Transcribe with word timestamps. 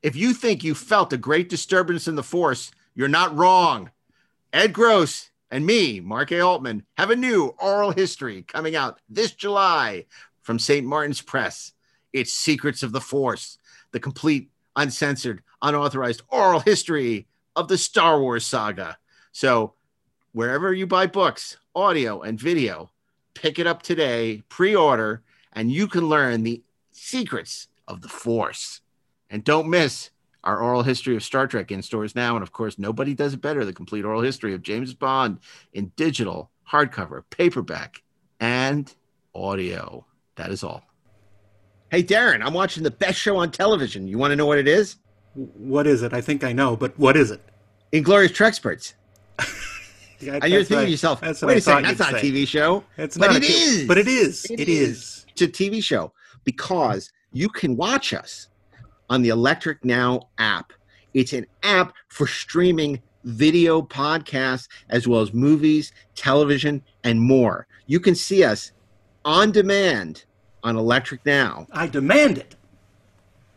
If 0.00 0.14
you 0.14 0.32
think 0.32 0.62
you 0.62 0.74
felt 0.74 1.12
a 1.12 1.16
great 1.16 1.48
disturbance 1.48 2.06
in 2.06 2.14
the 2.14 2.22
force, 2.22 2.70
you're 2.94 3.08
not 3.08 3.36
wrong. 3.36 3.90
Ed 4.52 4.72
Gross 4.72 5.30
and 5.50 5.66
me, 5.66 5.98
Mark 5.98 6.30
A. 6.30 6.40
Altman, 6.40 6.84
have 6.96 7.10
a 7.10 7.16
new 7.16 7.54
oral 7.60 7.90
history 7.90 8.42
coming 8.42 8.76
out 8.76 9.00
this 9.08 9.32
July 9.32 10.06
from 10.42 10.60
St. 10.60 10.86
Martin's 10.86 11.20
Press. 11.20 11.72
It's 12.12 12.32
Secrets 12.32 12.84
of 12.84 12.92
the 12.92 13.00
Force, 13.00 13.58
the 13.90 13.98
complete, 13.98 14.50
uncensored, 14.76 15.42
unauthorized 15.62 16.22
oral 16.28 16.60
history 16.60 17.26
of 17.56 17.66
the 17.66 17.76
Star 17.76 18.20
Wars 18.20 18.46
saga. 18.46 18.98
So, 19.32 19.74
wherever 20.30 20.72
you 20.72 20.86
buy 20.86 21.08
books, 21.08 21.56
audio, 21.74 22.22
and 22.22 22.38
video, 22.38 22.90
pick 23.34 23.58
it 23.58 23.66
up 23.66 23.82
today, 23.82 24.44
pre 24.48 24.76
order, 24.76 25.22
and 25.52 25.72
you 25.72 25.88
can 25.88 26.08
learn 26.08 26.44
the 26.44 26.62
secrets 26.92 27.66
of 27.88 28.00
the 28.00 28.08
Force. 28.08 28.80
And 29.30 29.44
don't 29.44 29.68
miss 29.68 30.10
our 30.44 30.60
oral 30.60 30.82
history 30.82 31.16
of 31.16 31.22
Star 31.22 31.46
Trek 31.46 31.70
in 31.70 31.82
stores 31.82 32.14
now. 32.14 32.34
And 32.36 32.42
of 32.42 32.52
course, 32.52 32.78
nobody 32.78 33.14
does 33.14 33.34
it 33.34 33.40
better 33.40 33.64
the 33.64 33.72
complete 33.72 34.04
oral 34.04 34.22
history 34.22 34.54
of 34.54 34.62
James 34.62 34.94
Bond 34.94 35.38
in 35.72 35.92
digital, 35.96 36.50
hardcover, 36.70 37.22
paperback, 37.30 38.02
and 38.40 38.92
audio. 39.34 40.06
That 40.36 40.50
is 40.50 40.62
all. 40.62 40.82
Hey, 41.90 42.02
Daren, 42.02 42.44
I'm 42.44 42.54
watching 42.54 42.82
the 42.82 42.90
best 42.90 43.18
show 43.18 43.36
on 43.36 43.50
television. 43.50 44.06
You 44.08 44.18
want 44.18 44.32
to 44.32 44.36
know 44.36 44.46
what 44.46 44.58
it 44.58 44.68
is? 44.68 44.96
What 45.34 45.86
is 45.86 46.02
it? 46.02 46.12
I 46.12 46.20
think 46.20 46.44
I 46.44 46.52
know, 46.52 46.76
but 46.76 46.98
what 46.98 47.16
is 47.16 47.30
it? 47.30 47.42
Inglorious 47.92 48.32
Treksperts. 48.32 48.94
Yeah, 50.20 50.40
And 50.42 50.52
you're 50.52 50.64
thinking 50.64 50.78
what 50.78 50.84
to 50.86 50.90
yourself, 50.90 51.20
that's 51.20 51.40
what 51.42 51.46
wait 51.46 51.54
I 51.54 51.58
a 51.58 51.60
second, 51.60 51.84
that's 51.84 51.98
not 52.00 52.14
a. 52.14 52.16
TV 52.16 52.44
show. 52.44 52.82
It's 52.96 53.16
But 53.16 53.28
not 53.28 53.36
it 53.36 53.44
a 53.44 53.46
t- 53.46 53.52
is. 53.52 53.86
But 53.86 53.98
it 53.98 54.08
is. 54.08 54.46
It 54.46 54.58
it 54.58 54.68
is. 54.68 54.88
is. 54.88 55.26
It's 55.28 55.42
a 55.42 55.46
TV 55.46 55.80
show 55.80 56.12
because 56.42 57.12
you 57.32 57.48
can 57.48 57.76
watch 57.76 58.12
us 58.12 58.47
on 59.10 59.22
the 59.22 59.28
Electric 59.30 59.84
Now 59.84 60.28
app. 60.38 60.72
It's 61.14 61.32
an 61.32 61.46
app 61.62 61.94
for 62.08 62.26
streaming 62.26 63.00
video 63.24 63.82
podcasts 63.82 64.68
as 64.88 65.08
well 65.08 65.20
as 65.20 65.32
movies, 65.32 65.92
television, 66.14 66.82
and 67.04 67.20
more. 67.20 67.66
You 67.86 68.00
can 68.00 68.14
see 68.14 68.44
us 68.44 68.72
on 69.24 69.50
demand 69.50 70.24
on 70.62 70.76
Electric 70.76 71.24
Now. 71.26 71.66
I 71.72 71.86
demand 71.86 72.38
it. 72.38 72.54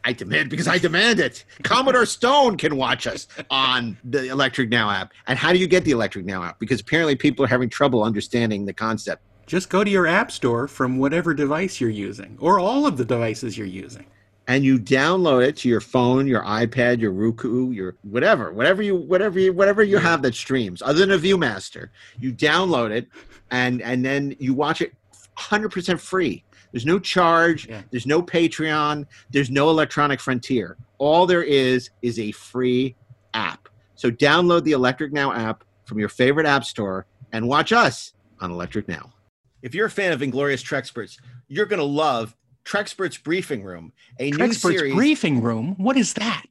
I 0.03 0.13
demand 0.13 0.49
because 0.49 0.67
I 0.67 0.79
demand 0.79 1.19
it. 1.19 1.45
Commodore 1.63 2.05
Stone 2.07 2.57
can 2.57 2.75
watch 2.75 3.05
us 3.05 3.27
on 3.49 3.97
the 4.03 4.29
Electric 4.29 4.69
Now 4.69 4.89
app. 4.89 5.11
And 5.27 5.37
how 5.37 5.53
do 5.53 5.59
you 5.59 5.67
get 5.67 5.85
the 5.85 5.91
Electric 5.91 6.25
Now 6.25 6.43
app? 6.43 6.59
Because 6.59 6.81
apparently 6.81 7.15
people 7.15 7.45
are 7.45 7.47
having 7.47 7.69
trouble 7.69 8.03
understanding 8.03 8.65
the 8.65 8.73
concept. 8.73 9.21
Just 9.45 9.69
go 9.69 9.83
to 9.83 9.89
your 9.89 10.07
app 10.07 10.31
store 10.31 10.67
from 10.67 10.97
whatever 10.97 11.33
device 11.33 11.79
you're 11.79 11.89
using, 11.89 12.37
or 12.39 12.57
all 12.59 12.87
of 12.87 12.97
the 12.97 13.05
devices 13.05 13.57
you're 13.57 13.67
using. 13.67 14.05
And 14.51 14.65
you 14.65 14.77
download 14.77 15.47
it 15.47 15.55
to 15.55 15.69
your 15.69 15.79
phone, 15.79 16.27
your 16.27 16.43
iPad, 16.43 16.99
your 16.99 17.13
Roku, 17.13 17.71
your 17.71 17.95
whatever, 18.01 18.51
whatever 18.51 18.81
you 18.81 18.97
whatever 18.97 19.39
you 19.39 19.53
whatever 19.53 19.81
you 19.81 19.97
have 19.97 20.21
that 20.23 20.35
streams, 20.35 20.81
other 20.81 20.99
than 21.05 21.11
a 21.11 21.17
ViewMaster. 21.17 21.87
You 22.19 22.33
download 22.33 22.91
it 22.91 23.07
and 23.51 23.81
and 23.81 24.03
then 24.03 24.35
you 24.39 24.53
watch 24.53 24.81
it 24.81 24.93
100% 25.37 25.99
free. 26.01 26.43
There's 26.73 26.85
no 26.85 26.99
charge, 26.99 27.67
Yeah. 27.69 27.81
there's 27.91 28.05
no 28.05 28.21
Patreon, 28.21 29.05
there's 29.29 29.49
no 29.49 29.69
electronic 29.69 30.19
frontier. 30.19 30.75
All 30.97 31.25
there 31.25 31.43
is 31.43 31.89
is 32.01 32.19
a 32.19 32.31
free 32.33 32.95
app. 33.33 33.69
So 33.95 34.11
download 34.11 34.65
the 34.65 34.73
Electric 34.73 35.13
Now 35.13 35.31
app 35.31 35.63
from 35.85 35.97
your 35.97 36.09
favorite 36.09 36.45
app 36.45 36.65
store 36.65 37.05
and 37.31 37.47
watch 37.47 37.71
us 37.71 38.13
on 38.41 38.51
Electric 38.51 38.89
Now. 38.89 39.13
If 39.61 39.73
you're 39.73 39.85
a 39.85 39.91
fan 39.91 40.11
of 40.11 40.21
Inglorious 40.21 40.61
Treksperts, 40.63 41.17
you're 41.47 41.65
going 41.67 41.79
to 41.79 41.85
love 41.85 42.35
Treksperts 42.65 43.21
Briefing 43.21 43.63
Room, 43.63 43.91
a 44.19 44.31
new 44.31 44.37
Treksperts 44.37 44.71
series. 44.73 44.93
briefing 44.95 45.41
room. 45.41 45.75
What 45.77 45.97
is 45.97 46.13
that? 46.13 46.43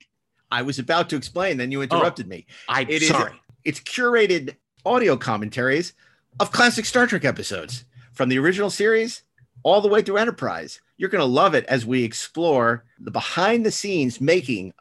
I 0.50 0.62
was 0.62 0.78
about 0.78 1.08
to 1.10 1.16
explain, 1.16 1.56
then 1.58 1.70
you 1.70 1.82
interrupted 1.82 2.26
me. 2.28 2.46
Oh, 2.68 2.74
I'm 2.74 2.88
It 2.90 3.02
is- 3.02 3.08
sorry. 3.08 3.32
It's 3.64 3.80
curated 3.80 4.56
audio 4.84 5.16
commentaries 5.16 5.92
of 6.40 6.50
classic 6.50 6.86
Star 6.86 7.06
Trek 7.06 7.24
episodes 7.24 7.84
from 8.12 8.28
the 8.28 8.38
original 8.38 8.70
series 8.70 9.22
all 9.62 9.80
the 9.80 9.88
way 9.88 10.02
through 10.02 10.16
Enterprise. 10.16 10.80
You're 10.96 11.10
going 11.10 11.20
to 11.20 11.24
love 11.26 11.54
it 11.54 11.64
as 11.66 11.84
we 11.86 12.02
explore 12.02 12.84
the 12.98 13.10
behind 13.10 13.64
the 13.64 13.70
scenes 13.70 14.20
making 14.20 14.72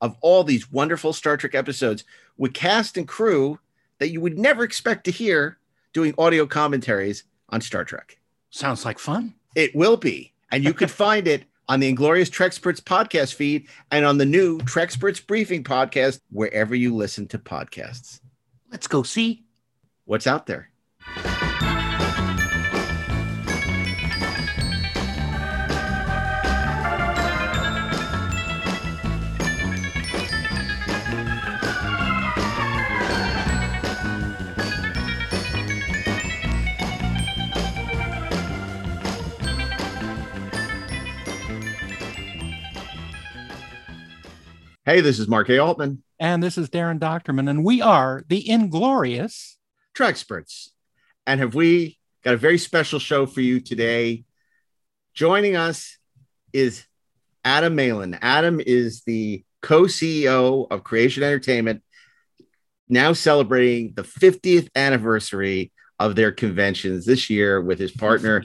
of 0.00 0.16
all 0.20 0.44
these 0.44 0.70
wonderful 0.70 1.12
Star 1.12 1.36
Trek 1.36 1.54
episodes 1.54 2.04
with 2.36 2.54
cast 2.54 2.96
and 2.96 3.06
crew 3.06 3.58
that 3.98 4.10
you 4.10 4.20
would 4.20 4.38
never 4.38 4.62
expect 4.62 5.04
to 5.04 5.10
hear 5.10 5.58
doing 5.92 6.14
audio 6.16 6.46
commentaries 6.46 7.24
on 7.48 7.60
Star 7.60 7.84
Trek. 7.84 8.18
Sounds 8.50 8.84
like 8.84 8.98
fun. 8.98 9.34
It 9.56 9.74
will 9.74 9.96
be. 9.96 10.32
And 10.50 10.64
you 10.64 10.72
can 10.72 10.88
find 10.88 11.28
it 11.28 11.44
on 11.68 11.80
the 11.80 11.88
Inglorious 11.88 12.30
Treksperts 12.30 12.80
podcast 12.80 13.34
feed 13.34 13.68
and 13.90 14.04
on 14.04 14.18
the 14.18 14.24
new 14.24 14.58
Treksperts 14.60 15.24
Briefing 15.26 15.62
podcast, 15.62 16.20
wherever 16.30 16.74
you 16.74 16.94
listen 16.94 17.28
to 17.28 17.38
podcasts. 17.38 18.20
Let's 18.70 18.86
go 18.86 19.02
see. 19.02 19.44
What's 20.06 20.26
out 20.26 20.46
there? 20.46 20.67
Hey, 44.88 45.02
this 45.02 45.18
is 45.18 45.28
Mark 45.28 45.50
A. 45.50 45.58
Altman, 45.58 46.02
And 46.18 46.42
this 46.42 46.56
is 46.56 46.70
Daren 46.70 46.98
Dochterman, 46.98 47.50
and 47.50 47.62
we 47.62 47.82
are 47.82 48.24
the 48.26 48.48
Inglorious. 48.48 49.58
Treksperts. 49.94 50.68
And 51.26 51.40
have 51.40 51.54
we 51.54 51.98
got 52.24 52.32
a 52.32 52.38
very 52.38 52.56
special 52.56 52.98
show 52.98 53.26
for 53.26 53.42
you 53.42 53.60
today? 53.60 54.24
Joining 55.12 55.56
us 55.56 55.98
is 56.54 56.86
Adam 57.44 57.74
Malin. 57.74 58.18
Adam 58.22 58.62
is 58.64 59.02
the 59.02 59.44
co 59.60 59.82
CEO 59.82 60.66
of 60.70 60.84
Creation 60.84 61.22
Entertainment, 61.22 61.82
now 62.88 63.12
celebrating 63.12 63.92
the 63.92 64.04
50th 64.04 64.70
anniversary 64.74 65.70
of 65.98 66.16
their 66.16 66.32
conventions 66.32 67.04
this 67.04 67.28
year 67.28 67.60
with 67.60 67.78
his 67.78 67.92
partner, 67.92 68.42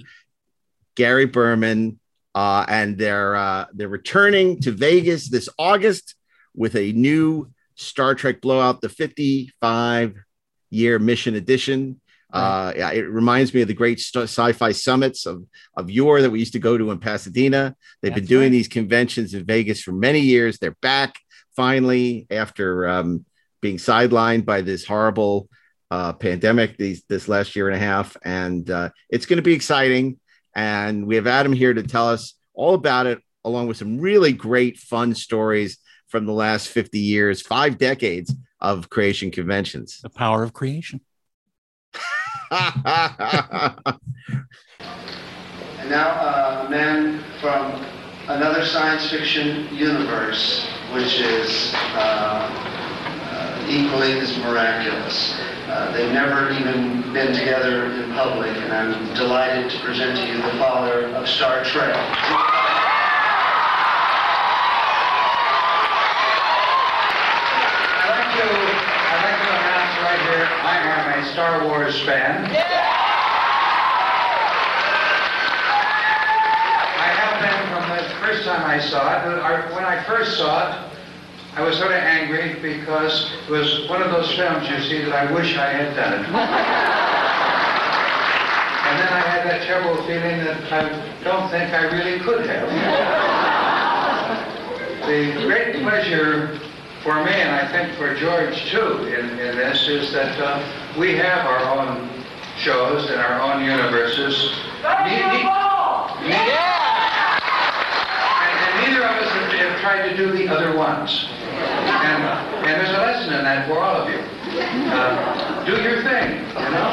Gary 0.95 1.25
Berman. 1.25 2.01
Uh, 2.35 2.65
and 2.67 2.97
they're 2.97 3.33
uh, 3.33 3.65
they're 3.71 3.87
returning 3.87 4.59
to 4.59 4.71
Vegas 4.71 5.29
this 5.29 5.47
August 5.57 6.15
with 6.55 6.75
a 6.75 6.91
new 6.93 7.51
Star 7.75 8.15
Trek 8.15 8.41
blowout, 8.41 8.81
the 8.81 8.89
55 8.89 10.15
year 10.69 10.99
mission 10.99 11.35
edition. 11.35 11.99
Uh, 12.31 12.73
yeah, 12.75 12.91
it 12.91 13.01
reminds 13.01 13.53
me 13.53 13.61
of 13.61 13.67
the 13.67 13.75
great 13.75 13.99
sci-fi 13.99 14.71
summits 14.71 15.27
of 15.27 15.45
of 15.77 15.91
yore 15.91 16.21
that 16.21 16.31
we 16.31 16.39
used 16.39 16.53
to 16.53 16.59
go 16.59 16.77
to 16.77 16.89
in 16.89 16.97
Pasadena. 16.97 17.75
They've 18.01 18.13
been 18.13 18.25
doing 18.25 18.45
right. 18.45 18.51
these 18.51 18.67
conventions 18.67 19.35
in 19.35 19.45
Vegas 19.45 19.83
for 19.83 19.91
many 19.91 20.19
years. 20.19 20.57
They're 20.57 20.77
back 20.81 21.15
finally 21.55 22.25
after 22.31 22.87
um, 22.89 23.25
being 23.61 23.77
sidelined 23.77 24.45
by 24.45 24.61
this 24.61 24.83
horrible 24.83 25.47
uh, 25.91 26.13
pandemic 26.13 26.75
these 26.75 27.03
this 27.07 27.27
last 27.27 27.55
year 27.55 27.67
and 27.67 27.75
a 27.75 27.79
half, 27.79 28.17
and 28.25 28.67
uh, 28.71 28.89
it's 29.11 29.27
going 29.27 29.37
to 29.37 29.43
be 29.43 29.53
exciting. 29.53 30.19
And 30.55 31.05
we 31.05 31.15
have 31.17 31.27
Adam 31.27 31.53
here 31.53 31.73
to 31.73 31.83
tell 31.83 32.09
us 32.09 32.33
all 32.55 32.73
about 32.73 33.05
it, 33.05 33.19
along 33.43 33.67
with 33.67 33.77
some 33.77 33.99
really 33.99 34.33
great, 34.33 34.77
fun 34.77 35.13
stories 35.13 35.77
from 36.13 36.27
the 36.27 36.31
last 36.31 36.67
50 36.67 36.99
years, 36.99 37.41
five 37.41 37.79
decades 37.79 38.31
of 38.61 38.87
creation 38.91 39.31
conventions. 39.31 39.99
The 40.03 40.11
power 40.11 40.43
of 40.43 40.53
creation. 40.53 41.01
And 45.83 45.89
now 45.89 46.11
uh, 46.11 46.65
a 46.65 46.69
man 46.69 47.21
from 47.41 47.73
another 48.29 48.63
science 48.63 49.09
fiction 49.09 49.67
universe, 49.75 50.65
which 50.93 51.19
is 51.19 51.73
uh, 51.95 52.47
uh, 53.33 53.67
equally 53.67 54.13
as 54.19 54.37
miraculous. 54.37 55.37
Uh, 55.67 55.91
they've 55.91 56.13
never 56.13 56.51
even 56.53 57.11
been 57.11 57.35
together 57.35 57.87
in 57.87 58.13
public, 58.13 58.55
and 58.55 58.71
I'm 58.71 59.13
delighted 59.13 59.71
to 59.71 59.79
present 59.79 60.17
to 60.19 60.25
you 60.25 60.37
the 60.37 60.57
father 60.57 61.07
of 61.07 61.27
Star 61.27 61.65
Trek. 61.65 61.97
I'd 68.33 68.39
like 68.39 68.49
to, 68.49 68.55
I'd 69.13 69.21
like 69.29 69.37
to 69.45 69.49
announce 69.53 69.93
right 70.01 70.17
here, 70.25 70.41
I 70.63 70.75
am 70.89 71.21
a 71.21 71.23
Star 71.33 71.61
Wars 71.67 71.93
fan. 72.01 72.49
I 76.97 77.13
have 77.13 77.37
been 77.45 77.61
from 77.69 77.85
the 77.95 78.01
first 78.25 78.41
time 78.45 78.65
I 78.65 78.79
saw 78.79 79.21
it, 79.21 79.25
when 79.75 79.85
I 79.85 80.01
first 80.05 80.39
saw 80.39 80.67
it, 80.67 80.73
I 81.53 81.61
was 81.61 81.77
sort 81.77 81.91
of 81.91 81.97
angry 81.97 82.55
because 82.59 83.29
it 83.47 83.51
was 83.51 83.87
one 83.87 84.01
of 84.01 84.09
those 84.09 84.33
films 84.33 84.67
you 84.67 84.81
see 84.81 85.03
that 85.05 85.13
I 85.13 85.31
wish 85.31 85.55
I 85.55 85.69
had 85.69 85.95
done 85.95 86.13
it. 86.19 86.25
And 88.83 88.99
then 88.99 89.13
I 89.13 89.21
had 89.21 89.45
that 89.49 89.63
terrible 89.63 89.95
feeling 90.03 90.43
that 90.43 90.71
I 90.71 90.89
don't 91.23 91.49
think 91.49 91.71
I 91.73 91.85
really 91.85 92.19
could 92.19 92.45
have. 92.45 92.67
the 95.07 95.31
great 95.47 95.81
pleasure 95.81 96.59
for 97.03 97.21
me, 97.23 97.31
and 97.31 97.51
I 97.53 97.67
think 97.69 97.97
for 97.97 98.15
George 98.15 98.71
too, 98.71 99.05
in, 99.07 99.31
in 99.31 99.57
this, 99.57 99.89
is 99.89 100.13
that 100.13 100.39
uh, 100.39 100.63
we 100.97 101.15
have 101.17 101.45
our 101.45 101.59
own 101.77 102.09
shows 102.57 103.09
and 103.09 103.19
our 103.19 103.41
own 103.41 103.63
universes. 103.65 104.51
Ne- 104.81 105.05
ne- 105.05 105.43
ne- 105.43 106.53
And, 108.39 108.55
and 108.63 108.73
neither 108.87 109.03
of 109.03 109.15
us 109.21 109.29
have, 109.33 109.51
have 109.51 109.79
tried 109.81 110.09
to 110.09 110.15
do 110.15 110.31
the 110.31 110.47
other 110.47 110.77
ones. 110.77 111.27
And, 111.51 112.23
and 112.23 112.65
there's 112.65 112.89
a 112.89 112.93
lesson 112.93 113.33
in 113.33 113.43
that 113.43 113.67
for 113.67 113.79
all 113.79 113.97
of 113.97 114.09
you. 114.09 114.19
Uh, 114.19 115.65
do 115.65 115.71
your 115.81 116.01
thing, 116.03 116.39
you 116.47 116.69
know? 116.71 116.89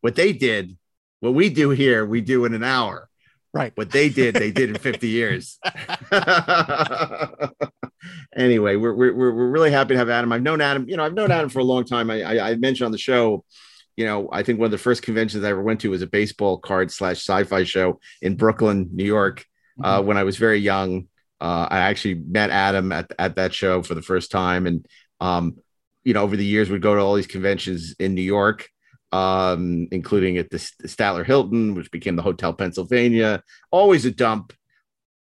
What 0.00 0.16
they 0.16 0.32
did, 0.32 0.76
what 1.20 1.34
we 1.34 1.50
do 1.50 1.70
here, 1.70 2.04
we 2.04 2.20
do 2.20 2.44
in 2.44 2.54
an 2.54 2.64
hour. 2.64 3.07
Right. 3.54 3.72
What 3.76 3.90
they 3.90 4.08
did, 4.08 4.34
they 4.34 4.50
did 4.50 4.70
in 4.70 4.78
50 4.78 5.08
years. 5.08 5.58
anyway, 8.36 8.76
we're, 8.76 8.94
we're, 8.94 9.14
we're 9.14 9.50
really 9.50 9.70
happy 9.70 9.94
to 9.94 9.98
have 9.98 10.10
Adam. 10.10 10.32
I've 10.32 10.42
known 10.42 10.60
Adam, 10.60 10.88
you 10.88 10.96
know, 10.96 11.04
I've 11.04 11.14
known 11.14 11.30
Adam 11.30 11.48
for 11.48 11.60
a 11.60 11.64
long 11.64 11.84
time. 11.84 12.10
I, 12.10 12.22
I, 12.22 12.50
I 12.50 12.56
mentioned 12.56 12.86
on 12.86 12.92
the 12.92 12.98
show, 12.98 13.44
you 13.96 14.04
know, 14.04 14.28
I 14.30 14.42
think 14.42 14.58
one 14.60 14.66
of 14.66 14.70
the 14.70 14.78
first 14.78 15.02
conventions 15.02 15.42
I 15.44 15.50
ever 15.50 15.62
went 15.62 15.80
to 15.80 15.90
was 15.90 16.02
a 16.02 16.06
baseball 16.06 16.58
card 16.58 16.92
slash 16.92 17.16
sci-fi 17.16 17.64
show 17.64 17.98
in 18.22 18.36
Brooklyn, 18.36 18.90
New 18.92 19.04
York, 19.04 19.44
uh, 19.82 20.02
when 20.02 20.16
I 20.16 20.24
was 20.24 20.36
very 20.36 20.58
young. 20.58 21.08
Uh, 21.40 21.66
I 21.70 21.78
actually 21.78 22.14
met 22.14 22.50
Adam 22.50 22.92
at, 22.92 23.10
at 23.18 23.36
that 23.36 23.54
show 23.54 23.82
for 23.82 23.94
the 23.94 24.02
first 24.02 24.30
time. 24.30 24.66
And, 24.66 24.86
um, 25.20 25.56
you 26.04 26.14
know, 26.14 26.22
over 26.22 26.36
the 26.36 26.44
years, 26.44 26.70
we'd 26.70 26.82
go 26.82 26.94
to 26.94 27.00
all 27.00 27.14
these 27.14 27.26
conventions 27.26 27.94
in 27.98 28.14
New 28.14 28.22
York, 28.22 28.68
um, 29.12 29.88
including 29.90 30.38
at 30.38 30.50
the, 30.50 30.70
the 30.80 30.88
Statler 30.88 31.24
Hilton, 31.24 31.74
which 31.74 31.90
became 31.90 32.16
the 32.16 32.22
Hotel 32.22 32.52
Pennsylvania. 32.52 33.42
Always 33.70 34.04
a 34.04 34.10
dump. 34.10 34.52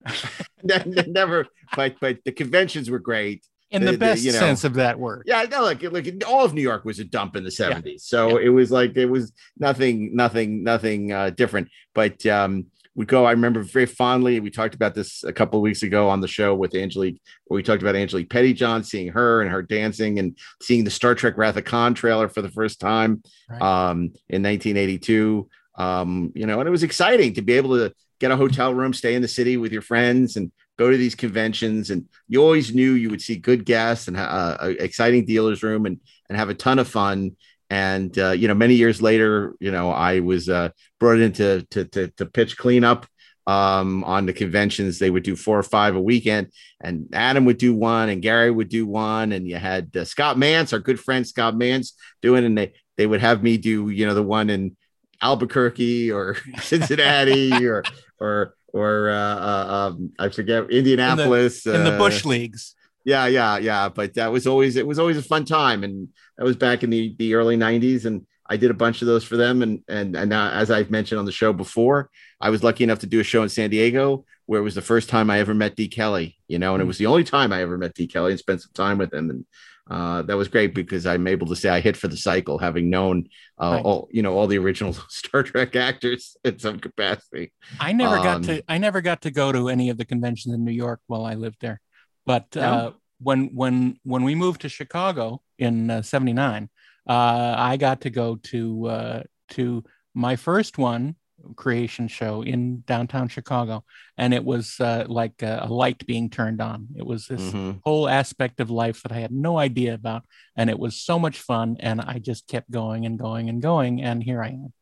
Never, 0.63 1.47
but 1.75 1.95
but 1.99 2.19
the 2.25 2.31
conventions 2.31 2.89
were 2.89 2.99
great. 2.99 3.43
In 3.71 3.81
The- 3.81 3.87
the 3.87 3.91
the, 3.93 3.97
best 3.97 4.23
you 4.23 4.31
know- 4.31 4.39
sense 4.39 4.63
of 4.63 4.75
that 4.75 4.99
word. 4.99 5.23
Yeah, 5.25 5.43
no, 5.49 5.63
like 5.63 5.81
like 5.83 6.23
all 6.27 6.45
of 6.45 6.53
New 6.53 6.61
York 6.61 6.85
was 6.85 6.99
a 6.99 7.03
dump 7.03 7.35
in 7.35 7.43
the 7.43 7.51
seventies. 7.51 8.03
So 8.05 8.37
it 8.37 8.49
was 8.49 8.71
like 8.71 8.95
it 8.95 9.07
was 9.07 9.33
nothing, 9.57 10.15
nothing, 10.15 10.63
nothing 10.63 11.11
uh, 11.11 11.31
different. 11.31 11.69
But 11.93 12.25
um, 12.27 12.67
we 12.95 13.06
go. 13.06 13.25
I 13.25 13.31
remember 13.31 13.62
very 13.62 13.86
fondly. 13.86 14.39
We 14.39 14.50
talked 14.50 14.74
about 14.74 14.95
this 14.95 15.24
a 15.24 15.33
couple 15.33 15.59
of 15.59 15.63
weeks 15.63 15.83
ago 15.83 16.07
on 16.09 16.21
the 16.21 16.27
show 16.27 16.56
with 16.56 16.74
Angelique, 16.74 17.21
where 17.45 17.56
we 17.57 17.63
talked 17.63 17.81
about 17.81 17.95
Angelique 17.95 18.30
Pettyjohn, 18.30 18.86
seeing 18.86 19.09
her 19.09 19.42
and 19.42 19.51
her 19.51 19.62
dancing, 19.62 20.18
and 20.19 20.38
seeing 20.62 20.83
the 20.86 20.92
Star 20.92 21.13
Trek 21.13 21.38
Wrath 21.38 21.57
of 21.57 21.65
Khan 21.65 21.94
trailer 21.94 22.30
for 22.30 22.42
the 22.42 22.50
first 22.51 22.80
time 22.80 23.21
Right. 23.50 23.62
um, 23.62 23.97
in 24.30 24.42
1982. 24.42 25.47
Um, 25.77 26.31
you 26.36 26.45
know, 26.45 26.59
and 26.62 26.68
it 26.68 26.71
was 26.71 26.83
exciting 26.83 27.33
to 27.33 27.42
be 27.42 27.53
able 27.53 27.75
to 27.77 27.94
get 28.19 28.31
a 28.31 28.38
hotel 28.38 28.74
room, 28.74 28.94
stay 28.94 29.13
in 29.13 29.21
the 29.21 29.27
city 29.27 29.57
with 29.57 29.74
your 29.74 29.81
friends, 29.81 30.38
and 30.38 30.51
go 30.77 30.89
to 30.89 30.95
these 30.95 31.15
conventions. 31.15 31.89
And 31.89 32.06
you 32.30 32.42
always 32.42 32.74
knew 32.74 32.94
you 32.94 33.09
would 33.09 33.21
see 33.21 33.36
good 33.36 33.65
guests 33.65 34.07
and 34.07 34.15
uh, 34.15 34.57
exciting 34.80 35.25
dealers 35.25 35.63
room, 35.63 35.86
and 35.86 36.00
and 36.30 36.38
have 36.38 36.50
a 36.50 36.53
ton 36.56 36.80
of 36.80 36.88
fun. 36.88 37.36
And 37.69 38.17
uh, 38.17 38.31
you 38.31 38.47
know, 38.47 38.53
many 38.53 38.75
years 38.75 39.01
later, 39.01 39.56
you 39.59 39.71
know, 39.71 39.91
I 39.91 40.19
was 40.19 40.50
uh, 40.50 40.69
brought 41.00 41.19
in 41.19 41.31
to 41.33 41.62
to 41.71 41.85
to, 41.85 42.07
to 42.09 42.25
pitch 42.25 42.57
cleanup 42.57 43.07
um, 43.47 44.03
on 44.03 44.25
the 44.25 44.33
conventions. 44.33 45.00
They 45.00 45.09
would 45.09 45.23
do 45.23 45.35
four 45.35 45.57
or 45.57 45.63
five 45.63 45.95
a 45.95 46.01
weekend, 46.01 46.51
and 46.81 47.07
Adam 47.13 47.45
would 47.45 47.57
do 47.57 47.73
one, 47.73 48.09
and 48.09 48.21
Gary 48.21 48.51
would 48.51 48.69
do 48.69 48.85
one, 48.85 49.31
and 49.31 49.47
you 49.47 49.56
had 49.56 49.95
uh, 49.95 50.06
Scott 50.06 50.38
Mantz, 50.38 50.73
our 50.73 50.79
good 50.79 51.00
friend 51.00 51.25
Scott 51.25 51.56
Mantz, 51.56 51.94
doing, 52.21 52.45
and 52.45 52.57
they 52.57 52.73
they 52.97 53.07
would 53.07 53.21
have 53.21 53.44
me 53.44 53.57
do, 53.57 53.89
you 53.89 54.06
know, 54.06 54.13
the 54.13 54.23
one 54.23 54.50
in 54.50 54.75
Albuquerque 55.21 56.11
or 56.11 56.38
Cincinnati 56.61 57.65
or 57.65 57.83
or 58.19 58.56
or 58.73 59.09
uh, 59.09 59.15
uh, 59.15 59.89
um, 59.89 60.11
I 60.19 60.29
forget 60.29 60.69
Indianapolis 60.69 61.65
In 61.65 61.83
the 61.83 61.95
uh, 61.95 61.97
bush 61.97 62.25
leagues. 62.25 62.75
Yeah, 63.06 63.28
yeah, 63.28 63.57
yeah. 63.60 63.90
But 63.90 64.16
that 64.16 64.31
was 64.31 64.48
always 64.48 64.75
it 64.75 64.88
was 64.88 65.00
always 65.00 65.18
a 65.18 65.22
fun 65.24 65.46
time, 65.46 65.84
and 65.84 66.10
that 66.38 66.44
was 66.44 66.56
back 66.57 66.84
in 66.84 66.90
the 66.90 67.16
the 67.18 67.36
early 67.36 67.56
'90s, 67.57 68.06
and 68.06 68.25
I 68.50 68.57
did 68.57 68.72
a 68.72 68.75
bunch 68.75 69.02
of 69.02 69.07
those 69.07 69.24
for 69.24 69.38
them. 69.38 69.62
And 69.62 69.81
and 69.88 70.16
and 70.16 70.30
now, 70.30 70.50
as 70.52 70.72
I've 70.72 70.92
mentioned 70.92 71.19
on 71.19 71.25
the 71.25 71.31
show 71.31 71.54
before, 71.54 72.10
I 72.42 72.50
was 72.50 72.63
lucky 72.63 72.84
enough 72.84 73.00
to 73.00 73.07
do 73.07 73.19
a 73.19 73.24
show 73.24 73.44
in 73.44 73.50
San 73.50 73.69
Diego 73.69 74.25
where 74.48 74.60
it 74.60 74.63
was 74.63 74.75
the 74.75 74.81
first 74.81 75.10
time 75.10 75.31
I 75.31 75.40
ever 75.40 75.56
met 75.56 75.75
De 75.75 75.88
Kelley, 75.88 76.38
you 76.48 76.60
know, 76.60 76.75
and 76.75 76.81
it 76.81 76.86
was 76.86 77.00
the 77.00 77.07
only 77.07 77.24
time 77.24 77.52
I 77.52 77.62
ever 77.62 77.80
met 77.80 77.96
De 77.96 78.06
Kelley 78.06 78.31
and 78.31 78.40
spent 78.40 78.62
some 78.62 78.72
time 78.75 79.00
with 79.00 79.12
him, 79.13 79.31
and 79.31 79.46
uh, 79.90 80.22
that 80.24 80.38
was 80.38 80.48
great 80.48 80.74
because 80.75 81.06
I'm 81.06 81.28
able 81.28 81.48
to 81.48 81.56
say 81.56 81.69
I 81.69 81.80
hit 81.80 81.98
for 81.98 82.07
the 82.07 82.18
cycle, 82.18 82.57
having 82.57 82.90
known 82.90 83.28
uh, 83.60 83.75
Right. 83.75 83.86
all 83.86 84.07
you 84.12 84.22
know 84.24 84.36
all 84.38 84.48
the 84.48 84.57
original 84.57 84.94
Star 85.10 85.44
Trek 85.44 85.75
actors 85.75 86.38
in 86.44 86.57
some 86.60 86.80
capacity. 86.80 87.54
I 87.80 87.94
never 87.94 88.18
got 88.18 88.38
Um, 88.38 88.44
to 88.44 88.63
I 88.68 88.78
never 88.80 89.02
got 89.02 89.22
to 89.24 89.31
go 89.31 89.52
to 89.52 89.69
any 89.69 89.90
of 89.90 89.98
the 89.98 90.06
conventions 90.06 90.54
in 90.56 90.63
New 90.66 90.72
York 90.72 91.02
while 91.07 91.25
I 91.25 91.36
lived 91.36 91.57
there. 91.62 91.81
But 92.25 92.56
No? 92.56 92.62
uh, 92.62 92.92
when 93.19 93.56
when 93.56 94.00
when 94.04 94.24
we 94.24 94.36
moved 94.36 94.62
to 94.62 94.69
Chicago 94.69 95.42
in 95.57 95.89
uh, 95.89 96.01
79, 96.01 96.69
uh, 97.07 97.56
I 97.57 97.77
got 97.77 98.01
to 98.01 98.10
go 98.10 98.36
to 98.51 98.86
uh, 98.88 99.24
to 99.51 99.83
my 100.13 100.36
first 100.36 100.77
one 100.77 101.16
creation 101.56 102.07
show 102.07 102.42
in 102.42 102.81
downtown 102.88 103.27
Chicago 103.27 103.83
and 104.18 104.33
it 104.33 104.44
was 104.44 104.80
uh, 104.80 105.06
like 105.07 105.44
a, 105.44 105.60
a 105.63 105.68
light 105.72 106.06
being 106.07 106.30
turned 106.30 106.62
on. 106.62 106.88
It 106.95 107.06
was 107.06 107.27
this 107.27 107.42
Mhm. 107.54 107.81
whole 107.83 108.10
aspect 108.10 108.60
of 108.60 108.69
life 108.71 109.04
that 109.04 109.12
I 109.12 109.19
had 109.19 109.31
no 109.31 109.60
idea 109.60 109.94
about 109.94 110.24
and 110.56 110.69
it 110.69 110.80
was 110.80 110.95
so 111.00 111.19
much 111.19 111.38
fun 111.39 111.78
and 111.80 112.01
I 112.01 112.19
just 112.19 112.48
kept 112.48 112.71
going 112.71 113.06
and 113.06 113.19
going 113.19 113.50
and 113.50 113.62
going 113.62 114.01
and 114.01 114.24
here 114.24 114.42
I 114.42 114.50
am. 114.50 114.74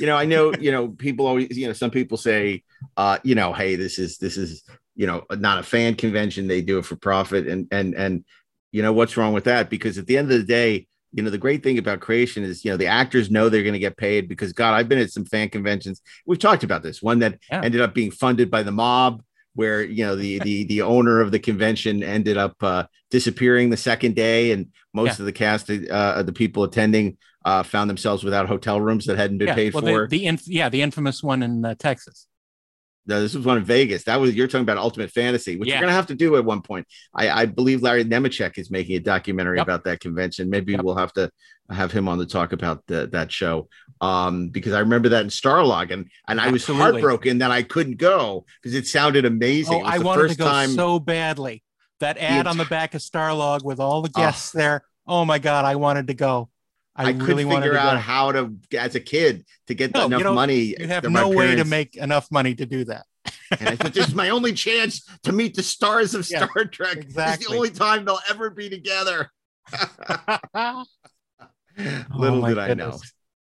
you 0.00 0.06
know, 0.06 0.16
I 0.16 0.24
know, 0.24 0.52
you 0.58 0.72
know, 0.72 0.88
people 0.88 1.26
always, 1.26 1.56
you 1.56 1.66
know, 1.66 1.74
some 1.74 1.90
people 1.90 2.16
say, 2.16 2.64
uh, 2.96 3.18
you 3.22 3.34
know, 3.34 3.52
hey, 3.52 3.76
this 3.76 3.98
is 3.98 4.18
this 4.18 4.36
is, 4.36 4.64
you 4.94 5.06
know, 5.06 5.24
not 5.32 5.58
a 5.58 5.62
fan 5.62 5.94
convention. 5.94 6.46
They 6.48 6.62
do 6.62 6.78
it 6.78 6.84
for 6.84 6.96
profit, 6.96 7.46
and 7.46 7.66
and 7.70 7.94
and 7.94 8.24
you 8.72 8.82
know 8.82 8.92
what's 8.92 9.16
wrong 9.16 9.32
with 9.32 9.44
that? 9.44 9.70
Because 9.70 9.98
at 9.98 10.06
the 10.06 10.18
end 10.18 10.30
of 10.30 10.38
the 10.38 10.44
day, 10.44 10.86
you 11.12 11.22
know, 11.22 11.30
the 11.30 11.38
great 11.38 11.62
thing 11.62 11.78
about 11.78 12.00
creation 12.00 12.44
is, 12.44 12.64
you 12.64 12.70
know, 12.70 12.76
the 12.76 12.86
actors 12.86 13.30
know 13.30 13.48
they're 13.48 13.62
going 13.62 13.72
to 13.72 13.78
get 13.78 13.96
paid 13.96 14.28
because 14.28 14.52
God, 14.52 14.74
I've 14.74 14.88
been 14.88 14.98
at 14.98 15.10
some 15.10 15.24
fan 15.24 15.48
conventions. 15.48 16.00
We've 16.26 16.38
talked 16.38 16.62
about 16.64 16.82
this 16.82 17.02
one 17.02 17.18
that 17.20 17.38
Yeah. 17.50 17.62
ended 17.64 17.80
up 17.80 17.94
being 17.94 18.10
funded 18.10 18.50
by 18.50 18.62
the 18.62 18.72
mob. 18.72 19.22
Where 19.54 19.82
you 19.82 20.04
know 20.04 20.14
the 20.14 20.38
the 20.46 20.64
the 20.64 20.82
owner 20.82 21.20
of 21.20 21.32
the 21.32 21.40
convention 21.40 22.04
ended 22.04 22.36
up 22.36 22.54
uh, 22.62 22.84
disappearing 23.10 23.70
the 23.70 23.76
second 23.76 24.14
day, 24.14 24.52
and 24.52 24.68
most 24.94 25.18
Yeah. 25.18 25.22
of 25.22 25.26
the 25.26 25.32
cast, 25.32 25.68
uh, 25.68 26.22
the 26.22 26.32
people 26.32 26.62
attending, 26.62 27.18
uh, 27.44 27.64
found 27.64 27.90
themselves 27.90 28.22
without 28.22 28.46
hotel 28.46 28.80
rooms 28.80 29.06
that 29.06 29.16
hadn't 29.18 29.38
been 29.38 29.48
yeah, 29.48 29.54
paid 29.56 29.74
well, 29.74 29.82
for. 29.82 30.06
the, 30.06 30.18
the 30.18 30.26
inf- 30.26 30.46
yeah, 30.46 30.68
the 30.68 30.82
infamous 30.82 31.20
one 31.24 31.42
in 31.42 31.64
uh, 31.64 31.74
Texas. 31.76 32.28
No, 33.06 33.20
this 33.20 33.34
was 33.34 33.44
one 33.46 33.56
in 33.58 33.64
Vegas. 33.64 34.04
That 34.04 34.20
was 34.20 34.34
you're 34.34 34.46
talking 34.46 34.62
about 34.62 34.76
Ultimate 34.76 35.10
Fantasy, 35.10 35.56
which 35.56 35.68
Yeah. 35.68 35.76
you're 35.76 35.82
gonna 35.82 35.92
have 35.94 36.06
to 36.08 36.14
do 36.14 36.36
at 36.36 36.44
one 36.44 36.62
point. 36.62 36.86
I, 37.14 37.30
I 37.30 37.46
believe 37.46 37.82
Larry 37.82 38.04
Nemecek 38.04 38.58
is 38.58 38.70
making 38.70 38.96
a 38.96 39.00
documentary 39.00 39.56
Yep. 39.56 39.66
about 39.66 39.84
that 39.84 40.00
convention. 40.00 40.50
Maybe 40.50 40.72
Yep. 40.72 40.82
we'll 40.82 40.96
have 40.96 41.12
to 41.14 41.30
have 41.70 41.92
him 41.92 42.08
on 42.08 42.18
to 42.18 42.26
talk 42.26 42.52
about 42.52 42.84
the, 42.86 43.08
that 43.12 43.32
show. 43.32 43.68
Um, 44.00 44.48
because 44.50 44.72
I 44.72 44.80
remember 44.80 45.08
that 45.10 45.22
in 45.22 45.28
Starlog, 45.30 45.90
and 45.92 46.08
and 46.28 46.40
I 46.40 46.50
was 46.50 46.62
Absolutely. 46.62 46.82
heartbroken 47.00 47.38
that 47.38 47.50
I 47.50 47.62
couldn't 47.62 47.96
go 47.98 48.44
because 48.62 48.74
it 48.76 48.86
sounded 48.86 49.24
amazing. 49.24 49.74
Oh, 49.74 49.78
It 49.80 49.84
was 49.84 49.94
I 49.94 49.98
wanted 49.98 50.28
to 50.30 50.36
go 50.36 50.66
so 50.66 50.98
badly. 50.98 51.62
That 52.00 52.16
ad 52.18 52.46
on 52.46 52.56
the 52.58 52.64
back 52.64 52.94
of 52.94 53.00
Starlog 53.02 53.62
with 53.64 53.78
all 53.80 54.02
the 54.02 54.10
Oh. 54.14 54.20
guests 54.20 54.52
there. 54.52 54.84
Oh 55.06 55.24
my 55.24 55.38
God, 55.38 55.64
I 55.64 55.76
wanted 55.76 56.06
to 56.08 56.14
go. 56.14 56.48
I, 56.96 57.04
I, 57.04 57.10
really 57.12 57.44
couldn't 57.44 57.62
figure 57.62 57.76
out 57.78 57.94
go. 57.94 57.98
how 57.98 58.32
to, 58.32 58.54
as 58.76 58.94
a 58.94 59.00
kid, 59.00 59.44
to 59.68 59.74
get 59.74 59.94
No, 59.94 60.06
enough 60.06 60.22
don't- 60.22 60.34
money. 60.34 60.74
You 60.78 60.88
have 60.88 61.04
no 61.04 61.28
way 61.28 61.54
to 61.56 61.64
make 61.64 61.96
enough 61.96 62.30
money 62.30 62.54
to 62.56 62.66
do 62.66 62.84
that. 62.86 63.06
And 63.58 63.68
I 63.68 63.76
thought 63.76 63.92
this 63.94 64.08
is 64.08 64.14
my 64.14 64.30
only 64.36 64.52
chance 64.52 65.04
to 65.24 65.32
meet 65.32 65.54
the 65.54 65.62
stars 65.62 66.14
of 66.14 66.28
Yeah, 66.30 66.46
Star 66.46 66.64
Trek. 66.64 66.96
It's 66.98 67.06
exactly. 67.06 67.46
the 67.48 67.54
only 67.56 67.70
time 67.70 68.04
they'll 68.04 68.20
ever 68.28 68.50
be 68.50 68.68
together. 68.68 69.30
Oh, 71.78 72.18
Little 72.18 72.40
my 72.40 72.48
did 72.50 72.58
I 72.58 72.74
know. 72.74 72.98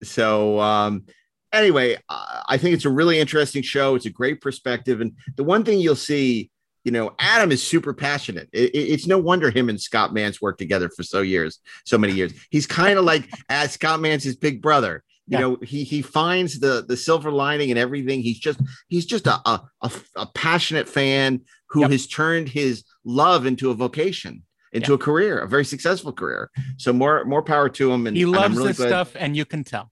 So, 0.04 0.60
um, 0.60 1.06
anyway, 1.52 1.98
uh, 2.10 2.42
I 2.48 2.58
think 2.58 2.74
it's 2.74 2.86
a 2.86 2.90
really 2.90 3.20
interesting 3.20 3.62
show. 3.62 3.96
It's 3.96 4.06
a 4.06 4.10
great 4.10 4.42
perspective, 4.42 5.02
and 5.02 5.12
the 5.36 5.44
one 5.44 5.64
thing 5.64 5.80
you'll 5.80 5.96
see, 5.96 6.50
you 6.84 6.92
know, 6.92 7.14
Adam 7.20 7.52
is 7.52 7.62
super 7.64 7.94
passionate. 7.94 8.50
It- 8.52 8.72
it- 8.76 8.90
it's 8.94 9.08
no 9.08 9.18
wonder 9.18 9.50
him 9.50 9.70
and 9.70 9.80
Scott 9.80 10.12
Mantz 10.14 10.42
worked 10.42 10.60
together 10.60 10.90
for 10.90 11.04
so 11.04 11.22
years, 11.22 11.60
so 11.86 11.98
many 11.98 12.14
years. 12.14 12.34
He's 12.50 12.68
kind 12.68 13.00
of 13.00 13.06
like 13.06 13.30
as 13.50 13.72
Scott 13.74 14.00
Mantz's 14.00 14.36
big 14.36 14.62
brother. 14.62 15.04
You 15.28 15.38
Yeah. 15.38 15.40
know, 15.40 15.58
he 15.64 15.84
he 15.86 16.02
finds 16.02 16.60
the 16.60 16.84
the 16.86 16.98
silver 16.98 17.32
lining 17.32 17.70
and 17.72 17.80
everything. 17.80 18.22
He's 18.22 18.40
just 18.40 18.60
he's 18.90 19.06
just 19.06 19.26
a 19.28 19.36
a, 19.48 19.62
a, 19.82 19.92
a 20.18 20.26
passionate 20.36 20.90
fan 20.90 21.42
who 21.70 21.82
Yep. 21.82 21.92
has 21.92 22.08
turned 22.08 22.50
his 22.50 22.84
love 23.06 23.46
into 23.46 23.72
a 23.72 23.74
vocation, 23.74 24.44
into 24.74 24.94
a 24.94 24.98
career, 24.98 25.40
a 25.40 25.48
very 25.48 25.64
successful 25.66 26.12
career. 26.12 26.52
So 26.78 26.92
more 26.92 27.24
more 27.24 27.42
power 27.42 27.70
to 27.70 27.92
him. 27.94 28.06
And 28.08 28.18
he 28.18 28.24
and 28.24 28.36
I'm 28.36 28.42
loves 28.42 28.58
really 28.58 28.68
this 28.70 28.78
glad- 28.78 28.90
stuff, 28.90 29.12
and 29.16 29.38
you 29.38 29.46
can 29.46 29.64
tell. 29.64 29.90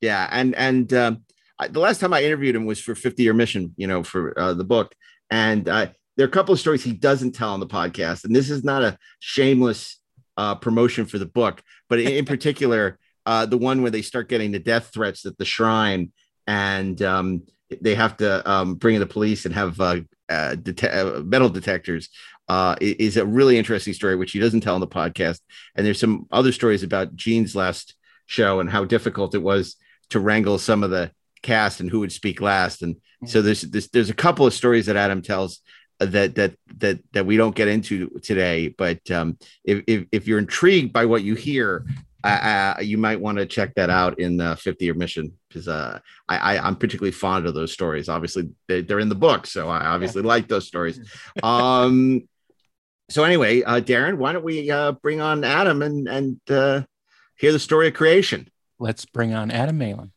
yeah 0.00 0.28
and 0.32 0.54
and 0.56 0.92
um, 0.92 1.22
I, 1.60 1.68
the 1.68 1.80
last 1.80 1.98
time 2.00 2.12
i 2.12 2.22
interviewed 2.22 2.54
him 2.56 2.66
was 2.66 2.80
for 2.80 2.94
50 2.94 3.22
year 3.22 3.34
mission 3.34 3.74
you 3.76 3.86
know 3.88 4.02
for 4.04 4.22
uh, 4.38 4.54
the 4.54 4.64
book 4.64 4.94
and 5.30 5.68
uh, 5.68 5.88
there 6.18 6.24
are 6.26 6.28
a 6.28 6.32
couple 6.32 6.52
of 6.52 6.60
stories 6.60 6.84
he 6.84 6.92
doesn't 6.92 7.32
tell 7.32 7.54
on 7.54 7.60
the 7.60 7.66
podcast 7.66 8.24
and 8.24 8.36
this 8.36 8.50
is 8.50 8.64
not 8.64 8.82
a 8.82 8.98
shameless 9.20 9.98
uh, 10.36 10.54
promotion 10.54 11.06
for 11.06 11.18
the 11.18 11.26
book 11.26 11.62
but 11.88 11.98
in, 11.98 12.08
in 12.08 12.24
particular 12.34 12.98
uh, 13.24 13.46
the 13.46 13.56
one 13.56 13.80
where 13.80 13.90
they 13.90 14.02
start 14.02 14.28
getting 14.28 14.52
the 14.52 14.58
death 14.58 14.90
threats 14.92 15.24
at 15.24 15.38
the 15.38 15.44
shrine 15.44 16.12
and 16.46 17.00
um, 17.02 17.42
they 17.80 17.94
have 17.94 18.16
to 18.16 18.50
um, 18.50 18.74
bring 18.74 18.94
in 18.94 19.00
the 19.00 19.06
police 19.06 19.44
and 19.44 19.54
have 19.54 19.80
uh, 19.80 20.00
uh, 20.28 20.54
det- 20.54 20.84
uh, 20.84 21.22
metal 21.24 21.48
detectors 21.48 22.08
uh, 22.48 22.74
is 22.80 23.16
a 23.16 23.26
really 23.26 23.58
interesting 23.58 23.92
story, 23.92 24.16
which 24.16 24.32
he 24.32 24.38
doesn't 24.38 24.62
tell 24.62 24.74
on 24.74 24.80
the 24.80 24.86
podcast. 24.86 25.40
And 25.74 25.86
there's 25.86 26.00
some 26.00 26.26
other 26.32 26.52
stories 26.52 26.82
about 26.82 27.14
Gene's 27.14 27.54
last 27.54 27.94
show 28.26 28.60
and 28.60 28.70
how 28.70 28.84
difficult 28.84 29.34
it 29.34 29.42
was 29.42 29.76
to 30.10 30.20
wrangle 30.20 30.58
some 30.58 30.82
of 30.82 30.90
the 30.90 31.10
cast 31.42 31.80
and 31.80 31.90
who 31.90 32.00
would 32.00 32.12
speak 32.12 32.40
last. 32.40 32.82
And 32.82 32.96
so 33.26 33.42
there's, 33.42 33.62
there's 33.62 33.88
there's 33.88 34.10
a 34.10 34.14
couple 34.14 34.46
of 34.46 34.54
stories 34.54 34.86
that 34.86 34.96
Adam 34.96 35.22
tells 35.22 35.60
that 35.98 36.34
that 36.36 36.54
that 36.78 36.98
that 37.12 37.26
we 37.26 37.36
don't 37.36 37.54
get 37.54 37.68
into 37.68 38.08
today. 38.22 38.68
But 38.68 39.10
um, 39.10 39.38
if, 39.64 39.82
if 39.86 40.06
if 40.12 40.26
you're 40.26 40.38
intrigued 40.38 40.92
by 40.92 41.04
what 41.04 41.22
you 41.22 41.34
hear, 41.34 41.84
uh, 42.24 42.74
uh, 42.78 42.80
you 42.80 42.98
might 42.98 43.20
want 43.20 43.38
to 43.38 43.46
check 43.46 43.74
that 43.74 43.90
out 43.90 44.18
in 44.18 44.36
the 44.36 44.56
50 44.56 44.84
year 44.84 44.94
mission 44.94 45.32
because 45.48 45.68
uh, 45.68 45.98
I, 46.28 46.36
I 46.56 46.68
am 46.68 46.76
particularly 46.76 47.12
fond 47.12 47.46
of 47.46 47.54
those 47.54 47.72
stories. 47.72 48.08
Obviously, 48.08 48.50
they, 48.66 48.84
are 48.90 49.00
in 49.00 49.08
the 49.08 49.14
book, 49.14 49.46
so 49.46 49.68
I 49.68 49.86
obviously 49.86 50.22
yeah. 50.22 50.28
like 50.28 50.48
those 50.48 50.66
stories. 50.66 51.00
Um, 51.42 52.28
so 53.10 53.24
anyway, 53.24 53.62
uh, 53.62 53.80
Daren, 53.80 54.18
why 54.18 54.32
don't 54.32 54.44
we 54.44 54.70
uh, 54.70 54.92
bring 54.92 55.20
on 55.20 55.42
Adam 55.42 55.80
and 55.80 56.06
and 56.08 56.40
uh, 56.50 56.82
hear 57.36 57.52
the 57.52 57.58
story 57.58 57.88
of 57.88 57.94
creation? 57.94 58.48
Let's 58.78 59.06
bring 59.06 59.32
on 59.32 59.50
Adam 59.50 59.78
Malin. 59.78 60.12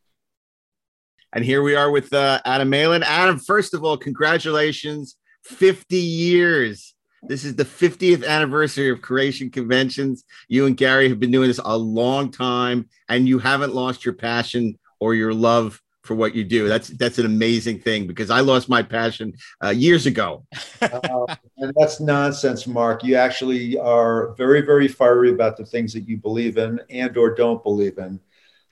And 1.34 1.46
here 1.46 1.64
we 1.64 1.76
are 1.76 1.90
with 1.90 2.14
uh, 2.14 2.42
Adam 2.44 2.70
Malin. 2.70 3.04
Adam, 3.04 3.40
first 3.40 3.74
of 3.74 3.86
all, 3.86 3.96
congratulations, 3.96 5.16
50 5.44 5.98
years 5.98 6.92
this 7.28 7.46
is 7.46 7.56
the 7.56 7.66
50th 7.66 8.26
anniversary 8.26 8.90
of 8.90 9.02
Creation 9.02 9.52
Conventions. 9.52 10.24
You 10.48 10.66
and 10.66 10.76
Gary 10.76 11.08
have 11.10 11.20
been 11.20 11.32
doing 11.32 11.48
this 11.48 11.60
a 11.64 11.78
long 11.78 12.32
time, 12.32 12.90
and 13.10 13.28
you 13.28 13.38
haven't 13.38 13.76
lost 13.76 14.04
your 14.04 14.16
passion 14.16 14.78
or 15.00 15.14
your 15.14 15.34
love 15.34 15.80
for 16.04 16.16
what 16.16 16.34
you 16.34 16.44
do. 16.44 16.68
That's 16.68 16.88
that's 16.88 17.20
an 17.20 17.28
amazing 17.28 17.80
thing 17.80 18.08
because 18.08 18.32
I 18.32 18.40
lost 18.40 18.70
my 18.70 18.82
passion 18.82 19.34
uh, 19.64 19.70
years 19.70 20.08
ago. 20.08 20.46
uh, 20.82 21.36
and 21.58 21.72
that's 21.76 22.00
nonsense, 22.00 22.66
Mark. 22.66 23.04
You 23.04 23.16
actually 23.16 23.78
are 23.78 24.34
very 24.34 24.62
very 24.62 24.88
fiery 24.88 25.30
about 25.32 25.58
the 25.58 25.66
things 25.66 25.94
that 25.94 26.08
you 26.08 26.18
believe 26.18 26.58
in 26.58 26.82
and 26.90 27.16
or 27.18 27.36
don't 27.36 27.62
believe 27.62 28.00
in. 28.00 28.20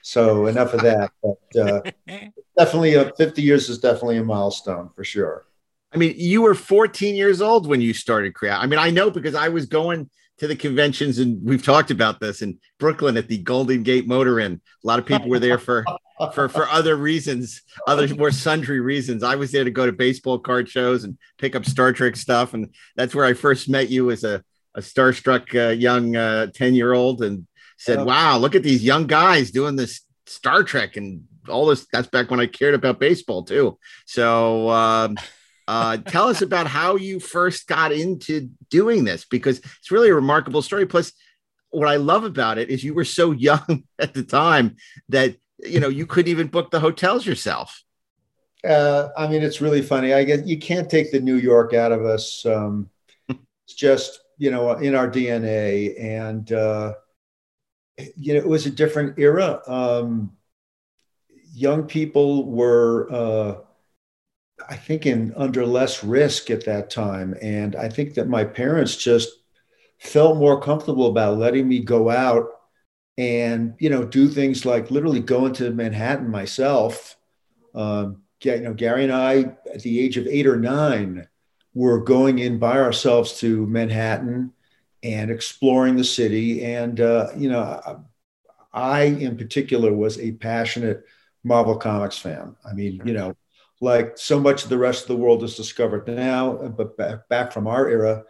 So 0.02 0.48
enough 0.48 0.74
of 0.74 0.82
that. 0.82 1.12
But 1.22 1.62
uh, 1.62 1.82
definitely, 2.58 2.96
a 2.96 3.14
50 3.16 3.44
years 3.44 3.70
is 3.70 3.78
definitely 3.78 4.18
a 4.18 4.24
milestone 4.24 4.90
for 4.96 5.04
sure. 5.04 5.46
I 5.94 5.98
mean, 5.98 6.14
you 6.18 6.42
were 6.42 6.56
14 6.56 7.16
years 7.16 7.42
old 7.42 7.68
when 7.68 7.82
you 7.82 7.94
started 7.94 8.34
Create. 8.34 8.54
I 8.54 8.66
mean, 8.68 8.80
I 8.80 8.92
know 8.92 9.10
because 9.10 9.36
I 9.36 9.50
was 9.50 9.66
going 9.66 10.10
to 10.38 10.48
the 10.48 10.56
conventions 10.56 11.20
and 11.20 11.44
we've 11.44 11.64
talked 11.64 11.92
about 11.92 12.20
this 12.20 12.42
in 12.42 12.60
Brooklyn 12.80 13.18
at 13.18 13.28
the 13.28 13.40
Golden 13.40 13.84
Gate 13.84 14.08
Motor 14.08 14.40
Inn. 14.40 14.62
A 14.84 14.88
lot 14.88 15.00
of 15.00 15.06
people 15.06 15.30
were 15.30 15.40
there 15.40 15.58
for 15.58 15.84
for 16.34 16.50
for 16.50 16.68
other 16.70 16.96
reasons, 16.96 17.62
other 17.88 18.14
more 18.16 18.32
sundry 18.32 18.80
reasons. 18.80 19.24
I 19.24 19.36
was 19.36 19.52
there 19.52 19.64
to 19.64 19.72
go 19.72 19.86
to 19.86 19.92
baseball 19.92 20.40
card 20.40 20.70
shows 20.70 21.04
and 21.04 21.18
pick 21.38 21.56
up 21.56 21.66
Star 21.66 21.92
Trek 21.92 22.16
stuff, 22.16 22.54
and 22.54 22.74
that's 22.96 23.16
where 23.16 23.26
I 23.26 23.34
first 23.34 23.70
met 23.70 23.90
you 23.90 24.12
as 24.12 24.24
a 24.24 24.44
a 24.76 24.82
starstruck 24.82 25.56
uh, 25.56 25.72
young 25.72 26.14
10 26.14 26.52
uh, 26.62 26.66
year 26.76 26.94
old 26.94 27.22
and 27.22 27.48
said, 27.78 28.06
"Wow, 28.06 28.38
look 28.38 28.56
at 28.56 28.64
these 28.64 28.84
young 28.84 29.08
guys 29.08 29.52
doing 29.52 29.76
this 29.76 30.02
Star 30.26 30.64
Trek 30.64 30.96
and 30.96 31.24
all 31.50 31.66
this." 31.66 31.88
That's 31.92 32.08
back 32.08 32.32
when 32.32 32.40
I 32.40 32.46
cared 32.46 32.76
about 32.76 33.00
baseball 33.00 33.44
too. 33.44 33.78
So. 34.06 34.70
Um, 34.70 35.18
uh, 35.70 35.98
tell 35.98 36.28
us 36.28 36.42
about 36.42 36.66
how 36.66 36.96
you 36.96 37.20
first 37.20 37.68
got 37.68 37.92
into 37.92 38.50
doing 38.72 39.04
this 39.04 39.24
because 39.24 39.60
it's 39.60 39.92
really 39.92 40.10
a 40.10 40.16
remarkable 40.16 40.64
story. 40.64 40.88
Plus, 40.88 41.14
what 41.70 41.88
I 41.88 41.98
love 41.98 42.24
about 42.24 42.58
it 42.58 42.72
is 42.72 42.84
you 42.84 42.96
were 42.96 43.06
so 43.06 43.30
young 43.30 43.84
at 44.00 44.16
the 44.16 44.24
time 44.24 44.78
that 45.10 45.36
you 45.60 45.80
know 45.80 45.88
you 45.88 46.08
couldn't 46.08 46.32
even 46.32 46.48
book 46.48 46.72
the 46.72 46.80
hotels 46.80 47.24
yourself. 47.24 47.84
Uh, 48.68 49.10
I 49.16 49.28
mean, 49.28 49.44
it's 49.44 49.62
really 49.62 49.84
funny. 49.84 50.12
I 50.12 50.24
guess 50.24 50.40
you 50.44 50.58
can't 50.58 50.90
take 50.90 51.12
the 51.12 51.20
New 51.20 51.38
York 51.38 51.76
out 51.76 51.92
of 51.92 52.04
us. 52.04 52.44
Um, 52.48 52.90
it's 53.28 53.76
just 53.76 54.22
you 54.40 54.50
know 54.50 54.72
in 54.72 54.96
our 54.96 55.08
DNA, 55.08 56.02
and 56.02 56.52
uh, 56.52 56.94
you 58.18 58.34
know 58.34 58.40
it 58.40 58.48
was 58.48 58.66
a 58.66 58.72
different 58.72 59.20
era. 59.20 59.62
Um, 59.68 60.32
young 61.54 61.84
people 61.84 62.50
were 62.50 63.08
uh, 63.12 63.56
I 64.68 64.76
think 64.76 65.06
in 65.06 65.34
under 65.36 65.66
less 65.66 66.04
risk 66.04 66.50
at 66.50 66.66
that 66.66 66.90
time. 66.90 67.36
And 67.42 67.76
I 67.76 67.90
think 67.90 68.16
that 68.16 68.28
my 68.28 68.44
parents 68.44 68.96
just 68.96 69.30
felt 70.00 70.38
more 70.38 70.62
comfortable 70.62 71.08
about 71.08 71.38
letting 71.38 71.68
me 71.68 71.80
go 71.80 72.10
out 72.10 72.48
and, 73.18 73.76
you 73.80 73.90
know, 73.90 74.06
do 74.06 74.28
things 74.28 74.66
like 74.66 74.92
literally 74.92 75.20
go 75.20 75.46
into 75.46 75.72
Manhattan 75.72 76.30
myself. 76.30 77.18
Um, 77.76 78.24
you 78.42 78.62
know, 78.62 78.74
Gary 78.74 79.04
and 79.04 79.14
I, 79.14 79.56
at 79.74 79.82
the 79.82 80.00
age 80.00 80.18
of 80.18 80.26
eight 80.28 80.48
or 80.48 80.58
nine, 80.58 81.28
were 81.74 82.02
going 82.02 82.40
in 82.40 82.60
by 82.60 82.80
ourselves 82.80 83.40
to 83.40 83.68
Manhattan 83.68 84.54
and 85.04 85.30
exploring 85.30 85.96
the 85.98 86.04
city. 86.04 86.64
And, 86.64 87.00
uh, 87.00 87.28
you 87.38 87.50
know, 87.50 88.06
I, 88.74 89.04
in 89.04 89.38
particular, 89.38 89.94
was 89.94 90.18
a 90.20 90.32
passionate 90.32 91.04
Marvel 91.44 91.78
Comics 91.78 92.18
fan. 92.18 92.56
I 92.66 92.74
mean, 92.74 93.02
you 93.06 93.14
know, 93.14 93.36
like 93.82 94.18
so 94.18 94.40
much 94.40 94.64
of 94.64 94.70
the 94.70 94.78
rest 94.78 95.04
of 95.04 95.08
the 95.08 95.16
world 95.16 95.44
is 95.44 95.56
discovered 95.56 96.08
now, 96.08 96.54
but 96.70 96.98
back, 96.98 97.30
back 97.30 97.52
from 97.52 97.68
our 97.68 97.88
era, 97.88 98.24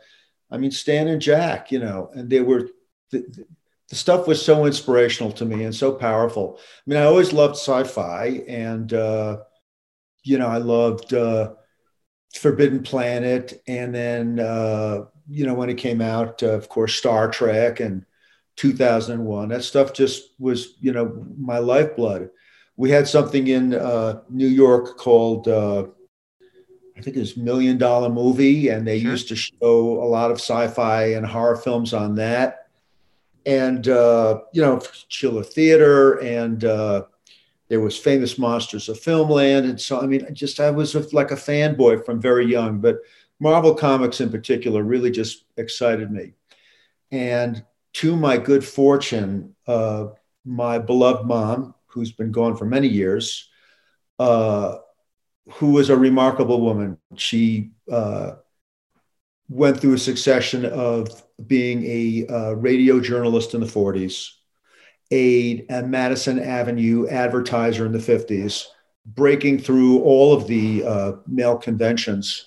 I 0.52 0.58
mean, 0.58 0.72
Stan 0.72 1.08
and 1.08 1.22
Jack, 1.22 1.72
you 1.72 1.80
know, 1.80 2.10
and 2.14 2.30
they 2.30 2.42
were, 2.42 2.70
the, 3.12 3.46
the 3.90 3.96
stuff 3.96 4.28
was 4.28 4.44
so 4.44 4.66
inspirational 4.66 5.32
to 5.34 5.46
me 5.46 5.64
and 5.64 5.74
so 5.74 5.92
powerful. 5.92 6.60
I 6.60 6.82
mean, 6.86 7.00
I 7.00 7.06
always 7.06 7.34
loved 7.34 7.56
sci 7.56 7.84
fi 7.86 8.44
and, 8.48 8.94
uh, 8.94 9.40
you 10.24 10.38
know, 10.38 10.48
I 10.48 10.58
loved 10.58 11.14
uh, 11.14 11.54
Forbidden 12.36 12.84
Planet. 12.84 13.62
And 13.68 13.94
then, 13.94 14.40
uh, 14.40 15.06
you 15.28 15.46
know, 15.46 15.56
when 15.56 15.70
it 15.70 15.78
came 15.78 16.02
out, 16.02 16.44
uh, 16.44 16.50
of 16.50 16.70
course, 16.70 16.96
Star 16.96 17.30
Trek 17.32 17.80
and 17.80 18.06
2001, 18.58 19.50
that 19.50 19.64
stuff 19.64 19.94
just 19.94 20.34
was, 20.38 20.76
you 20.80 20.92
know, 20.92 21.26
my 21.38 21.58
lifeblood 21.58 22.30
we 22.80 22.90
had 22.90 23.10
something 23.10 23.48
in 23.48 23.74
uh, 23.74 24.22
New 24.30 24.48
York 24.48 24.96
called 24.96 25.50
uh, 25.50 25.86
I 26.98 27.02
think 27.02 27.18
it 27.18 27.20
was 27.20 27.36
Million 27.36 27.78
Dollar 27.78 28.08
Movie, 28.08 28.70
and 28.70 28.88
they 28.88 29.02
sure. 29.02 29.12
used 29.12 29.28
to 29.28 29.36
show 29.36 30.02
a 30.02 30.08
lot 30.08 30.32
of 30.32 30.38
sci-fi 30.38 31.08
and 31.08 31.26
horror 31.26 31.58
films 31.58 31.94
on 31.94 32.16
that. 32.16 32.68
And 33.46 33.86
uh, 33.90 34.42
you 34.54 34.62
know, 34.62 34.80
Chiller 35.10 35.44
Theater, 35.44 36.20
and 36.20 36.64
uh, 36.64 37.04
there 37.68 37.82
was 37.82 37.98
Famous 37.98 38.38
Monsters 38.38 38.88
of 38.88 38.98
Filmland, 38.98 39.70
and 39.70 39.80
so 39.80 40.00
I 40.00 40.06
mean, 40.06 40.26
just 40.34 40.62
I 40.62 40.72
was 40.72 40.96
like 41.14 41.32
a 41.32 41.36
fanboy 41.36 42.06
from 42.06 42.22
very 42.22 42.46
young, 42.46 42.80
but 42.80 43.00
Marvel 43.42 43.76
Comics 43.76 44.22
in 44.22 44.30
particular 44.30 44.84
really 44.84 45.12
just 45.12 45.44
excited 45.58 46.12
me. 46.12 46.32
And 47.12 47.62
to 47.96 48.16
my 48.16 48.38
good 48.38 48.64
fortune, 48.64 49.54
uh, 49.68 50.08
my 50.46 50.80
beloved 50.80 51.28
mom, 51.28 51.76
who's 51.90 52.12
been 52.12 52.32
gone 52.32 52.56
for 52.56 52.66
many 52.66 52.88
years, 52.88 53.50
uh, 54.20 54.78
who 55.54 55.72
was 55.72 55.90
a 55.90 55.98
remarkable 55.98 56.62
woman. 56.62 56.98
She 57.16 57.72
uh, 57.92 58.34
went 59.50 59.80
through 59.80 59.94
a 59.94 60.00
succession 60.00 60.66
of 60.66 61.24
being 61.46 61.84
a 61.86 62.28
uh, 62.28 62.52
radio 62.54 63.00
journalist 63.00 63.54
in 63.54 63.62
the 63.62 63.68
40s, 63.68 64.30
a, 65.12 65.66
a, 65.70 65.84
Madison 65.84 66.40
Avenue 66.40 67.08
advertiser 67.08 67.86
in 67.86 67.92
the 67.92 67.98
50s, 67.98 68.66
breaking 69.06 69.60
through 69.60 70.02
all 70.02 70.34
of 70.34 70.46
the 70.48 70.84
uh, 70.84 71.12
male 71.26 71.58
conventions 71.58 72.46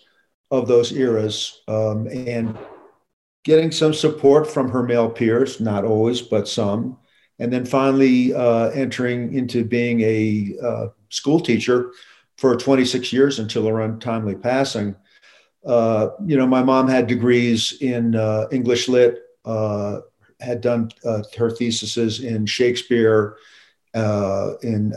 of 0.53 0.69
those 0.69 0.93
eras 0.93 1.63
um, 1.67 2.07
and 2.07 2.57
getting 3.45 3.73
some 3.73 3.93
support 3.93 4.49
from 4.49 4.71
her 4.71 4.83
male 4.83 5.11
peers, 5.11 5.61
not 5.61 5.85
always, 5.85 6.21
but 6.21 6.47
some 6.47 6.99
and 7.43 7.53
then 7.53 7.65
finally 7.65 8.33
uh, 8.33 8.69
entering 8.69 9.35
into 9.35 9.65
being 9.65 10.01
a 10.03 10.55
uh, 10.63 10.87
school 11.09 11.41
teacher 11.41 11.91
for 12.37 12.55
26 12.55 13.13
years 13.13 13.41
until 13.41 13.67
her 13.67 13.81
untimely 13.81 14.37
passing. 14.37 14.95
Uh, 15.67 16.11
you 16.25 16.37
know, 16.37 16.47
my 16.47 16.63
mom 16.63 16.87
had 16.87 17.09
degrees 17.09 17.79
in 17.81 18.15
uh, 18.15 18.47
English 18.53 18.87
Lit, 18.89 19.23
uh, 19.45 19.99
had 20.39 20.61
done 20.61 20.89
uh, 21.05 21.25
her 21.37 21.51
theses 21.51 22.23
in 22.23 22.47
Shakespeare, 22.47 23.37
in 23.93 24.93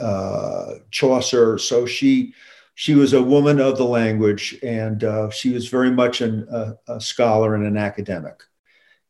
Chaucer. 0.91 1.57
So 1.57 1.87
she 1.87 2.35
she 2.75 2.93
was 2.93 3.13
a 3.13 3.23
woman 3.23 3.59
of 3.59 3.77
the 3.77 3.85
language, 3.85 4.55
and 4.61 5.03
she 5.33 5.51
was 5.51 5.67
very 5.67 5.89
much 5.89 6.21
an, 6.21 6.47
a 6.87 7.01
scholar 7.01 7.55
and 7.55 7.65
an 7.65 7.77
academic. 7.77 8.43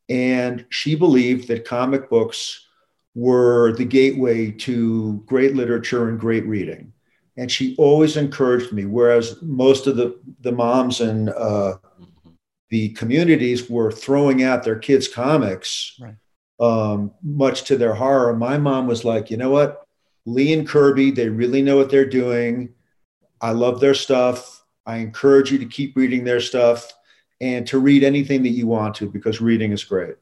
And 0.08 0.66
she 0.70 0.96
believed 0.96 1.50
that 1.50 1.66
comic 1.66 2.10
books 2.10 2.65
were 3.16 3.72
the 3.74 3.86
gateway 3.86 4.52
to 4.52 5.24
great 5.26 5.56
literature 5.56 6.10
and 6.10 6.20
great 6.20 6.46
reading. 6.46 6.92
And 7.38 7.52
she 7.52 7.76
always 7.78 8.18
encouraged 8.18 8.72
me, 8.72 8.86
whereas 8.86 9.42
most 9.42 9.88
of 9.88 9.96
the, 9.96 10.20
the 10.42 10.52
moms 10.52 11.02
and 11.02 11.30
uh, 11.30 11.78
the 12.70 12.90
communities 12.90 13.70
were 13.70 13.92
throwing 13.92 14.44
out 14.44 14.64
their 14.64 14.78
kids' 14.78 15.08
comics, 15.08 16.00
right. 16.00 16.16
um, 16.60 17.12
much 17.24 17.64
to 17.64 17.78
their 17.78 17.94
horror. 17.94 18.36
My 18.36 18.58
mom 18.58 18.88
was 18.88 19.04
like, 19.06 19.32
you 19.32 19.38
know 19.38 19.50
what? 19.50 19.86
Lee 20.26 20.54
and 20.54 20.68
Kirby, 20.68 21.12
they 21.12 21.30
really 21.30 21.62
know 21.62 21.78
what 21.78 21.90
they're 21.90 22.06
doing. 22.06 22.74
I 23.42 23.52
love 23.52 23.80
their 23.80 23.94
stuff. 23.94 24.64
I 24.86 24.98
encourage 24.98 25.52
you 25.52 25.60
to 25.60 25.66
keep 25.66 25.96
reading 25.96 26.24
their 26.24 26.42
stuff 26.42 26.92
and 27.42 27.68
to 27.68 27.80
read 27.80 28.04
anything 28.04 28.44
that 28.44 28.50
you 28.50 28.68
want 28.68 28.96
to 28.96 29.10
because 29.10 29.42
reading 29.42 29.72
is 29.72 29.84
great. 29.84 30.16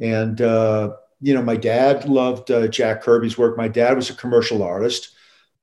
And, 0.00 0.40
uh, 0.40 0.94
you 1.20 1.34
know, 1.34 1.42
my 1.42 1.56
dad 1.56 2.08
loved 2.08 2.50
uh, 2.50 2.68
Jack 2.68 3.02
Kirby's 3.02 3.38
work. 3.38 3.56
My 3.56 3.68
dad 3.68 3.96
was 3.96 4.10
a 4.10 4.14
commercial 4.14 4.62
artist. 4.62 5.10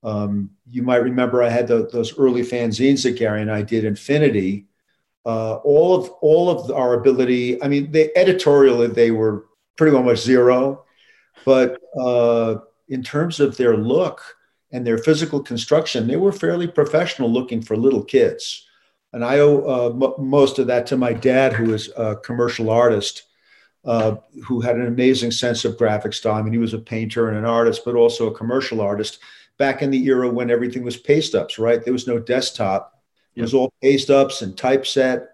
Um, 0.03 0.49
you 0.69 0.83
might 0.83 1.03
remember 1.03 1.41
I 1.41 1.49
had 1.49 1.67
the, 1.67 1.87
those 1.87 2.17
early 2.17 2.41
fanzines 2.41 3.03
that 3.03 3.17
Gary 3.17 3.41
and 3.41 3.51
I 3.51 3.61
did, 3.61 3.85
Infinity. 3.85 4.65
Uh, 5.25 5.55
all 5.63 5.95
of 5.95 6.09
all 6.19 6.49
of 6.49 6.69
our 6.71 6.95
ability. 6.95 7.61
I 7.63 7.69
mean, 7.69 7.91
they 7.91 8.11
editorially 8.13 8.87
they 8.87 9.11
were 9.11 9.45
pretty 9.77 9.97
much 9.97 10.17
zero, 10.17 10.83
but 11.45 11.79
uh, 11.97 12.55
in 12.89 13.03
terms 13.03 13.39
of 13.39 13.55
their 13.55 13.77
look 13.77 14.21
and 14.71 14.85
their 14.85 14.97
physical 14.97 15.41
construction, 15.41 16.07
they 16.07 16.17
were 16.17 16.33
fairly 16.33 16.67
professional 16.67 17.31
looking 17.31 17.61
for 17.61 17.77
little 17.77 18.03
kids. 18.03 18.67
And 19.13 19.23
I 19.23 19.39
owe 19.39 19.63
uh, 19.63 19.89
m- 19.91 20.27
most 20.27 20.59
of 20.59 20.67
that 20.67 20.87
to 20.87 20.97
my 20.97 21.13
dad, 21.13 21.53
who 21.53 21.73
is 21.73 21.89
a 21.95 22.17
commercial 22.17 22.69
artist. 22.69 23.23
Uh, 23.85 24.15
who 24.45 24.61
had 24.61 24.77
an 24.77 24.87
amazing 24.87 25.29
sense 25.29 25.65
of 25.65 25.77
graphic 25.77 26.13
style. 26.13 26.35
I 26.35 26.41
mean, 26.41 26.53
he 26.53 26.59
was 26.59 26.73
a 26.73 26.79
painter 26.79 27.27
and 27.27 27.37
an 27.37 27.43
artist, 27.43 27.81
but 27.83 27.95
also 27.95 28.27
a 28.27 28.33
commercial 28.33 28.79
artist 28.79 29.19
back 29.57 29.81
in 29.81 29.91
the 29.91 30.05
era 30.05 30.29
when 30.29 30.49
everything 30.49 30.83
was 30.83 30.95
paste 30.95 31.35
ups, 31.35 31.59
right? 31.59 31.83
There 31.83 31.91
was 31.91 32.07
no 32.07 32.17
desktop. 32.17 33.03
It 33.35 33.41
was 33.41 33.53
all 33.53 33.73
paste 33.81 34.09
ups 34.09 34.41
and 34.41 34.55
typeset, 34.55 35.27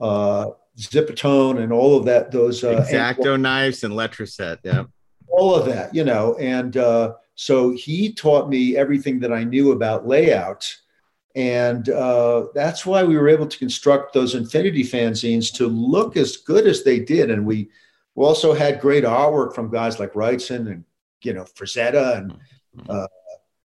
uh, 0.00 0.46
Zipatone, 0.78 1.62
and 1.62 1.72
all 1.72 1.96
of 1.96 2.04
that. 2.06 2.30
Those 2.30 2.64
uh, 2.64 2.86
exacto 2.88 3.34
and, 3.34 3.42
knives 3.42 3.84
and 3.84 3.92
Letraset, 3.92 4.58
yeah, 4.64 4.84
all 5.28 5.54
of 5.54 5.66
that, 5.66 5.94
you 5.94 6.04
know. 6.04 6.36
And 6.36 6.76
uh, 6.76 7.14
so 7.34 7.70
he 7.70 8.12
taught 8.12 8.48
me 8.48 8.76
everything 8.76 9.20
that 9.20 9.32
I 9.32 9.44
knew 9.44 9.72
about 9.72 10.06
layout, 10.06 10.74
and 11.34 11.88
uh, 11.88 12.46
that's 12.54 12.86
why 12.86 13.04
we 13.04 13.18
were 13.18 13.28
able 13.28 13.46
to 13.46 13.58
construct 13.58 14.14
those 14.14 14.34
Infinity 14.34 14.84
fanzines 14.84 15.52
to 15.54 15.66
look 15.66 16.16
as 16.16 16.36
good 16.38 16.66
as 16.66 16.82
they 16.82 16.98
did. 17.00 17.30
And 17.30 17.44
we, 17.44 17.68
we 18.14 18.24
also 18.24 18.52
had 18.52 18.80
great 18.80 19.04
artwork 19.04 19.54
from 19.54 19.70
guys 19.70 19.98
like 19.98 20.12
Wrightson 20.14 20.70
and 20.70 20.84
you 21.22 21.32
know 21.32 21.44
Frazetta 21.44 22.18
and. 22.18 22.32
Mm-hmm. 22.76 22.90
Uh, 22.90 23.06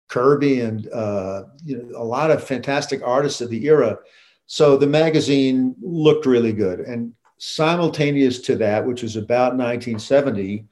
Kirby 0.07 0.61
and 0.61 0.87
uh, 0.93 1.43
you 1.63 1.77
know, 1.77 1.97
a 1.97 2.03
lot 2.03 2.31
of 2.31 2.43
fantastic 2.43 3.01
artists 3.03 3.41
of 3.41 3.49
the 3.49 3.65
era. 3.65 3.97
So 4.45 4.77
the 4.77 4.87
magazine 4.87 5.75
looked 5.81 6.25
really 6.25 6.53
good. 6.53 6.79
And 6.81 7.13
simultaneous 7.37 8.39
to 8.41 8.55
that, 8.57 8.85
which 8.85 9.01
was 9.03 9.15
about 9.15 9.57
1970, 9.57 10.65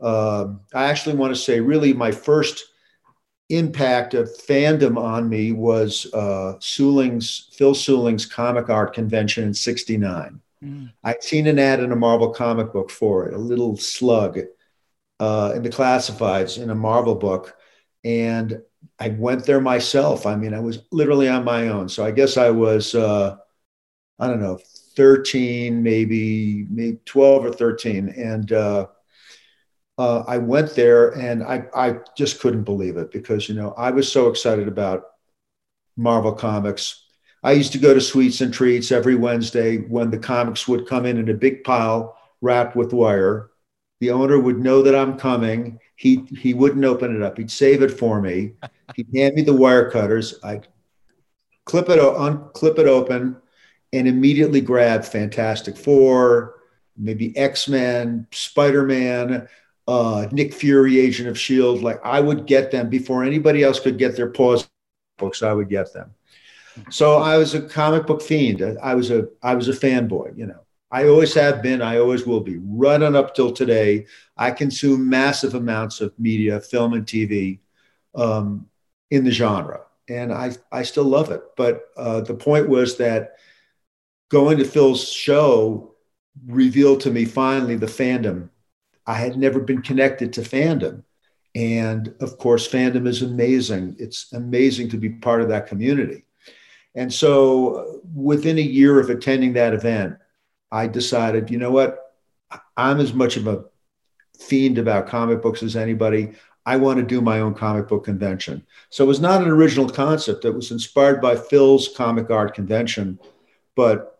uh, 0.00 0.46
I 0.74 0.84
actually 0.84 1.16
want 1.16 1.34
to 1.34 1.40
say 1.40 1.60
really 1.60 1.92
my 1.92 2.10
first 2.10 2.64
impact 3.50 4.14
of 4.14 4.28
fandom 4.28 4.96
on 4.96 5.28
me 5.28 5.52
was 5.52 6.06
uh, 6.14 6.54
Phil 6.60 7.74
Seuling's 7.74 8.26
comic 8.26 8.70
art 8.70 8.94
convention 8.94 9.44
in 9.44 9.54
69. 9.54 10.40
Mm. 10.64 10.92
I'd 11.02 11.22
seen 11.22 11.46
an 11.46 11.58
ad 11.58 11.80
in 11.80 11.92
a 11.92 11.96
Marvel 11.96 12.30
comic 12.30 12.72
book 12.72 12.90
for 12.90 13.26
it, 13.26 13.34
a 13.34 13.38
little 13.38 13.76
slug 13.76 14.38
uh, 15.18 15.52
in 15.54 15.62
the 15.62 15.70
classifieds 15.70 16.60
in 16.60 16.70
a 16.70 16.74
Marvel 16.74 17.14
book. 17.14 17.56
And 18.04 18.62
I 18.98 19.10
went 19.10 19.44
there 19.44 19.60
myself. 19.60 20.26
I 20.26 20.36
mean, 20.36 20.54
I 20.54 20.60
was 20.60 20.80
literally 20.90 21.28
on 21.28 21.44
my 21.44 21.68
own. 21.68 21.88
So 21.88 22.04
I 22.04 22.10
guess 22.10 22.36
I 22.36 22.50
was, 22.50 22.94
uh, 22.94 23.36
I 24.18 24.26
don't 24.26 24.40
know, 24.40 24.58
13, 24.96 25.82
maybe, 25.82 26.66
maybe 26.70 26.98
12 27.04 27.44
or 27.44 27.52
13. 27.52 28.08
And 28.10 28.52
uh, 28.52 28.86
uh, 29.98 30.24
I 30.26 30.38
went 30.38 30.74
there 30.74 31.10
and 31.10 31.42
I, 31.42 31.64
I 31.74 31.96
just 32.16 32.40
couldn't 32.40 32.64
believe 32.64 32.96
it 32.96 33.10
because, 33.10 33.48
you 33.48 33.54
know, 33.54 33.72
I 33.72 33.90
was 33.90 34.10
so 34.10 34.28
excited 34.28 34.68
about 34.68 35.04
Marvel 35.96 36.32
Comics. 36.32 37.06
I 37.42 37.52
used 37.52 37.72
to 37.72 37.78
go 37.78 37.94
to 37.94 38.00
Sweets 38.00 38.40
and 38.40 38.52
Treats 38.52 38.92
every 38.92 39.14
Wednesday 39.14 39.78
when 39.78 40.10
the 40.10 40.18
comics 40.18 40.68
would 40.68 40.86
come 40.86 41.06
in 41.06 41.18
in 41.18 41.28
a 41.30 41.34
big 41.34 41.64
pile 41.64 42.18
wrapped 42.40 42.76
with 42.76 42.92
wire. 42.92 43.50
The 44.00 44.10
owner 44.10 44.38
would 44.38 44.58
know 44.58 44.82
that 44.82 44.94
I'm 44.94 45.18
coming 45.18 45.78
he 46.00 46.24
he 46.34 46.54
wouldn't 46.54 46.86
open 46.86 47.14
it 47.14 47.20
up. 47.20 47.36
He'd 47.36 47.50
save 47.50 47.82
it 47.82 47.90
for 47.90 48.22
me. 48.22 48.52
He'd 48.96 49.14
hand 49.14 49.34
me 49.34 49.42
the 49.42 49.52
wire 49.52 49.90
cutters. 49.90 50.34
I 50.42 50.62
clip 51.66 51.90
it 51.90 51.98
unclip 51.98 52.78
it 52.78 52.86
open, 52.86 53.36
and 53.92 54.08
immediately 54.08 54.62
grab 54.62 55.04
Fantastic 55.04 55.76
Four, 55.76 56.54
maybe 56.96 57.36
X 57.36 57.68
Men, 57.68 58.26
Spider 58.32 58.86
Man, 58.86 59.46
uh, 59.86 60.26
Nick 60.32 60.54
Fury, 60.54 60.98
Agent 60.98 61.28
of 61.28 61.38
Shield. 61.38 61.82
Like 61.82 62.00
I 62.02 62.18
would 62.18 62.46
get 62.46 62.70
them 62.70 62.88
before 62.88 63.22
anybody 63.22 63.62
else 63.62 63.78
could 63.78 63.98
get 63.98 64.16
their 64.16 64.30
paws 64.30 64.66
books. 65.18 65.42
I 65.42 65.52
would 65.52 65.68
get 65.68 65.92
them. 65.92 66.14
So 66.90 67.18
I 67.18 67.36
was 67.36 67.54
a 67.54 67.62
comic 67.62 68.06
book 68.06 68.22
fiend. 68.22 68.62
I 68.82 68.94
was 68.94 69.10
a 69.10 69.28
I 69.42 69.54
was 69.54 69.68
a 69.68 69.72
fanboy. 69.72 70.36
You 70.36 70.46
know. 70.46 70.60
I 70.92 71.06
always 71.06 71.34
have 71.34 71.62
been, 71.62 71.82
I 71.82 71.98
always 71.98 72.26
will 72.26 72.40
be. 72.40 72.56
On 72.56 73.14
up 73.14 73.34
till 73.34 73.52
today, 73.52 74.06
I 74.36 74.50
consume 74.50 75.08
massive 75.08 75.54
amounts 75.54 76.00
of 76.00 76.18
media, 76.18 76.60
film 76.60 76.94
and 76.94 77.06
TV 77.06 77.60
um, 78.14 78.66
in 79.10 79.24
the 79.24 79.30
genre. 79.30 79.82
And 80.08 80.32
I, 80.32 80.52
I 80.72 80.82
still 80.82 81.04
love 81.04 81.30
it. 81.30 81.42
But 81.56 81.90
uh, 81.96 82.22
the 82.22 82.34
point 82.34 82.68
was 82.68 82.96
that 82.96 83.36
going 84.30 84.58
to 84.58 84.64
Phil's 84.64 85.08
show 85.08 85.94
revealed 86.46 87.00
to 87.02 87.10
me 87.10 87.24
finally 87.24 87.76
the 87.76 87.86
fandom. 87.86 88.48
I 89.06 89.14
had 89.14 89.36
never 89.36 89.60
been 89.60 89.82
connected 89.82 90.32
to 90.34 90.40
fandom. 90.40 91.04
And 91.54 92.14
of 92.20 92.38
course, 92.38 92.68
fandom 92.68 93.06
is 93.06 93.22
amazing. 93.22 93.96
It's 93.98 94.32
amazing 94.32 94.88
to 94.90 94.96
be 94.96 95.10
part 95.10 95.42
of 95.42 95.48
that 95.48 95.68
community. 95.68 96.24
And 96.94 97.12
so 97.12 97.74
uh, 97.74 97.98
within 98.14 98.58
a 98.58 98.62
year 98.62 98.98
of 98.98 99.10
attending 99.10 99.52
that 99.54 99.74
event, 99.74 100.16
I 100.72 100.86
decided, 100.86 101.50
you 101.50 101.58
know 101.58 101.70
what? 101.70 101.98
I'm 102.76 103.00
as 103.00 103.12
much 103.12 103.36
of 103.36 103.46
a 103.46 103.64
fiend 104.38 104.78
about 104.78 105.06
comic 105.06 105.42
books 105.42 105.62
as 105.62 105.76
anybody. 105.76 106.32
I 106.66 106.76
want 106.76 106.98
to 106.98 107.06
do 107.06 107.20
my 107.20 107.40
own 107.40 107.54
comic 107.54 107.88
book 107.88 108.04
convention. 108.04 108.64
So 108.90 109.04
it 109.04 109.08
was 109.08 109.20
not 109.20 109.42
an 109.42 109.48
original 109.48 109.88
concept. 109.88 110.44
It 110.44 110.54
was 110.54 110.70
inspired 110.70 111.20
by 111.20 111.36
Phil's 111.36 111.88
comic 111.96 112.30
art 112.30 112.54
convention, 112.54 113.18
but 113.76 114.18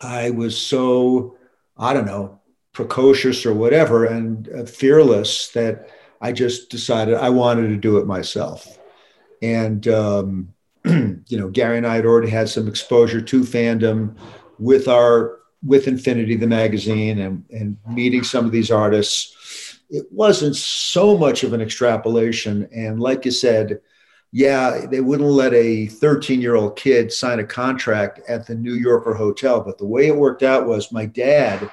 I 0.00 0.30
was 0.30 0.58
so, 0.58 1.36
I 1.76 1.92
don't 1.92 2.06
know, 2.06 2.40
precocious 2.72 3.44
or 3.44 3.54
whatever 3.54 4.04
and 4.06 4.48
uh, 4.48 4.64
fearless 4.64 5.48
that 5.48 5.88
I 6.20 6.32
just 6.32 6.70
decided 6.70 7.14
I 7.14 7.30
wanted 7.30 7.68
to 7.68 7.76
do 7.76 7.98
it 7.98 8.06
myself. 8.06 8.78
And, 9.40 9.86
um, 9.88 10.54
you 10.84 11.38
know, 11.38 11.48
Gary 11.48 11.78
and 11.78 11.86
I 11.86 11.96
had 11.96 12.06
already 12.06 12.30
had 12.30 12.48
some 12.48 12.68
exposure 12.68 13.20
to 13.20 13.40
fandom 13.40 14.16
with 14.58 14.88
our 14.88 15.38
with 15.64 15.86
Infinity, 15.86 16.36
the 16.36 16.46
magazine, 16.46 17.20
and, 17.20 17.44
and 17.50 17.76
meeting 17.88 18.24
some 18.24 18.44
of 18.44 18.52
these 18.52 18.70
artists, 18.70 19.78
it 19.90 20.06
wasn't 20.10 20.56
so 20.56 21.16
much 21.16 21.44
of 21.44 21.52
an 21.52 21.60
extrapolation. 21.60 22.68
And 22.74 23.00
like 23.00 23.24
you 23.24 23.30
said, 23.30 23.80
yeah, 24.32 24.86
they 24.90 25.00
wouldn't 25.00 25.28
let 25.28 25.52
a 25.52 25.86
13 25.86 26.40
year 26.40 26.56
old 26.56 26.76
kid 26.76 27.12
sign 27.12 27.38
a 27.38 27.44
contract 27.44 28.20
at 28.28 28.46
the 28.46 28.54
New 28.54 28.74
Yorker 28.74 29.14
hotel. 29.14 29.60
But 29.60 29.78
the 29.78 29.86
way 29.86 30.08
it 30.08 30.16
worked 30.16 30.42
out 30.42 30.66
was 30.66 30.90
my 30.90 31.06
dad, 31.06 31.70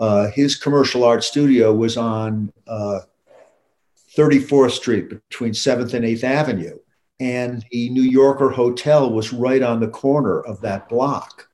uh, 0.00 0.30
his 0.30 0.56
commercial 0.56 1.04
art 1.04 1.22
studio 1.22 1.72
was 1.72 1.96
on 1.96 2.52
uh, 2.66 3.00
34th 4.16 4.72
Street 4.72 5.10
between 5.10 5.52
7th 5.52 5.94
and 5.94 6.04
8th 6.04 6.24
Avenue. 6.24 6.78
And 7.22 7.64
the 7.70 7.88
New 7.90 8.02
Yorker 8.02 8.50
hotel 8.50 9.08
was 9.08 9.32
right 9.32 9.62
on 9.62 9.78
the 9.78 9.86
corner 9.86 10.40
of 10.40 10.60
that 10.62 10.88
block. 10.88 11.48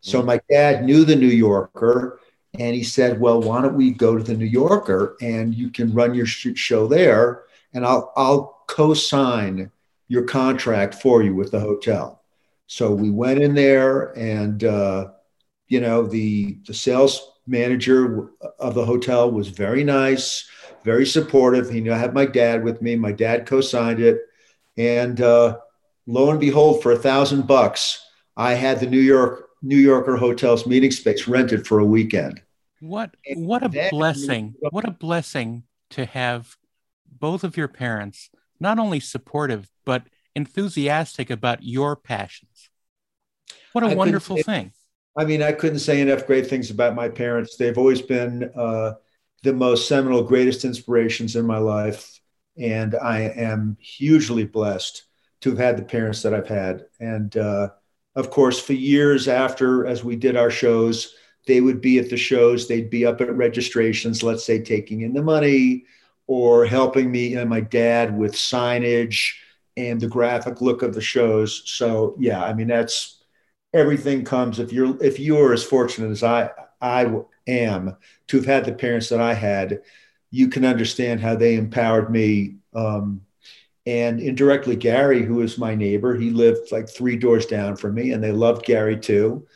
So 0.00 0.22
my 0.22 0.40
dad 0.48 0.82
knew 0.82 1.04
the 1.04 1.14
New 1.14 1.26
Yorker 1.26 2.20
and 2.58 2.74
he 2.74 2.82
said, 2.82 3.20
Well, 3.20 3.42
why 3.42 3.60
don't 3.60 3.76
we 3.76 3.90
go 3.90 4.16
to 4.16 4.24
the 4.24 4.34
New 4.34 4.46
Yorker 4.46 5.18
and 5.20 5.54
you 5.54 5.68
can 5.68 5.92
run 5.92 6.14
your 6.14 6.24
show 6.24 6.86
there 6.86 7.42
and 7.74 7.84
I'll, 7.84 8.14
I'll 8.16 8.64
co 8.66 8.94
sign 8.94 9.70
your 10.08 10.24
contract 10.24 10.94
for 10.94 11.22
you 11.22 11.34
with 11.34 11.50
the 11.50 11.60
hotel. 11.60 12.22
So 12.66 12.90
we 12.90 13.10
went 13.10 13.42
in 13.42 13.54
there 13.54 14.16
and, 14.18 14.64
uh, 14.64 15.08
you 15.68 15.82
know, 15.82 16.06
the, 16.06 16.56
the 16.66 16.72
sales 16.72 17.32
manager 17.46 18.30
of 18.58 18.74
the 18.74 18.86
hotel 18.86 19.30
was 19.30 19.48
very 19.48 19.84
nice, 19.84 20.48
very 20.82 21.04
supportive. 21.04 21.68
He 21.68 21.82
knew 21.82 21.92
I 21.92 21.98
had 21.98 22.14
my 22.14 22.24
dad 22.24 22.64
with 22.64 22.80
me. 22.80 22.96
My 22.96 23.12
dad 23.12 23.44
co 23.44 23.60
signed 23.60 24.00
it. 24.00 24.22
And 24.80 25.20
uh, 25.20 25.58
lo 26.06 26.30
and 26.30 26.40
behold, 26.40 26.82
for 26.82 26.92
a 26.92 26.98
thousand 26.98 27.46
bucks, 27.46 28.02
I 28.34 28.54
had 28.54 28.80
the 28.80 28.86
New 28.86 29.00
York 29.00 29.48
New 29.62 29.76
Yorker 29.76 30.16
hotels 30.16 30.66
meeting 30.66 30.90
space 30.90 31.28
rented 31.28 31.66
for 31.66 31.80
a 31.80 31.84
weekend. 31.84 32.40
What 32.80 33.14
what 33.34 33.62
a 33.62 33.68
blessing. 33.90 34.54
What 34.70 34.88
a 34.88 34.90
blessing 34.90 35.64
to 35.90 36.06
have 36.06 36.56
both 37.06 37.44
of 37.44 37.58
your 37.58 37.68
parents 37.68 38.30
not 38.58 38.78
only 38.78 39.00
supportive 39.00 39.68
but 39.84 40.04
enthusiastic 40.34 41.28
about 41.28 41.62
your 41.62 41.94
passions. 41.94 42.70
What 43.72 43.84
a 43.84 43.88
I 43.88 43.94
wonderful 43.94 44.38
thing. 44.38 44.72
I 45.14 45.26
mean, 45.26 45.42
I 45.42 45.52
couldn't 45.52 45.80
say 45.80 46.00
enough 46.00 46.26
great 46.26 46.46
things 46.46 46.70
about 46.70 46.94
my 46.94 47.10
parents. 47.10 47.56
They've 47.56 47.76
always 47.76 48.00
been 48.00 48.50
uh, 48.56 48.94
the 49.42 49.52
most 49.52 49.88
seminal, 49.88 50.22
greatest 50.22 50.64
inspirations 50.64 51.36
in 51.36 51.44
my 51.44 51.58
life. 51.58 52.19
And 52.58 52.94
I 52.94 53.20
am 53.20 53.76
hugely 53.80 54.44
blessed 54.44 55.04
to 55.42 55.50
have 55.50 55.58
had 55.58 55.76
the 55.76 55.82
parents 55.82 56.22
that 56.22 56.34
I've 56.34 56.48
had. 56.48 56.86
And 56.98 57.34
uh, 57.36 57.70
of 58.14 58.30
course, 58.30 58.58
for 58.60 58.72
years 58.72 59.28
after, 59.28 59.86
as 59.86 60.04
we 60.04 60.16
did 60.16 60.36
our 60.36 60.50
shows, 60.50 61.14
they 61.46 61.60
would 61.60 61.80
be 61.80 61.98
at 61.98 62.10
the 62.10 62.16
shows, 62.16 62.68
they'd 62.68 62.90
be 62.90 63.06
up 63.06 63.20
at 63.20 63.34
registrations, 63.34 64.22
let's 64.22 64.44
say 64.44 64.62
taking 64.62 65.00
in 65.02 65.14
the 65.14 65.22
money 65.22 65.84
or 66.26 66.64
helping 66.64 67.10
me 67.10 67.34
and 67.34 67.50
my 67.50 67.60
dad 67.60 68.16
with 68.16 68.32
signage 68.34 69.32
and 69.76 70.00
the 70.00 70.06
graphic 70.06 70.60
look 70.60 70.82
of 70.82 70.94
the 70.94 71.00
shows. 71.00 71.62
So 71.64 72.14
yeah, 72.18 72.42
I 72.44 72.52
mean 72.52 72.68
that's 72.68 73.22
everything 73.72 74.24
comes 74.24 74.58
if 74.58 74.72
you're 74.72 75.02
if 75.02 75.18
you're 75.18 75.52
as 75.52 75.64
fortunate 75.64 76.10
as 76.10 76.22
I 76.22 76.50
I 76.80 77.12
am 77.46 77.96
to 78.28 78.36
have 78.36 78.46
had 78.46 78.64
the 78.64 78.72
parents 78.72 79.08
that 79.08 79.20
I 79.20 79.34
had, 79.34 79.82
you 80.30 80.48
can 80.48 80.64
understand 80.64 81.20
how 81.20 81.34
they 81.34 81.56
empowered 81.56 82.10
me. 82.10 82.56
Um, 82.74 83.22
and 83.86 84.20
indirectly, 84.20 84.76
Gary, 84.76 85.22
who 85.22 85.40
is 85.40 85.58
my 85.58 85.74
neighbor, 85.74 86.14
he 86.14 86.30
lived 86.30 86.70
like 86.70 86.88
three 86.88 87.16
doors 87.16 87.46
down 87.46 87.76
from 87.76 87.94
me, 87.94 88.12
and 88.12 88.22
they 88.22 88.32
loved 88.32 88.64
Gary 88.64 88.98
too. 88.98 89.46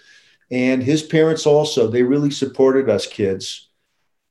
And 0.51 0.83
his 0.83 1.03
parents 1.03 1.47
also, 1.47 1.89
they 1.89 2.03
really 2.03 2.31
supported 2.31 2.89
us 2.89 3.07
kids. 3.07 3.69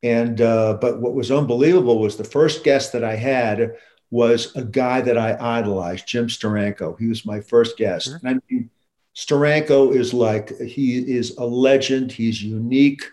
And 0.01 0.41
uh, 0.41 0.77
but 0.81 0.99
what 0.99 1.13
was 1.13 1.31
unbelievable 1.31 1.99
was 1.99 2.17
the 2.17 2.23
first 2.23 2.63
guest 2.63 2.91
that 2.91 3.03
I 3.03 3.15
had 3.15 3.75
was 4.11 4.55
a 4.55 4.63
guy 4.63 5.01
that 5.01 5.17
I 5.17 5.37
idolized, 5.39 6.07
Jim 6.07 6.27
Steranko. 6.27 6.99
He 6.99 7.07
was 7.07 7.25
my 7.25 7.39
first 7.39 7.77
guest. 7.77 8.07
Sure. 8.07 8.19
And 8.23 8.29
I 8.29 8.53
mean, 8.53 8.69
Steranko 9.15 9.95
is 9.95 10.13
like 10.13 10.57
he 10.59 10.97
is 10.97 11.37
a 11.37 11.45
legend. 11.45 12.11
He's 12.11 12.43
unique, 12.43 13.03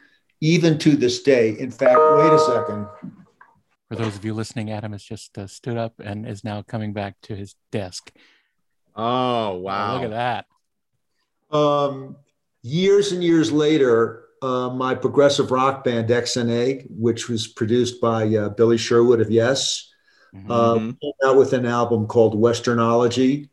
even 0.41 0.79
to 0.79 0.97
this 0.97 1.23
day. 1.23 1.59
In 1.59 1.71
fact, 1.71 1.99
wait 1.99 2.33
a 2.33 2.39
second. 2.39 2.87
For 3.91 3.97
those 3.97 4.15
of 4.15 4.25
you 4.25 4.35
listening, 4.35 4.71
Adam 4.71 4.93
has 4.93 5.03
just 5.03 5.37
uh, 5.37 5.49
stood 5.49 5.77
up 5.77 5.95
and 5.99 6.25
is 6.25 6.45
now 6.45 6.63
coming 6.63 6.93
back 6.93 7.17
to 7.23 7.35
his 7.35 7.57
desk. 7.73 8.13
Oh 8.95 9.57
wow! 9.57 9.91
Oh, 9.91 9.95
look 9.97 10.13
at 10.13 10.45
that. 11.51 11.57
Um, 11.57 12.17
years 12.63 13.11
and 13.11 13.21
years 13.21 13.51
later, 13.51 14.27
uh, 14.43 14.71
my 14.71 14.95
progressive 14.95 15.51
rock 15.51 15.83
band 15.83 16.09
XNA, 16.09 16.87
which 16.89 17.29
was 17.29 17.49
produced 17.49 18.01
by 18.01 18.29
uh, 18.37 18.51
Billy 18.51 18.79
Sherwood 18.79 19.21
of 19.21 19.29
Yes, 19.29 19.93
mm-hmm. 20.33 20.49
uh, 20.49 20.75
came 20.75 21.13
out 21.25 21.37
with 21.37 21.53
an 21.53 21.67
album 21.67 22.07
called 22.07 22.41
Westernology, 22.41 23.49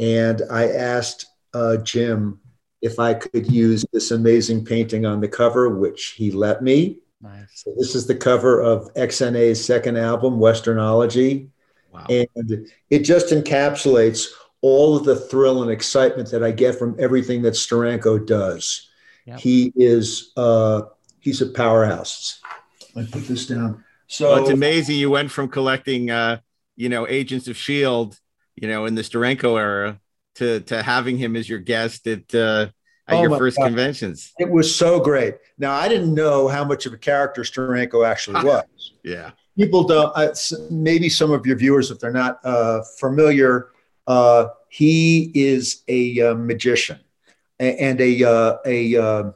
and 0.00 0.42
I 0.50 0.68
asked 0.68 1.26
uh, 1.54 1.76
Jim 1.76 2.40
if 2.82 2.98
I 2.98 3.14
could 3.14 3.52
use 3.52 3.84
this 3.92 4.10
amazing 4.10 4.64
painting 4.64 5.06
on 5.06 5.20
the 5.20 5.28
cover, 5.28 5.78
which 5.78 6.14
he 6.16 6.32
let 6.32 6.60
me. 6.60 6.98
Nice. 7.20 7.62
So 7.64 7.74
this 7.76 7.94
is 7.94 8.06
the 8.06 8.14
cover 8.14 8.60
of 8.60 8.92
XNA's 8.94 9.64
second 9.64 9.96
album, 9.96 10.38
Westernology. 10.38 11.48
Wow. 11.92 12.06
And 12.10 12.68
it 12.90 13.00
just 13.00 13.28
encapsulates 13.28 14.28
all 14.60 14.96
of 14.96 15.04
the 15.04 15.16
thrill 15.16 15.62
and 15.62 15.70
excitement 15.70 16.30
that 16.30 16.42
I 16.42 16.50
get 16.50 16.78
from 16.78 16.96
everything 16.98 17.42
that 17.42 17.54
Steranko 17.54 18.26
does. 18.26 18.88
Yep. 19.26 19.40
He 19.40 19.72
is 19.76 20.32
uh, 20.36 20.82
he's 21.20 21.40
a 21.40 21.46
powerhouse. 21.46 22.40
I 22.94 23.04
put 23.04 23.24
this 23.24 23.46
down. 23.46 23.84
So 24.06 24.30
well, 24.30 24.42
it's 24.42 24.50
amazing 24.50 24.96
you 24.96 25.10
went 25.10 25.30
from 25.30 25.48
collecting 25.48 26.10
uh, 26.10 26.38
you 26.76 26.88
know 26.88 27.08
Agents 27.08 27.48
of 27.48 27.56
Shield, 27.56 28.18
you 28.54 28.68
know, 28.68 28.86
in 28.86 28.94
the 28.94 29.02
Steranko 29.02 29.58
era 29.58 30.00
to 30.36 30.60
to 30.60 30.82
having 30.82 31.18
him 31.18 31.34
as 31.34 31.48
your 31.48 31.58
guest 31.58 32.06
at 32.06 32.32
uh, 32.34 32.68
at 33.08 33.16
oh 33.16 33.22
your 33.22 33.38
first 33.38 33.58
God. 33.58 33.66
conventions. 33.66 34.32
It 34.38 34.50
was 34.50 34.74
so 34.74 35.00
great. 35.00 35.36
Now 35.58 35.72
I 35.72 35.88
didn't 35.88 36.14
know 36.14 36.48
how 36.48 36.64
much 36.64 36.86
of 36.86 36.92
a 36.92 36.98
character 36.98 37.42
Steranko 37.42 38.06
actually 38.06 38.44
was. 38.44 38.92
yeah, 39.04 39.30
people 39.56 39.84
don't. 39.84 40.12
Uh, 40.16 40.34
maybe 40.70 41.08
some 41.08 41.30
of 41.30 41.46
your 41.46 41.56
viewers, 41.56 41.90
if 41.90 41.98
they're 41.98 42.12
not 42.12 42.40
uh, 42.44 42.82
familiar, 42.98 43.68
uh, 44.06 44.48
he 44.68 45.30
is 45.34 45.82
a 45.88 46.20
uh, 46.20 46.34
magician 46.34 46.98
and 47.58 48.00
a 48.00 48.24
uh, 48.24 48.56
a 48.66 48.96
uh, 48.96 49.30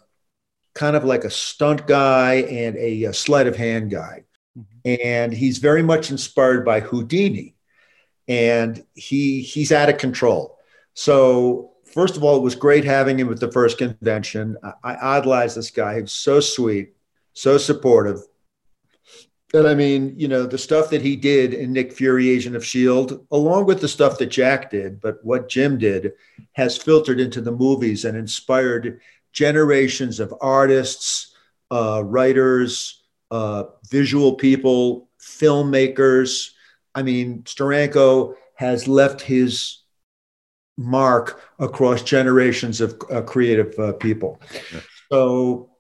kind 0.75 0.97
of 0.97 1.05
like 1.05 1.25
a 1.25 1.31
stunt 1.31 1.87
guy 1.87 2.35
and 2.35 2.77
a, 2.77 3.05
a 3.05 3.15
sleight 3.15 3.47
of 3.47 3.57
hand 3.57 3.91
guy, 3.91 4.25
mm-hmm. 4.59 5.01
and 5.03 5.33
he's 5.33 5.59
very 5.59 5.83
much 5.83 6.11
inspired 6.11 6.65
by 6.65 6.81
Houdini, 6.81 7.55
and 8.29 8.85
he 8.95 9.43
he's 9.43 9.73
out 9.73 9.89
of 9.89 9.99
control. 9.99 10.59
So 10.95 11.73
first 11.93 12.17
of 12.17 12.25
all, 12.25 12.37
it 12.37 12.43
was 12.43 12.55
great 12.55 12.85
having 12.85 13.19
him 13.19 13.31
at 13.33 13.41
the 13.41 13.53
first 13.53 13.79
convention. 13.79 14.57
I, 14.63 14.73
I 14.83 15.17
idolized 15.19 15.57
this 15.57 15.71
guy. 15.71 15.97
He 15.97 16.03
was 16.03 16.13
so 16.13 16.41
sweet, 16.41 16.95
so 17.33 17.59
supportive. 17.59 18.21
And 19.53 19.67
I 19.67 19.75
mean, 19.75 20.15
you 20.17 20.29
know, 20.29 20.47
the 20.47 20.59
stuff 20.59 20.91
that 20.91 21.03
he 21.03 21.17
did 21.17 21.55
in 21.55 21.73
Nick 21.73 21.93
Fury, 21.93 22.31
Agent 22.31 22.55
of 22.55 22.63
S.H.I.E.L.D., 22.63 23.17
along 23.33 23.67
with 23.67 23.81
the 23.81 23.89
stuff 23.89 24.19
that 24.19 24.27
Jack 24.27 24.71
did, 24.71 25.01
but 25.01 25.19
what 25.25 25.49
Jim 25.49 25.77
did 25.77 26.13
has 26.53 26.77
filtered 26.77 27.19
into 27.19 27.41
the 27.41 27.51
movies 27.51 28.05
and 28.05 28.17
inspired 28.17 29.01
generations 29.33 30.21
of 30.21 30.33
artists, 30.41 31.35
uh, 31.73 32.03
writers, 32.05 33.03
uh, 33.33 33.65
visual 33.89 34.35
people, 34.35 35.09
filmmakers. 35.21 36.51
I 36.95 37.03
mean, 37.03 37.43
Steranko 37.43 38.35
has 38.55 38.87
left 38.87 39.21
his 39.21 39.80
mark 40.77 41.41
across 41.59 42.03
generations 42.03 42.81
of 42.81 43.01
uh, 43.11 43.23
creative 43.23 43.79
uh, 43.79 43.93
people. 43.95 44.41
So, 45.11 45.71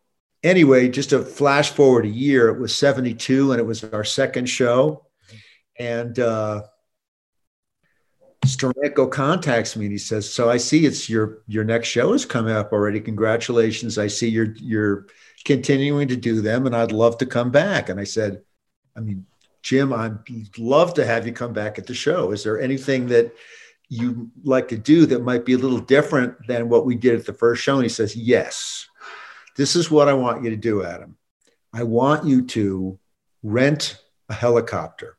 anyway, 0.43 0.89
just 0.89 1.11
to 1.11 1.23
flash 1.23 1.71
forward 1.71 2.05
a 2.05 2.09
year, 2.09 2.49
it 2.49 2.59
was 2.59 2.75
72 2.75 3.53
and 3.53 3.61
it 3.61 3.65
was 3.65 3.85
our 3.85 4.05
second 4.05 4.47
show. 4.47 5.07
And 5.79 6.19
uh, 6.19 6.63
Steranko 8.45 9.11
contacts 9.11 9.77
me 9.77 9.87
and 9.87 9.93
he 9.93 9.99
says, 9.99 10.31
"So 10.31 10.51
I 10.51 10.57
see 10.57 10.87
it's 10.87 11.09
your 11.09 11.39
your 11.47 11.65
next 11.65 11.89
show 11.89 12.13
is 12.13 12.25
coming 12.25 12.55
up 12.55 12.73
already. 12.73 13.01
Congratulations! 13.01 13.99
I 13.99 14.07
see 14.07 14.29
you're 14.29 14.55
you're 14.57 15.07
continuing 15.45 16.09
to 16.09 16.17
do 16.17 16.41
them, 16.41 16.67
and 16.67 16.75
I'd 16.75 16.93
love 16.93 17.19
to 17.19 17.27
come 17.27 17.51
back." 17.51 17.89
And 17.89 18.01
I 18.01 18.05
said, 18.05 18.43
"I 18.97 19.01
mean, 19.01 19.27
Jim, 19.63 19.93
I'd 19.93 20.19
love 20.59 20.95
to 20.95 21.05
have 21.05 21.27
you 21.27 21.33
come 21.33 21.53
back 21.53 21.79
at 21.79 21.87
the 21.87 21.95
show. 21.95 22.33
Is 22.33 22.43
there 22.43 22.61
anything 22.61 23.09
that 23.09 23.35
you 23.91 24.31
like 24.45 24.69
to 24.69 24.79
do 24.79 25.05
that 25.07 25.23
might 25.23 25.45
be 25.45 25.53
a 25.53 25.59
little 25.59 25.81
different 25.81 26.35
than 26.47 26.69
what 26.69 26.87
we 26.87 26.95
did 26.95 27.17
at 27.17 27.27
the 27.27 27.35
first 27.35 27.63
show? 27.63 27.75
And 27.75 27.83
he 27.83 27.89
says, 27.89 28.17
Yes. 28.17 28.87
This 29.57 29.77
is 29.77 29.91
what 29.91 30.09
I 30.09 30.15
want 30.15 30.43
you 30.43 30.51
to 30.51 30.57
do, 30.57 30.85
Adam. 30.85 31.17
I 31.75 31.83
want 31.83 32.25
you 32.25 32.47
to 32.47 32.99
rent 33.43 33.99
a 34.29 34.35
helicopter. 34.35 35.19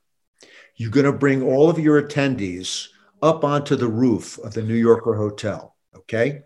You're 0.78 0.90
going 0.90 1.06
to 1.06 1.12
bring 1.12 1.44
all 1.44 1.70
of 1.70 1.78
your 1.78 2.02
attendees 2.02 2.88
up 3.22 3.44
onto 3.44 3.76
the 3.76 3.90
roof 3.90 4.40
of 4.40 4.54
the 4.54 4.64
New 4.64 4.74
Yorker 4.76 5.16
Hotel. 5.16 5.76
Okay. 5.96 6.42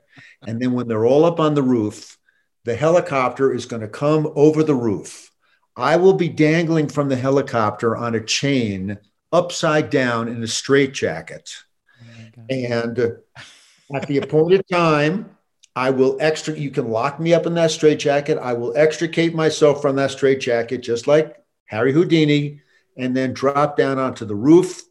And 0.45 0.59
then 0.59 0.73
when 0.73 0.87
they're 0.87 1.05
all 1.05 1.25
up 1.25 1.39
on 1.39 1.53
the 1.53 1.63
roof, 1.63 2.17
the 2.65 2.75
helicopter 2.75 3.53
is 3.53 3.67
going 3.67 3.83
to 3.83 3.87
come 3.87 4.31
over 4.35 4.63
the 4.63 4.75
roof. 4.75 5.31
I 5.77 5.97
will 5.97 6.13
be 6.13 6.29
dangling 6.29 6.87
from 6.87 7.09
the 7.09 7.15
helicopter 7.15 7.95
on 7.95 8.15
a 8.15 8.23
chain 8.23 8.97
upside 9.31 9.89
down 9.89 10.27
in 10.27 10.41
a 10.41 10.47
straitjacket 10.47 11.51
and 12.49 13.17
at 13.93 14.07
the 14.07 14.17
appointed 14.17 14.65
time, 14.71 15.35
I 15.75 15.89
will 15.89 16.17
extra. 16.19 16.57
You 16.57 16.71
can 16.71 16.89
lock 16.89 17.19
me 17.19 17.33
up 17.33 17.45
in 17.45 17.53
that 17.55 17.71
straitjacket. 17.71 18.37
I 18.37 18.53
will 18.53 18.75
extricate 18.77 19.35
myself 19.35 19.81
from 19.81 19.95
that 19.97 20.11
straitjacket, 20.11 20.81
just 20.81 21.07
like 21.07 21.35
Harry 21.65 21.91
Houdini, 21.91 22.61
and 22.97 23.15
then 23.15 23.33
drop 23.33 23.75
down 23.77 23.99
onto 23.99 24.25
the 24.25 24.35
roof 24.35 24.81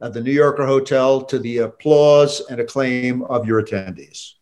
of 0.00 0.14
the 0.14 0.20
New 0.20 0.32
Yorker 0.32 0.66
Hotel 0.66 1.22
to 1.24 1.38
the 1.38 1.58
applause 1.58 2.40
and 2.48 2.58
acclaim 2.58 3.22
of 3.22 3.46
your 3.46 3.62
attendees. 3.62 4.32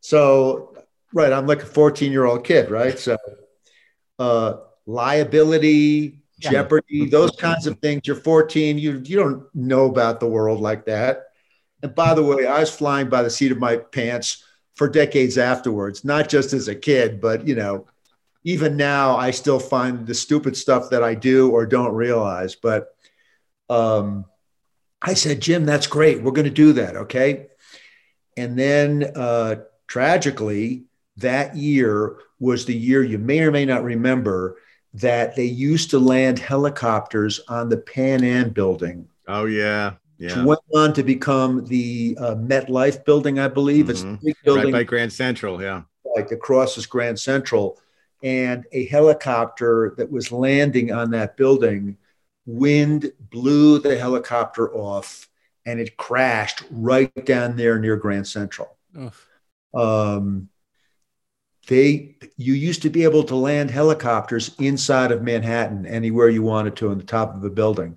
So, 0.00 0.76
right, 1.12 1.32
I'm 1.32 1.46
like 1.46 1.62
a 1.62 1.66
14 1.66 2.12
year 2.12 2.24
old 2.24 2.44
kid, 2.44 2.70
right? 2.70 2.98
So, 2.98 3.16
uh, 4.18 4.58
liability, 4.86 6.19
Jeopardy, 6.40 7.06
those 7.06 7.32
kinds 7.32 7.66
of 7.66 7.78
things. 7.78 8.02
You're 8.04 8.16
14, 8.16 8.78
you, 8.78 9.02
you 9.04 9.16
don't 9.16 9.54
know 9.54 9.86
about 9.86 10.20
the 10.20 10.26
world 10.26 10.60
like 10.60 10.86
that. 10.86 11.26
And 11.82 11.94
by 11.94 12.14
the 12.14 12.22
way, 12.22 12.46
I 12.46 12.60
was 12.60 12.74
flying 12.74 13.08
by 13.08 13.22
the 13.22 13.30
seat 13.30 13.52
of 13.52 13.58
my 13.58 13.76
pants 13.76 14.44
for 14.74 14.88
decades 14.88 15.38
afterwards, 15.38 16.04
not 16.04 16.28
just 16.28 16.52
as 16.52 16.68
a 16.68 16.74
kid, 16.74 17.20
but 17.20 17.46
you 17.46 17.54
know, 17.54 17.86
even 18.44 18.76
now 18.76 19.16
I 19.16 19.30
still 19.30 19.60
find 19.60 20.06
the 20.06 20.14
stupid 20.14 20.56
stuff 20.56 20.90
that 20.90 21.02
I 21.02 21.14
do 21.14 21.50
or 21.50 21.66
don't 21.66 21.94
realize. 21.94 22.54
But 22.54 22.94
um, 23.68 24.24
I 25.02 25.14
said, 25.14 25.40
Jim, 25.40 25.64
that's 25.66 25.86
great. 25.86 26.22
We're 26.22 26.32
going 26.32 26.44
to 26.46 26.50
do 26.50 26.72
that. 26.74 26.96
Okay. 26.96 27.48
And 28.36 28.58
then 28.58 29.12
uh, 29.14 29.56
tragically, 29.86 30.84
that 31.18 31.56
year 31.56 32.16
was 32.38 32.64
the 32.64 32.74
year 32.74 33.02
you 33.02 33.18
may 33.18 33.40
or 33.40 33.50
may 33.50 33.66
not 33.66 33.84
remember 33.84 34.56
that 34.94 35.36
they 35.36 35.44
used 35.44 35.90
to 35.90 35.98
land 35.98 36.38
helicopters 36.38 37.40
on 37.48 37.68
the 37.68 37.76
Pan 37.76 38.24
Am 38.24 38.50
building. 38.50 39.08
Oh, 39.28 39.44
yeah. 39.46 39.94
Yeah. 40.18 40.44
went 40.44 40.60
on 40.74 40.92
to 40.94 41.02
become 41.02 41.64
the 41.64 42.16
uh, 42.20 42.34
MetLife 42.34 43.06
building, 43.06 43.38
I 43.38 43.48
believe. 43.48 43.86
Mm-hmm. 43.86 44.14
It's 44.14 44.22
a 44.22 44.24
big 44.24 44.36
building. 44.44 44.64
Right 44.64 44.72
by 44.72 44.82
Grand 44.84 45.12
Central, 45.12 45.62
yeah. 45.62 45.82
Like 46.14 46.30
across 46.30 46.76
is 46.76 46.84
Grand 46.84 47.18
Central. 47.18 47.78
And 48.22 48.66
a 48.72 48.84
helicopter 48.86 49.94
that 49.96 50.10
was 50.10 50.30
landing 50.30 50.92
on 50.92 51.10
that 51.12 51.38
building, 51.38 51.96
wind 52.44 53.10
blew 53.18 53.78
the 53.78 53.96
helicopter 53.96 54.74
off 54.74 55.26
and 55.64 55.80
it 55.80 55.96
crashed 55.96 56.64
right 56.70 57.24
down 57.24 57.56
there 57.56 57.78
near 57.78 57.96
Grand 57.96 58.26
Central. 58.26 58.76
Oof. 58.98 59.26
Um, 59.72 60.49
they 61.68 62.16
you 62.36 62.54
used 62.54 62.82
to 62.82 62.90
be 62.90 63.04
able 63.04 63.22
to 63.24 63.36
land 63.36 63.70
helicopters 63.70 64.54
inside 64.58 65.12
of 65.12 65.22
Manhattan 65.22 65.86
anywhere 65.86 66.28
you 66.28 66.42
wanted 66.42 66.76
to 66.76 66.90
on 66.90 66.98
the 66.98 67.04
top 67.04 67.34
of 67.34 67.44
a 67.44 67.50
building. 67.50 67.96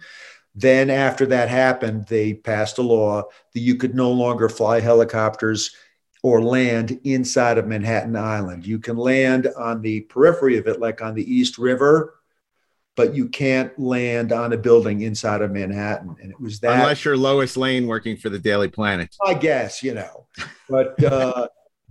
Then 0.56 0.90
after 0.90 1.26
that 1.28 1.50
happened, 1.50 2.06
they 2.08 2.34
passed 2.34 2.78
a 2.78 2.84
law 2.84 3.24
that 3.54 3.60
you 3.60 3.76
could 3.76 3.96
no 3.96 4.12
longer 4.12 4.50
fly 4.50 4.80
helicopters 4.80 5.76
or 6.22 6.42
land 6.42 7.00
inside 7.04 7.58
of 7.58 7.68
Manhattan 7.68 8.16
Island. 8.16 8.66
You 8.66 8.80
can 8.80 8.96
land 8.96 9.48
on 9.58 9.82
the 9.82 10.02
periphery 10.02 10.58
of 10.58 10.68
it, 10.68 10.80
like 10.80 11.02
on 11.02 11.16
the 11.16 11.34
East 11.34 11.58
River, 11.58 12.16
but 12.96 13.16
you 13.16 13.28
can't 13.28 13.78
land 13.80 14.32
on 14.32 14.54
a 14.54 14.58
building 14.58 15.02
inside 15.02 15.42
of 15.42 15.52
Manhattan. 15.52 16.16
And 16.22 16.32
it 16.32 16.40
was 16.40 16.60
that. 16.60 16.80
Unless 16.80 17.04
you're 17.04 17.18
Lois 17.18 17.58
Lane 17.58 17.88
working 17.88 18.16
for 18.16 18.30
the 18.30 18.40
Daily 18.40 18.70
Planet. 18.70 19.14
I 19.26 19.34
guess, 19.34 19.82
you 19.82 19.96
know, 19.96 20.28
but 20.70 21.04
uh, 21.04 21.48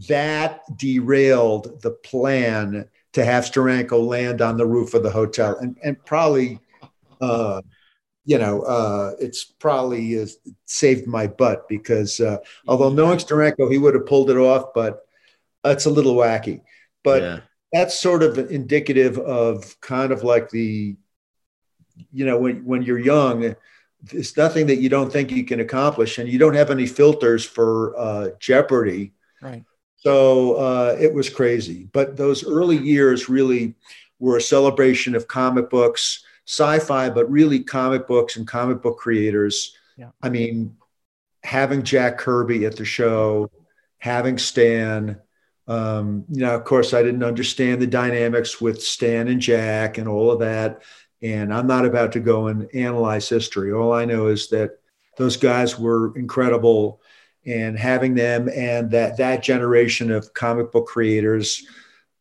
that 0.08 0.62
derailed 0.76 1.80
the 1.82 1.90
plan 1.90 2.88
to 3.12 3.24
have 3.24 3.44
Steranko 3.44 4.06
land 4.06 4.40
on 4.40 4.56
the 4.56 4.66
roof 4.66 4.94
of 4.94 5.02
the 5.02 5.10
hotel 5.10 5.56
and, 5.58 5.76
and 5.84 6.02
probably, 6.04 6.60
uh, 7.20 7.60
you 8.24 8.38
know, 8.38 8.62
uh, 8.62 9.12
it's 9.20 9.44
probably 9.44 10.20
uh, 10.20 10.26
saved 10.66 11.06
my 11.06 11.26
butt 11.26 11.68
because 11.68 12.20
uh, 12.20 12.38
although 12.66 12.90
knowing 12.90 13.18
Steranko, 13.18 13.70
he 13.70 13.78
would 13.78 13.94
have 13.94 14.06
pulled 14.06 14.30
it 14.30 14.36
off, 14.36 14.72
but 14.74 15.00
it's 15.64 15.86
a 15.86 15.90
little 15.90 16.14
wacky. 16.14 16.62
But 17.04 17.22
Yeah. 17.22 17.40
that's 17.72 17.98
sort 17.98 18.22
of 18.22 18.38
indicative 18.50 19.18
of 19.18 19.78
kind 19.80 20.12
of 20.12 20.22
like 20.22 20.50
the, 20.50 20.96
you 22.12 22.24
know, 22.24 22.38
when, 22.38 22.64
when 22.64 22.82
you're 22.82 22.98
young, 22.98 23.54
It's 24.10 24.36
nothing 24.36 24.66
that 24.66 24.80
you 24.82 24.88
don't 24.88 25.12
think 25.12 25.30
you 25.30 25.44
can 25.44 25.60
accomplish 25.60 26.18
and 26.18 26.28
you 26.28 26.38
don't 26.38 26.56
have 26.56 26.72
any 26.72 26.86
filters 26.86 27.44
for 27.44 27.96
uh, 27.96 28.28
jeopardy. 28.40 29.12
Right. 29.40 29.64
So 30.02 30.54
uh, 30.54 30.96
it 31.00 31.14
was 31.14 31.30
crazy. 31.30 31.88
But 31.92 32.16
those 32.16 32.44
early 32.44 32.76
years 32.76 33.28
really 33.28 33.76
were 34.18 34.36
a 34.36 34.42
celebration 34.42 35.14
of 35.14 35.28
comic 35.28 35.70
books, 35.70 36.24
sci 36.44 36.80
fi, 36.80 37.08
but 37.08 37.30
really 37.30 37.60
comic 37.60 38.08
books 38.08 38.36
and 38.36 38.46
comic 38.46 38.82
book 38.82 38.98
creators. 38.98 39.76
Yeah. 39.96 40.10
I 40.20 40.28
mean, 40.28 40.76
having 41.44 41.84
Jack 41.84 42.18
Kirby 42.18 42.64
at 42.66 42.74
the 42.74 42.84
show, 42.84 43.52
having 43.98 44.38
Stan. 44.38 45.20
Um, 45.68 46.24
you 46.28 46.40
know, 46.40 46.56
of 46.56 46.64
course, 46.64 46.94
I 46.94 47.04
didn't 47.04 47.22
understand 47.22 47.80
the 47.80 47.86
dynamics 47.86 48.60
with 48.60 48.82
Stan 48.82 49.28
and 49.28 49.40
Jack 49.40 49.98
and 49.98 50.08
all 50.08 50.32
of 50.32 50.40
that. 50.40 50.82
And 51.22 51.54
I'm 51.54 51.68
not 51.68 51.86
about 51.86 52.10
to 52.12 52.20
go 52.20 52.48
and 52.48 52.68
analyze 52.74 53.28
history. 53.28 53.72
All 53.72 53.92
I 53.92 54.04
know 54.04 54.26
is 54.26 54.48
that 54.48 54.80
those 55.16 55.36
guys 55.36 55.78
were 55.78 56.16
incredible 56.18 57.01
and 57.44 57.78
having 57.78 58.14
them 58.14 58.48
and 58.54 58.90
that 58.90 59.16
that 59.16 59.42
generation 59.42 60.10
of 60.10 60.32
comic 60.34 60.70
book 60.70 60.86
creators, 60.86 61.66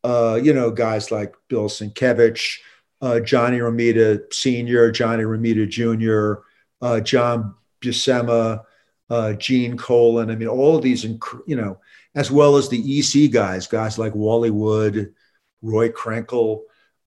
uh, 0.04 0.40
you 0.42 0.54
know, 0.54 0.72
guys 0.72 1.12
like 1.12 1.36
Bill 1.48 1.70
Sienkiewicz, 1.70 2.58
uh, 3.02 3.20
Johnny 3.20 3.60
Romita 3.60 4.22
Sr., 4.34 4.92
Johnny 4.92 5.24
Romita 5.24 5.68
Jr., 5.68 6.42
uh, 6.82 7.00
John 7.00 7.56
Buscema, 7.82 8.64
uh, 9.10 9.34
Gene 9.34 9.78
Colan. 9.78 10.32
I 10.32 10.36
mean, 10.36 10.48
all 10.48 10.76
of 10.76 10.84
these, 10.84 11.06
inc- 11.06 11.42
you 11.46 11.56
know, 11.56 11.80
as 12.16 12.32
well 12.32 12.58
as 12.58 12.70
the 12.70 13.00
EC 13.00 13.32
guys, 13.32 13.68
guys 13.68 13.98
like 13.98 14.16
Wally 14.16 14.52
Wood, 14.52 15.14
Roy 15.62 15.90
Krenkel, 15.90 16.62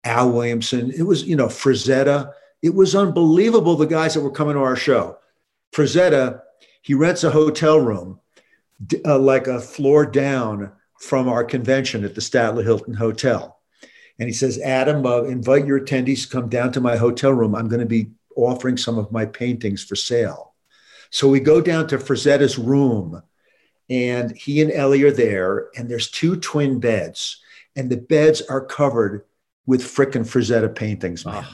Al 0.05 0.31
Williamson. 0.31 0.91
It 0.91 1.03
was, 1.03 1.25
you 1.25 1.37
know, 1.37 1.47
Frazetta. 1.47 2.33
It 2.63 2.75
was 2.75 2.95
unbelievable 2.95 3.77
the 3.77 3.87
guys 3.87 4.15
that 4.15 4.21
were 4.21 4.31
coming 4.31 4.55
to 4.55 4.61
our 4.61 4.77
show. 4.77 5.19
Frazetta, 5.75 6.41
he 6.85 6.93
rents 6.93 7.25
a 7.25 7.31
hotel 7.31 7.81
room, 7.81 8.21
uh, 9.07 9.19
like 9.19 9.47
a 9.47 9.59
floor 9.59 10.05
down 10.05 10.71
from 11.01 11.31
our 11.31 11.43
convention 11.43 12.05
at 12.05 12.15
the 12.15 12.21
Statler 12.21 12.63
Hilton 12.63 12.93
Hotel. 12.93 13.59
And 14.19 14.29
he 14.29 14.35
says, 14.35 14.61
Adam, 14.61 15.07
uh, 15.07 15.23
invite 15.23 15.67
your 15.67 15.81
attendees 15.81 16.25
to 16.25 16.29
come 16.29 16.51
down 16.51 16.73
to 16.73 16.83
my 16.83 16.97
hotel 16.97 17.33
room. 17.33 17.55
I'm 17.55 17.69
going 17.69 17.81
to 17.81 17.87
be 17.87 18.11
offering 18.37 18.77
some 18.77 18.99
of 18.99 19.11
my 19.11 19.25
paintings 19.25 19.83
for 19.83 19.97
sale. 19.97 20.53
So 21.09 21.27
we 21.27 21.41
go 21.41 21.63
down 21.63 21.87
to 21.89 21.97
Frazetta's 21.97 22.59
room, 22.59 23.23
and 23.89 24.37
he 24.37 24.61
and 24.61 24.71
Ellie 24.71 25.05
are 25.05 25.11
there, 25.11 25.69
and 25.77 25.91
there's 25.91 26.11
two 26.11 26.37
twin 26.37 26.81
beds, 26.81 27.41
and 27.77 27.89
the 27.89 27.97
beds 27.97 28.43
are 28.43 28.65
covered 28.65 29.25
with 29.65 29.83
frickin' 29.83 30.27
Frazetta 30.27 30.75
paintings, 30.75 31.25
man. 31.25 31.47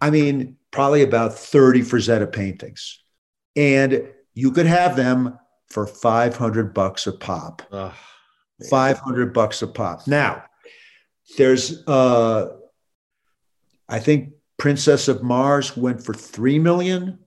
I 0.00 0.10
mean, 0.10 0.56
probably 0.70 1.02
about 1.02 1.34
30 1.34 1.80
Frazetta 1.80 2.30
paintings. 2.30 3.00
And 3.56 4.04
you 4.40 4.50
could 4.50 4.66
have 4.66 4.96
them 4.96 5.38
for 5.68 5.86
500 5.86 6.72
bucks 6.72 7.06
a 7.06 7.12
pop. 7.12 7.62
Ugh. 7.70 7.92
500 8.70 9.32
bucks 9.34 9.62
a 9.62 9.66
pop. 9.66 10.06
Now, 10.06 10.44
there's, 11.36 11.86
uh, 11.86 12.56
I 13.88 13.98
think 13.98 14.30
Princess 14.58 15.08
of 15.08 15.22
Mars 15.22 15.76
went 15.76 16.04
for 16.04 16.14
3 16.14 16.58
million. 16.58 17.18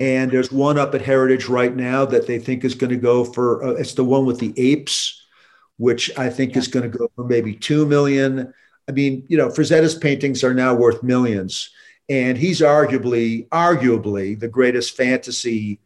And 0.00 0.30
there's 0.30 0.50
one 0.50 0.78
up 0.78 0.94
at 0.94 1.02
Heritage 1.02 1.48
right 1.48 1.74
now 1.74 2.06
that 2.06 2.26
they 2.26 2.38
think 2.38 2.64
is 2.64 2.74
going 2.74 2.90
to 2.90 2.96
go 2.96 3.24
for, 3.24 3.62
uh, 3.62 3.70
it's 3.72 3.94
the 3.94 4.04
one 4.04 4.24
with 4.24 4.38
the 4.38 4.54
apes, 4.56 5.22
which 5.76 6.16
I 6.18 6.30
think 6.30 6.56
is 6.56 6.66
going 6.66 6.90
to 6.90 6.98
go 6.98 7.10
for 7.14 7.24
maybe 7.24 7.54
2 7.54 7.86
million. 7.86 8.54
I 8.88 8.92
mean, 8.92 9.24
you 9.28 9.36
know, 9.36 9.50
Frazetta's 9.50 9.94
paintings 9.94 10.42
are 10.42 10.54
now 10.54 10.74
worth 10.74 11.02
millions. 11.02 11.70
And 12.08 12.38
he's 12.38 12.60
arguably, 12.60 13.48
arguably 13.50 14.38
the 14.38 14.48
greatest 14.48 14.96
fantasy 14.96 15.78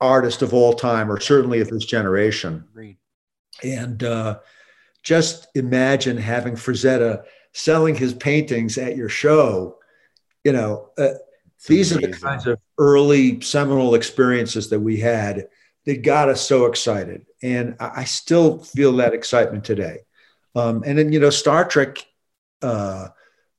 artist 0.00 0.42
of 0.42 0.54
all 0.54 0.72
time, 0.72 1.10
or 1.10 1.20
certainly 1.20 1.60
of 1.60 1.68
this 1.68 1.84
generation. 1.84 2.64
Agreed. 2.70 2.96
And 3.62 4.02
uh, 4.02 4.38
just 5.02 5.48
imagine 5.54 6.16
having 6.16 6.54
Frazetta 6.54 7.24
selling 7.52 7.94
his 7.94 8.14
paintings 8.14 8.78
at 8.78 8.96
your 8.96 9.08
show. 9.08 9.78
You 10.44 10.52
know, 10.52 10.90
uh, 10.96 11.14
these 11.66 11.94
are 11.94 12.00
the 12.00 12.12
kinds 12.12 12.46
of 12.46 12.58
early 12.78 13.40
seminal 13.40 13.94
experiences 13.94 14.70
that 14.70 14.80
we 14.80 14.98
had 14.98 15.48
that 15.84 16.02
got 16.02 16.28
us 16.28 16.46
so 16.46 16.66
excited. 16.66 17.26
And 17.42 17.76
I, 17.80 17.92
I 17.96 18.04
still 18.04 18.58
feel 18.58 18.92
that 18.96 19.14
excitement 19.14 19.64
today. 19.64 19.98
Um, 20.54 20.82
and 20.86 20.98
then, 20.98 21.12
you 21.12 21.20
know, 21.20 21.30
Star 21.30 21.66
Trek 21.66 21.98
uh, 22.62 23.08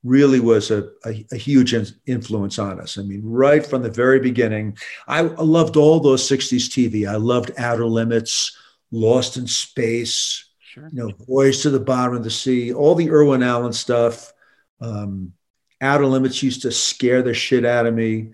really 0.04 0.40
was 0.40 0.70
a, 0.70 0.88
a, 1.06 1.24
a 1.32 1.36
huge 1.36 1.74
in- 1.74 1.86
influence 2.06 2.58
on 2.58 2.80
us. 2.80 2.98
I 2.98 3.02
mean, 3.02 3.20
right 3.24 3.64
from 3.64 3.82
the 3.82 3.90
very 3.90 4.18
beginning, 4.18 4.76
I, 5.06 5.20
I 5.20 5.42
loved 5.42 5.76
all 5.76 6.00
those 6.00 6.28
60s 6.28 6.68
TV. 6.68 7.08
I 7.08 7.16
loved 7.16 7.52
Outer 7.56 7.86
Limits, 7.86 8.56
Lost 8.90 9.36
in 9.36 9.46
Space, 9.46 10.46
Sure. 10.60 10.88
you 10.92 10.98
know, 10.98 11.12
Voyage 11.28 11.62
to 11.62 11.70
the 11.70 11.78
Bottom 11.80 12.14
of 12.16 12.24
the 12.24 12.30
Sea, 12.30 12.72
all 12.72 12.94
the 12.94 13.10
Irwin 13.10 13.42
Allen 13.42 13.72
stuff. 13.72 14.32
Um, 14.80 15.32
Outer 15.80 16.06
Limits 16.06 16.42
used 16.42 16.62
to 16.62 16.72
scare 16.72 17.22
the 17.22 17.34
shit 17.34 17.64
out 17.64 17.86
of 17.86 17.94
me. 17.94 18.30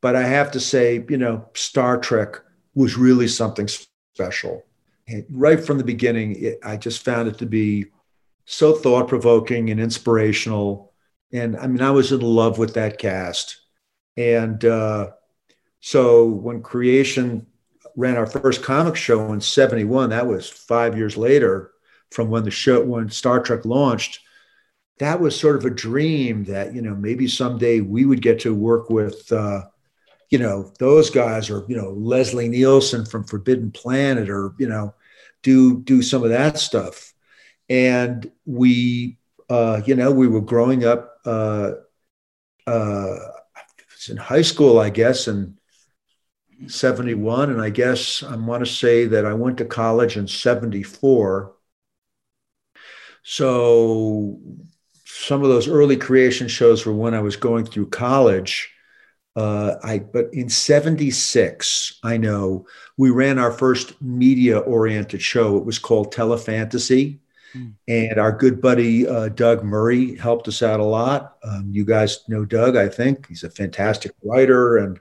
But 0.00 0.16
I 0.16 0.22
have 0.22 0.50
to 0.52 0.60
say, 0.60 1.04
you 1.08 1.16
know, 1.18 1.48
Star 1.54 1.98
Trek 1.98 2.36
was 2.74 2.96
really 2.96 3.28
something 3.28 3.68
special. 4.14 4.64
And 5.06 5.24
right 5.30 5.62
from 5.62 5.78
the 5.78 5.84
beginning, 5.84 6.42
it, 6.42 6.58
I 6.64 6.76
just 6.76 7.04
found 7.04 7.28
it 7.28 7.38
to 7.38 7.46
be 7.46 7.86
so 8.44 8.74
thought 8.74 9.08
provoking 9.08 9.70
and 9.70 9.80
inspirational. 9.80 10.91
And 11.32 11.56
I 11.56 11.66
mean, 11.66 11.82
I 11.82 11.90
was 11.90 12.12
in 12.12 12.20
love 12.20 12.58
with 12.58 12.74
that 12.74 12.98
cast. 12.98 13.58
And 14.16 14.64
uh, 14.64 15.10
so 15.80 16.26
when 16.26 16.62
Creation 16.62 17.46
ran 17.96 18.16
our 18.16 18.26
first 18.26 18.62
comic 18.62 18.96
show 18.96 19.32
in 19.32 19.40
71, 19.40 20.10
that 20.10 20.26
was 20.26 20.48
five 20.48 20.96
years 20.96 21.16
later 21.16 21.72
from 22.10 22.30
when 22.30 22.44
the 22.44 22.50
show, 22.50 22.82
when 22.82 23.08
Star 23.10 23.40
Trek 23.40 23.64
launched. 23.64 24.20
That 24.98 25.20
was 25.20 25.38
sort 25.38 25.56
of 25.56 25.64
a 25.64 25.70
dream 25.70 26.44
that, 26.44 26.74
you 26.74 26.82
know, 26.82 26.94
maybe 26.94 27.26
someday 27.26 27.80
we 27.80 28.04
would 28.04 28.22
get 28.22 28.40
to 28.40 28.54
work 28.54 28.90
with, 28.90 29.32
uh, 29.32 29.62
you 30.30 30.38
know, 30.38 30.72
those 30.78 31.10
guys 31.10 31.50
or, 31.50 31.64
you 31.68 31.76
know, 31.76 31.90
Leslie 31.90 32.48
Nielsen 32.48 33.04
from 33.06 33.24
Forbidden 33.24 33.70
Planet 33.72 34.28
or, 34.28 34.54
you 34.58 34.68
know, 34.68 34.94
do, 35.42 35.80
do 35.80 36.02
some 36.02 36.22
of 36.22 36.30
that 36.30 36.58
stuff. 36.58 37.12
And 37.68 38.30
we, 38.46 39.18
uh, 39.48 39.80
you 39.84 39.96
know, 39.96 40.12
we 40.12 40.28
were 40.28 40.40
growing 40.40 40.84
up, 40.84 41.11
uh, 41.24 41.72
uh, 42.66 43.16
it 43.78 43.86
was 43.92 44.08
in 44.08 44.16
high 44.16 44.42
school, 44.42 44.78
I 44.78 44.90
guess, 44.90 45.28
in 45.28 45.58
71. 46.66 47.50
And 47.50 47.60
I 47.60 47.70
guess 47.70 48.22
I 48.22 48.36
want 48.36 48.64
to 48.64 48.70
say 48.70 49.06
that 49.06 49.26
I 49.26 49.34
went 49.34 49.58
to 49.58 49.64
college 49.64 50.16
in 50.16 50.28
74. 50.28 51.54
So 53.22 54.40
some 55.04 55.42
of 55.42 55.48
those 55.48 55.68
early 55.68 55.96
creation 55.96 56.48
shows 56.48 56.84
were 56.84 56.92
when 56.92 57.14
I 57.14 57.20
was 57.20 57.36
going 57.36 57.64
through 57.64 57.90
college. 57.90 58.70
Uh, 59.34 59.76
I 59.82 60.00
but 60.00 60.28
in 60.34 60.50
'76, 60.50 61.98
I 62.02 62.18
know 62.18 62.66
we 62.98 63.10
ran 63.10 63.38
our 63.38 63.52
first 63.52 64.00
media-oriented 64.02 65.22
show. 65.22 65.56
It 65.56 65.64
was 65.64 65.78
called 65.78 66.12
Telefantasy, 66.12 67.20
Hmm. 67.52 67.70
and 67.86 68.18
our 68.18 68.32
good 68.32 68.62
buddy 68.62 69.06
uh, 69.06 69.28
Doug 69.28 69.62
Murray 69.62 70.16
helped 70.16 70.48
us 70.48 70.62
out 70.62 70.80
a 70.80 70.84
lot. 70.84 71.36
Um, 71.44 71.68
you 71.70 71.84
guys 71.84 72.24
know 72.28 72.44
Doug, 72.44 72.76
I 72.76 72.88
think 72.88 73.28
he's 73.28 73.44
a 73.44 73.50
fantastic 73.50 74.12
writer, 74.22 74.78
and 74.78 74.98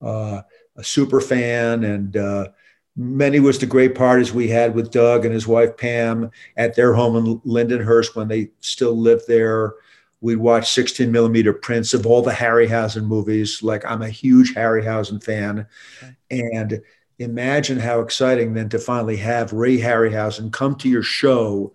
uh, 0.00 0.42
a 0.76 0.84
super 0.84 1.20
fan, 1.20 1.84
and 1.84 2.16
uh, 2.16 2.48
many 2.96 3.38
was 3.40 3.58
the 3.58 3.66
great 3.66 3.94
parties 3.94 4.32
we 4.32 4.48
had 4.48 4.74
with 4.74 4.90
Doug 4.90 5.24
and 5.24 5.34
his 5.34 5.46
wife 5.46 5.76
Pam 5.76 6.30
at 6.56 6.74
their 6.74 6.94
home 6.94 7.16
in 7.16 7.38
Lindenhurst 7.40 8.16
when 8.16 8.28
they 8.28 8.50
still 8.60 8.96
lived 8.96 9.26
there. 9.28 9.74
We'd 10.22 10.36
watch 10.36 10.70
16 10.70 11.10
millimeter 11.10 11.52
prints 11.52 11.94
of 11.94 12.06
all 12.06 12.22
the 12.22 12.32
Harryhausen 12.32 13.04
movies. 13.04 13.62
Like 13.62 13.84
I'm 13.84 14.02
a 14.02 14.10
huge 14.10 14.54
Harryhausen 14.54 15.22
fan, 15.22 15.66
okay. 16.02 16.14
and 16.50 16.82
imagine 17.18 17.78
how 17.78 18.00
exciting 18.00 18.54
then 18.54 18.70
to 18.70 18.78
finally 18.78 19.18
have 19.18 19.52
Ray 19.52 19.78
Harryhausen 19.78 20.50
come 20.52 20.74
to 20.76 20.88
your 20.88 21.02
show 21.02 21.74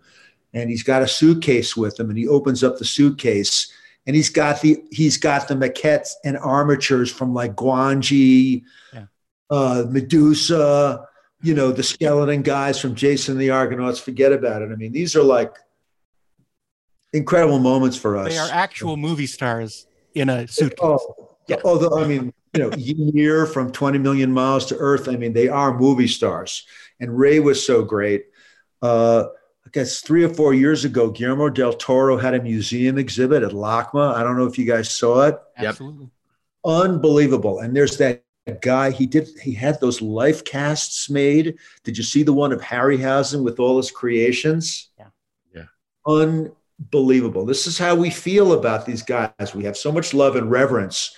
and 0.55 0.69
he's 0.69 0.83
got 0.83 1.03
a 1.03 1.07
suitcase 1.07 1.77
with 1.77 1.99
him 1.99 2.09
and 2.09 2.17
he 2.17 2.27
opens 2.27 2.63
up 2.63 2.77
the 2.77 2.85
suitcase 2.85 3.71
and 4.07 4.15
he's 4.15 4.29
got 4.29 4.61
the 4.61 4.83
he's 4.91 5.17
got 5.17 5.47
the 5.47 5.55
maquettes 5.55 6.13
and 6.23 6.37
armatures 6.37 7.11
from 7.11 7.33
like 7.33 7.55
Gwangi, 7.55 8.63
yeah. 8.93 9.05
uh, 9.49 9.83
Medusa, 9.89 11.07
you 11.41 11.53
know, 11.53 11.71
the 11.71 11.83
skeleton 11.83 12.41
guys 12.41 12.79
from 12.79 12.95
Jason 12.95 13.37
the 13.37 13.49
Argonauts. 13.49 13.99
Forget 13.99 14.31
about 14.31 14.61
it. 14.61 14.71
I 14.71 14.75
mean, 14.75 14.91
these 14.91 15.15
are 15.15 15.23
like 15.23 15.55
incredible 17.13 17.59
moments 17.59 17.97
for 17.97 18.17
us. 18.17 18.29
They 18.29 18.37
are 18.37 18.49
actual 18.51 18.95
movie 18.95 19.27
stars 19.27 19.87
in 20.13 20.29
a 20.29 20.47
suitcase. 20.47 20.79
Oh, 20.81 21.37
yeah. 21.47 21.57
Although 21.63 21.99
I 21.99 22.07
mean, 22.07 22.33
you 22.53 22.61
know, 22.61 22.69
Ymir 22.71 23.47
from 23.47 23.71
20 23.71 23.97
million 23.97 24.31
miles 24.31 24.67
to 24.67 24.77
Earth. 24.77 25.09
I 25.09 25.17
mean, 25.17 25.33
they 25.33 25.47
are 25.47 25.77
movie 25.77 26.07
stars. 26.07 26.65
And 26.99 27.17
Ray 27.17 27.39
was 27.39 27.65
so 27.65 27.83
great. 27.83 28.25
Uh, 28.81 29.25
I 29.65 29.69
guess 29.71 30.01
three 30.01 30.23
or 30.23 30.29
four 30.29 30.53
years 30.53 30.85
ago, 30.85 31.09
Guillermo 31.09 31.49
del 31.49 31.73
Toro 31.73 32.17
had 32.17 32.35
a 32.35 32.41
museum 32.41 32.97
exhibit 32.97 33.43
at 33.43 33.51
LACMA. 33.51 34.13
I 34.13 34.23
don't 34.23 34.37
know 34.37 34.45
if 34.45 34.59
you 34.59 34.65
guys 34.65 34.91
saw 34.91 35.23
it. 35.23 35.39
Absolutely. 35.57 36.09
Unbelievable. 36.63 37.59
And 37.59 37.75
there's 37.75 37.97
that 37.97 38.23
guy, 38.61 38.91
he 38.91 39.07
did, 39.07 39.27
he 39.41 39.53
had 39.53 39.79
those 39.81 40.01
life 40.01 40.45
casts 40.45 41.09
made. 41.09 41.57
Did 41.83 41.97
you 41.97 42.03
see 42.03 42.21
the 42.21 42.33
one 42.33 42.51
of 42.51 42.61
Harryhausen 42.61 43.43
with 43.43 43.59
all 43.59 43.77
his 43.77 43.89
creations? 43.89 44.89
Yeah. 44.99 45.07
Yeah. 45.53 45.65
Unbelievable. 46.05 47.45
This 47.45 47.65
is 47.65 47.77
how 47.77 47.95
we 47.95 48.11
feel 48.11 48.53
about 48.53 48.85
these 48.85 49.01
guys. 49.01 49.55
We 49.55 49.63
have 49.63 49.77
so 49.77 49.91
much 49.91 50.13
love 50.13 50.35
and 50.35 50.51
reverence 50.51 51.15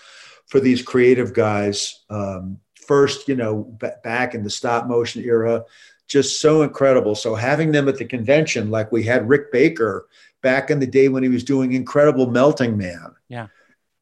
for 0.48 0.62
these 0.62 0.82
creative 0.82 1.34
guys. 1.34 2.06
Um, 2.10 2.60
first, 2.76 3.28
you 3.28 3.36
know, 3.36 3.64
b- 3.64 3.90
back 4.04 4.34
in 4.34 4.44
the 4.44 4.50
stop 4.50 4.88
motion 4.88 5.22
era, 5.24 5.66
just 6.08 6.42
so 6.42 6.62
incredible. 6.62 7.16
So 7.16 7.36
having 7.36 7.72
them 7.72 7.88
at 7.88 7.98
the 7.98 8.06
convention, 8.06 8.72
like 8.72 8.92
we 8.92 9.04
had 9.04 9.28
Rick 9.28 9.52
Baker 9.52 10.08
back 10.42 10.70
in 10.70 10.80
the 10.80 10.88
day 10.88 11.10
when 11.10 11.24
he 11.24 11.30
was 11.30 11.44
doing 11.44 11.74
Incredible 11.74 12.30
Melting 12.30 12.78
Man. 12.78 13.14
Yeah. 13.28 13.48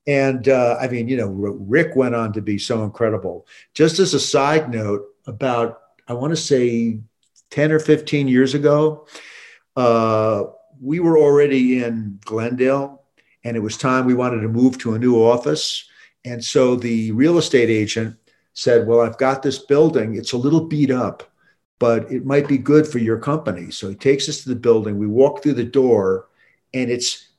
And 0.08 0.48
uh, 0.48 0.78
I 0.80 0.88
mean, 0.88 1.08
you 1.08 1.18
know, 1.18 1.28
Rick 1.28 1.96
went 1.96 2.14
on 2.14 2.32
to 2.34 2.42
be 2.42 2.60
so 2.60 2.84
incredible. 2.84 3.48
Just 3.74 3.98
as 4.00 4.14
a 4.14 4.20
side 4.20 4.72
note, 4.72 5.08
about 5.28 5.82
I 6.08 6.14
want 6.14 6.32
to 6.32 6.38
say 6.38 7.00
10 7.50 7.72
or 7.72 7.80
15 7.80 8.28
years 8.28 8.54
ago, 8.54 9.08
uh, 9.76 10.44
we 10.82 11.00
were 11.00 11.18
already 11.18 11.84
in 11.84 12.20
Glendale 12.26 13.02
and 13.44 13.56
it 13.56 13.62
was 13.62 13.78
time 13.78 14.06
we 14.06 14.14
wanted 14.14 14.42
to 14.42 14.48
move 14.48 14.78
to 14.80 14.94
a 14.94 15.00
new 15.00 15.18
office. 15.18 15.88
And 16.24 16.44
so 16.44 16.76
the 16.76 17.12
real 17.12 17.38
estate 17.38 17.70
agent 17.70 18.18
said, 18.54 18.88
Well, 18.88 19.02
I've 19.02 19.18
got 19.18 19.44
this 19.44 19.60
building. 19.60 20.16
It's 20.16 20.34
a 20.34 20.38
little 20.38 20.66
beat 20.66 20.92
up, 20.92 21.24
but 21.80 22.12
it 22.12 22.26
might 22.26 22.48
be 22.48 22.58
good 22.58 22.88
for 22.88 23.00
your 23.00 23.18
company. 23.18 23.72
So 23.72 23.90
he 23.90 23.96
takes 23.96 24.30
us 24.30 24.44
to 24.44 24.50
the 24.50 24.56
building. 24.56 24.98
We 24.98 25.08
walk 25.08 25.44
through 25.44 25.54
the 25.54 25.64
door, 25.64 26.28
and 26.74 26.90
it's 26.90 27.30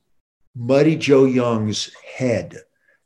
Mighty 0.55 0.97
Joe 0.97 1.25
Young's 1.25 1.91
head. 2.05 2.57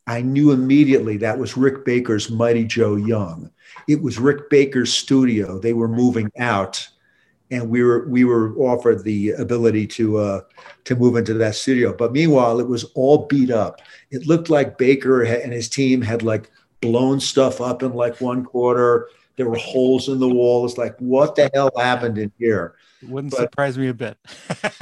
I 0.07 0.23
knew 0.23 0.53
immediately 0.53 1.17
that 1.19 1.39
was 1.39 1.57
Rick 1.57 1.85
Baker's 1.85 2.31
Mighty 2.31 2.65
Joe 2.65 2.97
Young. 2.97 3.51
It 3.89 4.03
was 4.03 4.19
Rick 4.19 4.51
Baker's 4.51 4.93
studio. 4.93 5.59
They 5.59 5.73
were 5.73 5.89
moving 5.89 6.31
out 6.39 6.89
and 7.51 7.69
we 7.69 7.83
were 7.83 8.07
we 8.09 8.25
were 8.25 8.55
offered 8.57 9.03
the 9.03 9.31
ability 9.31 9.87
to 9.87 10.19
uh, 10.19 10.41
to 10.85 10.97
move 10.97 11.17
into 11.17 11.35
that 11.35 11.55
studio. 11.55 11.95
But 11.95 12.13
meanwhile, 12.13 12.61
it 12.61 12.69
was 12.69 12.85
all 12.95 13.27
beat 13.27 13.51
up. 13.51 13.81
It 14.11 14.27
looked 14.27 14.51
like 14.51 14.79
Baker 14.79 15.23
and 15.23 15.53
his 15.53 15.69
team 15.69 16.01
had 16.01 16.23
like 16.23 16.51
blown 16.81 17.21
stuff 17.21 17.61
up 17.61 17.83
in 17.83 17.93
like 17.93 18.21
one 18.21 18.45
quarter. 18.45 19.09
There 19.41 19.49
were 19.49 19.57
holes 19.57 20.11
in 20.11 20.19
the 20.19 20.29
walls. 20.29 20.77
Like, 20.77 20.99
what 20.99 21.35
the 21.35 21.51
hell 21.55 21.71
happened 21.75 22.19
in 22.19 22.31
here? 22.39 22.75
Wouldn't 23.03 23.31
but, 23.31 23.41
surprise 23.41 23.79
me 23.79 23.89
a 23.89 23.95
bit. 23.95 24.19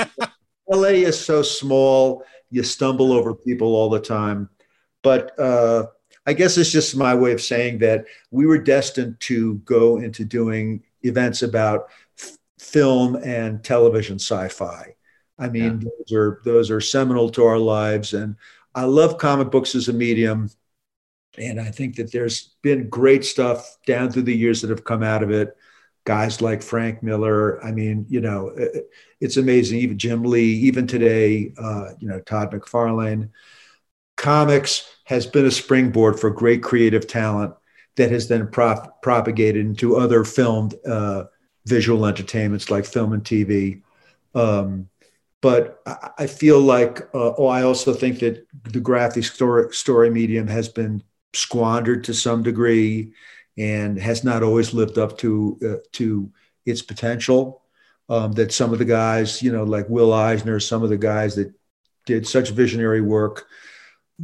LA 0.68 0.88
is 0.88 1.24
so 1.24 1.42
small. 1.42 2.24
You 2.50 2.64
stumble 2.64 3.12
over 3.12 3.36
people 3.36 3.76
all 3.76 3.88
the 3.88 4.00
time. 4.00 4.48
But 5.04 5.38
uh, 5.38 5.86
I 6.26 6.32
guess 6.32 6.58
it's 6.58 6.72
just 6.72 6.96
my 6.96 7.14
way 7.14 7.30
of 7.30 7.40
saying 7.40 7.78
that 7.78 8.06
we 8.32 8.46
were 8.46 8.58
destined 8.58 9.20
to 9.20 9.58
go 9.58 9.98
into 9.98 10.24
doing 10.24 10.82
events 11.04 11.42
about 11.42 11.90
film 12.58 13.14
and 13.14 13.62
television 13.62 14.16
sci-fi. 14.16 14.92
I 15.38 15.48
mean, 15.48 15.82
yeah. 15.82 15.88
those 15.88 16.12
are 16.12 16.40
those 16.44 16.68
are 16.72 16.80
seminal 16.80 17.30
to 17.30 17.44
our 17.44 17.60
lives, 17.60 18.12
and 18.12 18.34
I 18.74 18.86
love 18.86 19.18
comic 19.18 19.52
books 19.52 19.76
as 19.76 19.86
a 19.86 19.92
medium. 19.92 20.50
And 21.36 21.60
I 21.60 21.70
think 21.70 21.96
that 21.96 22.10
there's 22.10 22.54
been 22.62 22.88
great 22.88 23.24
stuff 23.24 23.76
down 23.86 24.10
through 24.10 24.22
the 24.22 24.36
years 24.36 24.62
that 24.62 24.70
have 24.70 24.84
come 24.84 25.02
out 25.02 25.22
of 25.22 25.30
it. 25.30 25.56
Guys 26.04 26.40
like 26.40 26.62
Frank 26.62 27.02
Miller. 27.02 27.62
I 27.62 27.70
mean, 27.70 28.06
you 28.08 28.20
know, 28.20 28.54
it's 29.20 29.36
amazing. 29.36 29.78
Even 29.80 29.98
Jim 29.98 30.22
Lee, 30.22 30.52
even 30.52 30.86
today, 30.86 31.52
uh, 31.58 31.90
you 31.98 32.08
know, 32.08 32.20
Todd 32.20 32.50
McFarlane. 32.50 33.30
Comics 34.16 34.90
has 35.04 35.26
been 35.26 35.46
a 35.46 35.50
springboard 35.50 36.18
for 36.18 36.30
great 36.30 36.62
creative 36.62 37.06
talent 37.06 37.54
that 37.96 38.10
has 38.10 38.26
then 38.26 38.48
prop- 38.48 39.02
propagated 39.02 39.64
into 39.64 39.96
other 39.96 40.24
filmed 40.24 40.74
uh, 40.86 41.24
visual 41.66 42.06
entertainments 42.06 42.70
like 42.70 42.86
film 42.86 43.12
and 43.12 43.22
TV. 43.22 43.82
Um, 44.34 44.88
but 45.40 45.80
I, 46.18 46.26
feel 46.26 46.60
like, 46.60 47.02
uh, 47.14 47.34
oh, 47.38 47.46
I 47.46 47.62
also 47.62 47.94
think 47.94 48.18
that 48.20 48.44
the 48.64 48.80
graphic 48.80 49.24
story, 49.24 49.72
story 49.72 50.10
medium 50.10 50.48
has 50.48 50.68
been 50.68 51.02
squandered 51.34 52.04
to 52.04 52.14
some 52.14 52.42
degree 52.42 53.12
and 53.56 53.98
has 53.98 54.24
not 54.24 54.42
always 54.42 54.72
lived 54.72 54.98
up 54.98 55.18
to 55.18 55.58
uh, 55.64 55.88
to 55.92 56.30
its 56.64 56.82
potential. 56.82 57.62
Um, 58.10 58.32
that 58.32 58.52
some 58.52 58.72
of 58.72 58.78
the 58.78 58.86
guys, 58.86 59.42
you 59.42 59.52
know, 59.52 59.64
like 59.64 59.86
Will 59.90 60.14
Eisner, 60.14 60.60
some 60.60 60.82
of 60.82 60.88
the 60.88 60.96
guys 60.96 61.34
that 61.34 61.52
did 62.06 62.26
such 62.26 62.48
visionary 62.48 63.02
work, 63.02 63.46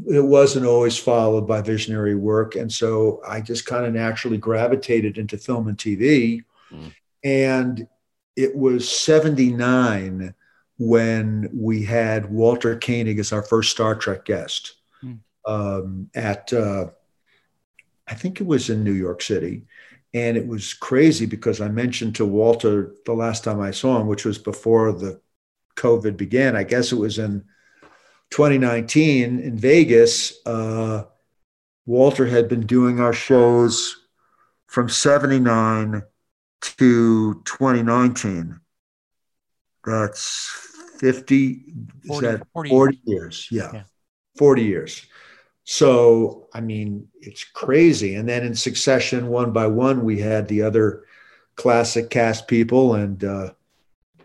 it 0.09 0.25
wasn't 0.25 0.64
always 0.64 0.97
followed 0.97 1.47
by 1.47 1.61
visionary 1.61 2.14
work, 2.14 2.57
and 2.57 2.73
so 2.73 3.21
I 3.29 3.43
just 3.43 3.67
kind 3.67 3.85
of 3.85 3.93
naturally 3.93 4.38
gravitated 4.38 5.19
into 5.19 5.37
film 5.37 5.69
and 5.69 5.77
TV. 5.77 6.45
Mm. 6.73 6.95
And 7.25 7.88
it 8.37 8.57
was 8.57 8.88
79 8.90 10.35
when 10.79 11.49
we 11.53 11.85
had 11.85 12.31
Walter 12.31 12.79
Koenig 12.79 13.19
as 13.19 13.33
our 13.33 13.43
first 13.43 13.71
Star 13.71 13.95
Trek 13.95 14.25
guest. 14.25 14.75
Um, 15.47 16.11
at, 16.15 16.53
uh, 16.53 16.87
I 18.07 18.15
think 18.15 18.41
it 18.41 18.47
was 18.47 18.71
in 18.71 18.85
New 18.85 18.93
York 18.93 19.23
City. 19.23 19.65
And 20.13 20.37
it 20.37 20.47
was 20.47 20.75
crazy 20.75 21.27
because 21.27 21.61
I 21.61 21.69
mentioned 21.69 22.15
to 22.17 22.25
Walter 22.25 22.95
the 23.05 23.15
last 23.15 23.43
time 23.43 23.61
I 23.61 23.73
saw 23.73 24.01
him, 24.01 24.07
which 24.07 24.25
was 24.25 24.39
before 24.39 24.93
the 24.93 25.21
COVID 25.77 26.17
began. 26.17 26.55
I 26.55 26.63
guess 26.63 26.93
it 26.93 26.99
was 26.99 27.19
in 27.19 27.45
2019 28.31 29.41
in 29.41 29.59
Vegas. 29.59 30.35
Uh, 30.47 31.05
Walter 31.85 32.27
had 32.27 32.49
been 32.49 32.65
doing 32.65 33.01
our 33.01 33.13
shows 33.13 33.97
from 34.69 34.89
79 34.89 36.03
to 36.61 37.43
2019, 37.45 38.59
that's 39.85 40.51
50, 40.99 41.65
40, 42.07 42.27
that 42.27 42.47
40, 42.53 42.71
40 42.71 43.01
years. 43.05 43.49
Yeah, 43.51 43.71
yeah, 43.73 43.83
40 44.39 44.63
years. 44.63 45.07
So, 45.64 46.48
I 46.53 46.61
mean, 46.61 47.08
it's 47.21 47.44
crazy. 47.44 48.15
And 48.15 48.29
then 48.29 48.44
in 48.44 48.54
succession, 48.54 49.29
one 49.29 49.52
by 49.52 49.67
one, 49.67 50.04
we 50.04 50.21
had 50.21 50.46
the 50.46 50.62
other 50.62 51.04
classic 51.56 52.10
cast 52.10 52.48
people 52.48 52.94
and, 52.94 53.25
uh, 53.25 53.52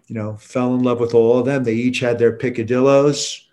you 0.08 0.16
know, 0.16 0.36
fell 0.38 0.74
in 0.76 0.84
love 0.84 1.00
with 1.00 1.14
all 1.14 1.40
of 1.40 1.46
them. 1.46 1.64
They 1.64 1.74
each 1.74 2.00
had 2.00 2.20
their 2.20 2.38
picadillos. 2.38 3.46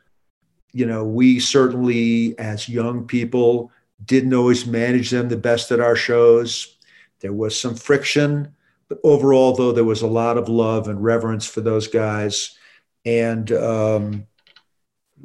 You 0.72 0.86
know, 0.86 1.04
we 1.04 1.38
certainly, 1.38 2.38
as 2.38 2.68
young 2.68 3.06
people, 3.06 3.70
didn't 4.04 4.34
always 4.34 4.66
manage 4.66 5.10
them 5.10 5.28
the 5.28 5.36
best 5.36 5.70
at 5.70 5.80
our 5.80 5.96
shows. 5.96 6.76
There 7.20 7.32
was 7.32 7.58
some 7.58 7.76
friction 7.76 8.54
but 8.88 8.98
overall, 9.02 9.54
though, 9.54 9.72
there 9.72 9.84
was 9.84 10.02
a 10.02 10.06
lot 10.06 10.38
of 10.38 10.48
love 10.48 10.88
and 10.88 11.02
reverence 11.02 11.46
for 11.46 11.60
those 11.60 11.88
guys. 11.88 12.56
And 13.04 13.50
um, 13.52 14.26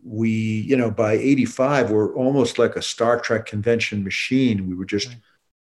we, 0.03 0.29
you 0.29 0.75
know, 0.75 0.91
by 0.91 1.13
85, 1.13 1.91
we're 1.91 2.15
almost 2.15 2.57
like 2.57 2.75
a 2.75 2.81
Star 2.81 3.19
Trek 3.19 3.45
convention 3.45 4.03
machine. 4.03 4.67
We 4.67 4.75
were 4.75 4.85
just 4.85 5.15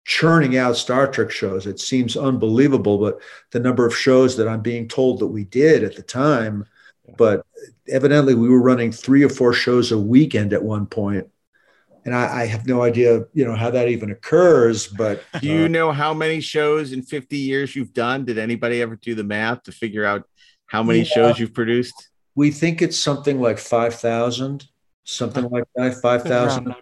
churning 0.06 0.58
out 0.58 0.78
Star 0.78 1.08
Trek 1.08 1.32
shows. 1.32 1.66
It 1.66 1.80
seems 1.80 2.18
unbelievable, 2.18 2.98
but 2.98 3.20
the 3.52 3.60
number 3.60 3.86
of 3.86 3.96
shows 3.96 4.38
that 4.38 4.48
I'm 4.48 4.62
being 4.62 4.88
told 4.88 5.20
that 5.20 5.28
we 5.28 5.46
did 5.46 5.84
at 5.84 5.96
the 5.96 6.02
time, 6.02 6.66
but 7.18 7.46
evidently 7.88 8.34
we 8.34 8.50
were 8.50 8.62
running 8.62 8.92
three 8.92 9.24
or 9.24 9.30
four 9.30 9.54
shows 9.54 9.92
a 9.92 9.98
weekend 9.98 10.54
at 10.54 10.64
one 10.64 10.86
point. 10.86 11.28
and 12.06 12.14
I, 12.14 12.42
I, 12.42 12.46
have 12.48 12.68
no 12.68 12.82
idea, 12.82 13.22
you 13.34 13.46
know, 13.46 13.56
how 13.56 13.70
that 13.70 13.88
even 13.88 14.12
occurs. 14.12 14.88
But 14.88 15.24
do 15.42 15.48
you 15.48 15.66
uh, 15.66 15.70
know 15.70 15.92
how 15.94 16.14
many 16.14 16.42
shows 16.42 16.92
in 16.92 17.02
50 17.02 17.38
years 17.38 17.76
you've 17.76 17.94
done? 17.94 18.26
Did 18.26 18.38
anybody 18.38 18.82
ever 18.82 18.98
do 18.98 19.16
the 19.16 19.24
math 19.24 19.64
to 19.64 19.72
figure 19.72 20.04
out 20.04 20.28
how 20.66 20.84
many 20.84 21.00
yeah, 21.00 21.06
shows 21.06 21.40
you've 21.40 21.54
produced? 21.54 22.10
We 22.36 22.52
think 22.52 22.82
it's 22.82 22.98
something 22.98 23.40
like 23.40 23.60
5,000, 23.60 24.68
something 25.04 25.50
like 25.50 25.66
that, 25.76 26.02
5,000. 26.02 26.76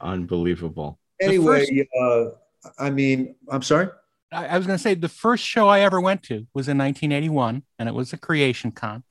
Unbelievable. 0.00 0.98
Anyway, 1.20 1.66
first, 1.66 1.72
uh, 2.00 2.30
I 2.78 2.90
mean, 2.90 3.34
I'm 3.50 3.62
sorry. 3.62 3.88
I, 4.32 4.46
I 4.46 4.56
was 4.56 4.66
going 4.66 4.78
to 4.78 4.82
say 4.82 4.94
the 4.94 5.08
first 5.08 5.44
show 5.44 5.68
I 5.68 5.80
ever 5.80 6.00
went 6.00 6.22
to 6.24 6.46
was 6.54 6.68
in 6.68 6.78
1981, 6.78 7.62
and 7.78 7.88
it 7.88 7.94
was 7.94 8.12
a 8.12 8.16
Creation 8.16 8.70
Con, 8.70 9.02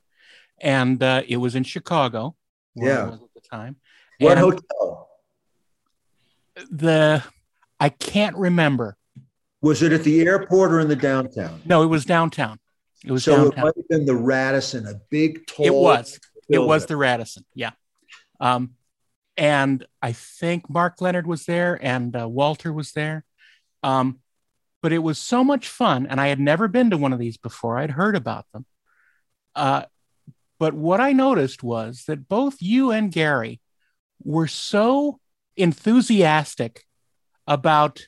and 0.60 1.02
uh, 1.04 1.22
it 1.28 1.38
was 1.38 1.56
in 1.56 1.64
Chicago. 1.64 2.36
Yeah. 2.76 3.14
at 3.14 3.20
the 3.20 3.42
time. 3.42 3.76
What 4.20 4.38
and 4.38 4.40
hotel? 4.40 5.10
the 6.70 7.24
I 7.80 7.90
can't 7.90 8.36
remember. 8.36 8.98
Was 9.62 9.82
it 9.82 9.92
at 9.92 10.04
the 10.04 10.22
airport 10.22 10.72
or 10.72 10.80
in 10.80 10.88
the 10.88 10.96
downtown? 10.96 11.62
No, 11.66 11.84
it 11.84 11.88
was 11.88 12.06
downtown. 12.06 12.60
It 13.06 13.12
was 13.12 13.24
so 13.24 13.36
downtown. 13.36 13.60
it 13.60 13.64
might 13.64 13.76
have 13.78 13.88
been 13.88 14.06
the 14.06 14.16
Radisson, 14.16 14.86
a 14.88 14.96
big 15.10 15.48
tall. 15.48 15.66
It 15.66 15.74
was. 15.74 16.20
Building. 16.50 16.64
It 16.64 16.68
was 16.68 16.86
the 16.86 16.98
Radisson. 16.98 17.46
Yeah. 17.54 17.72
Um, 18.40 18.72
and 19.38 19.86
I 20.02 20.12
think 20.12 20.70
Mark 20.70 21.00
Lenard 21.00 21.28
was 21.28 21.46
there 21.46 21.80
and 21.82 22.16
uh, 22.16 22.28
Walter 22.28 22.74
was 22.74 22.92
there. 22.92 23.24
Um, 23.84 24.20
but 24.82 24.94
it 24.94 25.00
was 25.00 25.18
so 25.18 25.44
much 25.44 25.68
fun, 25.68 26.08
and 26.08 26.22
I 26.22 26.28
had 26.28 26.40
never 26.40 26.68
been 26.68 26.90
to 26.92 26.98
one 26.98 27.12
of 27.12 27.20
these 27.20 27.38
before. 27.38 27.78
I'd 27.78 27.92
heard 27.92 28.16
about 28.16 28.46
them. 28.54 28.66
Uh, 29.56 29.84
but 30.58 30.74
what 30.74 31.02
I 31.02 31.12
noticed 31.14 31.64
was 31.64 32.04
that 32.08 32.28
both 32.28 32.62
you 32.62 32.92
and 32.92 33.12
Gary 33.12 33.62
were 34.24 34.48
so 34.48 35.20
enthusiastic 35.58 36.86
about 37.48 38.08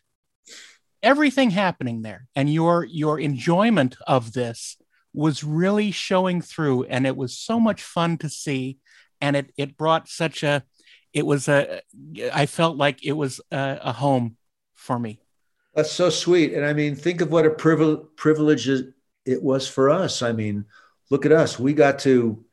everything 1.04 1.50
happening 1.50 2.04
there 2.04 2.28
and 2.36 2.52
your 2.52 2.84
your 2.86 3.20
enjoyment 3.20 3.98
of 4.06 4.34
this 4.34 4.78
was 5.14 5.44
really 5.44 5.92
showing 5.92 6.42
through 6.42 6.84
and 6.86 7.06
it 7.06 7.16
was 7.18 7.38
so 7.38 7.60
much 7.60 7.82
fun 7.84 8.18
to 8.18 8.30
see 8.30 8.78
and 9.20 9.36
it 9.36 9.52
it 9.58 9.78
brought 9.78 10.08
such 10.08 10.44
a 10.44 10.64
it 11.14 11.26
was 11.26 11.48
a 11.48 11.82
i 12.34 12.46
felt 12.46 12.78
like 12.78 13.06
it 13.06 13.14
was 13.14 13.42
a, 13.52 13.80
a 13.84 13.92
home 13.92 14.38
for 14.74 14.98
me. 14.98 15.20
That's 15.76 15.92
so 15.92 16.10
sweet 16.10 16.54
and 16.54 16.66
i 16.66 16.74
mean 16.74 16.96
think 16.96 17.22
of 17.22 17.32
what 17.32 17.46
a 17.46 17.50
privilege 17.50 18.06
privilege 18.16 18.68
it 19.26 19.44
was 19.44 19.68
for 19.68 19.90
us. 19.90 20.22
I 20.22 20.32
mean 20.32 20.66
look 21.12 21.26
at 21.26 21.32
us. 21.32 21.60
We 21.60 21.74
got 21.74 22.00
to 22.00 22.44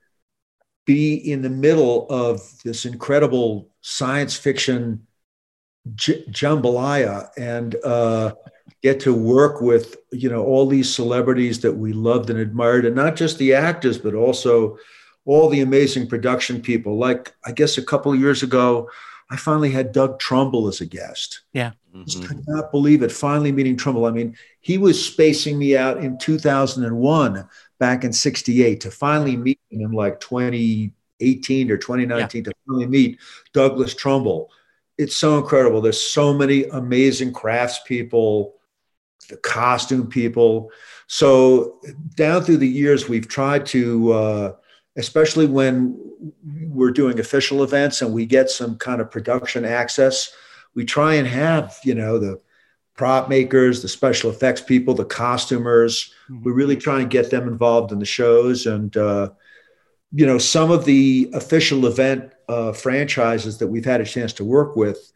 be 0.85 1.15
in 1.15 1.43
the 1.43 1.51
middle 1.51 2.07
of 2.11 2.41
this 2.65 2.85
incredible 2.85 3.71
science 3.81 4.37
fiction 4.37 5.07
j- 5.95 6.25
jambalaya 6.27 7.29
and 7.37 7.77
uh, 7.85 8.33
get 8.83 9.01
to 9.01 9.15
work 9.15 9.61
with 9.61 9.97
you 10.13 10.29
know 10.29 10.45
all 10.45 10.67
these 10.67 10.93
celebrities 10.93 11.61
that 11.61 11.75
we 11.75 11.93
loved 11.93 12.31
and 12.31 12.39
admired, 12.39 12.85
and 12.85 12.97
not 12.97 13.17
just 13.17 13.39
the 13.39 13.55
actors, 13.55 13.99
but 13.99 14.15
also 14.15 14.79
all 15.25 15.49
the 15.49 15.61
amazing 15.61 16.07
production 16.07 16.61
people. 16.61 16.97
Like 16.97 17.35
I 17.45 17.53
guess 17.53 17.79
a 17.79 17.83
couple 17.83 18.13
of 18.13 18.21
years 18.21 18.43
ago, 18.43 18.89
I 19.31 19.37
finally 19.37 19.71
had 19.71 19.93
Doug 19.93 20.19
Trumbull 20.19 20.69
as 20.69 20.81
a 20.81 20.87
guest. 20.87 21.43
Yeah. 21.53 21.73
Mm-hmm. 21.95 22.05
Just 22.05 22.25
could 22.25 22.43
not 22.47 22.71
believe 22.71 23.03
it. 23.03 23.13
Finally 23.13 23.53
meeting 23.53 23.77
Trumbull. 23.77 24.07
I 24.07 24.11
mean, 24.11 24.37
he 24.61 24.79
was 24.79 25.05
spacing 25.05 25.59
me 25.59 25.77
out 25.77 25.99
in 25.99 26.19
2001 26.19 27.49
back 27.79 28.05
in 28.05 28.13
68 28.13 28.81
to 28.81 28.91
finally 28.91 29.37
meet 29.37 29.61
him 29.71 29.83
in 29.83 29.93
like 29.93 30.21
2018 30.21 31.71
or 31.71 31.77
2019 31.77 32.45
yeah. 32.45 32.51
to 32.51 32.57
finally 32.67 32.87
meet 32.87 33.19
Douglas 33.53 33.95
Trumbull. 33.95 34.51
It's 34.97 35.17
so 35.17 35.39
incredible. 35.39 35.81
There's 35.81 36.03
so 36.03 36.35
many 36.35 36.65
amazing 36.65 37.33
craftspeople, 37.33 38.53
the 39.29 39.37
costume 39.37 40.09
people. 40.09 40.71
So 41.07 41.81
down 42.15 42.43
through 42.43 42.59
the 42.59 42.69
years, 42.69 43.09
we've 43.09 43.29
tried 43.29 43.67
to, 43.67 44.13
uh, 44.13 44.53
especially 44.97 45.47
when 45.47 45.99
we're 46.43 46.91
doing 46.91 47.21
official 47.21 47.63
events 47.63 48.03
and 48.03 48.13
we 48.13 48.27
get 48.27 48.51
some 48.51 48.77
kind 48.77 49.01
of 49.01 49.11
production 49.11 49.65
access, 49.65 50.33
we 50.75 50.85
try 50.85 51.15
and 51.15 51.27
have, 51.27 51.79
you 51.85 51.95
know, 51.95 52.19
the 52.19 52.41
prop 52.97 53.29
makers, 53.29 53.81
the 53.81 53.89
special 53.89 54.31
effects 54.31 54.61
people, 54.61 54.93
the 54.93 55.05
costumers. 55.05 56.13
Mm-hmm. 56.29 56.43
We 56.43 56.53
really 56.53 56.77
try 56.77 57.01
and 57.01 57.11
get 57.11 57.31
them 57.31 57.47
involved 57.47 57.93
in 57.93 58.01
the 58.01 58.05
shows. 58.05 58.67
And, 58.67 58.97
uh, 58.97 59.31
you 60.13 60.27
know, 60.27 60.39
some 60.39 60.71
of 60.71 60.85
the 60.85 61.31
official 61.33 61.87
event 61.87 62.33
uh, 62.49 62.73
franchises 62.73 63.59
that 63.59 63.69
we've 63.69 63.85
had 63.85 64.01
a 64.01 64.05
chance 64.05 64.33
to 64.35 64.45
work 64.45 64.75
with, 64.75 65.13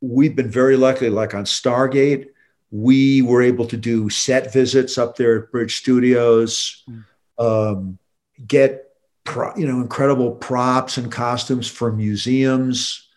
we've 0.00 0.34
been 0.34 0.50
very 0.50 0.76
lucky, 0.76 1.08
like 1.08 1.34
on 1.34 1.44
Stargate, 1.44 2.28
we 2.70 3.22
were 3.22 3.42
able 3.42 3.66
to 3.66 3.76
do 3.76 4.08
set 4.08 4.52
visits 4.52 4.96
up 4.96 5.16
there 5.16 5.42
at 5.42 5.50
Bridge 5.50 5.78
Studios, 5.78 6.84
mm. 6.88 7.04
um, 7.38 7.98
get, 8.46 8.90
pro, 9.24 9.54
you 9.56 9.66
know, 9.66 9.80
incredible 9.80 10.32
props 10.32 10.96
and 10.96 11.10
costumes 11.10 11.68
from 11.68 11.96
museums. 11.96 13.08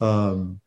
Um, 0.00 0.60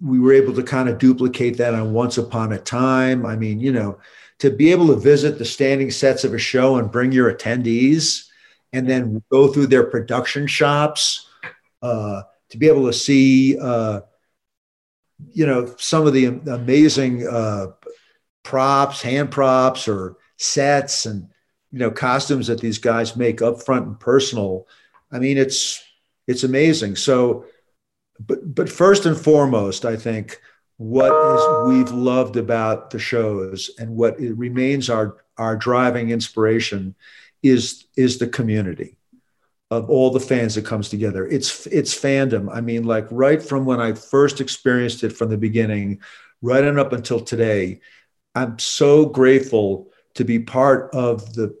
we 0.00 0.18
were 0.18 0.32
able 0.32 0.54
to 0.54 0.62
kind 0.62 0.88
of 0.88 0.98
duplicate 0.98 1.56
that 1.58 1.74
on 1.74 1.92
Once 1.92 2.18
Upon 2.18 2.52
a 2.52 2.58
Time. 2.58 3.26
I 3.26 3.36
mean, 3.36 3.60
you 3.60 3.72
know, 3.72 3.98
to 4.38 4.50
be 4.50 4.70
able 4.70 4.88
to 4.88 4.96
visit 4.96 5.38
the 5.38 5.44
standing 5.44 5.90
sets 5.90 6.24
of 6.24 6.34
a 6.34 6.38
show 6.38 6.76
and 6.76 6.92
bring 6.92 7.12
your 7.12 7.32
attendees 7.32 8.26
and 8.72 8.88
then 8.88 9.22
go 9.30 9.48
through 9.48 9.66
their 9.66 9.84
production 9.84 10.46
shops, 10.46 11.26
uh, 11.82 12.22
to 12.50 12.58
be 12.58 12.68
able 12.68 12.86
to 12.86 12.92
see, 12.92 13.58
uh, 13.58 14.00
you 15.32 15.46
know, 15.46 15.74
some 15.78 16.06
of 16.06 16.12
the 16.12 16.26
amazing 16.26 17.26
uh, 17.26 17.68
props, 18.42 19.02
hand 19.02 19.30
props, 19.30 19.88
or 19.88 20.16
sets 20.36 21.06
and, 21.06 21.28
you 21.72 21.78
know, 21.78 21.90
costumes 21.90 22.46
that 22.46 22.60
these 22.60 22.78
guys 22.78 23.16
make 23.16 23.42
up 23.42 23.62
front 23.62 23.86
and 23.86 24.00
personal. 24.00 24.66
I 25.10 25.18
mean, 25.18 25.38
it's, 25.38 25.82
it's 26.26 26.44
amazing. 26.44 26.96
So, 26.96 27.46
but 28.20 28.54
but 28.54 28.68
first 28.68 29.06
and 29.06 29.16
foremost, 29.16 29.84
I 29.84 29.96
think 29.96 30.40
what 30.76 31.12
is 31.12 31.68
we've 31.68 31.92
loved 31.92 32.36
about 32.36 32.90
the 32.90 32.98
shows 32.98 33.70
and 33.78 33.96
what 33.96 34.18
remains 34.18 34.90
our 34.90 35.16
our 35.36 35.56
driving 35.56 36.10
inspiration 36.10 36.94
is 37.42 37.86
is 37.96 38.18
the 38.18 38.26
community 38.26 38.97
of 39.70 39.90
all 39.90 40.10
the 40.10 40.20
fans 40.20 40.54
that 40.54 40.64
comes 40.64 40.88
together. 40.88 41.26
It's 41.26 41.66
it's 41.66 41.94
fandom. 41.94 42.48
I 42.52 42.60
mean, 42.60 42.84
like 42.84 43.06
right 43.10 43.42
from 43.42 43.64
when 43.64 43.80
I 43.80 43.92
first 43.92 44.40
experienced 44.40 45.04
it 45.04 45.10
from 45.10 45.30
the 45.30 45.38
beginning, 45.38 46.00
right 46.42 46.64
on 46.64 46.78
up 46.78 46.92
until 46.92 47.20
today, 47.20 47.80
I'm 48.34 48.58
so 48.58 49.06
grateful 49.06 49.90
to 50.14 50.24
be 50.24 50.38
part 50.38 50.94
of 50.94 51.34
the 51.34 51.54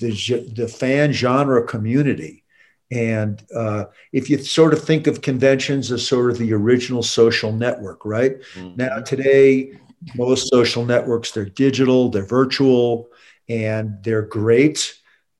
the, 0.00 0.52
the 0.54 0.68
fan 0.68 1.12
genre 1.12 1.64
community 1.64 2.44
and 2.90 3.42
uh, 3.54 3.86
if 4.12 4.30
you 4.30 4.38
sort 4.38 4.72
of 4.72 4.82
think 4.82 5.06
of 5.06 5.20
conventions 5.20 5.90
as 5.90 6.06
sort 6.06 6.30
of 6.30 6.38
the 6.38 6.52
original 6.52 7.02
social 7.02 7.52
network, 7.52 8.04
right? 8.04 8.40
Mm-hmm. 8.54 8.76
Now, 8.76 9.00
today, 9.00 9.78
most 10.14 10.48
social 10.48 10.84
networks, 10.84 11.32
they're 11.32 11.44
digital, 11.44 12.08
they're 12.10 12.24
virtual, 12.24 13.08
and 13.48 13.98
they're 14.02 14.22
great. 14.22 14.94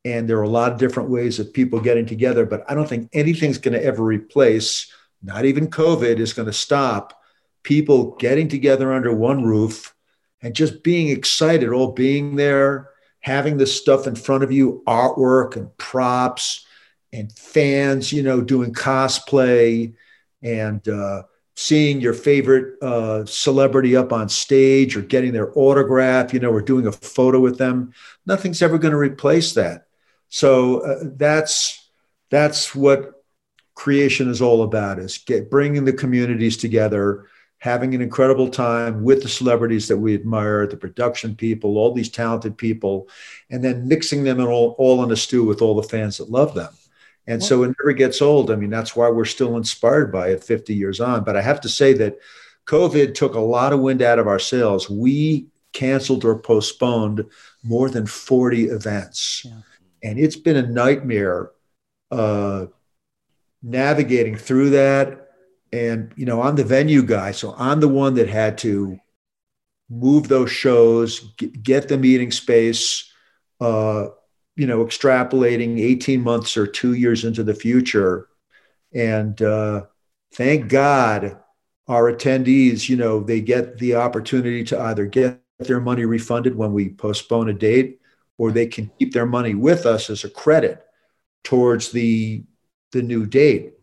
And 0.04 0.28
there 0.28 0.38
are 0.38 0.42
a 0.42 0.48
lot 0.48 0.72
of 0.72 0.78
different 0.78 1.08
ways 1.08 1.38
of 1.38 1.52
people 1.52 1.80
getting 1.80 2.04
together, 2.04 2.44
but 2.44 2.62
I 2.68 2.74
don't 2.74 2.88
think 2.88 3.08
anything's 3.12 3.58
going 3.58 3.72
to 3.72 3.84
ever 3.84 4.02
replace, 4.02 4.92
not 5.22 5.44
even 5.46 5.68
COVID 5.68 6.18
is 6.18 6.34
going 6.34 6.46
to 6.46 6.52
stop 6.52 7.18
people 7.62 8.14
getting 8.16 8.48
together 8.48 8.92
under 8.92 9.14
one 9.14 9.42
roof 9.42 9.94
and 10.42 10.54
just 10.54 10.82
being 10.82 11.08
excited, 11.08 11.70
all 11.70 11.92
being 11.92 12.36
there, 12.36 12.90
having 13.20 13.56
this 13.56 13.74
stuff 13.74 14.06
in 14.06 14.14
front 14.14 14.44
of 14.44 14.52
you, 14.52 14.82
artwork 14.86 15.56
and 15.56 15.74
props 15.78 16.66
and 17.12 17.32
fans, 17.32 18.12
you 18.12 18.22
know, 18.22 18.42
doing 18.42 18.74
cosplay 18.74 19.94
and 20.42 20.86
uh, 20.86 21.22
seeing 21.56 22.00
your 22.00 22.12
favorite 22.12 22.74
uh, 22.82 23.24
celebrity 23.24 23.96
up 23.96 24.12
on 24.12 24.28
stage 24.28 24.96
or 24.96 25.00
getting 25.00 25.32
their 25.32 25.56
autograph, 25.58 26.34
you 26.34 26.40
know, 26.40 26.50
or 26.50 26.60
doing 26.60 26.86
a 26.86 26.92
photo 26.92 27.40
with 27.40 27.56
them. 27.56 27.94
Nothing's 28.26 28.60
ever 28.60 28.76
going 28.76 28.92
to 28.92 28.98
replace 28.98 29.54
that. 29.54 29.83
So 30.34 30.80
uh, 30.80 31.10
that's 31.14 31.88
that's 32.28 32.74
what 32.74 33.22
creation 33.76 34.28
is 34.28 34.42
all 34.42 34.64
about: 34.64 34.98
is 34.98 35.18
get, 35.18 35.48
bringing 35.48 35.84
the 35.84 35.92
communities 35.92 36.56
together, 36.56 37.28
having 37.58 37.94
an 37.94 38.00
incredible 38.00 38.48
time 38.48 39.04
with 39.04 39.22
the 39.22 39.28
celebrities 39.28 39.86
that 39.86 39.96
we 39.96 40.12
admire, 40.12 40.66
the 40.66 40.76
production 40.76 41.36
people, 41.36 41.78
all 41.78 41.94
these 41.94 42.08
talented 42.08 42.58
people, 42.58 43.08
and 43.48 43.62
then 43.62 43.86
mixing 43.86 44.24
them 44.24 44.44
all, 44.44 44.74
all 44.76 45.04
in 45.04 45.12
a 45.12 45.16
stew 45.16 45.44
with 45.44 45.62
all 45.62 45.76
the 45.80 45.88
fans 45.88 46.18
that 46.18 46.28
love 46.28 46.52
them. 46.52 46.74
And 47.28 47.40
so 47.40 47.62
it 47.62 47.72
never 47.78 47.92
gets 47.92 48.20
old. 48.20 48.50
I 48.50 48.56
mean, 48.56 48.70
that's 48.70 48.96
why 48.96 49.08
we're 49.10 49.24
still 49.24 49.56
inspired 49.56 50.10
by 50.10 50.30
it 50.30 50.42
50 50.42 50.74
years 50.74 51.00
on. 51.00 51.22
But 51.22 51.36
I 51.36 51.42
have 51.42 51.60
to 51.60 51.68
say 51.68 51.92
that 51.92 52.18
COVID 52.66 53.14
took 53.14 53.36
a 53.36 53.40
lot 53.40 53.72
of 53.72 53.78
wind 53.78 54.02
out 54.02 54.18
of 54.18 54.26
our 54.26 54.40
sails. 54.40 54.90
We 54.90 55.46
canceled 55.72 56.24
or 56.24 56.36
postponed 56.38 57.24
more 57.62 57.88
than 57.88 58.06
40 58.06 58.64
events. 58.64 59.44
Yeah. 59.44 59.60
And 60.04 60.18
it's 60.18 60.36
been 60.36 60.56
a 60.56 60.66
nightmare 60.66 61.50
uh, 62.12 62.66
navigating 63.62 64.36
through 64.36 64.70
that. 64.70 65.22
And 65.72 66.12
you 66.14 66.24
know 66.24 66.40
i'm 66.40 66.54
the 66.54 66.62
venue 66.62 67.02
guy 67.02 67.32
so 67.32 67.52
i'm 67.58 67.80
the 67.80 67.88
one 67.88 68.14
that 68.14 68.28
had 68.28 68.58
to 68.58 68.96
move 69.90 70.28
those 70.28 70.52
shows 70.52 71.34
get, 71.36 71.88
the 71.88 71.98
meeting 71.98 72.30
space 72.30 73.10
uh, 73.60 74.06
you 74.56 74.66
know 74.66 74.84
extrapolating 74.84 75.80
18 75.80 76.20
months 76.22 76.56
or 76.56 76.66
two 76.66 76.94
years 76.94 77.24
into 77.24 77.42
the 77.42 77.54
future. 77.54 78.28
And 78.92 79.40
uh, 79.42 79.86
thank 80.32 80.68
god 80.68 81.38
our 81.88 82.12
attendees 82.12 82.88
you 82.88 82.96
know 82.96 83.20
they 83.20 83.40
get 83.40 83.78
the 83.78 83.96
opportunity 83.96 84.64
to 84.64 84.80
either 84.80 85.06
get 85.06 85.40
their 85.58 85.80
money 85.80 86.04
refunded 86.04 86.56
when 86.56 86.72
we 86.72 86.90
postpone 86.90 87.48
a 87.48 87.52
date 87.52 88.00
or 88.38 88.50
they 88.50 88.66
can 88.66 88.90
keep 88.98 89.12
their 89.12 89.26
money 89.26 89.54
with 89.54 89.86
us 89.86 90.10
as 90.10 90.24
a 90.24 90.30
credit 90.30 90.84
towards 91.42 91.92
the 91.92 92.42
the 92.92 93.02
new 93.02 93.26
date 93.26 93.74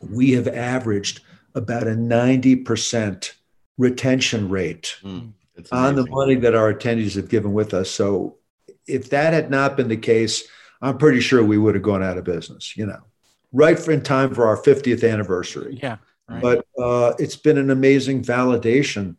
we 0.00 0.32
have 0.32 0.48
averaged 0.48 1.20
about 1.54 1.86
a 1.86 1.92
90% 1.92 3.32
retention 3.78 4.48
rate 4.48 4.96
mm, 5.02 5.32
on 5.72 5.94
the 5.96 6.06
money 6.06 6.36
that 6.36 6.54
our 6.54 6.72
attendees 6.72 7.16
have 7.16 7.28
given 7.28 7.52
with 7.52 7.74
us. 7.74 7.90
So 7.90 8.36
if 8.86 9.10
that 9.10 9.32
had 9.32 9.50
not 9.50 9.76
been 9.76 9.88
the 9.88 9.96
case, 9.96 10.44
I'm 10.80 10.98
pretty 10.98 11.20
sure 11.20 11.42
we 11.42 11.58
would 11.58 11.74
have 11.74 11.82
gone 11.82 12.02
out 12.02 12.18
of 12.18 12.24
business, 12.24 12.76
you 12.76 12.86
know, 12.86 13.00
right 13.52 13.78
in 13.88 14.02
time 14.02 14.34
for 14.34 14.46
our 14.46 14.56
50th 14.56 15.10
anniversary. 15.10 15.78
Yeah. 15.82 15.96
Right. 16.28 16.42
But 16.42 16.66
uh, 16.80 17.14
it's 17.18 17.36
been 17.36 17.58
an 17.58 17.70
amazing 17.70 18.22
validation 18.22 19.16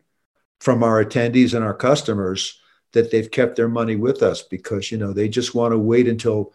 from 0.60 0.84
our 0.84 1.04
attendees 1.04 1.54
and 1.54 1.64
our 1.64 1.74
customers 1.74 2.60
that 2.94 3.12
they've 3.12 3.30
kept 3.30 3.56
their 3.56 3.70
money 3.70 3.96
with 3.96 4.24
us 4.24 4.42
because, 4.42 4.92
you 4.92 4.98
know, 4.98 5.14
they 5.14 5.30
just 5.30 5.56
want 5.56 5.72
to 5.72 5.78
wait 5.78 6.08
until 6.08 6.54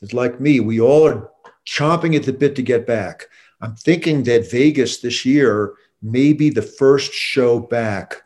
it's 0.00 0.12
like 0.14 0.40
me. 0.40 0.60
We 0.60 0.80
all 0.80 1.06
are 1.06 1.30
chomping 1.66 2.16
at 2.16 2.24
the 2.24 2.32
bit 2.32 2.56
to 2.56 2.62
get 2.62 2.86
back. 2.86 3.28
I'm 3.60 3.74
thinking 3.74 4.22
that 4.24 4.50
Vegas 4.50 4.98
this 4.98 5.24
year 5.24 5.74
may 6.02 6.32
be 6.32 6.50
the 6.50 6.62
first 6.62 7.12
show 7.12 7.58
back 7.58 8.22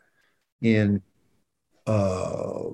in 0.61 1.01
uh, 1.87 2.69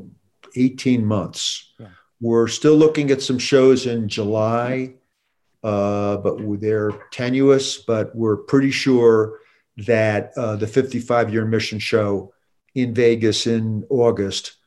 18 0.55 1.05
months. 1.05 1.73
Yeah. 1.79 1.87
We're 2.21 2.47
still 2.47 2.75
looking 2.75 3.11
at 3.11 3.21
some 3.21 3.37
shows 3.37 3.85
in 3.85 4.07
July, 4.07 4.95
uh, 5.63 6.17
but 6.17 6.39
they're 6.59 6.91
tenuous, 7.11 7.77
but 7.77 8.15
we're 8.15 8.37
pretty 8.37 8.71
sure 8.71 9.39
that 9.77 10.31
uh, 10.37 10.55
the 10.55 10.67
55 10.67 11.33
year 11.33 11.45
mission 11.45 11.79
show 11.79 12.33
in 12.73 12.93
Vegas 12.93 13.47
in 13.47 13.85
August 13.89 14.57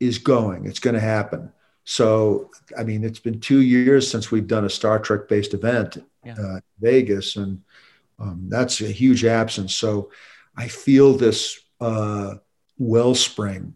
is 0.00 0.18
going. 0.18 0.66
It's 0.66 0.78
going 0.78 0.94
to 0.94 1.00
happen. 1.00 1.52
So, 1.84 2.50
I 2.76 2.82
mean, 2.82 3.04
it's 3.04 3.20
been 3.20 3.40
two 3.40 3.60
years 3.60 4.10
since 4.10 4.30
we've 4.30 4.46
done 4.46 4.64
a 4.64 4.70
Star 4.70 4.98
Trek 4.98 5.28
based 5.28 5.54
event 5.54 5.98
yeah. 6.24 6.34
uh, 6.34 6.60
Vegas, 6.80 7.36
and 7.36 7.62
um, 8.18 8.46
that's 8.48 8.80
a 8.80 8.86
huge 8.86 9.24
absence. 9.24 9.74
So 9.74 10.10
I 10.56 10.68
feel 10.68 11.14
this 11.14 11.60
uh, 11.80 12.34
wellspring 12.78 13.74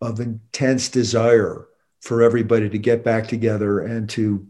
of 0.00 0.20
intense 0.20 0.88
desire 0.88 1.66
for 2.02 2.22
everybody 2.22 2.68
to 2.68 2.78
get 2.78 3.02
back 3.02 3.26
together 3.26 3.80
and 3.80 4.08
to, 4.10 4.46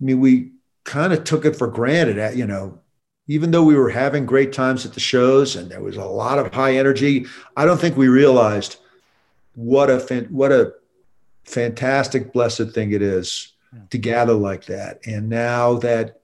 I 0.00 0.04
mean, 0.04 0.20
we 0.20 0.52
kind 0.84 1.12
of 1.12 1.24
took 1.24 1.44
it 1.44 1.56
for 1.56 1.66
granted, 1.66 2.18
at, 2.18 2.36
you 2.36 2.46
know, 2.46 2.80
even 3.26 3.50
though 3.50 3.62
we 3.62 3.76
were 3.76 3.90
having 3.90 4.26
great 4.26 4.52
times 4.52 4.84
at 4.84 4.92
the 4.92 5.00
shows 5.00 5.56
and 5.56 5.70
there 5.70 5.80
was 5.80 5.96
a 5.96 6.04
lot 6.04 6.38
of 6.38 6.52
high 6.52 6.76
energy, 6.76 7.26
I 7.56 7.64
don't 7.64 7.80
think 7.80 7.96
we 7.96 8.08
realized 8.08 8.76
what 9.54 9.90
a 9.90 10.26
what 10.30 10.52
a 10.52 10.72
fantastic, 11.44 12.32
blessed 12.32 12.70
thing 12.70 12.92
it 12.92 13.02
is 13.02 13.52
to 13.90 13.98
gather 13.98 14.34
like 14.34 14.66
that. 14.66 15.00
And 15.06 15.28
now 15.28 15.74
that 15.78 16.20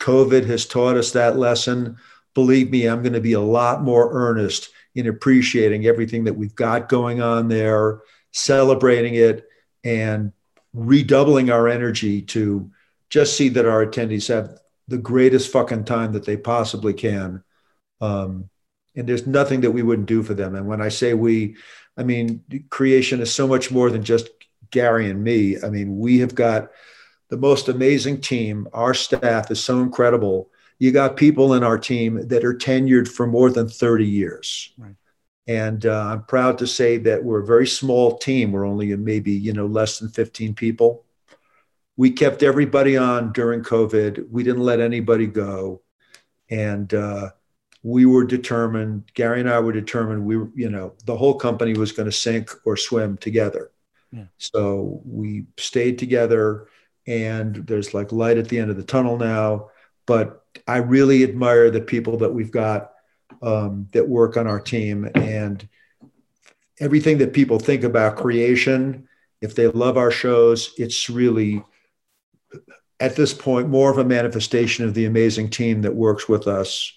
COVID 0.00 0.46
has 0.46 0.66
taught 0.66 0.96
us 0.96 1.12
that 1.12 1.38
lesson. 1.38 1.96
Believe 2.34 2.70
me, 2.70 2.86
I'm 2.86 3.02
going 3.02 3.12
to 3.12 3.20
be 3.20 3.34
a 3.34 3.40
lot 3.40 3.82
more 3.82 4.12
earnest 4.12 4.70
in 4.94 5.06
appreciating 5.06 5.86
everything 5.86 6.24
that 6.24 6.34
we've 6.34 6.54
got 6.54 6.88
going 6.88 7.22
on 7.22 7.48
there, 7.48 8.00
celebrating 8.32 9.14
it, 9.14 9.46
and 9.84 10.32
redoubling 10.72 11.50
our 11.50 11.68
energy 11.68 12.22
to 12.22 12.70
just 13.08 13.36
see 13.36 13.48
that 13.50 13.66
our 13.66 13.84
attendees 13.84 14.28
have 14.28 14.58
the 14.88 14.98
greatest 14.98 15.52
fucking 15.52 15.84
time 15.84 16.12
that 16.12 16.24
they 16.24 16.36
possibly 16.36 16.94
can. 16.94 17.42
Um, 18.00 18.48
and 18.96 19.08
there's 19.08 19.26
nothing 19.26 19.60
that 19.60 19.70
we 19.70 19.82
wouldn't 19.82 20.08
do 20.08 20.22
for 20.22 20.34
them. 20.34 20.54
And 20.54 20.66
when 20.66 20.80
I 20.80 20.88
say 20.88 21.14
we, 21.14 21.56
I 21.96 22.02
mean, 22.02 22.42
creation 22.70 23.20
is 23.20 23.32
so 23.32 23.46
much 23.46 23.70
more 23.70 23.90
than 23.90 24.02
just 24.02 24.28
Gary 24.70 25.10
and 25.10 25.22
me. 25.22 25.56
I 25.62 25.68
mean, 25.68 25.98
we 25.98 26.18
have 26.18 26.34
got 26.34 26.70
the 27.28 27.36
most 27.36 27.68
amazing 27.68 28.20
team. 28.20 28.68
Our 28.72 28.94
staff 28.94 29.50
is 29.50 29.62
so 29.62 29.80
incredible. 29.80 30.50
You 30.78 30.92
got 30.92 31.16
people 31.16 31.54
in 31.54 31.62
our 31.62 31.78
team 31.78 32.28
that 32.28 32.44
are 32.44 32.54
tenured 32.54 33.08
for 33.08 33.26
more 33.26 33.50
than 33.50 33.68
30 33.68 34.06
years. 34.06 34.72
Right. 34.78 34.94
And 35.46 35.84
uh, 35.84 36.12
I'm 36.12 36.24
proud 36.24 36.58
to 36.58 36.66
say 36.66 36.96
that 36.98 37.24
we're 37.24 37.42
a 37.42 37.46
very 37.46 37.66
small 37.66 38.18
team. 38.18 38.52
We're 38.52 38.66
only 38.66 38.94
maybe, 38.96 39.32
you 39.32 39.52
know, 39.52 39.66
less 39.66 39.98
than 39.98 40.08
15 40.08 40.54
people. 40.54 41.04
We 41.96 42.12
kept 42.12 42.42
everybody 42.42 42.96
on 42.96 43.32
during 43.32 43.62
COVID. 43.62 44.30
We 44.30 44.42
didn't 44.42 44.62
let 44.62 44.80
anybody 44.80 45.26
go. 45.26 45.82
And 46.48 46.92
uh, 46.94 47.30
we 47.82 48.04
were 48.04 48.24
determined, 48.24 49.10
Gary 49.14 49.40
and 49.40 49.48
I 49.48 49.58
were 49.60 49.72
determined, 49.72 50.24
we, 50.24 50.34
you 50.54 50.68
know, 50.68 50.92
the 51.06 51.16
whole 51.16 51.34
company 51.34 51.72
was 51.74 51.92
going 51.92 52.06
to 52.10 52.12
sink 52.12 52.50
or 52.64 52.76
swim 52.76 53.16
together. 53.16 53.70
Yeah. 54.12 54.24
So 54.38 55.00
we 55.04 55.46
stayed 55.56 55.98
together 55.98 56.68
and 57.06 57.56
there's 57.66 57.94
like 57.94 58.12
light 58.12 58.38
at 58.38 58.48
the 58.48 58.58
end 58.58 58.70
of 58.70 58.76
the 58.76 58.82
tunnel 58.82 59.16
now. 59.16 59.70
But 60.06 60.44
I 60.66 60.78
really 60.78 61.22
admire 61.22 61.70
the 61.70 61.80
people 61.80 62.18
that 62.18 62.32
we've 62.32 62.50
got 62.50 62.92
um, 63.40 63.88
that 63.92 64.08
work 64.08 64.36
on 64.36 64.46
our 64.46 64.60
team 64.60 65.08
and 65.14 65.66
everything 66.80 67.18
that 67.18 67.32
people 67.32 67.58
think 67.58 67.84
about 67.84 68.16
creation. 68.16 69.08
If 69.40 69.54
they 69.54 69.68
love 69.68 69.96
our 69.96 70.10
shows, 70.10 70.74
it's 70.76 71.08
really 71.08 71.62
at 72.98 73.16
this 73.16 73.32
point 73.32 73.68
more 73.68 73.90
of 73.90 73.96
a 73.96 74.04
manifestation 74.04 74.84
of 74.84 74.92
the 74.92 75.06
amazing 75.06 75.48
team 75.48 75.80
that 75.82 75.94
works 75.94 76.28
with 76.28 76.46
us 76.46 76.92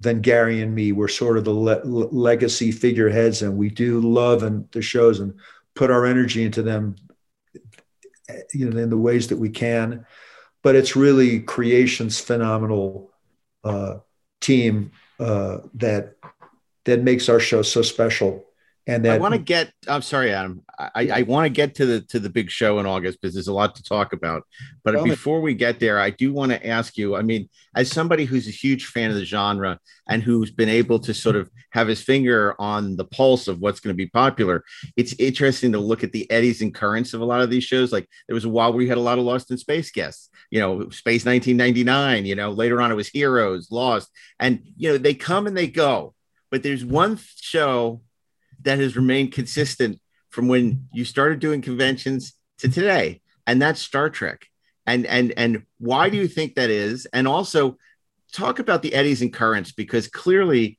than 0.00 0.20
Gary 0.20 0.62
and 0.62 0.74
me. 0.74 0.92
We're 0.92 1.08
sort 1.08 1.36
of 1.36 1.44
the 1.44 1.52
le- 1.52 1.84
legacy 1.84 2.72
figureheads, 2.72 3.42
and 3.42 3.56
we 3.56 3.68
do 3.68 4.00
love 4.00 4.42
and 4.42 4.70
the 4.72 4.82
shows 4.82 5.20
and 5.20 5.34
put 5.74 5.90
our 5.90 6.06
energy 6.06 6.42
into 6.42 6.62
them 6.62 6.96
you 8.52 8.70
know, 8.70 8.78
in 8.78 8.90
the 8.90 8.96
ways 8.96 9.28
that 9.28 9.38
we 9.38 9.50
can. 9.50 10.06
But 10.62 10.76
it's 10.76 10.96
really 10.96 11.40
creation's 11.40 12.20
phenomenal 12.20 13.10
uh, 13.64 13.98
team 14.40 14.92
uh, 15.18 15.58
that 15.74 16.16
that 16.84 17.02
makes 17.02 17.28
our 17.28 17.40
show 17.40 17.62
so 17.62 17.82
special. 17.82 18.44
And 18.86 19.04
that 19.04 19.14
I 19.14 19.18
want 19.18 19.34
to 19.34 19.38
get. 19.38 19.72
I'm 19.86 20.02
sorry, 20.02 20.32
Adam. 20.32 20.62
I, 20.78 21.10
I 21.12 21.22
want 21.22 21.44
to 21.44 21.50
get 21.50 21.74
to 21.76 21.86
the 21.86 22.00
to 22.02 22.18
the 22.18 22.30
big 22.30 22.50
show 22.50 22.78
in 22.78 22.86
August 22.86 23.20
because 23.20 23.34
there's 23.34 23.48
a 23.48 23.52
lot 23.52 23.74
to 23.76 23.82
talk 23.82 24.12
about. 24.12 24.44
But 24.82 25.04
before 25.04 25.40
we 25.42 25.54
get 25.54 25.78
there, 25.78 25.98
I 25.98 26.10
do 26.10 26.32
want 26.32 26.52
to 26.52 26.66
ask 26.66 26.96
you. 26.96 27.14
I 27.14 27.22
mean, 27.22 27.50
as 27.76 27.90
somebody 27.90 28.24
who's 28.24 28.48
a 28.48 28.52
huge 28.52 28.86
fan 28.86 29.10
of 29.10 29.16
the 29.16 29.24
genre 29.24 29.78
and 30.08 30.22
who's 30.22 30.50
been 30.50 30.70
able 30.70 30.98
to 31.00 31.12
sort 31.12 31.36
of 31.36 31.50
have 31.70 31.88
his 31.88 32.02
finger 32.02 32.54
on 32.58 32.96
the 32.96 33.04
pulse 33.04 33.48
of 33.48 33.60
what's 33.60 33.80
going 33.80 33.94
to 33.94 33.96
be 33.96 34.08
popular, 34.08 34.64
it's 34.96 35.14
interesting 35.18 35.72
to 35.72 35.78
look 35.78 36.02
at 36.02 36.12
the 36.12 36.28
eddies 36.30 36.62
and 36.62 36.74
currents 36.74 37.12
of 37.12 37.20
a 37.20 37.24
lot 37.24 37.42
of 37.42 37.50
these 37.50 37.64
shows. 37.64 37.92
Like 37.92 38.08
there 38.28 38.34
was 38.34 38.46
a 38.46 38.48
while 38.48 38.70
where 38.70 38.78
we 38.78 38.88
had 38.88 38.98
a 38.98 39.02
lot 39.02 39.18
of 39.18 39.24
Lost 39.24 39.50
in 39.50 39.58
Space 39.58 39.90
guests. 39.90 40.30
You 40.50 40.60
know, 40.60 40.88
Space 40.88 41.26
1999. 41.26 42.24
You 42.24 42.34
know, 42.34 42.50
later 42.50 42.80
on 42.80 42.90
it 42.90 42.96
was 42.96 43.08
Heroes, 43.08 43.70
Lost, 43.70 44.08
and 44.38 44.62
you 44.76 44.90
know 44.90 44.98
they 44.98 45.14
come 45.14 45.46
and 45.46 45.56
they 45.56 45.68
go. 45.68 46.14
But 46.50 46.62
there's 46.62 46.84
one 46.84 47.18
show 47.36 48.00
that 48.62 48.78
has 48.78 48.96
remained 48.96 49.32
consistent 49.32 50.00
from 50.30 50.48
when 50.48 50.88
you 50.92 51.04
started 51.04 51.40
doing 51.40 51.60
conventions 51.62 52.34
to 52.58 52.68
today, 52.68 53.20
and 53.46 53.60
that's 53.60 53.80
Star 53.80 54.10
Trek. 54.10 54.46
And 54.86 55.06
and 55.06 55.32
and 55.36 55.64
why 55.78 56.08
do 56.08 56.16
you 56.16 56.28
think 56.28 56.54
that 56.54 56.70
is? 56.70 57.06
And 57.12 57.28
also 57.28 57.76
talk 58.32 58.58
about 58.58 58.82
the 58.82 58.94
eddies 58.94 59.22
and 59.22 59.32
currents 59.32 59.72
because 59.72 60.08
clearly, 60.08 60.78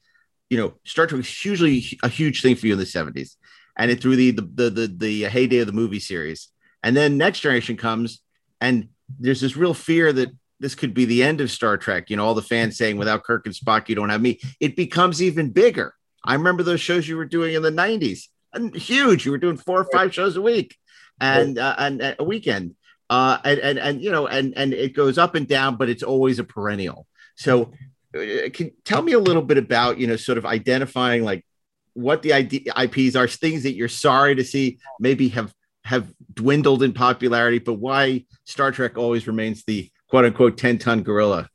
you 0.49 0.57
know, 0.57 0.73
Star 0.85 1.07
Trek 1.07 1.17
was 1.17 1.27
hugely 1.27 1.99
a 2.03 2.09
huge 2.09 2.41
thing 2.41 2.55
for 2.55 2.67
you 2.67 2.73
in 2.73 2.79
the 2.79 2.85
70s. 2.85 3.35
And 3.77 3.91
it 3.91 4.01
through 4.01 4.15
the 4.15 4.31
the 4.31 4.41
the 4.41 4.69
the, 4.69 4.95
the 4.97 5.23
heyday 5.23 5.59
of 5.59 5.67
the 5.67 5.73
movie 5.73 5.99
series. 5.99 6.49
And 6.83 6.95
then 6.95 7.17
next 7.17 7.41
generation 7.41 7.77
comes 7.77 8.21
and 8.59 8.89
there's 9.19 9.41
this 9.41 9.57
real 9.57 9.73
fear 9.73 10.13
that 10.13 10.29
this 10.59 10.75
could 10.75 10.93
be 10.93 11.05
the 11.05 11.23
end 11.23 11.41
of 11.41 11.51
Star 11.51 11.77
Trek. 11.77 12.09
You 12.09 12.17
know, 12.17 12.25
all 12.25 12.35
the 12.35 12.41
fans 12.41 12.77
saying, 12.77 12.97
without 12.97 13.23
Kirk 13.23 13.45
and 13.45 13.55
Spock, 13.55 13.89
you 13.89 13.95
don't 13.95 14.09
have 14.09 14.21
me. 14.21 14.39
It 14.59 14.75
becomes 14.75 15.21
even 15.21 15.49
bigger. 15.49 15.93
I 16.23 16.33
remember 16.33 16.63
those 16.63 16.81
shows 16.81 17.07
you 17.07 17.17
were 17.17 17.25
doing 17.25 17.55
in 17.55 17.61
the 17.61 17.71
90s. 17.71 18.27
And 18.53 18.75
huge. 18.75 19.25
You 19.25 19.31
were 19.31 19.37
doing 19.37 19.57
four 19.57 19.79
or 19.79 19.87
five 19.93 20.13
shows 20.13 20.35
a 20.35 20.41
week 20.41 20.77
and 21.21 21.57
uh, 21.57 21.75
and, 21.77 22.01
and 22.01 22.15
a 22.19 22.23
weekend. 22.23 22.75
Uh, 23.09 23.37
and, 23.43 23.59
and 23.59 23.79
and 23.79 24.01
you 24.01 24.11
know, 24.11 24.27
and 24.27 24.57
and 24.57 24.73
it 24.73 24.93
goes 24.93 25.17
up 25.17 25.35
and 25.35 25.47
down, 25.47 25.77
but 25.77 25.89
it's 25.89 26.03
always 26.03 26.39
a 26.39 26.43
perennial. 26.43 27.07
So, 27.35 27.73
uh, 28.15 28.49
can 28.53 28.71
tell 28.83 29.01
me 29.01 29.13
a 29.13 29.19
little 29.19 29.41
bit 29.41 29.57
about 29.57 29.99
you 29.99 30.07
know, 30.07 30.15
sort 30.15 30.37
of 30.37 30.45
identifying 30.45 31.23
like 31.23 31.45
what 31.93 32.21
the 32.21 32.33
ID, 32.33 32.69
IPs 32.77 33.15
are, 33.15 33.27
things 33.27 33.63
that 33.63 33.73
you're 33.73 33.89
sorry 33.89 34.35
to 34.35 34.43
see 34.43 34.79
maybe 34.99 35.29
have 35.29 35.53
have 35.83 36.13
dwindled 36.33 36.83
in 36.83 36.93
popularity, 36.93 37.59
but 37.59 37.73
why 37.73 38.25
Star 38.45 38.71
Trek 38.71 38.97
always 38.97 39.27
remains 39.27 39.63
the 39.63 39.89
quote 40.07 40.25
unquote 40.25 40.57
10 40.57 40.77
ton 40.77 41.03
gorilla? 41.03 41.49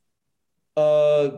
Uh, 0.75 1.29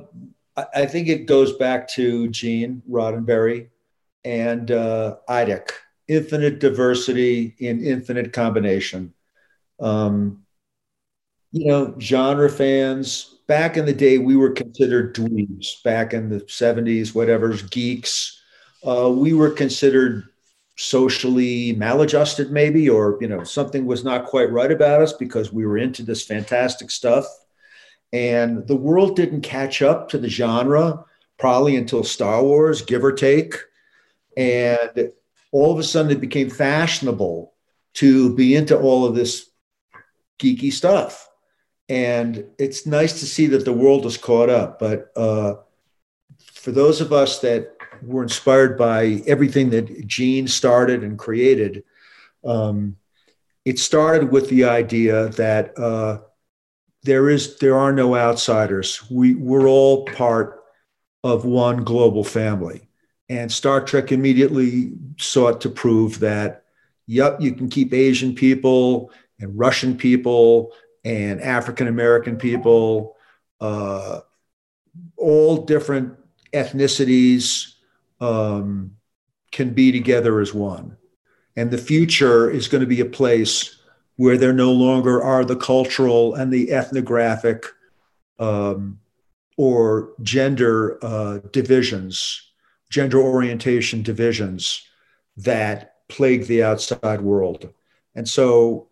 I, 0.74 0.86
think 0.86 1.08
it 1.08 1.26
goes 1.26 1.54
back 1.58 1.88
to 1.90 2.30
Gene 2.30 2.82
Roddenberry 2.90 3.70
and 4.24 4.72
uh, 4.72 5.18
IDIC, 5.28 5.70
infinite 6.08 6.60
diversity 6.60 7.56
in 7.60 7.84
infinite 7.84 8.34
combination. 8.34 9.14
Um, 9.80 10.44
you 11.52 11.68
know, 11.68 11.96
genre 12.00 12.50
fans, 12.50 13.40
back 13.48 13.78
in 13.78 13.86
the 13.86 13.94
day, 13.94 14.18
we 14.18 14.36
were 14.36 14.52
considered 14.52 15.16
dweebs 15.16 15.84
back 15.84 16.14
in 16.14 16.30
the 16.30 16.42
70s, 16.42 17.16
whatever, 17.16 17.56
geeks. 17.72 18.40
Uh, 18.86 19.10
we 19.10 19.34
were 19.34 19.50
considered 19.50 20.26
socially 20.78 21.74
maladjusted, 21.74 22.52
maybe, 22.52 22.90
or, 22.90 23.18
you 23.20 23.28
know, 23.28 23.44
something 23.44 23.86
was 23.86 24.04
not 24.04 24.26
quite 24.26 24.52
right 24.52 24.72
about 24.72 25.02
us 25.02 25.14
because 25.14 25.52
we 25.52 25.66
were 25.66 25.78
into 25.78 26.04
this 26.04 26.24
fantastic 26.24 26.92
stuff. 26.92 27.26
And 28.12 28.68
the 28.68 28.76
world 28.76 29.16
didn't 29.16 29.42
catch 29.42 29.82
up 29.82 30.10
to 30.10 30.18
the 30.18 30.30
genre 30.30 31.06
probably 31.38 31.76
until 31.76 32.04
Star 32.04 32.44
Wars, 32.44 32.82
give 32.82 33.04
or 33.04 33.14
take. 33.14 33.56
And 34.36 35.12
all 35.52 35.72
of 35.72 35.80
a 35.80 35.84
sudden 35.84 36.12
it 36.12 36.22
became 36.22 36.50
fashionable 36.50 37.54
to 37.96 38.36
be 38.36 38.56
into 38.56 38.78
all 38.78 39.06
of 39.06 39.16
this 39.16 39.50
geeky 40.40 40.72
stuff. 40.72 41.30
And 41.88 42.46
it's 42.60 42.86
nice 42.86 43.20
to 43.20 43.26
see 43.26 43.48
that 43.48 43.66
the 43.66 43.74
world 43.74 44.06
is 44.06 44.18
caught 44.18 44.50
up. 44.50 44.80
But 44.80 45.12
uh, 45.16 45.56
for 46.54 46.72
those 46.72 47.02
of 47.02 47.12
us 47.12 47.40
that 47.40 47.76
were 48.04 48.24
inspired 48.24 48.78
by 48.78 49.22
everything 49.26 49.72
that 49.72 50.08
Gene 50.08 50.48
started 50.48 51.04
and 51.04 51.18
created, 51.18 51.84
um, 52.46 52.96
it 53.66 53.80
started 53.80 54.32
with 54.32 54.50
the 54.50 54.66
idea 54.66 55.30
that 55.30 55.78
uh, 55.78 56.20
there 57.04 57.30
is 57.30 57.58
there 57.60 57.78
are 57.78 57.94
no 57.94 58.16
outsiders. 58.16 59.04
We 59.10 59.36
we're 59.36 59.68
all 59.68 60.06
part 60.06 60.62
of 61.24 61.46
one 61.46 61.84
global 61.84 62.24
family. 62.24 62.88
And 63.30 63.52
Star 63.52 63.82
Trek 63.82 64.12
immediately 64.12 64.94
sought 65.18 65.62
to 65.62 65.70
prove 65.70 66.20
that, 66.20 66.64
yep, 67.06 67.40
you 67.40 67.54
can 67.54 67.70
keep 67.70 67.94
Asian 67.94 68.34
people 68.34 69.12
and 69.40 69.58
Russian 69.58 69.96
people 69.96 70.72
and 71.06 71.40
African 71.42 71.88
American 71.88 72.38
people, 72.38 73.16
uh, 73.62 74.22
all 75.18 75.58
different 75.66 76.18
ethnicities 76.54 77.74
um, 78.20 78.96
can 79.52 79.74
be 79.74 79.92
together 79.92 80.40
as 80.40 80.54
one. 80.54 80.98
And 81.56 81.72
the 81.72 81.78
future 81.78 82.50
is 82.50 82.68
going 82.68 82.82
to 82.82 82.88
be 82.88 83.02
a 83.02 83.06
place 83.06 83.79
where 84.20 84.38
there 84.38 84.52
no 84.52 84.74
longer 84.74 85.24
are 85.24 85.46
the 85.46 85.56
cultural 85.56 86.36
and 86.36 86.52
the 86.52 86.74
ethnographic 86.74 87.66
um, 88.38 89.00
or 89.56 90.10
gender 90.22 91.00
uh, 91.02 91.40
divisions, 91.54 92.52
gender 92.90 93.18
orientation 93.18 94.04
divisions 94.04 94.86
that 95.38 95.94
plague 96.10 96.48
the 96.48 96.62
outside 96.62 97.22
world. 97.22 97.70
And 98.14 98.28
so 98.28 98.90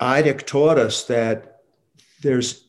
IDIC 0.00 0.46
taught 0.46 0.78
us 0.78 1.04
that 1.04 1.58
there's 2.22 2.64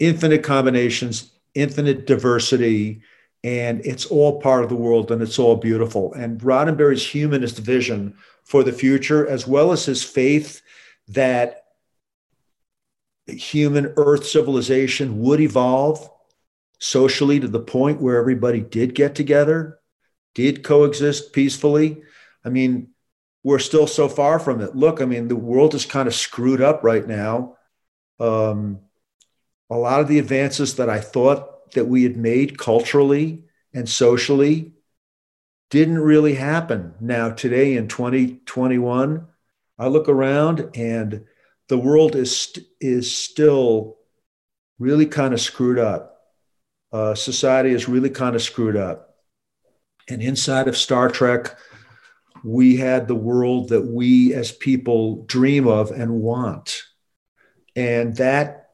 infinite 0.00 0.42
combinations, 0.42 1.30
infinite 1.54 2.08
diversity, 2.08 3.00
and 3.44 3.80
it's 3.86 4.06
all 4.06 4.40
part 4.40 4.64
of 4.64 4.70
the 4.70 4.74
world 4.74 5.12
and 5.12 5.22
it's 5.22 5.38
all 5.38 5.54
beautiful. 5.54 6.12
And 6.14 6.40
Roddenberry's 6.40 7.06
humanist 7.06 7.58
vision 7.58 8.16
for 8.50 8.64
the 8.64 8.72
future, 8.72 9.24
as 9.28 9.46
well 9.46 9.70
as 9.70 9.84
his 9.84 10.02
faith 10.02 10.60
that 11.06 11.66
human 13.28 13.92
earth 13.96 14.26
civilization 14.26 15.20
would 15.20 15.38
evolve 15.38 16.10
socially 16.80 17.38
to 17.38 17.46
the 17.46 17.60
point 17.60 18.00
where 18.00 18.18
everybody 18.18 18.60
did 18.60 18.92
get 18.92 19.14
together, 19.14 19.78
did 20.34 20.64
coexist 20.64 21.32
peacefully. 21.32 22.02
I 22.44 22.48
mean, 22.48 22.88
we're 23.44 23.60
still 23.60 23.86
so 23.86 24.08
far 24.08 24.40
from 24.40 24.60
it. 24.60 24.74
Look, 24.74 25.00
I 25.00 25.04
mean, 25.04 25.28
the 25.28 25.36
world 25.36 25.76
is 25.76 25.86
kind 25.86 26.08
of 26.08 26.14
screwed 26.14 26.60
up 26.60 26.82
right 26.82 27.06
now. 27.06 27.56
Um, 28.18 28.80
a 29.70 29.76
lot 29.76 30.00
of 30.00 30.08
the 30.08 30.18
advances 30.18 30.74
that 30.74 30.90
I 30.90 30.98
thought 30.98 31.70
that 31.74 31.84
we 31.84 32.02
had 32.02 32.16
made 32.16 32.58
culturally 32.58 33.44
and 33.72 33.88
socially 33.88 34.72
didn't 35.70 36.00
really 36.00 36.34
happen. 36.34 36.94
Now, 37.00 37.30
today 37.30 37.76
in 37.76 37.88
2021, 37.88 39.26
I 39.78 39.86
look 39.86 40.08
around 40.08 40.70
and 40.74 41.24
the 41.68 41.78
world 41.78 42.16
is, 42.16 42.58
is 42.80 43.16
still 43.16 43.96
really 44.78 45.06
kind 45.06 45.32
of 45.32 45.40
screwed 45.40 45.78
up. 45.78 46.18
Uh, 46.92 47.14
society 47.14 47.70
is 47.70 47.88
really 47.88 48.10
kind 48.10 48.34
of 48.34 48.42
screwed 48.42 48.76
up. 48.76 49.14
And 50.08 50.20
inside 50.20 50.66
of 50.66 50.76
Star 50.76 51.08
Trek, 51.08 51.56
we 52.42 52.76
had 52.76 53.06
the 53.06 53.14
world 53.14 53.68
that 53.68 53.86
we 53.86 54.34
as 54.34 54.50
people 54.50 55.24
dream 55.26 55.68
of 55.68 55.92
and 55.92 56.20
want. 56.20 56.82
And 57.76 58.16
that, 58.16 58.70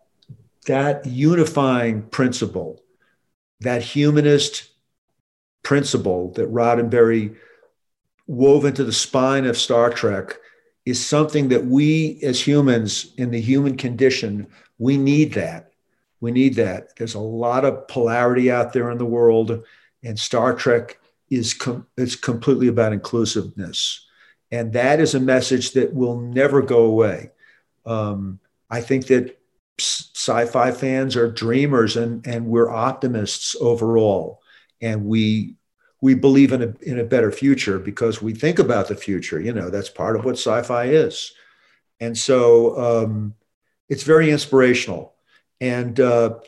that 0.66 1.04
unifying 1.04 2.02
principle, 2.04 2.82
that 3.60 3.82
humanist 3.82 4.70
principle 5.66 6.30
that 6.34 6.52
Roddenberry 6.52 7.34
wove 8.28 8.64
into 8.64 8.84
the 8.84 8.92
spine 8.92 9.46
of 9.46 9.58
Star 9.58 9.90
Trek 9.90 10.36
is 10.84 11.04
something 11.04 11.48
that 11.48 11.66
we 11.66 12.20
as 12.22 12.40
humans 12.40 13.12
in 13.18 13.32
the 13.32 13.40
human 13.40 13.76
condition, 13.76 14.46
we 14.78 14.96
need 14.96 15.34
that. 15.34 15.72
We 16.20 16.30
need 16.30 16.54
that. 16.54 16.96
There's 16.96 17.16
a 17.16 17.18
lot 17.18 17.64
of 17.64 17.88
polarity 17.88 18.48
out 18.48 18.72
there 18.72 18.92
in 18.92 18.98
the 18.98 19.04
world, 19.04 19.64
and 20.04 20.16
Star 20.16 20.54
Trek 20.54 21.00
is 21.30 21.52
com- 21.52 21.88
it's 21.96 22.14
completely 22.14 22.68
about 22.68 22.92
inclusiveness. 22.92 24.06
And 24.52 24.72
that 24.74 25.00
is 25.00 25.16
a 25.16 25.20
message 25.20 25.72
that 25.72 25.92
will 25.92 26.20
never 26.20 26.62
go 26.62 26.84
away. 26.84 27.32
Um, 27.84 28.38
I 28.70 28.82
think 28.82 29.08
that 29.08 29.36
sci-fi 29.80 30.70
fans 30.70 31.16
are 31.16 31.28
dreamers 31.28 31.96
and, 31.96 32.24
and 32.24 32.46
we're 32.46 32.70
optimists 32.70 33.56
overall 33.60 34.42
and 34.80 35.04
we 35.04 35.56
we 36.02 36.14
believe 36.14 36.52
in 36.52 36.62
a, 36.62 36.74
in 36.82 36.98
a 36.98 37.04
better 37.04 37.32
future 37.32 37.78
because 37.78 38.20
we 38.20 38.34
think 38.34 38.58
about 38.58 38.88
the 38.88 38.96
future 38.96 39.40
you 39.40 39.52
know 39.52 39.70
that's 39.70 39.88
part 39.88 40.16
of 40.16 40.24
what 40.24 40.34
sci-fi 40.34 40.84
is. 40.84 41.32
And 41.98 42.16
so 42.16 42.78
um, 42.78 43.34
it's 43.88 44.02
very 44.02 44.30
inspirational. 44.30 45.14
And 45.60 45.98
uh, 45.98 46.38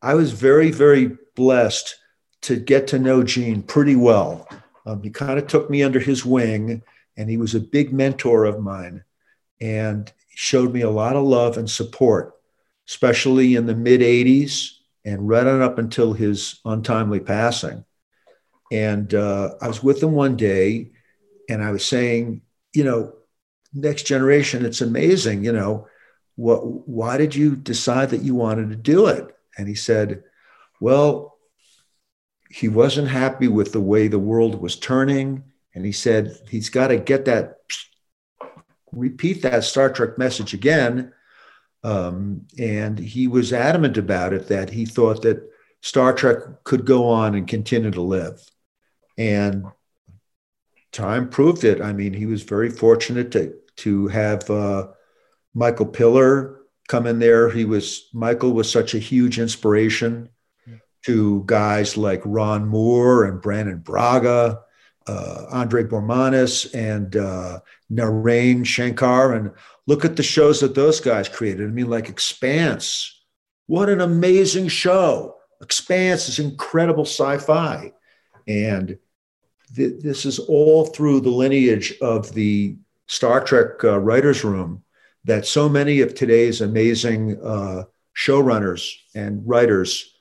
i 0.00 0.14
was 0.14 0.32
very 0.32 0.70
very 0.70 1.16
blessed 1.34 1.96
to 2.42 2.56
get 2.56 2.86
to 2.88 2.98
know 2.98 3.22
gene 3.22 3.62
pretty 3.62 3.96
well. 3.96 4.48
Um, 4.86 5.02
he 5.02 5.10
kind 5.10 5.38
of 5.38 5.46
took 5.46 5.68
me 5.68 5.82
under 5.82 6.00
his 6.00 6.24
wing 6.24 6.82
and 7.16 7.28
he 7.28 7.36
was 7.36 7.54
a 7.54 7.60
big 7.60 7.92
mentor 7.92 8.44
of 8.44 8.60
mine 8.60 9.04
and 9.60 10.12
showed 10.34 10.72
me 10.72 10.82
a 10.82 10.90
lot 10.90 11.16
of 11.16 11.24
love 11.24 11.56
and 11.58 11.68
support 11.68 12.36
especially 12.88 13.56
in 13.56 13.66
the 13.66 13.74
mid 13.74 14.00
80s 14.00 14.75
and 15.06 15.28
right 15.28 15.46
on 15.46 15.62
up 15.62 15.78
until 15.78 16.12
his 16.12 16.60
untimely 16.64 17.20
passing. 17.20 17.84
And 18.72 19.14
uh, 19.14 19.54
I 19.62 19.68
was 19.68 19.82
with 19.82 20.02
him 20.02 20.12
one 20.12 20.36
day 20.36 20.90
and 21.48 21.62
I 21.62 21.70
was 21.70 21.86
saying, 21.86 22.42
you 22.74 22.82
know, 22.82 23.12
next 23.72 24.02
generation, 24.02 24.66
it's 24.66 24.80
amazing, 24.80 25.44
you 25.44 25.52
know, 25.52 25.86
what, 26.34 26.88
why 26.88 27.16
did 27.16 27.34
you 27.36 27.54
decide 27.54 28.10
that 28.10 28.22
you 28.22 28.34
wanted 28.34 28.70
to 28.70 28.76
do 28.76 29.06
it? 29.06 29.34
And 29.56 29.68
he 29.68 29.76
said, 29.76 30.24
well, 30.80 31.38
he 32.50 32.68
wasn't 32.68 33.08
happy 33.08 33.48
with 33.48 33.72
the 33.72 33.80
way 33.80 34.08
the 34.08 34.18
world 34.18 34.60
was 34.60 34.76
turning. 34.76 35.44
And 35.74 35.86
he 35.86 35.92
said, 35.92 36.36
he's 36.48 36.68
got 36.68 36.88
to 36.88 36.96
get 36.96 37.26
that, 37.26 37.58
repeat 38.92 39.42
that 39.42 39.62
Star 39.62 39.88
Trek 39.88 40.18
message 40.18 40.52
again 40.52 41.12
um, 41.86 42.44
and 42.58 42.98
he 42.98 43.28
was 43.28 43.52
adamant 43.52 43.96
about 43.96 44.32
it 44.32 44.48
that 44.48 44.70
he 44.70 44.84
thought 44.84 45.22
that 45.22 45.48
Star 45.82 46.12
Trek 46.12 46.38
could 46.64 46.84
go 46.84 47.08
on 47.08 47.36
and 47.36 47.46
continue 47.46 47.92
to 47.92 48.02
live. 48.02 48.42
And 49.16 49.66
time 50.90 51.28
proved 51.28 51.62
it. 51.62 51.80
I 51.80 51.92
mean, 51.92 52.12
he 52.12 52.26
was 52.26 52.42
very 52.42 52.70
fortunate 52.70 53.30
to, 53.32 53.54
to 53.76 54.08
have 54.08 54.50
uh, 54.50 54.88
Michael 55.54 55.86
Piller 55.86 56.58
come 56.88 57.06
in 57.06 57.20
there. 57.20 57.50
He 57.50 57.64
was, 57.64 58.08
Michael 58.12 58.52
was 58.52 58.68
such 58.68 58.94
a 58.94 58.98
huge 58.98 59.38
inspiration 59.38 60.28
to 61.04 61.44
guys 61.46 61.96
like 61.96 62.20
Ron 62.24 62.66
Moore 62.66 63.26
and 63.26 63.40
Brannon 63.40 63.78
Braga, 63.78 64.58
uh, 65.06 65.44
Andre 65.52 65.84
Bormanis, 65.84 66.74
and 66.74 67.14
uh, 67.14 67.60
Naren 67.92 68.66
Shankar, 68.66 69.34
and 69.34 69.52
Look 69.86 70.04
at 70.04 70.16
the 70.16 70.22
shows 70.22 70.60
that 70.60 70.74
those 70.74 71.00
guys 71.00 71.28
created. 71.28 71.68
I 71.68 71.70
mean, 71.70 71.88
like 71.88 72.08
Expanse. 72.08 73.12
What 73.66 73.88
an 73.88 74.00
amazing 74.00 74.68
show. 74.68 75.36
Expanse 75.60 76.28
is 76.28 76.38
incredible 76.38 77.04
sci 77.04 77.38
fi. 77.38 77.92
And 78.46 78.98
th- 79.74 80.02
this 80.02 80.24
is 80.24 80.38
all 80.38 80.86
through 80.86 81.20
the 81.20 81.30
lineage 81.30 81.94
of 82.00 82.32
the 82.32 82.76
Star 83.06 83.42
Trek 83.42 83.82
uh, 83.84 83.98
writers' 83.98 84.44
room 84.44 84.82
that 85.24 85.46
so 85.46 85.68
many 85.68 86.00
of 86.00 86.14
today's 86.14 86.60
amazing 86.60 87.40
uh, 87.42 87.84
showrunners 88.16 88.92
and 89.14 89.46
writers 89.46 90.14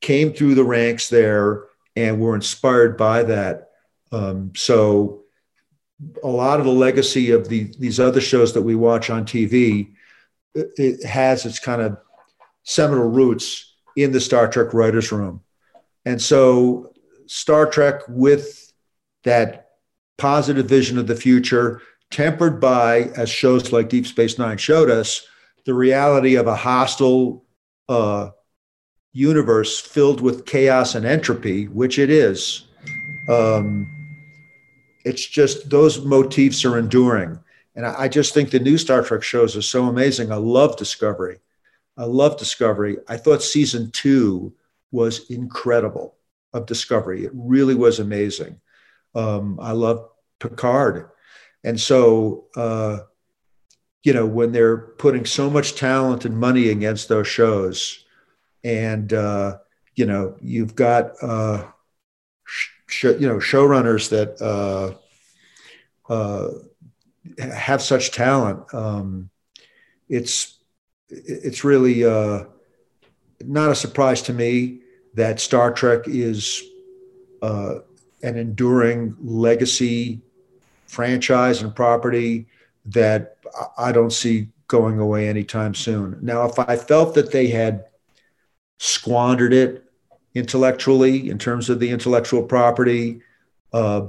came 0.00 0.32
through 0.32 0.54
the 0.54 0.64
ranks 0.64 1.08
there 1.08 1.64
and 1.96 2.20
were 2.20 2.34
inspired 2.34 2.96
by 2.96 3.22
that. 3.22 3.70
Um, 4.12 4.52
so 4.54 5.24
a 6.22 6.28
lot 6.28 6.60
of 6.60 6.66
the 6.66 6.72
legacy 6.72 7.30
of 7.30 7.48
the, 7.48 7.72
these 7.78 7.98
other 7.98 8.20
shows 8.20 8.52
that 8.54 8.62
we 8.62 8.74
watch 8.74 9.10
on 9.10 9.24
TV, 9.24 9.92
it, 10.54 10.68
it 10.76 11.04
has 11.04 11.46
its 11.46 11.58
kind 11.58 11.82
of 11.82 11.96
seminal 12.64 13.08
roots 13.08 13.74
in 13.96 14.12
the 14.12 14.20
Star 14.20 14.48
Trek 14.48 14.74
writers' 14.74 15.12
room. 15.12 15.42
And 16.04 16.20
so 16.20 16.92
Star 17.26 17.66
Trek 17.66 18.02
with 18.08 18.72
that 19.24 19.70
positive 20.18 20.66
vision 20.66 20.98
of 20.98 21.06
the 21.06 21.16
future, 21.16 21.82
tempered 22.10 22.60
by, 22.60 23.04
as 23.16 23.28
shows 23.28 23.72
like 23.72 23.88
Deep 23.88 24.06
Space 24.06 24.38
Nine 24.38 24.58
showed 24.58 24.90
us, 24.90 25.26
the 25.64 25.74
reality 25.74 26.36
of 26.36 26.46
a 26.46 26.54
hostile 26.54 27.44
uh, 27.88 28.30
universe 29.12 29.80
filled 29.80 30.20
with 30.20 30.46
chaos 30.46 30.94
and 30.94 31.04
entropy, 31.04 31.66
which 31.66 31.98
it 31.98 32.10
is. 32.10 32.66
Um, 33.28 33.95
it's 35.06 35.24
just 35.24 35.70
those 35.70 36.04
motifs 36.04 36.64
are 36.64 36.76
enduring. 36.76 37.38
And 37.76 37.86
I, 37.86 38.02
I 38.02 38.08
just 38.08 38.34
think 38.34 38.50
the 38.50 38.58
new 38.58 38.76
Star 38.76 39.02
Trek 39.02 39.22
shows 39.22 39.56
are 39.56 39.62
so 39.62 39.84
amazing. 39.84 40.32
I 40.32 40.36
love 40.36 40.76
Discovery. 40.76 41.38
I 41.96 42.04
love 42.04 42.36
Discovery. 42.36 42.98
I 43.06 43.16
thought 43.16 43.42
season 43.42 43.90
two 43.92 44.52
was 44.90 45.30
incredible 45.30 46.16
of 46.52 46.66
Discovery. 46.66 47.24
It 47.24 47.30
really 47.34 47.76
was 47.76 48.00
amazing. 48.00 48.60
Um, 49.14 49.60
I 49.62 49.72
love 49.72 50.08
Picard. 50.40 51.10
And 51.62 51.80
so, 51.80 52.46
uh, 52.56 52.98
you 54.02 54.12
know, 54.12 54.26
when 54.26 54.50
they're 54.50 54.76
putting 54.76 55.24
so 55.24 55.48
much 55.48 55.76
talent 55.76 56.24
and 56.24 56.36
money 56.36 56.70
against 56.70 57.08
those 57.08 57.28
shows, 57.28 58.04
and, 58.64 59.12
uh, 59.12 59.58
you 59.94 60.06
know, 60.06 60.36
you've 60.42 60.74
got, 60.74 61.12
uh, 61.22 61.64
sh- 62.86 63.04
you 63.04 63.28
know, 63.28 63.36
showrunners 63.36 64.10
that 64.10 64.40
uh, 64.42 64.94
uh, 66.12 66.50
have 67.52 67.82
such 67.82 68.12
talent, 68.12 68.72
um, 68.74 69.30
it's, 70.08 70.58
it's 71.08 71.64
really 71.64 72.04
uh, 72.04 72.44
not 73.44 73.70
a 73.70 73.74
surprise 73.74 74.22
to 74.22 74.32
me 74.32 74.80
that 75.14 75.40
Star 75.40 75.72
Trek 75.72 76.06
is 76.06 76.62
uh, 77.42 77.76
an 78.22 78.36
enduring 78.36 79.16
legacy 79.20 80.20
franchise 80.86 81.62
and 81.62 81.74
property 81.74 82.46
that 82.86 83.38
I 83.78 83.92
don't 83.92 84.12
see 84.12 84.48
going 84.68 84.98
away 84.98 85.28
anytime 85.28 85.74
soon. 85.74 86.18
Now, 86.22 86.44
if 86.44 86.58
I 86.58 86.76
felt 86.76 87.14
that 87.14 87.32
they 87.32 87.48
had 87.48 87.86
squandered 88.78 89.52
it 89.52 89.84
intellectually 90.36 91.30
in 91.30 91.38
terms 91.38 91.70
of 91.70 91.80
the 91.80 91.88
intellectual 91.88 92.42
property, 92.42 93.22
uh, 93.72 94.06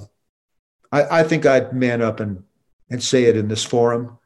I, 0.91 1.19
I, 1.19 1.23
think 1.23 1.45
I'd 1.45 1.71
man 1.71 2.01
up 2.01 2.19
and 2.19 2.43
and 2.89 3.01
say 3.01 3.23
it 3.23 3.37
in 3.37 3.47
this 3.47 3.63
forum. 3.63 4.17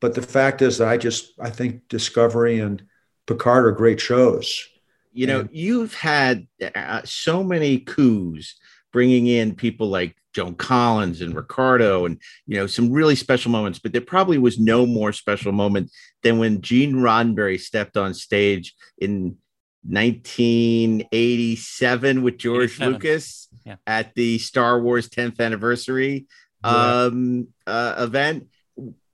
But 0.00 0.14
the 0.14 0.22
fact 0.22 0.62
is 0.62 0.78
that 0.78 0.88
I 0.88 0.96
just 0.96 1.32
I 1.38 1.50
think 1.50 1.86
Discovery 1.88 2.60
and 2.60 2.82
Picard 3.26 3.66
are 3.66 3.72
great 3.72 4.00
shows. 4.00 4.66
You 5.12 5.26
know, 5.26 5.40
and, 5.40 5.50
you've 5.52 5.92
had 5.92 6.46
uh, 6.74 7.02
so 7.04 7.44
many 7.44 7.78
coups 7.78 8.58
bringing 8.92 9.26
in 9.26 9.54
people 9.54 9.88
like 9.88 10.16
Joan 10.32 10.54
Collins 10.54 11.20
and 11.20 11.34
Ricardo 11.34 12.06
and 12.06 12.18
you 12.46 12.56
know 12.56 12.66
some 12.66 12.90
really 12.90 13.16
special 13.16 13.50
moments, 13.50 13.78
but 13.78 13.92
there 13.92 14.00
probably 14.00 14.38
was 14.38 14.58
no 14.58 14.86
more 14.86 15.12
special 15.12 15.52
moment 15.52 15.90
than 16.22 16.38
when 16.38 16.62
Gene 16.62 16.94
Roddenberry 16.94 17.60
stepped 17.60 17.98
on 17.98 18.14
stage 18.14 18.74
in 18.96 19.36
1987 19.82 22.22
with 22.22 22.38
George 22.38 22.72
87. 22.72 22.92
Lucas 22.92 23.48
yeah. 23.64 23.76
at 23.86 24.14
the 24.14 24.38
Star 24.38 24.80
Wars 24.80 25.08
10th 25.08 25.40
anniversary 25.40 26.26
um, 26.64 27.48
uh, 27.66 27.94
event. 27.98 28.48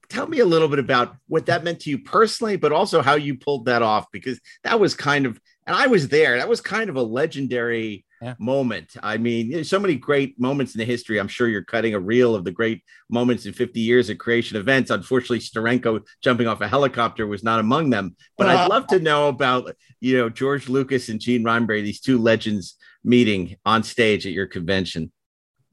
Tell 0.09 0.27
me 0.27 0.39
a 0.39 0.47
little 0.47 0.69
bit 0.69 0.79
about 0.79 1.17
what 1.29 1.47
that 1.47 1.65
meant 1.65 1.81
to 1.81 1.91
you 1.91 1.99
personally, 1.99 2.57
but 2.57 2.73
also 2.73 3.03
how 3.03 3.15
you 3.15 3.37
pulled 3.37 3.67
that 3.67 3.83
off 3.83 4.07
because 4.13 4.41
that 4.63 4.79
was 4.79 4.95
kind 4.95 5.27
of, 5.27 5.41
and 5.67 5.75
I 5.75 5.89
was 5.89 6.09
there. 6.09 6.39
That 6.39 6.49
was 6.49 6.61
kind 6.61 6.89
of 6.89 6.97
a 6.97 7.03
legendary 7.03 8.06
yeah. 8.21 8.35
moment. 8.39 8.97
I 9.03 9.19
mean, 9.19 9.51
there's 9.51 9.69
so 9.69 9.79
many 9.79 9.97
great 9.97 10.39
moments 10.41 10.75
in 10.75 10.79
the 10.79 10.85
history. 10.85 11.19
I'm 11.19 11.29
sure 11.29 11.49
you're 11.49 11.65
cutting 11.65 11.95
a 11.95 12.01
reel 12.01 12.35
of 12.35 12.45
the 12.45 12.51
great 12.51 12.83
moments 13.11 13.47
in 13.47 13.53
50 13.53 13.81
years 13.81 14.11
of 14.11 14.19
creation 14.19 14.57
events. 14.57 14.91
Unfortunately, 14.91 15.39
Steranko 15.39 16.05
jumping 16.23 16.47
off 16.47 16.61
a 16.61 16.69
helicopter 16.69 17.27
was 17.27 17.45
not 17.45 17.61
among 17.61 17.91
them. 17.91 18.17
But 18.39 18.49
uh, 18.49 18.51
I'd 18.51 18.69
love 18.69 18.87
to 18.89 19.01
know 19.01 19.29
about, 19.29 19.75
you 20.01 20.17
know, 20.17 20.29
George 20.29 20.69
Lucas 20.69 21.09
and 21.09 21.21
Gene 21.21 21.45
Roddenberry, 21.45 21.83
these 21.83 22.01
two 22.01 22.19
legends 22.19 22.77
meeting 23.05 23.57
on 23.65 23.83
stage 23.83 24.27
at 24.27 24.33
your 24.33 24.47
convention. 24.47 25.13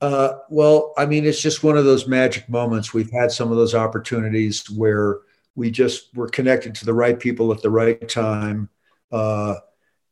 Uh, 0.02 0.40
well, 0.50 0.94
I 0.98 1.06
mean, 1.06 1.26
it's 1.26 1.42
just 1.42 1.64
one 1.64 1.78
of 1.78 1.86
those 1.86 2.08
magic 2.08 2.50
moments. 2.50 2.94
We've 2.94 3.12
had 3.12 3.32
some 3.32 3.52
of 3.52 3.58
those 3.58 3.74
opportunities 3.74 4.70
where 4.70 5.20
we 5.56 5.72
just 5.72 6.14
were 6.16 6.28
connected 6.28 6.76
to 6.76 6.86
the 6.86 6.94
right 6.94 7.18
people 7.18 7.54
at 7.54 7.62
the 7.62 7.70
right 7.70 8.08
time. 8.10 8.70
Uh, 9.12 9.56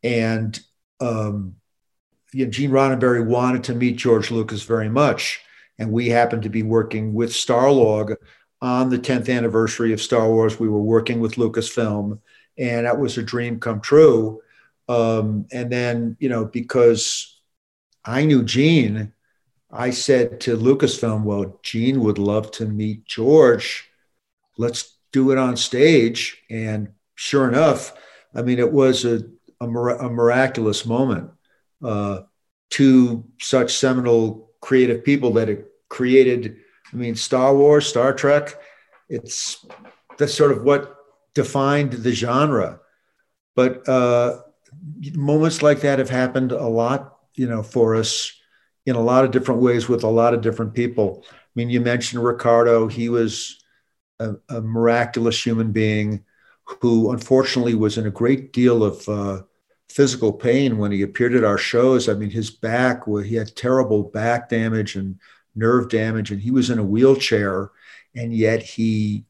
and 0.04 0.60
um, 1.00 1.56
you 2.34 2.46
know, 2.46 2.52
Gene 2.52 2.72
Roddenberry 2.72 3.26
wanted 3.26 3.64
to 3.66 3.76
meet 3.76 3.98
George 3.98 4.32
Lucas 4.32 4.64
very 4.64 4.90
much. 4.90 5.42
And 5.78 5.92
we 5.92 6.10
happened 6.10 6.44
to 6.44 6.50
be 6.50 6.64
working 6.64 7.14
with 7.14 7.32
Starlog 7.32 8.16
on 8.62 8.90
the 8.90 9.00
10th 9.00 9.36
anniversary 9.36 9.94
of 9.94 10.02
Star 10.02 10.30
Wars. 10.30 10.60
We 10.60 10.70
were 10.70 10.82
working 10.82 11.20
with 11.20 11.36
Lucasfilm, 11.36 12.20
and 12.58 12.86
that 12.86 13.00
was 13.00 13.18
a 13.18 13.24
dream 13.24 13.60
come 13.60 13.82
true. 13.82 14.42
Um, 14.88 15.48
and 15.52 15.72
then, 15.72 16.18
you 16.20 16.30
know, 16.30 16.46
because 16.46 17.42
I 18.06 18.26
knew 18.26 18.44
Gene, 18.44 19.14
I 19.72 19.90
said 19.90 20.42
to 20.42 20.58
Lucasfilm, 20.58 21.24
well, 21.24 21.60
Gene 21.64 22.02
would 22.02 22.18
love 22.18 22.52
to 22.52 22.66
meet 22.66 23.06
George. 23.06 23.90
Let's 24.58 24.98
do 25.12 25.32
it 25.32 25.38
on 25.38 25.58
stage. 25.58 26.38
And 26.50 26.90
sure 27.16 27.48
enough, 27.48 27.94
I 28.36 28.42
mean, 28.42 28.60
it 28.60 28.72
was 28.72 29.06
a, 29.06 29.24
a, 29.60 29.66
a 29.66 30.10
miraculous 30.10 30.86
moment 30.86 31.32
uh, 31.84 32.22
two 32.70 33.24
such 33.40 33.74
seminal 33.76 34.50
creative 34.62 35.04
people 35.04 35.34
that 35.34 35.48
have 35.48 35.64
created, 35.90 36.58
I 36.92 36.96
mean, 36.96 37.16
Star 37.16 37.56
Wars, 37.56 37.88
Star 37.88 38.14
Trek. 38.14 38.56
It's 39.10 39.66
that's 40.18 40.34
sort 40.34 40.52
of 40.52 40.64
what 40.64 40.96
defined 41.34 41.94
the 41.94 42.14
genre. 42.14 42.80
But 43.56 43.88
uh, 43.88 44.42
moments 45.14 45.62
like 45.62 45.82
that 45.82 46.00
have 46.00 46.10
happened 46.10 46.52
a 46.52 46.68
lot, 46.68 47.18
you 47.36 47.48
know, 47.48 47.64
for 47.64 47.96
us 47.96 48.32
in 48.86 48.96
a 48.96 49.02
lot 49.02 49.26
of 49.26 49.32
different 49.32 49.62
ways 49.62 49.88
with 49.88 50.04
a 50.04 50.08
lot 50.08 50.34
of 50.34 50.42
different 50.42 50.74
people. 50.74 51.24
I 51.30 51.36
mean, 51.56 51.70
you 51.70 51.82
mentioned 51.82 52.24
Ricardo. 52.24 52.88
He 52.88 53.10
was 53.10 53.62
a, 54.20 54.36
a 54.50 54.62
miraculous 54.62 55.46
human 55.46 55.72
being 55.72 56.24
who 56.82 57.12
unfortunately 57.12 57.76
was 57.76 57.98
in 57.98 58.08
a 58.08 58.12
great 58.12 58.54
deal 58.54 58.84
of 58.84 59.10
uh, 59.10 59.42
physical 59.92 60.34
pain 60.34 60.78
when 60.78 60.92
he 60.92 61.02
appeared 61.02 61.36
at 61.36 61.44
our 61.44 61.58
shows. 61.58 62.08
I 62.08 62.14
mean, 62.14 62.30
his 62.30 62.50
back, 62.50 63.04
he 63.08 63.36
had 63.36 63.56
terrible 63.56 64.04
back 64.04 64.50
damage 64.50 64.96
and 64.96 65.20
nerve 65.56 65.90
damage, 65.90 66.32
and 66.32 66.42
he 66.42 66.52
was 66.52 66.70
in 66.70 66.80
a 66.80 66.84
wheelchair, 66.84 67.72
and 68.16 68.34
yet 68.34 68.64
he 68.64 69.26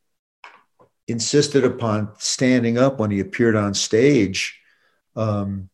insisted 1.07 1.63
upon 1.65 2.09
standing 2.19 2.77
up 2.77 2.99
when 2.99 3.11
he 3.11 3.19
appeared 3.19 3.55
on 3.55 3.73
stage. 3.73 4.59
Um, 5.15 5.69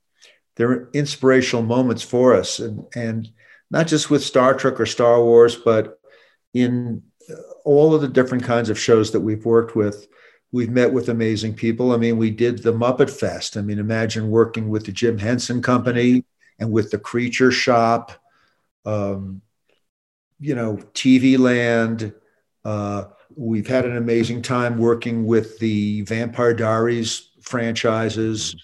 there 0.56 0.70
are 0.72 0.90
inspirational 0.94 1.64
moments 1.64 2.02
for 2.02 2.34
us, 2.34 2.60
and, 2.60 2.86
and 2.96 3.30
not 3.70 3.88
just 3.88 4.10
with 4.10 4.24
Star 4.24 4.54
Trek 4.54 4.80
or 4.80 4.86
Star 4.86 5.22
Wars, 5.22 5.56
but 5.56 6.00
in 6.54 7.04
all 7.66 7.94
of 7.94 8.02
the 8.02 8.08
different 8.08 8.44
kinds 8.44 8.70
of 8.70 8.80
shows 8.80 9.12
that 9.12 9.20
we've 9.20 9.46
worked 9.46 9.76
with 9.76 10.08
We've 10.52 10.70
met 10.70 10.94
with 10.94 11.10
amazing 11.10 11.56
people. 11.56 11.92
I 11.92 11.98
mean, 11.98 12.18
we 12.18 12.32
did 12.32 12.64
the 12.64 12.74
Muppet 12.74 13.10
Fest. 13.10 13.58
I 13.58 13.62
mean, 13.62 13.80
imagine 13.80 14.30
working 14.30 14.70
with 14.70 14.86
the 14.86 14.94
Jim 14.94 15.18
Henson 15.18 15.62
Company 15.62 16.24
and 16.60 16.72
with 16.72 16.90
the 16.90 16.98
Creature 16.98 17.52
Shop, 17.52 18.12
um, 18.86 19.42
you 20.40 20.56
know, 20.56 20.78
TV 20.94 21.38
Land. 21.38 22.14
Uh, 22.64 23.06
we've 23.36 23.68
had 23.68 23.86
an 23.86 23.98
amazing 23.98 24.42
time 24.42 24.78
working 24.78 25.26
with 25.26 25.60
the 25.60 26.02
Vampire 26.04 26.54
Diaries 26.54 27.30
franchises. 27.42 28.56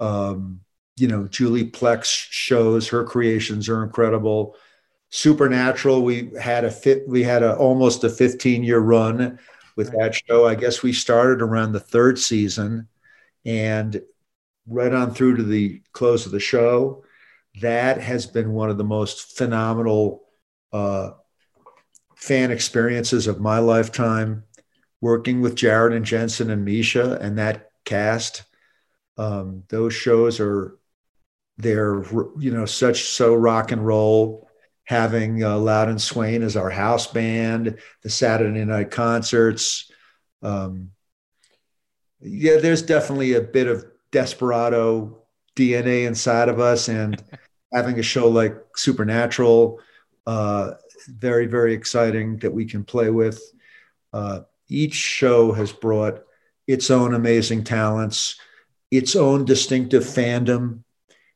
Um, 0.00 0.60
you 0.96 1.08
know, 1.08 1.26
Julie 1.28 1.70
Plec 1.70 2.04
shows, 2.04 2.88
her 2.88 3.04
creations 3.04 3.68
are 3.68 3.82
incredible. 3.84 4.56
Supernatural, 5.10 6.02
we 6.02 6.30
had 6.40 6.64
a 6.64 6.70
fit, 6.70 7.08
we 7.08 7.22
had 7.22 7.42
a 7.42 7.56
almost 7.56 8.04
a 8.04 8.10
15 8.10 8.62
year 8.62 8.78
run 8.80 9.38
with 9.76 9.92
that 9.92 10.14
show. 10.14 10.46
I 10.46 10.54
guess 10.54 10.82
we 10.82 10.92
started 10.92 11.42
around 11.42 11.72
the 11.72 11.80
third 11.80 12.18
season 12.18 12.88
and 13.44 14.00
right 14.66 14.92
on 14.92 15.14
through 15.14 15.36
to 15.36 15.42
the 15.42 15.82
close 15.92 16.26
of 16.26 16.32
the 16.32 16.40
show. 16.40 17.04
That 17.60 18.00
has 18.00 18.26
been 18.26 18.52
one 18.52 18.70
of 18.70 18.78
the 18.78 18.84
most 18.84 19.36
phenomenal 19.36 20.22
uh, 20.72 21.12
fan 22.16 22.50
experiences 22.50 23.26
of 23.26 23.40
my 23.40 23.58
lifetime. 23.58 24.44
Working 25.00 25.40
with 25.40 25.54
Jared 25.54 25.94
and 25.94 26.04
Jensen 26.04 26.50
and 26.50 26.62
Misha 26.62 27.18
and 27.22 27.38
that 27.38 27.70
cast, 27.86 28.42
um, 29.16 29.64
those 29.70 29.94
shows 29.94 30.40
are 30.40 30.76
they're 31.56 32.02
you 32.38 32.50
know 32.50 32.66
such 32.66 33.04
so 33.04 33.34
rock 33.34 33.72
and 33.72 33.84
roll 33.84 34.49
having 34.90 35.44
uh, 35.44 35.56
Louden 35.56 36.00
Swain 36.00 36.42
as 36.42 36.56
our 36.56 36.68
house 36.68 37.06
band, 37.06 37.78
the 38.02 38.10
Saturday 38.10 38.64
night 38.64 38.90
concerts. 38.90 39.88
Um, 40.42 40.90
yeah, 42.20 42.56
there's 42.56 42.82
definitely 42.82 43.34
a 43.34 43.40
bit 43.40 43.68
of 43.68 43.86
desperado 44.10 45.22
DNA 45.54 46.08
inside 46.08 46.48
of 46.48 46.58
us, 46.58 46.88
and 46.88 47.22
having 47.72 48.00
a 48.00 48.02
show 48.02 48.28
like 48.28 48.56
Supernatural, 48.74 49.78
uh, 50.26 50.72
very 51.06 51.46
very 51.46 51.72
exciting 51.72 52.38
that 52.38 52.52
we 52.52 52.64
can 52.64 52.82
play 52.82 53.10
with. 53.10 53.40
Uh, 54.12 54.40
each 54.68 54.94
show 54.94 55.52
has 55.52 55.72
brought 55.72 56.24
its 56.66 56.90
own 56.90 57.14
amazing 57.14 57.62
talents, 57.62 58.40
its 58.90 59.14
own 59.14 59.44
distinctive 59.44 60.02
fandom. 60.02 60.82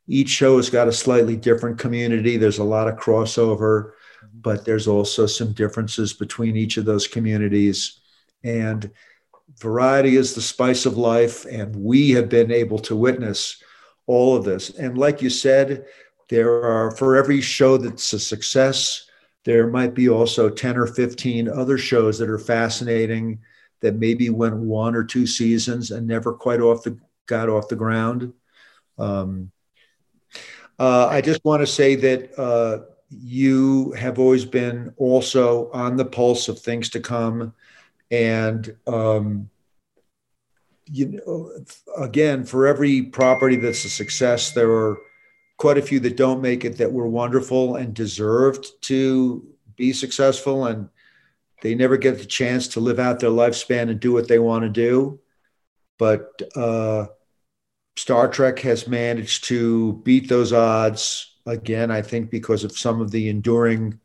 Each 0.07 0.29
show 0.29 0.57
has 0.57 0.71
got 0.71 0.89
a 0.89 0.93
slightly 0.93 1.37
different 1.37 1.79
community. 1.79 2.37
There's 2.37 2.59
a 2.59 2.65
lot 2.65 2.89
of 2.89 2.97
crossover, 2.97 3.93
but 4.35 4.65
there's 4.65 4.87
also 4.87 5.27
some 5.27 5.53
differences 5.53 6.13
between 6.13 6.57
each 6.57 6.77
of 6.77 6.85
those 6.85 7.07
communities. 7.07 8.01
And 8.43 8.91
variety 9.59 10.17
is 10.17 10.35
the 10.35 10.43
spice 10.43 10.87
of 10.87 10.99
life. 10.99 11.47
And 11.47 11.75
we 11.75 12.11
have 12.11 12.29
been 12.29 12.51
able 12.51 12.79
to 12.81 12.97
witness 12.97 13.63
all 14.07 14.37
of 14.37 14.45
this. 14.45 14.71
And 14.71 14.99
like 14.99 15.23
you 15.23 15.31
said, 15.31 15.87
there 16.29 16.63
are, 16.63 16.91
for 16.91 17.17
every 17.17 17.41
show 17.41 17.77
that's 17.77 18.13
a 18.13 18.19
success, 18.19 19.07
there 19.45 19.67
might 19.67 19.95
be 19.95 20.09
also 20.09 20.49
10 20.49 20.77
or 20.77 20.87
15 20.87 21.49
other 21.49 21.79
shows 21.79 22.19
that 22.19 22.31
are 22.31 22.39
fascinating 22.39 23.41
that 23.81 23.97
maybe 23.97 24.31
went 24.31 24.57
one 24.57 24.95
or 24.95 25.05
two 25.05 25.27
seasons 25.27 25.91
and 25.91 26.07
never 26.07 26.33
quite 26.33 26.61
off 26.61 26.83
the 26.83 26.99
got 27.27 27.49
off 27.49 27.69
the 27.69 27.77
ground. 27.77 28.33
Um, 28.99 29.51
uh, 30.79 31.07
I 31.07 31.21
just 31.21 31.45
want 31.45 31.61
to 31.63 31.67
say 31.67 31.95
that 31.97 32.39
uh, 32.39 32.85
you 33.11 33.93
have 33.93 34.19
always 34.19 34.45
been 34.45 34.93
also 34.97 35.71
on 35.73 35.97
the 35.97 36.05
pulse 36.05 36.49
of 36.49 36.59
things 36.59 36.89
to 36.91 37.01
come, 37.01 37.55
and 38.11 38.77
um, 38.87 39.51
you 40.87 41.21
know, 41.27 41.51
again, 41.97 42.45
for 42.45 42.67
every 42.67 43.03
property 43.03 43.57
that's 43.57 43.85
a 43.85 43.91
success, 43.91 44.53
there 44.53 44.71
are 44.71 44.99
quite 45.57 45.79
a 45.79 45.83
few 45.83 46.01
that 46.01 46.17
don't 46.17 46.43
make 46.43 46.65
it 46.65 46.77
that 46.79 46.93
were 46.93 47.09
wonderful 47.09 47.77
and 47.77 47.95
deserved 47.95 48.67
to 48.83 49.47
be 49.77 49.93
successful. 49.93 50.67
And 50.67 50.89
they 51.63 51.75
never 51.75 51.97
get 51.97 52.19
the 52.19 52.25
chance 52.25 52.69
to 52.69 52.81
live 52.81 52.99
out 52.99 53.21
their 53.21 53.31
lifespan 53.31 53.91
and 53.91 54.01
do 54.01 54.13
what 54.13 54.29
they 54.29 54.39
want 54.39 54.65
to 54.65 54.69
do. 54.69 55.21
But 55.99 56.43
uh, 56.55 57.07
star 57.97 58.29
trek 58.29 58.59
has 58.59 58.89
managed 58.89 59.45
to 59.45 59.95
beat 60.05 60.29
those 60.29 60.53
odds 60.53 61.37
again 61.47 61.91
i 61.91 62.03
think 62.03 62.31
because 62.31 62.65
of 62.65 62.77
some 62.77 63.01
of 63.01 63.11
the 63.11 63.29
enduring 63.29 63.99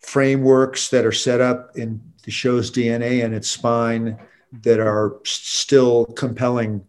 frameworks 0.00 0.88
that 0.88 1.04
are 1.04 1.12
set 1.12 1.40
up 1.40 1.76
in 1.76 2.00
the 2.24 2.30
show's 2.30 2.70
dna 2.70 3.24
and 3.24 3.34
its 3.34 3.50
spine 3.50 4.18
that 4.52 4.80
are 4.80 5.20
still 5.24 6.06
compelling 6.06 6.84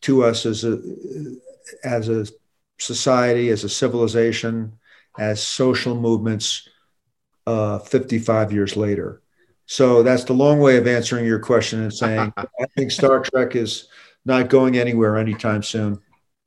to 0.00 0.22
us 0.24 0.46
as 0.46 0.64
a 0.64 0.80
as 1.84 2.08
a 2.08 2.26
society, 2.78 3.50
as 3.50 3.64
a 3.64 3.68
civilization, 3.68 4.72
as 5.18 5.42
social 5.42 5.94
movements 5.94 6.68
uh, 7.46 7.78
55 7.78 8.52
years 8.52 8.76
later. 8.76 9.22
So 9.66 10.02
that's 10.02 10.24
the 10.24 10.32
long 10.32 10.60
way 10.60 10.76
of 10.76 10.86
answering 10.86 11.26
your 11.26 11.40
question 11.40 11.82
and 11.82 11.92
saying 11.92 12.32
I 12.36 12.66
think 12.76 12.90
Star 12.90 13.20
Trek 13.20 13.56
is 13.56 13.88
not 14.26 14.48
going 14.48 14.76
anywhere 14.76 15.16
anytime 15.16 15.62
soon. 15.62 15.98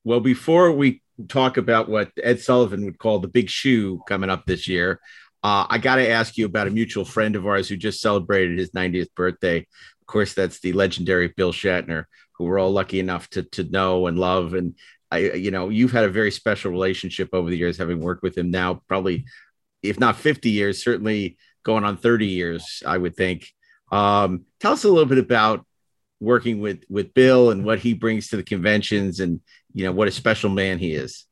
Well, 0.04 0.20
before 0.20 0.72
we 0.72 1.02
talk 1.28 1.58
about 1.58 1.90
what 1.90 2.12
Ed 2.22 2.40
Sullivan 2.40 2.86
would 2.86 3.00
call 3.00 3.20
the 3.20 3.28
big 3.28 3.50
shoe 3.50 4.02
coming 4.08 4.30
up 4.30 4.46
this 4.46 4.68
year, 4.68 5.00
uh, 5.44 5.66
I 5.70 5.78
got 5.78 5.96
to 5.96 6.10
ask 6.10 6.38
you 6.38 6.46
about 6.46 6.68
a 6.68 6.72
mutual 6.72 7.06
friend 7.06 7.36
of 7.36 7.48
ours 7.48 7.70
who 7.70 7.78
just 7.78 8.02
celebrated 8.02 8.60
his 8.60 8.72
90th 8.72 9.14
birthday. 9.16 9.60
Of 9.60 10.08
course, 10.08 10.34
that's 10.34 10.60
the 10.60 10.74
legendary 10.74 11.30
Bill 11.30 11.54
Shatner, 11.54 12.06
who 12.34 12.46
we're 12.46 12.60
all 12.60 12.72
lucky 12.72 13.00
enough 13.00 13.30
to, 13.32 13.44
to 13.44 13.64
know 13.64 14.08
and 14.08 14.20
love. 14.20 14.54
And 14.54 14.76
I, 15.12 15.20
you 15.20 15.52
know, 15.52 15.70
you've 15.70 15.92
had 15.92 16.04
a 16.04 16.10
very 16.10 16.32
special 16.32 16.72
relationship 16.72 17.30
over 17.32 17.50
the 17.50 17.58
years, 17.58 17.78
having 17.78 18.02
worked 18.02 18.24
with 18.24 18.38
him 18.38 18.52
now, 18.52 18.82
probably, 18.88 19.26
if 19.82 20.00
not 20.00 20.18
50 20.18 20.50
years, 20.50 20.84
certainly 20.84 21.38
going 21.64 21.84
on 21.84 21.98
30 21.98 22.26
years, 22.26 22.84
I 22.86 22.98
would 22.98 23.16
think. 23.16 23.48
Um, 23.92 24.46
tell 24.60 24.74
us 24.74 24.84
a 24.84 24.90
little 24.90 25.06
bit 25.06 25.18
about 25.18 25.66
working 26.20 26.60
with 26.60 26.84
with 26.90 27.14
Bill 27.14 27.52
and 27.52 27.64
what 27.66 27.80
he 27.80 27.94
brings 27.94 28.30
to 28.30 28.38
the 28.38 28.44
conventions, 28.44 29.20
and 29.20 29.42
you 29.74 29.86
know 29.86 29.92
what 29.92 30.08
a 30.08 30.12
special 30.12 30.50
man 30.50 30.78
he 30.78 30.94
is. 30.94 31.26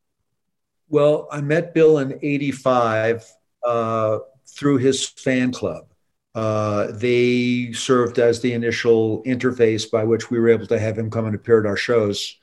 Well, 0.90 1.28
I 1.32 1.42
met 1.42 1.74
Bill 1.74 1.98
in 2.00 2.20
'85 2.22 3.26
uh, 3.64 4.20
through 4.48 4.78
his 4.78 5.06
fan 5.06 5.52
club. 5.52 5.88
Uh, 6.34 6.92
they 6.92 7.72
served 7.74 8.20
as 8.20 8.42
the 8.42 8.54
initial 8.54 9.24
interface 9.24 9.90
by 9.90 10.04
which 10.04 10.30
we 10.30 10.40
were 10.40 10.50
able 10.50 10.68
to 10.68 10.80
have 10.80 10.98
him 10.98 11.10
come 11.10 11.26
and 11.26 11.36
appear 11.36 11.60
at 11.60 11.66
our 11.66 11.76
shows. 11.76 12.38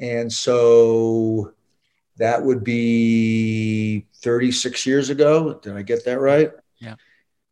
And 0.00 0.32
so 0.32 1.52
that 2.16 2.42
would 2.42 2.64
be 2.64 4.06
36 4.22 4.86
years 4.86 5.10
ago. 5.10 5.54
Did 5.54 5.76
I 5.76 5.82
get 5.82 6.04
that 6.04 6.18
right? 6.18 6.50
Yeah. 6.78 6.96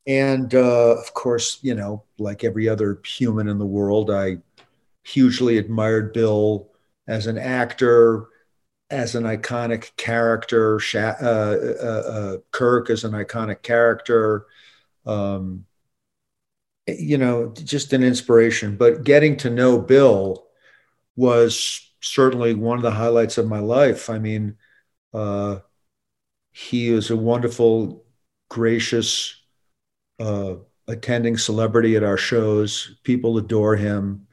And 0.06 0.54
uh, 0.54 0.96
of 0.96 1.14
course, 1.14 1.58
you 1.62 1.74
know, 1.74 2.04
like 2.18 2.44
every 2.44 2.68
other 2.68 3.00
human 3.04 3.48
in 3.48 3.58
the 3.58 3.66
world, 3.66 4.10
I 4.10 4.38
hugely 5.04 5.58
admired 5.58 6.12
Bill 6.12 6.70
as 7.08 7.26
an 7.26 7.38
actor, 7.38 8.28
as 8.90 9.14
an 9.14 9.24
iconic 9.24 9.96
character, 9.96 10.80
uh, 10.94 10.98
uh, 10.98 11.84
uh, 11.84 12.36
Kirk 12.52 12.90
as 12.90 13.04
an 13.04 13.12
iconic 13.12 13.62
character. 13.62 14.46
Um, 15.04 15.66
you 16.86 17.18
know, 17.18 17.52
just 17.52 17.92
an 17.92 18.04
inspiration. 18.04 18.76
But 18.76 19.04
getting 19.04 19.36
to 19.38 19.50
know 19.50 19.78
Bill 19.78 20.46
was 21.16 21.90
certainly 22.00 22.54
one 22.54 22.76
of 22.78 22.82
the 22.82 22.90
highlights 22.90 23.38
of 23.38 23.48
my 23.48 23.58
life. 23.58 24.08
I 24.08 24.18
mean, 24.18 24.56
uh, 25.12 25.60
he 26.52 26.88
is 26.88 27.10
a 27.10 27.16
wonderful, 27.16 28.04
gracious, 28.48 29.34
uh, 30.18 30.54
attending 30.88 31.36
celebrity 31.36 31.96
at 31.96 32.04
our 32.04 32.16
shows. 32.16 32.96
People 33.02 33.38
adore 33.38 33.76
him. 33.76 34.26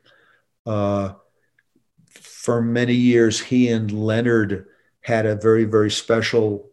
Uh, 0.65 1.13
for 2.09 2.61
many 2.61 2.93
years, 2.93 3.39
he 3.39 3.69
and 3.69 3.91
Leonard 3.91 4.67
had 5.01 5.25
a 5.25 5.35
very, 5.35 5.63
very 5.65 5.91
special 5.91 6.69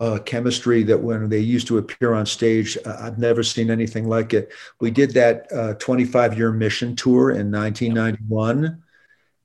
uh, 0.00 0.18
chemistry 0.18 0.82
that 0.84 1.00
when 1.00 1.28
they 1.28 1.38
used 1.38 1.66
to 1.66 1.78
appear 1.78 2.14
on 2.14 2.24
stage, 2.24 2.78
I've 2.86 3.18
never 3.18 3.42
seen 3.42 3.70
anything 3.70 4.08
like 4.08 4.32
it. 4.32 4.52
We 4.80 4.90
did 4.90 5.12
that 5.14 5.78
25 5.80 6.32
uh, 6.32 6.36
year 6.36 6.52
mission 6.52 6.96
tour 6.96 7.30
in 7.30 7.50
1991 7.50 8.82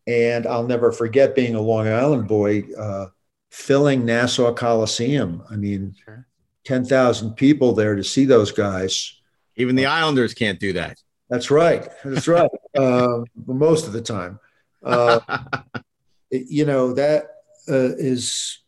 and 0.08 0.46
I'll 0.46 0.68
never 0.68 0.92
forget 0.92 1.36
being 1.36 1.56
a 1.56 1.62
Long 1.62 1.88
Island 1.88 2.28
boy, 2.28 2.64
uh, 2.78 3.08
filling 3.52 4.06
Nassau 4.06 4.54
Coliseum. 4.54 5.44
I 5.50 5.56
mean, 5.56 5.96
sure. 6.04 6.28
10,000 6.66 7.34
people 7.36 7.74
there 7.74 7.96
to 7.96 8.04
see 8.04 8.26
those 8.26 8.52
guys. 8.52 9.20
Even 9.56 9.76
the 9.76 9.86
Islanders 9.86 10.34
can't 10.34 10.60
do 10.60 10.74
that. 10.74 11.02
That's 11.30 11.50
right. 11.50 11.88
That's 12.04 12.28
right. 12.28 12.50
uh, 12.78 13.22
most 13.46 13.88
of 13.88 13.94
the 13.94 14.02
time. 14.02 14.40
Uh, 14.84 15.20
you 16.30 16.66
know, 16.66 16.94
that 16.94 17.24
uh, 17.68 17.96
is 17.98 18.60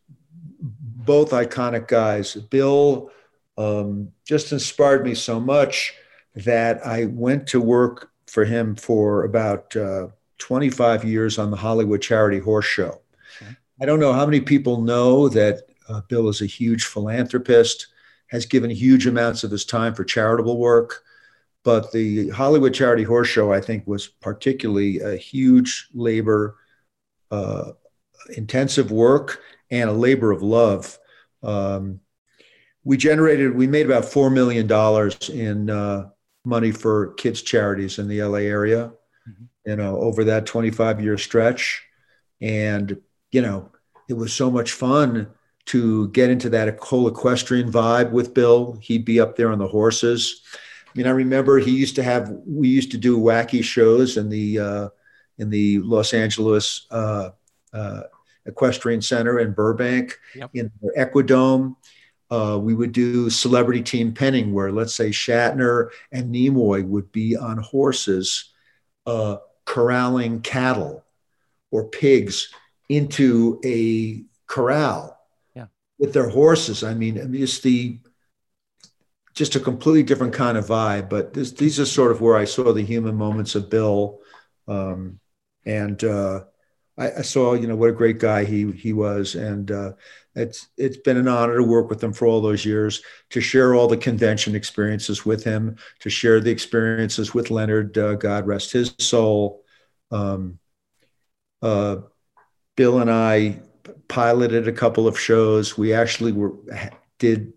both 0.59 1.31
iconic 1.31 1.87
guys. 1.87 2.35
Bill 2.35 3.11
um, 3.57 4.11
just 4.25 4.51
inspired 4.51 5.05
me 5.05 5.13
so 5.13 5.39
much 5.39 5.93
that 6.35 6.85
I 6.85 7.05
went 7.05 7.47
to 7.47 7.61
work 7.61 8.11
for 8.27 8.45
him 8.45 8.75
for 8.75 9.23
about 9.23 9.75
uh, 9.75 10.07
25 10.37 11.03
years 11.03 11.39
on 11.39 11.51
the 11.51 11.57
Hollywood 11.57 12.01
Charity 12.01 12.39
Horse 12.39 12.65
Show. 12.65 13.01
Okay. 13.41 13.51
I 13.81 13.85
don't 13.85 13.99
know 13.99 14.13
how 14.13 14.25
many 14.25 14.41
people 14.41 14.81
know 14.81 15.29
that 15.29 15.61
uh, 15.89 16.01
Bill 16.07 16.29
is 16.29 16.41
a 16.41 16.45
huge 16.45 16.85
philanthropist, 16.85 17.88
has 18.27 18.45
given 18.45 18.69
huge 18.69 19.07
amounts 19.07 19.43
of 19.43 19.51
his 19.51 19.65
time 19.65 19.93
for 19.93 20.03
charitable 20.03 20.57
work. 20.57 21.03
But 21.63 21.91
the 21.91 22.29
Hollywood 22.29 22.73
Charity 22.73 23.03
Horse 23.03 23.27
Show, 23.27 23.51
I 23.51 23.61
think, 23.61 23.85
was 23.88 24.07
particularly 24.07 24.99
a 24.99 25.15
huge 25.15 25.89
labor, 25.93 26.55
uh, 27.31 27.71
intensive 28.35 28.91
work, 28.91 29.41
and 29.69 29.89
a 29.89 29.93
labor 29.93 30.31
of 30.31 30.41
love. 30.41 30.97
Um, 31.43 31.99
we 32.83 32.95
generated, 32.95 33.53
we 33.53 33.67
made 33.67 33.85
about 33.85 34.03
$4 34.03 34.31
million 34.31 34.69
in 35.33 35.69
uh, 35.69 36.09
money 36.45 36.71
for 36.71 37.13
kids' 37.13 37.41
charities 37.41 37.99
in 37.99 38.07
the 38.07 38.23
LA 38.23 38.39
area 38.39 38.93
you 39.67 39.75
know, 39.75 39.97
over 39.97 40.23
that 40.23 40.45
25 40.45 41.01
year 41.01 41.17
stretch. 41.17 41.83
And, 42.41 43.01
you 43.31 43.41
know, 43.41 43.69
it 44.07 44.13
was 44.13 44.33
so 44.33 44.49
much 44.49 44.71
fun 44.71 45.27
to 45.68 46.07
get 46.09 46.30
into 46.30 46.49
that 46.49 46.80
whole 46.80 47.07
equestrian 47.07 47.72
vibe 47.72 48.11
with 48.11 48.34
Bill. 48.34 48.78
He'd 48.82 49.05
be 49.05 49.20
up 49.20 49.36
there 49.36 49.51
on 49.51 49.59
the 49.59 49.68
horses. 49.68 50.41
I 50.88 50.89
mean, 50.97 51.07
I 51.07 51.11
remember 51.11 51.59
he 51.59 51.72
used 51.72 51.95
to 51.97 52.03
have, 52.03 52.30
we 52.45 52.70
used 52.70 52.91
to 52.91 52.97
do 52.97 53.20
wacky 53.20 53.63
shows 53.63 54.18
in 54.18 54.30
the, 54.30 54.59
uh, 54.59 54.89
in 55.38 55.49
the 55.49 55.80
Los 55.80 56.13
Angeles 56.13 56.88
uh, 56.89 57.32
uh, 57.74 58.03
Equestrian 58.45 59.01
Center 59.01 59.39
in 59.39 59.51
Burbank, 59.51 60.18
Yep. 60.36 60.49
in 60.53 60.72
the 60.82 60.91
Equidome. 60.97 61.76
Uh, 62.30 62.57
we 62.61 62.74
would 62.74 62.91
do 62.91 63.30
celebrity 63.30 63.82
team 63.82 64.13
penning, 64.13 64.53
where 64.53 64.72
let's 64.72 64.95
say 64.95 65.09
Shatner 65.09 65.89
and 66.11 66.34
Nimoy 66.34 66.86
would 66.86 67.11
be 67.11 67.38
on 67.38 67.57
horses 67.57 68.51
uh, 69.05 69.38
corralling 69.65 70.41
cattle 70.41 71.03
or 71.72 71.89
pigs 71.89 72.49
into 72.89 73.59
a 73.63 74.24
corral. 74.47 75.16
With 75.99 76.13
their 76.13 76.29
horses. 76.29 76.83
I 76.83 76.93
mean, 76.93 77.17
it's 77.35 77.59
the 77.59 77.99
just 79.33 79.55
a 79.55 79.59
completely 79.59 80.01
different 80.01 80.33
kind 80.33 80.57
of 80.57 80.65
vibe. 80.65 81.09
But 81.09 81.33
this, 81.33 81.51
these 81.51 81.79
are 81.79 81.85
sort 81.85 82.11
of 82.11 82.21
where 82.21 82.35
I 82.35 82.45
saw 82.45 82.73
the 82.73 82.83
human 82.83 83.15
moments 83.15 83.53
of 83.53 83.69
Bill, 83.69 84.19
um, 84.67 85.19
and 85.65 86.03
uh, 86.03 86.45
I, 86.97 87.11
I 87.11 87.21
saw 87.21 87.53
you 87.53 87.67
know 87.67 87.75
what 87.75 87.89
a 87.89 87.93
great 87.93 88.19
guy 88.19 88.43
he 88.43 88.71
he 88.71 88.93
was, 88.93 89.35
and 89.35 89.69
uh, 89.71 89.91
it's 90.35 90.69
it's 90.77 90.97
been 90.97 91.17
an 91.17 91.27
honor 91.27 91.57
to 91.57 91.63
work 91.63 91.89
with 91.89 92.03
him 92.03 92.13
for 92.13 92.25
all 92.25 92.41
those 92.41 92.65
years, 92.65 93.01
to 93.29 93.41
share 93.41 93.75
all 93.75 93.87
the 93.87 93.97
convention 93.97 94.55
experiences 94.55 95.25
with 95.25 95.43
him, 95.43 95.77
to 95.99 96.09
share 96.09 96.39
the 96.39 96.51
experiences 96.51 97.33
with 97.33 97.51
Leonard, 97.51 97.97
uh, 97.97 98.15
God 98.15 98.47
rest 98.47 98.71
his 98.71 98.93
soul. 98.97 99.63
Um, 100.09 100.59
uh, 101.61 101.97
Bill 102.75 102.99
and 102.99 103.09
I 103.09 103.59
piloted 104.07 104.67
a 104.67 104.71
couple 104.71 105.07
of 105.07 105.19
shows. 105.19 105.77
We 105.77 105.93
actually 105.93 106.31
were 106.31 106.53
did 107.19 107.53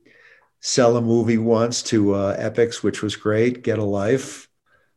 sell 0.60 0.96
a 0.96 1.00
movie 1.02 1.38
once 1.38 1.82
to 1.84 2.14
uh, 2.14 2.36
Epix, 2.38 2.82
which 2.82 3.02
was 3.02 3.16
great. 3.16 3.62
Get 3.62 3.78
a 3.78 3.84
Life, 3.84 4.48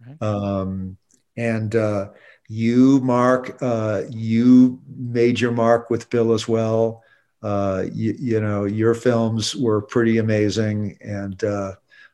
Right. 0.06 0.22
um, 0.22 0.98
and 1.38 1.76
uh, 1.76 2.10
you, 2.50 3.00
Mark, 3.00 3.58
uh, 3.62 4.04
you 4.10 4.82
made 4.98 5.40
your 5.40 5.52
mark 5.52 5.90
with 5.90 6.10
Bill 6.10 6.34
as 6.34 6.48
well. 6.48 7.04
Uh, 7.42 7.86
you, 7.94 8.16
you 8.20 8.40
know, 8.40 8.66
your 8.66 8.94
films 8.94 9.56
were 9.56 9.82
pretty 9.82 10.18
amazing, 10.18 10.98
and 11.02 11.44
uh, 11.44 11.74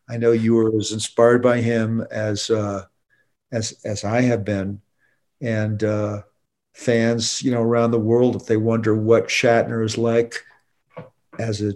I 0.09 0.17
know 0.17 0.31
you 0.31 0.55
were 0.55 0.75
as 0.77 0.91
inspired 0.91 1.41
by 1.41 1.61
him 1.61 2.01
as 2.11 2.49
uh, 2.49 2.85
as 3.51 3.73
as 3.85 4.03
I 4.03 4.21
have 4.21 4.43
been, 4.43 4.81
and 5.41 5.83
uh, 5.83 6.23
fans, 6.73 7.41
you 7.43 7.51
know, 7.51 7.61
around 7.61 7.91
the 7.91 7.99
world, 7.99 8.35
if 8.35 8.45
they 8.45 8.57
wonder 8.57 8.95
what 8.95 9.27
Shatner 9.27 9.83
is 9.83 9.97
like 9.97 10.45
as 11.37 11.61
a 11.61 11.73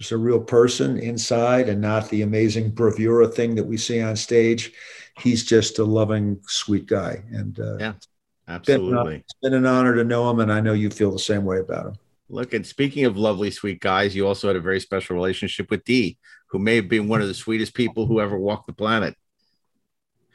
as 0.00 0.12
a 0.12 0.16
real 0.16 0.40
person 0.40 0.96
inside 0.96 1.68
and 1.68 1.80
not 1.80 2.08
the 2.08 2.22
amazing 2.22 2.70
bravura 2.70 3.26
thing 3.26 3.56
that 3.56 3.64
we 3.64 3.76
see 3.76 4.00
on 4.00 4.14
stage, 4.14 4.72
he's 5.18 5.44
just 5.44 5.80
a 5.80 5.84
loving, 5.84 6.40
sweet 6.46 6.86
guy, 6.86 7.20
and 7.32 7.58
uh, 7.58 7.78
Yeah. 7.78 7.92
been, 7.92 8.54
Absolutely. 8.54 9.16
it's 9.16 9.34
been 9.42 9.54
an 9.54 9.66
honor 9.66 9.96
to 9.96 10.04
know 10.04 10.30
him, 10.30 10.38
and 10.38 10.52
I 10.52 10.60
know 10.60 10.72
you 10.72 10.88
feel 10.90 11.10
the 11.10 11.18
same 11.18 11.44
way 11.44 11.58
about 11.58 11.86
him. 11.86 11.94
Look, 12.28 12.54
and 12.54 12.64
speaking 12.64 13.06
of 13.06 13.16
lovely, 13.16 13.50
sweet 13.50 13.80
guys, 13.80 14.14
you 14.14 14.26
also 14.26 14.46
had 14.46 14.56
a 14.56 14.60
very 14.60 14.80
special 14.80 15.16
relationship 15.16 15.70
with 15.70 15.84
Dee, 15.84 16.18
who 16.50 16.58
may 16.58 16.76
have 16.76 16.88
been 16.88 17.08
one 17.08 17.20
of 17.20 17.28
the 17.28 17.34
sweetest 17.34 17.74
people 17.74 18.06
who 18.06 18.20
ever 18.20 18.38
walked 18.38 18.68
the 18.68 18.72
planet. 18.72 19.16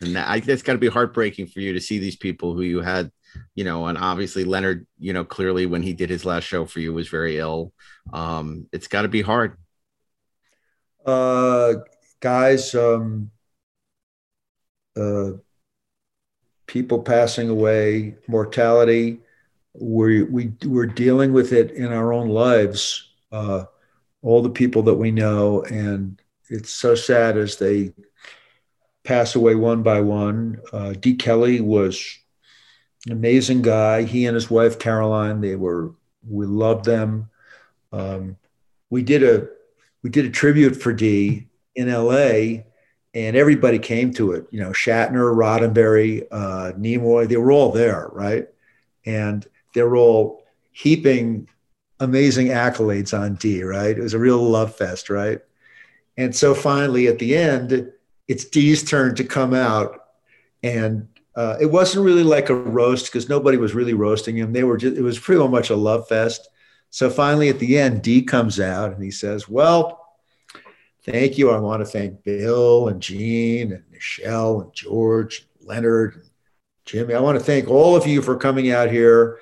And 0.02 0.16
that, 0.16 0.28
I, 0.28 0.40
that's 0.42 0.64
got 0.64 0.74
to 0.74 0.80
be 0.80 0.88
heartbreaking 0.88 1.48
for 1.48 1.62
you 1.62 1.74
to 1.74 1.80
see 1.82 2.00
these 2.00 2.18
people 2.18 2.54
who 2.54 2.64
you 2.64 2.82
had, 2.82 3.12
you 3.56 3.64
know, 3.64 3.88
and 3.88 3.98
obviously 3.98 4.44
Leonard, 4.44 4.88
you 5.00 5.14
know, 5.14 5.24
clearly 5.24 5.66
when 5.66 5.82
he 5.82 5.94
did 5.94 6.10
his 6.10 6.26
last 6.26 6.44
show 6.44 6.66
for 6.66 6.80
you 6.80 6.94
was 6.94 7.08
very 7.08 7.38
ill. 7.38 7.74
Um, 8.12 8.68
it's 8.72 8.88
got 8.88 9.04
to 9.04 9.08
be 9.08 9.22
hard. 9.22 9.58
Uh, 11.06 11.76
guys, 12.20 12.74
um, 12.76 13.32
uh, 14.96 15.32
people 16.68 17.02
passing 17.02 17.50
away, 17.50 18.16
mortality. 18.28 19.20
We 19.74 20.24
we 20.24 20.54
we're 20.66 20.86
dealing 20.86 21.34
with 21.34 21.52
it 21.52 21.72
in 21.72 21.92
our 21.92 22.14
own 22.14 22.30
lives. 22.30 23.10
Uh, 23.32 23.66
all 24.22 24.42
the 24.42 24.50
people 24.50 24.84
that 24.84 24.94
we 24.94 25.12
know, 25.12 25.64
and 25.64 26.22
it's 26.50 26.72
so 26.72 26.96
sad 26.96 27.38
as 27.38 27.58
they 27.58 27.94
pass 29.04 29.36
away 29.36 29.56
one 29.56 29.84
by 29.84 30.02
one. 30.02 30.62
Uh, 30.72 30.94
De 30.94 31.16
Kelley 31.16 31.60
was 31.60 32.20
amazing 33.10 33.62
guy. 33.62 34.04
He 34.04 34.26
and 34.26 34.36
his 34.36 34.50
wife 34.50 34.80
Caroline, 34.80 35.42
they 35.42 35.56
were 35.56 35.94
we 36.28 36.46
loved 36.46 36.86
them. 36.86 37.30
Um, 37.92 38.38
we 38.90 39.04
did 39.04 39.24
a 39.24 39.48
we 40.04 40.10
did 40.10 40.26
a 40.26 40.30
tribute 40.30 40.76
for 40.76 40.94
D 40.94 41.48
in 41.76 41.92
LA, 41.92 42.64
and 43.14 43.36
everybody 43.36 43.80
came 43.80 44.14
to 44.14 44.34
it. 44.34 44.48
You 44.52 44.62
know, 44.62 44.70
Shatner, 44.70 45.34
Roddenberry, 45.36 46.28
uh, 46.32 46.74
Nimoy, 46.78 47.28
they 47.28 47.38
were 47.38 47.52
all 47.52 47.72
there, 47.72 48.10
right? 48.12 48.48
And 49.06 49.46
they 49.74 49.84
were 49.84 49.98
all 49.98 50.44
heaping 50.72 51.48
amazing 52.00 52.48
accolades 52.48 53.18
on 53.18 53.36
D, 53.36 53.64
right? 53.64 53.98
It 53.98 54.02
was 54.02 54.14
a 54.14 54.20
real 54.20 54.42
love 54.42 54.76
fest, 54.76 55.10
right? 55.10 55.40
And 56.18 56.36
so 56.36 56.54
finally, 56.54 57.08
at 57.08 57.20
the 57.20 57.36
end, 57.36 57.92
it's 58.28 58.46
D's 58.46 58.84
turn 58.84 59.16
to 59.16 59.24
come 59.24 59.54
out, 59.54 60.06
and 60.62 61.08
uh, 61.36 61.58
it 61.60 61.66
wasn't 61.66 62.06
really 62.06 62.24
like 62.24 62.50
a 62.50 62.56
roast 62.56 63.08
because 63.08 63.28
nobody 63.28 63.58
was 63.58 63.74
really 63.74 63.94
roasting 63.94 64.38
him. 64.38 64.54
They 64.54 64.64
were 64.64 64.78
just, 64.78 64.98
it 64.98 65.02
was 65.02 65.20
pretty 65.20 65.46
much 65.48 65.70
a 65.70 65.76
love 65.76 66.08
fest. 66.08 66.48
So 66.92 67.10
finally, 67.10 67.50
at 67.50 67.58
the 67.58 67.80
end, 67.80 68.04
D 68.04 68.22
comes 68.22 68.60
out 68.60 68.94
and 68.94 69.04
he 69.04 69.10
says, 69.10 69.50
Well, 69.50 70.16
thank 71.04 71.38
you. 71.38 71.50
I 71.50 71.58
want 71.58 71.82
to 71.82 71.86
thank 71.86 72.24
Bill 72.24 72.88
and 72.88 73.02
Gene 73.02 73.72
and 73.72 73.84
Nichelle 73.92 74.64
and 74.64 74.74
George, 74.74 75.48
and 75.60 75.68
Leonard, 75.68 76.16
and 76.16 76.30
Jimmy. 76.86 77.16
I 77.16 77.20
want 77.20 77.40
to 77.40 77.44
thank 77.44 77.68
all 77.68 77.96
of 77.96 78.06
you 78.06 78.22
for 78.22 78.38
coming 78.38 78.72
out 78.72 78.92
here 78.92 79.40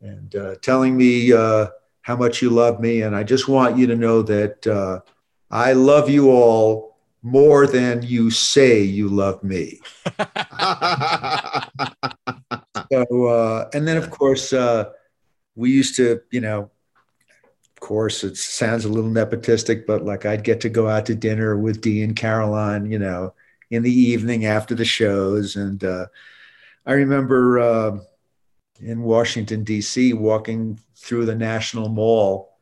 and 0.00 0.34
uh, 0.34 0.54
telling 0.62 0.96
me 0.96 1.32
uh, 1.32 1.66
how 2.00 2.16
much 2.16 2.40
you 2.40 2.48
love 2.48 2.80
me. 2.80 3.02
And 3.02 3.14
I 3.14 3.22
just 3.22 3.48
want 3.48 3.76
you 3.76 3.86
to 3.88 3.96
know 3.96 4.22
that 4.22 4.66
uh, 4.66 5.00
I 5.50 5.74
love 5.74 6.08
you 6.08 6.30
all 6.30 6.93
more 7.24 7.66
than 7.66 8.02
you 8.02 8.30
say 8.30 8.82
you 8.82 9.08
love 9.08 9.42
me. 9.42 9.80
So, 12.92 13.26
uh, 13.26 13.70
and 13.72 13.88
then 13.88 13.96
of 13.96 14.10
course, 14.10 14.52
uh, 14.52 14.90
we 15.56 15.70
used 15.70 15.96
to, 15.96 16.20
you 16.30 16.40
know, 16.40 16.70
of 17.00 17.80
course, 17.80 18.22
it 18.22 18.36
sounds 18.36 18.84
a 18.84 18.88
little 18.88 19.10
nepotistic, 19.10 19.86
but 19.86 20.04
like 20.04 20.26
I'd 20.26 20.44
get 20.44 20.60
to 20.60 20.68
go 20.68 20.88
out 20.88 21.06
to 21.06 21.14
dinner 21.14 21.56
with 21.56 21.80
Dee 21.80 22.02
and 22.02 22.14
Caroline, 22.14 22.90
you 22.90 22.98
know, 22.98 23.34
in 23.70 23.82
the 23.82 23.92
evening 23.92 24.44
after 24.44 24.74
the 24.74 24.84
shows. 24.84 25.56
And 25.56 25.82
uh, 25.82 26.06
I 26.86 26.92
remember 26.92 27.58
uh, 27.58 27.98
in 28.80 29.02
Washington, 29.02 29.64
D.C., 29.64 30.12
walking 30.12 30.78
through 30.94 31.26
the 31.26 31.34
National 31.34 31.88
Mall, 31.88 32.52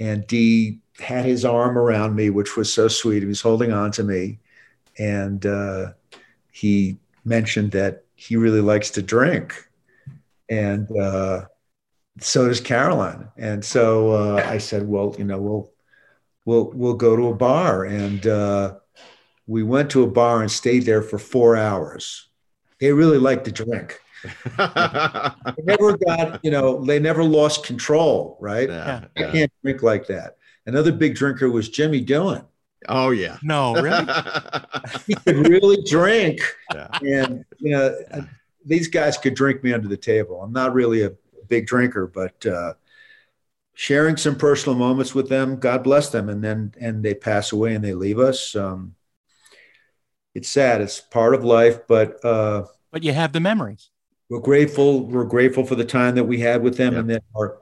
and 0.00 0.26
Dee 0.26 0.80
had 0.98 1.24
his 1.24 1.44
arm 1.44 1.76
around 1.76 2.14
me, 2.14 2.30
which 2.30 2.56
was 2.56 2.72
so 2.72 2.88
sweet. 2.88 3.22
He 3.22 3.26
was 3.26 3.40
holding 3.40 3.72
on 3.72 3.90
to 3.92 4.02
me. 4.02 4.38
And 4.98 5.44
uh, 5.44 5.92
he 6.52 6.98
mentioned 7.24 7.72
that 7.72 8.04
he 8.14 8.36
really 8.36 8.60
likes 8.60 8.90
to 8.92 9.02
drink. 9.02 9.54
And 10.48 10.88
uh, 10.96 11.46
so 12.20 12.48
does 12.48 12.60
Caroline. 12.60 13.28
And 13.36 13.64
so 13.64 14.12
uh, 14.12 14.46
I 14.46 14.58
said, 14.58 14.88
well, 14.88 15.14
you 15.18 15.24
know, 15.24 15.38
we'll 15.38 15.72
we'll 16.44 16.70
we'll 16.74 16.94
go 16.94 17.16
to 17.16 17.28
a 17.28 17.34
bar. 17.34 17.84
And 17.84 18.26
uh, 18.26 18.76
we 19.46 19.62
went 19.62 19.90
to 19.90 20.02
a 20.02 20.10
bar 20.10 20.40
and 20.40 20.50
stayed 20.50 20.86
there 20.86 21.02
for 21.02 21.18
four 21.18 21.56
hours. 21.56 22.28
They 22.80 22.92
really 22.92 23.18
like 23.18 23.44
to 23.44 23.52
drink. 23.52 24.00
They 24.56 25.62
never 25.62 25.96
got, 25.96 26.44
you 26.44 26.50
know, 26.50 26.84
they 26.84 26.98
never 26.98 27.22
lost 27.22 27.64
control, 27.64 28.36
right? 28.40 28.68
Yeah, 28.68 29.04
I 29.16 29.20
yeah. 29.20 29.30
can't 29.30 29.52
drink 29.62 29.82
like 29.82 30.06
that. 30.08 30.36
Another 30.66 30.92
big 30.92 31.14
drinker 31.14 31.50
was 31.50 31.68
Jimmy 31.68 32.04
Doohan. 32.04 32.44
Oh 32.88 33.10
yeah. 33.10 33.38
No, 33.42 33.74
really? 33.74 34.06
He 35.06 35.14
could 35.14 35.48
really 35.48 35.82
drink. 35.84 36.40
Yeah. 36.74 36.88
and 37.02 37.44
you 37.58 37.70
know 37.72 37.94
uh, 38.12 38.20
these 38.64 38.88
guys 38.88 39.16
could 39.18 39.34
drink 39.34 39.62
me 39.64 39.72
under 39.72 39.86
the 39.88 39.96
table 39.96 40.42
i'm 40.42 40.52
not 40.52 40.74
really 40.74 41.02
a 41.02 41.12
big 41.48 41.66
drinker 41.66 42.06
but 42.06 42.44
uh, 42.46 42.74
sharing 43.74 44.16
some 44.16 44.36
personal 44.36 44.76
moments 44.78 45.14
with 45.14 45.28
them 45.28 45.56
god 45.58 45.82
bless 45.84 46.10
them 46.10 46.28
and 46.28 46.42
then 46.42 46.72
and 46.80 47.02
they 47.04 47.14
pass 47.14 47.52
away 47.52 47.74
and 47.74 47.84
they 47.84 47.94
leave 47.94 48.18
us 48.18 48.54
um, 48.56 48.94
it's 50.34 50.48
sad 50.48 50.80
it's 50.80 51.00
part 51.00 51.34
of 51.34 51.44
life 51.44 51.78
but 51.88 52.22
uh, 52.24 52.64
but 52.92 53.02
you 53.02 53.12
have 53.12 53.32
the 53.32 53.40
memories. 53.40 53.90
we're 54.28 54.40
grateful 54.40 55.06
we're 55.06 55.24
grateful 55.24 55.64
for 55.64 55.76
the 55.76 55.84
time 55.84 56.14
that 56.16 56.24
we 56.24 56.38
had 56.40 56.62
with 56.62 56.76
them 56.76 56.92
Yeah. 56.94 56.98
and 57.00 57.10
that 57.10 57.22
our 57.36 57.58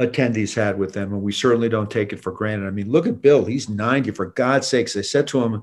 attendees 0.00 0.54
had 0.54 0.78
with 0.78 0.92
them 0.92 1.12
and 1.12 1.22
we 1.22 1.32
certainly 1.32 1.68
don't 1.68 1.90
take 1.90 2.12
it 2.12 2.20
for 2.20 2.32
granted 2.32 2.66
i 2.66 2.70
mean 2.70 2.90
look 2.90 3.06
at 3.06 3.22
bill 3.22 3.44
he's 3.44 3.68
90 3.68 4.10
for 4.10 4.26
god's 4.26 4.66
sakes 4.66 4.96
i 4.96 5.00
said 5.00 5.26
to 5.26 5.42
him 5.42 5.62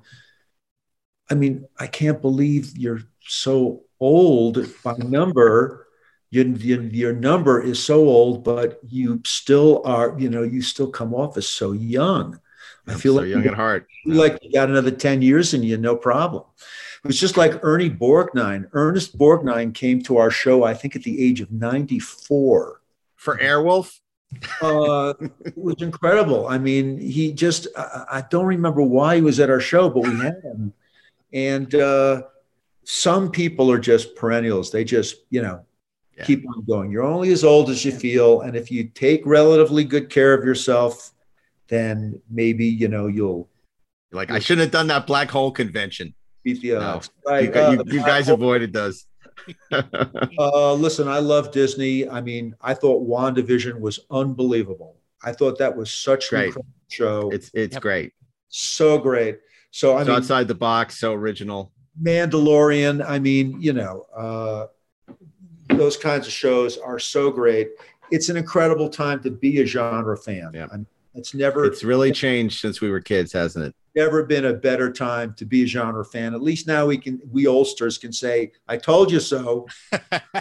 i 1.29 1.33
mean 1.33 1.65
i 1.79 1.87
can't 1.87 2.21
believe 2.21 2.77
you're 2.77 3.01
so 3.27 3.83
old 3.99 4.65
by 4.83 4.95
number 4.97 5.87
your, 6.29 6.45
your, 6.45 6.81
your 6.83 7.13
number 7.13 7.61
is 7.61 7.83
so 7.83 8.07
old 8.07 8.43
but 8.43 8.79
you 8.87 9.21
still 9.25 9.81
are 9.83 10.15
you 10.17 10.29
know 10.29 10.43
you 10.43 10.61
still 10.61 10.89
come 10.89 11.13
off 11.13 11.35
as 11.35 11.47
so 11.47 11.73
young 11.73 12.39
i 12.87 12.93
feel 12.93 13.15
so 13.15 13.21
like 13.21 13.29
young 13.29 13.43
you 13.43 13.49
at 13.49 13.55
heart. 13.55 13.85
feel 14.05 14.15
like 14.15 14.39
you 14.41 14.51
got 14.51 14.69
another 14.69 14.91
10 14.91 15.21
years 15.21 15.53
in 15.53 15.61
you, 15.61 15.77
no 15.77 15.95
problem. 15.95 16.43
It 17.03 17.07
was 17.07 17.19
just 17.19 17.35
like 17.35 17.63
Ernie 17.63 17.89
Borgnine. 17.89 18.69
Ernest 18.73 19.17
Borgnine 19.17 19.73
came 19.73 20.03
to 20.03 20.17
our 20.17 20.29
show, 20.29 20.63
I 20.63 20.75
think, 20.75 20.95
at 20.95 21.01
the 21.01 21.23
age 21.23 21.41
of 21.41 21.51
94. 21.51 22.79
For 23.15 23.37
Airwolf. 23.37 23.99
Uh, 24.61 25.13
it 25.45 25.57
was 25.57 25.81
incredible. 25.81 26.47
I 26.47 26.57
mean, 26.57 26.99
he 26.99 27.33
just, 27.33 27.67
I, 27.77 28.05
I, 28.11 28.23
don't 28.29 28.45
remember 28.45 28.81
why 28.81 29.15
he 29.15 29.21
was 29.21 29.39
at 29.39 29.49
our 29.49 29.59
show, 29.59 29.89
but 29.89 30.03
we 30.03 30.15
had 30.17 30.41
him. 30.43 30.73
And 31.33 31.73
uh, 31.75 32.23
some 32.83 33.31
people 33.31 33.71
are 33.71 33.79
just 33.79 34.15
perennials. 34.15 34.71
They 34.71 34.83
just, 34.83 35.17
you 35.29 35.41
know, 35.41 35.65
yeah. 36.17 36.23
keep 36.25 36.45
on 36.47 36.63
going. 36.65 36.91
You're 36.91 37.03
only 37.03 37.31
as 37.31 37.43
old 37.43 37.69
as 37.69 37.85
you 37.85 37.91
feel. 37.91 38.41
And 38.41 38.55
if 38.55 38.71
you 38.71 38.85
take 38.85 39.21
relatively 39.25 39.83
good 39.83 40.09
care 40.09 40.33
of 40.33 40.43
yourself, 40.43 41.11
then 41.67 42.21
maybe, 42.29 42.65
you 42.65 42.87
know, 42.87 43.07
you'll. 43.07 43.49
Like, 44.11 44.29
I 44.29 44.39
shouldn't 44.39 44.63
have 44.63 44.71
done 44.71 44.87
that 44.87 45.07
black 45.07 45.29
hole 45.29 45.51
convention. 45.51 46.13
Beat 46.43 46.61
the 46.61 46.75
odds. 46.75 47.09
No. 47.25 47.31
Right. 47.31 47.55
You, 47.55 47.61
uh, 47.61 47.71
you, 47.71 47.93
you 47.93 47.99
guys 47.99 48.27
avoided 48.27 48.73
those. 48.73 49.05
uh, 50.39 50.73
listen, 50.73 51.07
I 51.07 51.19
love 51.19 51.51
Disney. 51.51 52.07
I 52.07 52.21
mean, 52.21 52.55
I 52.61 52.73
thought 52.73 53.07
WandaVision 53.07 53.79
was 53.79 53.99
unbelievable. 54.09 54.97
I 55.23 55.31
thought 55.31 55.57
that 55.59 55.75
was 55.75 55.91
such 55.91 56.29
great. 56.29 56.39
an 56.41 56.45
incredible 56.47 56.73
show. 56.89 57.29
It's 57.31 57.51
it's 57.53 57.73
yep. 57.73 57.81
great. 57.81 58.13
So 58.49 58.97
great. 58.97 59.39
So 59.71 59.97
I 59.97 60.03
mean, 60.03 60.11
outside 60.11 60.47
the 60.47 60.55
box, 60.55 60.99
so 60.99 61.13
original. 61.13 61.71
Mandalorian. 62.01 63.07
I 63.07 63.19
mean, 63.19 63.61
you 63.61 63.73
know, 63.73 64.05
uh, 64.15 64.67
those 65.69 65.97
kinds 65.97 66.27
of 66.27 66.33
shows 66.33 66.77
are 66.77 66.99
so 66.99 67.31
great. 67.31 67.69
It's 68.11 68.29
an 68.29 68.37
incredible 68.37 68.89
time 68.89 69.21
to 69.23 69.31
be 69.31 69.61
a 69.61 69.65
genre 69.65 70.17
fan. 70.17 70.51
Yeah. 70.53 70.67
It's 71.13 71.33
never. 71.33 71.65
It's 71.65 71.83
really 71.83 72.11
changed 72.11 72.59
since 72.59 72.81
we 72.81 72.89
were 72.89 73.01
kids, 73.01 73.33
hasn't 73.33 73.65
it? 73.65 73.75
never 73.95 74.23
been 74.23 74.45
a 74.45 74.53
better 74.53 74.91
time 74.91 75.33
to 75.35 75.45
be 75.45 75.63
a 75.63 75.67
genre 75.67 76.05
fan. 76.05 76.33
At 76.33 76.41
least 76.41 76.67
now 76.67 76.85
we 76.85 76.97
can, 76.97 77.19
we 77.29 77.45
oldsters 77.45 77.99
can 77.99 78.13
say, 78.13 78.51
"I 78.67 78.77
told 78.77 79.11
you 79.11 79.19
so." 79.19 79.67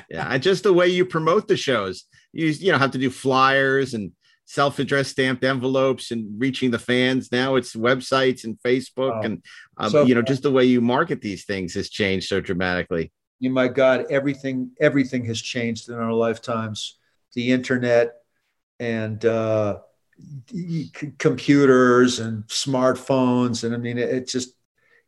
yeah, 0.08 0.28
and 0.28 0.42
just 0.42 0.62
the 0.62 0.72
way 0.72 0.88
you 0.88 1.04
promote 1.04 1.48
the 1.48 1.56
shows, 1.56 2.04
you 2.32 2.46
you 2.46 2.72
know 2.72 2.78
have 2.78 2.92
to 2.92 2.98
do 2.98 3.10
flyers 3.10 3.94
and 3.94 4.12
self-addressed 4.46 5.12
stamped 5.12 5.44
envelopes 5.44 6.10
and 6.10 6.40
reaching 6.40 6.70
the 6.70 6.78
fans. 6.78 7.30
Now 7.30 7.56
it's 7.56 7.74
websites 7.74 8.44
and 8.44 8.58
Facebook, 8.64 9.18
oh, 9.18 9.22
and 9.22 9.44
um, 9.76 9.90
so 9.90 10.04
you 10.04 10.14
know 10.14 10.22
just 10.22 10.42
the 10.42 10.52
way 10.52 10.64
you 10.64 10.80
market 10.80 11.20
these 11.20 11.44
things 11.44 11.74
has 11.74 11.90
changed 11.90 12.28
so 12.28 12.40
dramatically. 12.40 13.12
You, 13.38 13.50
my 13.50 13.68
God, 13.68 14.06
everything 14.10 14.70
everything 14.80 15.24
has 15.26 15.40
changed 15.40 15.88
in 15.88 15.96
our 15.96 16.12
lifetimes. 16.12 16.98
The 17.34 17.50
internet 17.52 18.14
and. 18.78 19.24
uh 19.24 19.78
computers 21.18 22.18
and 22.18 22.44
smartphones. 22.46 23.64
And 23.64 23.74
i 23.74 23.78
mean 23.78 23.98
it, 23.98 24.28
just 24.28 24.54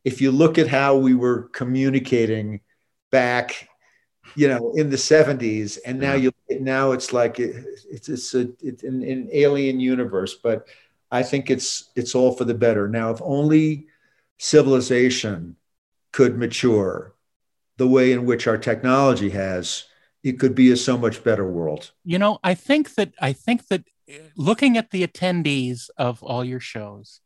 if 0.05 0.21
you 0.21 0.31
look 0.31 0.59
at 0.59 0.69
how 0.69 0.97
we 0.97 1.15
were 1.15 1.45
communicating 1.53 2.61
back 3.11 3.69
you 4.35 4.49
know 4.49 4.73
in 4.75 4.91
the 4.91 4.97
70s 4.97 5.79
and 5.85 5.99
now 5.99 6.15
you 6.15 6.33
now 6.61 6.93
it's 6.93 7.13
like 7.13 7.39
it, 7.39 7.65
it's 7.91 8.09
it's 8.09 8.35
a 8.35 8.49
it's 8.61 8.83
an, 8.83 9.03
an 9.03 9.29
alien 9.33 9.81
universe 9.81 10.35
but 10.35 10.67
i 11.11 11.23
think 11.23 11.51
it's 11.51 11.91
it's 11.97 12.15
all 12.15 12.33
for 12.33 12.45
the 12.45 12.55
better. 12.55 12.89
Now 12.89 13.11
if 13.11 13.21
only 13.23 13.87
civilization 14.39 15.57
could 16.13 16.39
mature 16.39 17.15
the 17.77 17.89
way 17.89 18.13
in 18.13 18.27
which 18.27 18.47
our 18.47 18.59
technology 18.59 19.31
has 19.31 19.85
it 20.23 20.39
could 20.39 20.55
be 20.55 20.71
a 20.71 20.77
so 20.77 20.97
much 20.97 21.25
better 21.25 21.47
world. 21.47 21.91
You 22.05 22.19
know 22.19 22.39
i 22.43 22.55
think 22.55 22.95
that 22.95 23.13
i 23.21 23.33
think 23.33 23.69
that 23.69 23.85
looking 24.37 24.77
at 24.77 24.91
the 24.91 25.07
attendees 25.07 25.91
of 25.97 26.23
all 26.23 26.45
your 26.45 26.61
shows, 26.61 27.21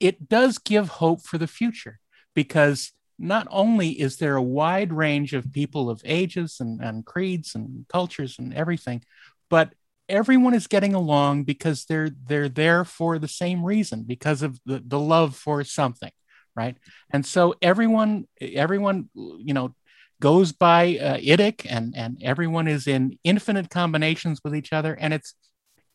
it 0.00 0.28
does 0.28 0.58
give 0.58 0.88
hope 0.88 1.22
for 1.22 1.38
the 1.38 1.46
future 1.46 2.00
because 2.34 2.92
not 3.18 3.48
only 3.50 3.90
is 3.90 4.18
there 4.18 4.36
a 4.36 4.42
wide 4.42 4.92
range 4.92 5.32
of 5.32 5.52
people 5.52 5.88
of 5.88 6.02
ages 6.04 6.58
and, 6.60 6.82
and 6.82 7.06
creeds 7.06 7.54
and 7.54 7.86
cultures 7.88 8.36
and 8.38 8.52
everything, 8.52 9.02
but 9.48 9.72
everyone 10.08 10.54
is 10.54 10.66
getting 10.66 10.94
along 10.94 11.44
because 11.44 11.86
they're 11.86 12.10
they're 12.26 12.48
there 12.48 12.84
for 12.84 13.18
the 13.18 13.28
same 13.28 13.64
reason 13.64 14.04
because 14.04 14.42
of 14.42 14.60
the, 14.66 14.82
the 14.86 15.00
love 15.00 15.34
for 15.34 15.64
something 15.64 16.12
right? 16.56 16.76
And 17.10 17.24
so 17.24 17.54
everyone 17.62 18.26
everyone 18.40 19.10
you 19.14 19.54
know 19.54 19.74
goes 20.20 20.52
by 20.52 20.98
uh, 20.98 21.18
IDIC 21.18 21.66
and 21.68 21.94
and 21.94 22.18
everyone 22.22 22.66
is 22.66 22.86
in 22.86 23.18
infinite 23.22 23.70
combinations 23.70 24.40
with 24.42 24.56
each 24.56 24.72
other 24.72 24.94
and 24.94 25.12
it's 25.12 25.34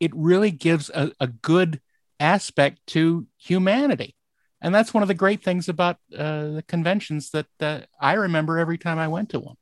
it 0.01 0.11
really 0.15 0.51
gives 0.51 0.89
a, 0.89 1.11
a 1.19 1.27
good 1.27 1.79
aspect 2.19 2.79
to 2.87 3.27
humanity. 3.37 4.15
And 4.59 4.73
that's 4.73 4.93
one 4.93 5.03
of 5.03 5.07
the 5.07 5.13
great 5.13 5.43
things 5.43 5.69
about 5.69 5.97
uh, 6.13 6.49
the 6.49 6.63
conventions 6.67 7.29
that 7.31 7.47
uh, 7.59 7.81
I 7.99 8.13
remember 8.13 8.57
every 8.57 8.77
time 8.77 8.99
I 8.99 9.07
went 9.07 9.29
to 9.29 9.39
one. 9.39 9.55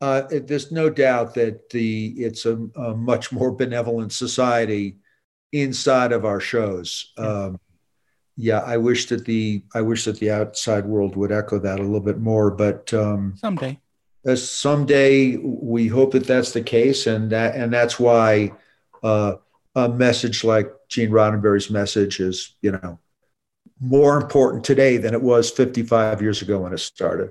Uh, 0.00 0.22
there's 0.30 0.70
no 0.70 0.90
doubt 0.90 1.34
that 1.34 1.70
the 1.70 2.08
it's 2.18 2.44
a, 2.44 2.56
a, 2.76 2.94
much 2.94 3.32
more 3.32 3.50
benevolent 3.50 4.12
society 4.12 4.98
inside 5.52 6.12
of 6.12 6.26
our 6.26 6.38
shows. 6.38 7.14
Yeah. 7.16 7.24
Um, 7.24 7.60
yeah, 8.36 8.60
I 8.60 8.76
wish 8.76 9.06
that 9.06 9.24
the 9.24 9.64
I 9.74 9.80
wish 9.80 10.04
that 10.04 10.18
the 10.18 10.30
outside 10.30 10.84
world 10.84 11.16
would 11.16 11.32
echo 11.32 11.58
that 11.58 11.80
a 11.80 11.82
little 11.82 12.00
bit 12.00 12.18
more. 12.18 12.50
But 12.50 12.92
um, 12.92 13.34
someday, 13.36 13.80
uh, 14.28 14.36
someday 14.36 15.38
we 15.38 15.88
hope 15.88 16.12
that 16.12 16.26
that's 16.26 16.52
the 16.52 16.60
case, 16.60 17.06
and 17.06 17.30
that 17.32 17.54
and 17.54 17.72
that's 17.72 17.98
why 17.98 18.52
uh, 19.02 19.36
a 19.76 19.88
message 19.90 20.42
like 20.42 20.72
Gene 20.88 21.10
Roddenberry's 21.10 21.70
message 21.70 22.18
is, 22.18 22.56
you 22.62 22.72
know, 22.72 22.98
more 23.78 24.16
important 24.16 24.64
today 24.64 24.96
than 24.96 25.12
it 25.12 25.20
was 25.20 25.50
55 25.50 26.22
years 26.22 26.40
ago 26.40 26.60
when 26.60 26.72
it 26.72 26.78
started. 26.78 27.30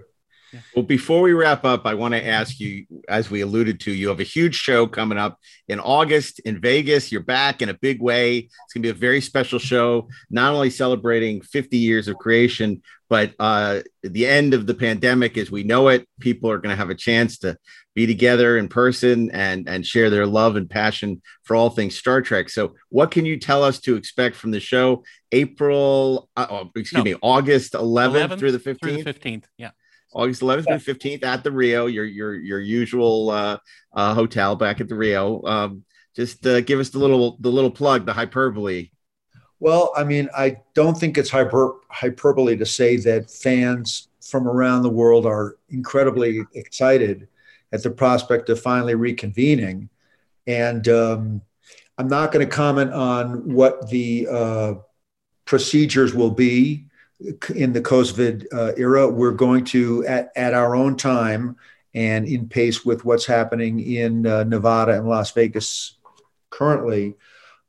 Well, 0.76 0.86
before 0.86 1.22
we 1.22 1.34
wrap 1.34 1.66
up, 1.66 1.86
I 1.86 1.96
want 1.96 2.14
to 2.14 2.26
ask 2.26 2.60
you, 2.60 2.86
as 3.10 3.30
we 3.30 3.41
alluded 3.41 3.80
to, 3.82 3.91
you 3.91 4.10
have 4.10 4.20
a 4.20 4.24
huge 4.24 4.56
show 4.56 4.88
coming 4.88 5.18
up 5.18 5.39
in 5.68 5.80
August 5.80 6.39
in 6.39 6.62
Vegas. 6.62 7.12
You're 7.12 7.24
back 7.24 7.62
in 7.62 7.70
a 7.70 7.74
big 7.74 8.02
way. 8.02 8.38
It's 8.38 8.74
going 8.74 8.84
to 8.84 8.88
be 8.88 8.89
a 8.89 8.93
very 8.93 9.20
special 9.20 9.60
show, 9.60 10.08
not 10.30 10.54
only 10.54 10.70
celebrating 10.70 11.41
50 11.41 11.78
years 11.78 12.08
of 12.08 12.18
creation, 12.18 12.84
but 13.10 13.34
uh, 13.39 13.82
the 14.04 14.28
end 14.28 14.54
of 14.54 14.66
the 14.66 14.76
pandemic 14.76 15.38
as 15.38 15.52
we 15.52 15.64
know 15.64 15.89
it. 15.89 16.08
People 16.20 16.50
are 16.50 16.58
going 16.60 16.72
to 16.72 16.78
have 16.78 16.89
a 16.89 16.96
chance 16.96 17.39
to 17.39 17.58
be 17.96 18.06
together 18.06 18.58
in 18.58 18.68
person 18.68 19.32
and 19.32 19.68
and 19.68 19.86
share 19.86 20.10
their 20.10 20.28
love 20.28 20.58
and 20.58 20.70
passion 20.70 21.22
for 21.43 21.56
all 21.56 21.70
things 21.70 21.98
Star 21.98 22.22
Trek. 22.22 22.50
So, 22.50 22.76
what 22.89 23.10
can 23.10 23.26
you 23.26 23.39
tell 23.39 23.64
us 23.64 23.80
to 23.82 23.96
expect 23.96 24.36
from 24.36 24.52
the 24.52 24.60
show? 24.60 25.04
April, 25.32 26.30
uh, 26.36 26.46
oh, 26.50 26.72
excuse 26.76 26.93
no. 26.93 27.04
me, 27.04 27.16
August 27.22 27.74
11th, 27.74 28.30
11th, 28.30 28.39
through 28.39 28.52
the 28.52 28.60
15th. 28.60 28.80
Through 28.80 29.04
the 29.04 29.14
15th, 29.14 29.43
yeah. 29.58 29.72
August 30.14 30.41
11th 30.41 30.66
yeah. 30.68 30.78
through 30.78 30.93
15th 30.93 31.24
at 31.24 31.43
the 31.43 31.52
Rio, 31.52 31.88
your 31.88 32.06
your 32.06 32.36
your 32.36 32.60
usual 32.60 33.30
uh, 33.30 33.58
uh, 33.93 34.13
hotel 34.13 34.55
back 34.55 34.82
at 34.82 34.89
the 34.89 34.96
Rio. 34.96 35.42
Um, 35.43 35.84
just 36.16 36.46
uh, 36.46 36.62
give 36.62 36.80
us 36.80 36.89
the 36.89 37.00
little 37.00 37.38
the 37.39 37.50
little 37.50 37.72
plug, 37.72 38.05
the 38.05 38.13
hyperbole. 38.13 38.89
Well, 39.62 39.93
I 39.96 40.04
mean, 40.04 40.30
I 40.38 40.58
don't 40.74 40.97
think 40.97 41.17
it's 41.17 41.30
hyper, 41.30 41.76
hyperbole 41.89 42.58
to 42.58 42.66
say 42.66 42.97
that 42.97 43.32
fans 43.32 44.09
from 44.22 44.47
around 44.47 44.84
the 44.84 44.89
world 44.89 45.26
are 45.26 45.58
incredibly 45.70 46.42
excited 46.54 47.28
at 47.76 47.84
the 47.84 47.92
prospect 47.92 48.50
of 48.50 48.60
finally 48.60 48.96
reconvening. 48.96 49.89
And 50.47 50.88
um, 50.88 51.42
I'm 51.97 52.08
not 52.08 52.32
going 52.32 52.47
to 52.47 52.56
comment 52.64 52.92
on 52.93 53.54
what 53.54 53.89
the 53.89 54.28
uh, 54.30 54.74
procedures 55.46 56.14
will 56.14 56.32
be 56.32 56.86
in 57.54 57.74
the 57.74 57.82
COVID 57.82 58.46
uh, 58.52 58.74
era. 58.78 59.08
We're 59.08 59.32
going 59.32 59.66
to, 59.66 60.06
at, 60.06 60.32
at 60.36 60.54
our 60.54 60.76
own 60.76 60.97
time 60.97 61.58
and 61.93 62.28
in 62.28 62.50
pace 62.50 62.84
with 62.84 63.06
what's 63.06 63.26
happening 63.26 63.80
in 63.80 64.28
uh, 64.28 64.43
Nevada 64.43 64.93
and 64.97 65.08
Las 65.08 65.32
Vegas 65.32 65.97
currently, 66.50 67.16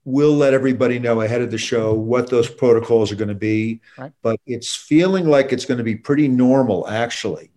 we'll 0.05 0.35
let 0.35 0.55
everybody 0.55 0.99
know 0.99 1.21
ahead 1.21 1.43
of 1.43 1.51
the 1.51 1.59
show 1.59 1.95
what 1.95 2.31
those 2.31 2.49
protocols 2.49 3.11
are 3.11 3.17
going 3.17 3.29
to 3.29 3.35
be. 3.35 3.81
Right. 3.99 4.13
But 4.23 4.41
it's 4.47 4.75
feeling 4.75 5.27
like 5.27 5.53
it's 5.53 5.65
going 5.65 5.79
to 5.79 5.85
be 5.85 5.97
pretty 5.97 6.29
normal, 6.29 6.89
actually. 6.89 7.51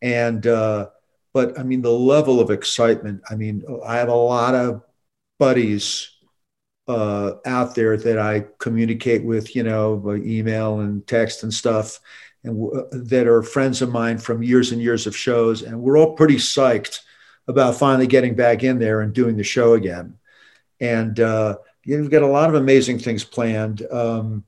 And, 0.00 0.46
uh, 0.46 0.88
but 1.34 1.58
I 1.58 1.64
mean, 1.64 1.82
the 1.82 1.92
level 1.92 2.40
of 2.40 2.50
excitement. 2.50 3.22
I 3.28 3.34
mean, 3.34 3.64
I 3.84 3.96
have 3.96 4.08
a 4.08 4.14
lot 4.14 4.54
of 4.54 4.82
buddies 5.38 6.08
uh, 6.86 7.32
out 7.44 7.74
there 7.74 7.96
that 7.96 8.18
I 8.18 8.46
communicate 8.58 9.24
with, 9.24 9.56
you 9.56 9.64
know, 9.64 9.96
by 9.96 10.16
email 10.16 10.80
and 10.80 11.06
text 11.06 11.42
and 11.42 11.52
stuff, 11.52 11.98
and 12.44 12.58
w- 12.58 12.88
that 12.92 13.26
are 13.26 13.42
friends 13.42 13.82
of 13.82 13.90
mine 13.90 14.18
from 14.18 14.42
years 14.42 14.70
and 14.70 14.80
years 14.80 15.06
of 15.06 15.16
shows. 15.16 15.62
And 15.62 15.82
we're 15.82 15.98
all 15.98 16.14
pretty 16.14 16.36
psyched 16.36 17.00
about 17.48 17.76
finally 17.76 18.06
getting 18.06 18.34
back 18.34 18.62
in 18.62 18.78
there 18.78 19.00
and 19.00 19.12
doing 19.12 19.36
the 19.36 19.44
show 19.44 19.74
again. 19.74 20.16
And 20.80 21.18
uh, 21.18 21.56
you've 21.84 22.10
got 22.10 22.22
a 22.22 22.28
lot 22.28 22.48
of 22.48 22.54
amazing 22.54 22.98
things 22.98 23.24
planned. 23.24 23.82
Um, 23.90 24.44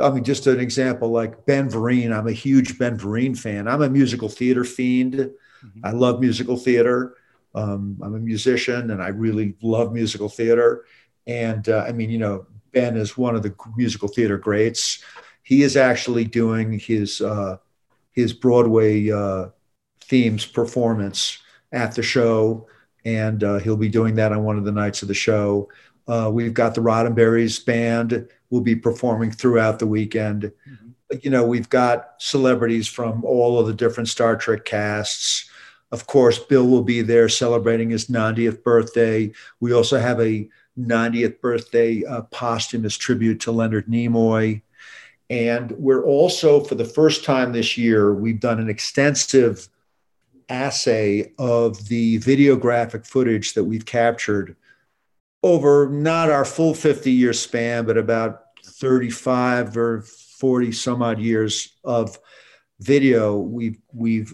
I 0.00 0.10
mean, 0.10 0.24
just 0.24 0.46
an 0.46 0.60
example 0.60 1.10
like 1.10 1.44
Ben 1.46 1.68
Vereen. 1.68 2.16
I'm 2.16 2.28
a 2.28 2.32
huge 2.32 2.78
Ben 2.78 2.96
Vereen 2.96 3.36
fan. 3.38 3.68
I'm 3.68 3.82
a 3.82 3.90
musical 3.90 4.28
theater 4.28 4.64
fiend. 4.64 5.30
Mm-hmm. 5.64 5.80
I 5.84 5.90
love 5.90 6.20
musical 6.20 6.56
theater. 6.56 7.16
Um, 7.54 7.98
I'm 8.02 8.14
a 8.14 8.18
musician 8.18 8.90
and 8.90 9.02
I 9.02 9.08
really 9.08 9.54
love 9.62 9.92
musical 9.92 10.28
theater. 10.28 10.84
And 11.26 11.68
uh, 11.68 11.84
I 11.86 11.92
mean, 11.92 12.10
you 12.10 12.18
know, 12.18 12.46
Ben 12.72 12.96
is 12.96 13.16
one 13.16 13.36
of 13.36 13.42
the 13.42 13.54
musical 13.76 14.08
theater 14.08 14.38
greats. 14.38 15.02
He 15.42 15.62
is 15.62 15.76
actually 15.76 16.24
doing 16.24 16.78
his 16.78 17.20
uh, 17.20 17.58
his 18.12 18.32
Broadway 18.32 19.10
uh, 19.10 19.48
themes 20.00 20.44
performance 20.44 21.38
at 21.72 21.94
the 21.94 22.02
show, 22.02 22.66
and 23.04 23.42
uh, 23.42 23.58
he'll 23.58 23.76
be 23.76 23.88
doing 23.88 24.14
that 24.16 24.32
on 24.32 24.44
one 24.44 24.58
of 24.58 24.64
the 24.64 24.72
nights 24.72 25.02
of 25.02 25.08
the 25.08 25.14
show. 25.14 25.68
Uh, 26.06 26.30
we've 26.32 26.54
got 26.54 26.74
the 26.74 26.80
Roddenberry's 26.80 27.58
band 27.58 28.28
will 28.50 28.60
be 28.60 28.76
performing 28.76 29.30
throughout 29.30 29.78
the 29.78 29.86
weekend. 29.86 30.42
Mm-hmm. 30.42 31.18
You 31.22 31.30
know, 31.30 31.44
we've 31.44 31.68
got 31.68 32.14
celebrities 32.18 32.88
from 32.88 33.24
all 33.24 33.58
of 33.58 33.66
the 33.66 33.74
different 33.74 34.08
Star 34.08 34.36
Trek 34.36 34.64
casts. 34.64 35.50
Of 35.92 36.06
course, 36.06 36.38
Bill 36.38 36.66
will 36.66 36.82
be 36.82 37.02
there 37.02 37.28
celebrating 37.28 37.90
his 37.90 38.06
90th 38.06 38.62
birthday. 38.62 39.30
We 39.60 39.74
also 39.74 39.98
have 39.98 40.20
a 40.20 40.48
90th 40.78 41.40
birthday 41.42 42.02
uh, 42.04 42.22
posthumous 42.22 42.96
tribute 42.96 43.40
to 43.40 43.52
Leonard 43.52 43.86
Nimoy. 43.86 44.62
And 45.28 45.70
we're 45.72 46.04
also, 46.04 46.60
for 46.60 46.74
the 46.74 46.86
first 46.86 47.24
time 47.24 47.52
this 47.52 47.76
year, 47.76 48.14
we've 48.14 48.40
done 48.40 48.58
an 48.58 48.70
extensive 48.70 49.68
assay 50.48 51.32
of 51.38 51.88
the 51.88 52.18
videographic 52.20 53.06
footage 53.06 53.52
that 53.54 53.64
we've 53.64 53.86
captured 53.86 54.56
over 55.42 55.88
not 55.90 56.30
our 56.30 56.44
full 56.44 56.74
50 56.74 57.10
year 57.10 57.32
span, 57.32 57.84
but 57.84 57.98
about 57.98 58.44
35 58.64 59.76
or 59.76 60.02
40 60.02 60.72
some 60.72 61.02
odd 61.02 61.18
years 61.18 61.74
of 61.84 62.18
video. 62.80 63.36
We've, 63.36 63.78
we've 63.92 64.32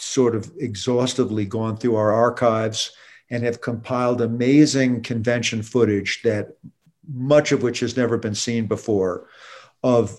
sort 0.00 0.34
of 0.34 0.50
exhaustively 0.58 1.44
gone 1.44 1.76
through 1.76 1.96
our 1.96 2.12
archives 2.12 2.92
and 3.30 3.44
have 3.44 3.60
compiled 3.60 4.20
amazing 4.20 5.02
convention 5.02 5.62
footage 5.62 6.20
that 6.22 6.56
much 7.12 7.52
of 7.52 7.62
which 7.62 7.80
has 7.80 7.96
never 7.96 8.16
been 8.16 8.34
seen 8.34 8.66
before 8.66 9.28
of 9.82 10.18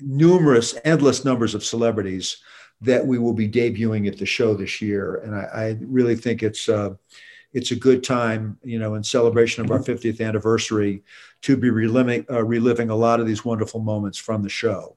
numerous, 0.00 0.76
endless 0.84 1.24
numbers 1.24 1.54
of 1.54 1.64
celebrities 1.64 2.38
that 2.80 3.06
we 3.06 3.18
will 3.18 3.32
be 3.32 3.48
debuting 3.48 4.08
at 4.08 4.18
the 4.18 4.26
show 4.26 4.54
this 4.54 4.82
year. 4.82 5.16
And 5.16 5.34
I, 5.34 5.40
I 5.40 5.76
really 5.80 6.16
think 6.16 6.42
it's 6.42 6.68
uh, 6.68 6.94
it's 7.52 7.70
a 7.70 7.76
good 7.76 8.04
time, 8.04 8.58
you 8.62 8.78
know, 8.78 8.96
in 8.96 9.02
celebration 9.02 9.64
of 9.64 9.70
our 9.70 9.78
50th 9.78 10.20
anniversary, 10.20 11.02
to 11.42 11.56
be 11.56 11.70
reliving 11.70 12.26
uh, 12.30 12.44
reliving 12.44 12.90
a 12.90 12.96
lot 12.96 13.20
of 13.20 13.26
these 13.26 13.44
wonderful 13.44 13.80
moments 13.80 14.18
from 14.18 14.42
the 14.42 14.48
show. 14.48 14.96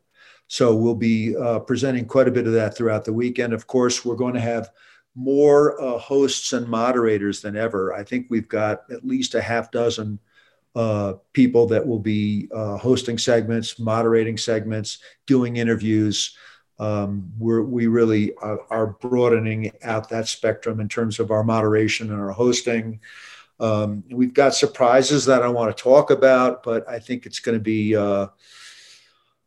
So 0.49 0.75
we'll 0.75 0.95
be 0.95 1.37
uh, 1.37 1.59
presenting 1.59 2.05
quite 2.05 2.27
a 2.27 2.31
bit 2.31 2.47
of 2.47 2.53
that 2.53 2.75
throughout 2.75 3.05
the 3.05 3.13
weekend. 3.13 3.53
Of 3.53 3.67
course, 3.67 4.03
we're 4.03 4.15
going 4.15 4.33
to 4.33 4.39
have 4.39 4.71
more 5.13 5.79
uh, 5.79 5.99
hosts 5.99 6.53
and 6.53 6.67
moderators 6.67 7.39
than 7.39 7.55
ever. 7.55 7.93
I 7.93 8.03
think 8.03 8.27
we've 8.29 8.47
got 8.47 8.81
at 8.91 9.05
least 9.05 9.35
a 9.35 9.41
half 9.41 9.69
dozen 9.69 10.17
uh, 10.75 11.13
people 11.33 11.67
that 11.67 11.85
will 11.85 11.99
be 11.99 12.49
uh, 12.51 12.77
hosting 12.77 13.19
segments, 13.19 13.77
moderating 13.77 14.37
segments, 14.37 14.97
doing 15.27 15.57
interviews. 15.57 16.35
Um, 16.79 17.31
we 17.37 17.85
really 17.85 18.33
are, 18.35 18.61
are, 18.71 18.87
broadening 18.87 19.71
out 19.83 20.09
that 20.09 20.29
spectrum 20.29 20.79
in 20.79 20.87
terms 20.87 21.19
of 21.19 21.29
our 21.29 21.43
moderation 21.43 22.11
and 22.11 22.19
our 22.19 22.31
hosting. 22.31 23.01
Um, 23.59 24.03
we've 24.09 24.33
got 24.33 24.55
surprises 24.55 25.25
that 25.25 25.43
I 25.43 25.49
want 25.49 25.75
to 25.75 25.83
talk 25.83 26.09
about, 26.09 26.63
but 26.63 26.87
I 26.87 26.97
think 26.97 27.25
it's 27.25 27.39
going 27.39 27.57
to 27.57 27.63
be 27.63 27.95
uh, 27.95 28.27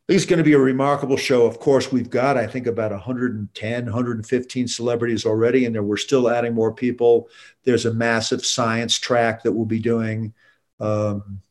think 0.07 0.17
it's 0.17 0.25
going 0.25 0.37
to 0.37 0.43
be 0.43 0.53
a 0.53 0.59
remarkable 0.59 1.15
show. 1.15 1.45
Of 1.45 1.59
course, 1.59 1.91
we've 1.91 2.09
got, 2.09 2.37
I 2.37 2.45
think, 2.45 2.67
about 2.67 2.91
110, 2.91 3.85
115 3.85 4.67
celebrities 4.67 5.25
already, 5.25 5.65
and 5.65 5.87
we're 5.87 5.95
still 5.97 6.29
adding 6.29 6.53
more 6.53 6.73
people. 6.73 7.29
There's 7.63 7.85
a 7.85 7.93
massive 7.93 8.45
science 8.45 8.99
track 8.99 9.43
that 9.43 9.53
we'll 9.53 9.65
be 9.65 9.79
doing. 9.79 10.33
Um, 10.79 11.41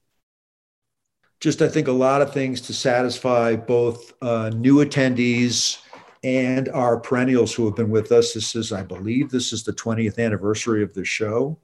just, 1.40 1.62
I 1.62 1.68
think, 1.68 1.88
a 1.88 1.92
lot 1.92 2.20
of 2.20 2.34
things 2.34 2.60
to 2.62 2.74
satisfy 2.74 3.56
both 3.56 4.12
uh, 4.20 4.50
new 4.50 4.84
attendees 4.84 5.78
and 6.22 6.68
our 6.68 7.00
perennials 7.00 7.54
who 7.54 7.64
have 7.64 7.74
been 7.74 7.90
with 7.90 8.12
us. 8.12 8.34
This 8.34 8.54
is, 8.54 8.70
I 8.70 8.82
believe, 8.82 9.30
this 9.30 9.52
is 9.52 9.64
the 9.64 9.72
20th 9.72 10.18
anniversary 10.18 10.82
of 10.82 10.92
the 10.92 11.04
show. 11.04 11.58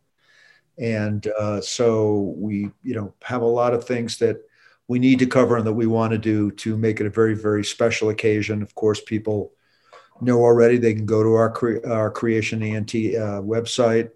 And 0.78 1.26
uh, 1.38 1.60
so 1.60 2.34
we, 2.36 2.70
you 2.82 2.94
know, 2.94 3.14
have 3.22 3.42
a 3.42 3.46
lot 3.46 3.74
of 3.74 3.84
things 3.84 4.16
that 4.18 4.40
we 4.88 4.98
need 4.98 5.18
to 5.18 5.26
cover 5.26 5.56
and 5.56 5.66
that 5.66 5.72
we 5.72 5.86
want 5.86 6.12
to 6.12 6.18
do 6.18 6.50
to 6.52 6.76
make 6.76 7.00
it 7.00 7.06
a 7.06 7.10
very, 7.10 7.34
very 7.34 7.64
special 7.64 8.08
occasion. 8.08 8.62
Of 8.62 8.74
course, 8.74 9.00
people 9.00 9.52
know 10.20 10.40
already 10.40 10.78
they 10.78 10.94
can 10.94 11.06
go 11.06 11.22
to 11.22 11.34
our, 11.34 11.50
cre- 11.50 11.86
our 11.86 12.10
Creation 12.10 12.62
ENT 12.62 12.94
uh, 12.94 13.40
website 13.42 14.10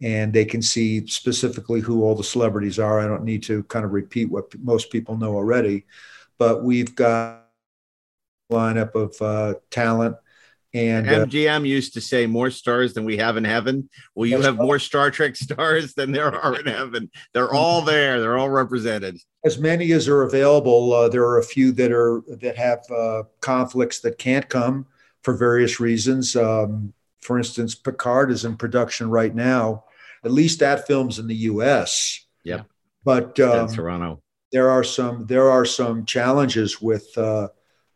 and 0.00 0.32
they 0.32 0.44
can 0.44 0.62
see 0.62 1.06
specifically 1.06 1.80
who 1.80 2.04
all 2.04 2.14
the 2.14 2.22
celebrities 2.22 2.78
are. 2.78 3.00
I 3.00 3.06
don't 3.06 3.24
need 3.24 3.42
to 3.44 3.64
kind 3.64 3.84
of 3.84 3.92
repeat 3.92 4.30
what 4.30 4.56
most 4.60 4.90
people 4.92 5.16
know 5.16 5.34
already, 5.34 5.86
but 6.38 6.62
we've 6.62 6.94
got 6.94 7.46
a 8.50 8.54
lineup 8.54 8.94
of 8.94 9.20
uh, 9.20 9.58
talent 9.70 10.16
and 10.78 11.06
MGM 11.06 11.60
uh, 11.60 11.64
used 11.64 11.94
to 11.94 12.00
say 12.00 12.26
more 12.26 12.50
stars 12.50 12.94
than 12.94 13.04
we 13.04 13.16
have 13.16 13.36
in 13.36 13.44
heaven. 13.44 13.88
Well, 14.14 14.26
you 14.26 14.40
have 14.40 14.56
more 14.56 14.78
Star 14.78 15.10
Trek 15.10 15.34
stars 15.36 15.94
than 15.94 16.12
there 16.12 16.32
are 16.34 16.58
in 16.58 16.66
heaven. 16.66 17.10
They're 17.34 17.52
all 17.52 17.82
there. 17.82 18.20
They're 18.20 18.38
all 18.38 18.50
represented. 18.50 19.18
As 19.44 19.58
many 19.58 19.90
as 19.92 20.06
are 20.08 20.22
available. 20.22 20.92
Uh, 20.92 21.08
there 21.08 21.24
are 21.24 21.38
a 21.38 21.44
few 21.44 21.72
that 21.72 21.90
are 21.90 22.22
that 22.40 22.56
have 22.56 22.84
uh, 22.90 23.24
conflicts 23.40 24.00
that 24.00 24.18
can't 24.18 24.48
come 24.48 24.86
for 25.22 25.34
various 25.34 25.80
reasons. 25.80 26.36
Um, 26.36 26.92
for 27.20 27.38
instance, 27.38 27.74
Picard 27.74 28.30
is 28.30 28.44
in 28.44 28.56
production 28.56 29.10
right 29.10 29.34
now. 29.34 29.84
At 30.24 30.32
least 30.32 30.60
that 30.60 30.86
film's 30.86 31.18
in 31.18 31.26
the 31.26 31.34
U.S. 31.34 32.24
Yep. 32.44 32.66
But 33.04 33.38
um, 33.40 33.68
Toronto. 33.68 34.22
There 34.52 34.70
are 34.70 34.84
some 34.84 35.26
there 35.26 35.50
are 35.50 35.64
some 35.64 36.04
challenges 36.04 36.80
with 36.80 37.16
uh, 37.18 37.48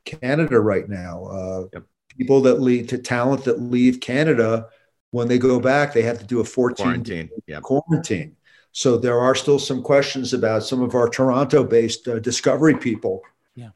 Canada 0.05 0.61
right 0.61 0.89
now. 0.89 1.25
Uh, 1.25 1.65
yep 1.73 1.85
people 2.17 2.41
that 2.43 2.61
lead 2.61 2.89
to 2.91 2.99
talent 2.99 3.45
that 3.45 3.61
leave 3.61 4.01
Canada 4.01 4.69
when 5.13 5.29
they 5.29 5.39
go 5.39 5.61
back, 5.61 5.93
they 5.93 6.03
have 6.03 6.19
to 6.19 6.25
do 6.25 6.41
a 6.41 6.45
14 6.45 6.85
quarantine. 6.85 7.31
Yep. 7.47 7.63
quarantine. 7.63 8.37
So 8.73 8.97
there 8.97 9.21
are 9.21 9.35
still 9.35 9.59
some 9.59 9.83
questions 9.83 10.33
about 10.33 10.65
some 10.65 10.81
of 10.81 10.95
our 10.95 11.09
Toronto-based 11.09 12.09
uh, 12.09 12.19
Discovery 12.19 12.77
people 12.77 13.23
yeah. 13.55 13.71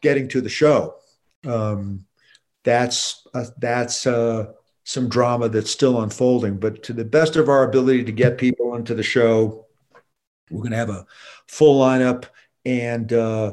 getting 0.00 0.26
to 0.28 0.40
the 0.40 0.48
show. 0.48 0.96
Um, 1.46 2.06
that's 2.64 3.26
uh, 3.34 3.44
that's 3.58 4.06
uh, 4.06 4.52
some 4.84 5.08
drama 5.08 5.48
that's 5.50 5.70
still 5.70 6.00
unfolding. 6.00 6.56
But 6.56 6.82
to 6.84 6.94
the 6.94 7.04
best 7.04 7.36
of 7.36 7.50
our 7.50 7.68
ability 7.68 8.04
to 8.04 8.12
get 8.12 8.38
people 8.38 8.74
into 8.74 8.94
the 8.94 9.02
show, 9.02 9.66
we're 10.50 10.62
going 10.62 10.72
to 10.72 10.78
have 10.78 10.90
a 10.90 11.06
full 11.46 11.80
lineup 11.80 12.24
and 12.64 13.12
uh, 13.12 13.52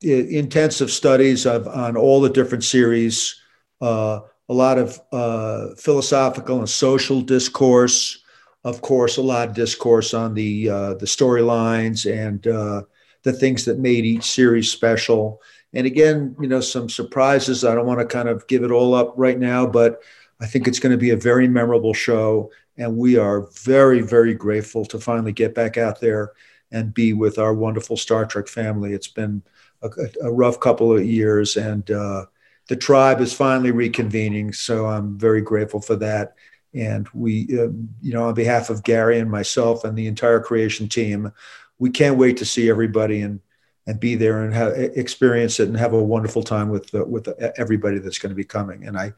intensive 0.00 0.90
studies 0.90 1.46
of 1.46 1.68
on 1.68 1.96
all 1.96 2.22
the 2.22 2.30
different 2.30 2.64
series 2.64 3.40
uh, 3.80 4.20
a 4.48 4.54
lot 4.54 4.78
of 4.78 5.00
uh, 5.12 5.74
philosophical 5.76 6.58
and 6.58 6.68
social 6.68 7.20
discourse. 7.20 8.22
Of 8.64 8.80
course, 8.80 9.18
a 9.18 9.22
lot 9.22 9.48
of 9.48 9.54
discourse 9.54 10.14
on 10.14 10.34
the 10.34 10.70
uh, 10.70 10.94
the 10.94 11.06
storylines 11.06 12.10
and 12.10 12.46
uh, 12.46 12.82
the 13.22 13.32
things 13.32 13.64
that 13.64 13.78
made 13.78 14.04
each 14.04 14.24
series 14.24 14.70
special. 14.70 15.40
And 15.74 15.86
again, 15.86 16.36
you 16.40 16.46
know, 16.46 16.60
some 16.60 16.88
surprises. 16.88 17.64
I 17.64 17.74
don't 17.74 17.86
want 17.86 18.00
to 18.00 18.06
kind 18.06 18.28
of 18.28 18.46
give 18.46 18.62
it 18.62 18.70
all 18.70 18.94
up 18.94 19.12
right 19.16 19.38
now, 19.38 19.66
but 19.66 20.00
I 20.40 20.46
think 20.46 20.66
it's 20.66 20.78
going 20.78 20.92
to 20.92 20.98
be 20.98 21.10
a 21.10 21.16
very 21.16 21.48
memorable 21.48 21.94
show. 21.94 22.50
And 22.76 22.96
we 22.96 23.16
are 23.16 23.48
very, 23.52 24.00
very 24.00 24.34
grateful 24.34 24.84
to 24.86 24.98
finally 24.98 25.32
get 25.32 25.54
back 25.54 25.76
out 25.76 26.00
there 26.00 26.32
and 26.70 26.94
be 26.94 27.12
with 27.12 27.38
our 27.38 27.54
wonderful 27.54 27.96
Star 27.96 28.24
Trek 28.24 28.48
family. 28.48 28.92
It's 28.92 29.08
been 29.08 29.42
a, 29.82 29.90
a 30.22 30.32
rough 30.32 30.58
couple 30.60 30.96
of 30.96 31.04
years, 31.04 31.56
and 31.56 31.88
uh, 31.90 32.26
the 32.68 32.76
tribe 32.76 33.20
is 33.20 33.32
finally 33.32 33.72
reconvening. 33.72 34.54
So 34.54 34.86
I'm 34.86 35.18
very 35.18 35.40
grateful 35.40 35.80
for 35.80 35.96
that. 35.96 36.34
And 36.74 37.08
we, 37.14 37.44
uh, 37.52 37.68
you 38.02 38.12
know, 38.12 38.24
on 38.24 38.34
behalf 38.34 38.70
of 38.70 38.82
Gary 38.82 39.18
and 39.18 39.30
myself 39.30 39.84
and 39.84 39.96
the 39.96 40.06
entire 40.06 40.40
creation 40.40 40.88
team, 40.88 41.32
we 41.78 41.90
can't 41.90 42.18
wait 42.18 42.36
to 42.38 42.44
see 42.44 42.68
everybody 42.70 43.20
and 43.20 43.40
and 43.86 44.00
be 44.00 44.14
there 44.14 44.42
and 44.42 44.54
have, 44.54 44.72
experience 44.72 45.60
it 45.60 45.68
and 45.68 45.76
have 45.76 45.92
a 45.92 46.02
wonderful 46.02 46.42
time 46.42 46.70
with 46.70 46.94
uh, 46.94 47.04
with 47.04 47.28
everybody 47.58 47.98
that's 47.98 48.18
going 48.18 48.30
to 48.30 48.36
be 48.36 48.44
coming. 48.44 48.86
And 48.86 48.96
I, 48.96 49.12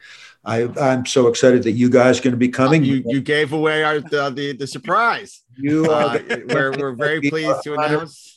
I 0.45 0.69
I'm 0.81 1.07
so 1.07 1.29
excited 1.29 1.63
that 1.63 1.73
you 1.73 1.89
guys 1.89 2.19
are 2.19 2.23
going 2.23 2.33
to 2.33 2.39
be 2.39 2.49
coming. 2.49 2.85
You 2.85 3.03
you 3.07 3.21
gave 3.21 3.53
away 3.53 3.85
our 3.85 4.01
the 4.01 4.31
the, 4.31 4.53
the 4.55 4.67
surprise. 4.67 5.43
You 5.57 5.87
uh, 5.87 6.19
we're 6.49 6.73
we're 6.73 6.93
very 6.93 7.21
pleased 7.31 7.63
to 7.63 7.75
announce 7.75 8.36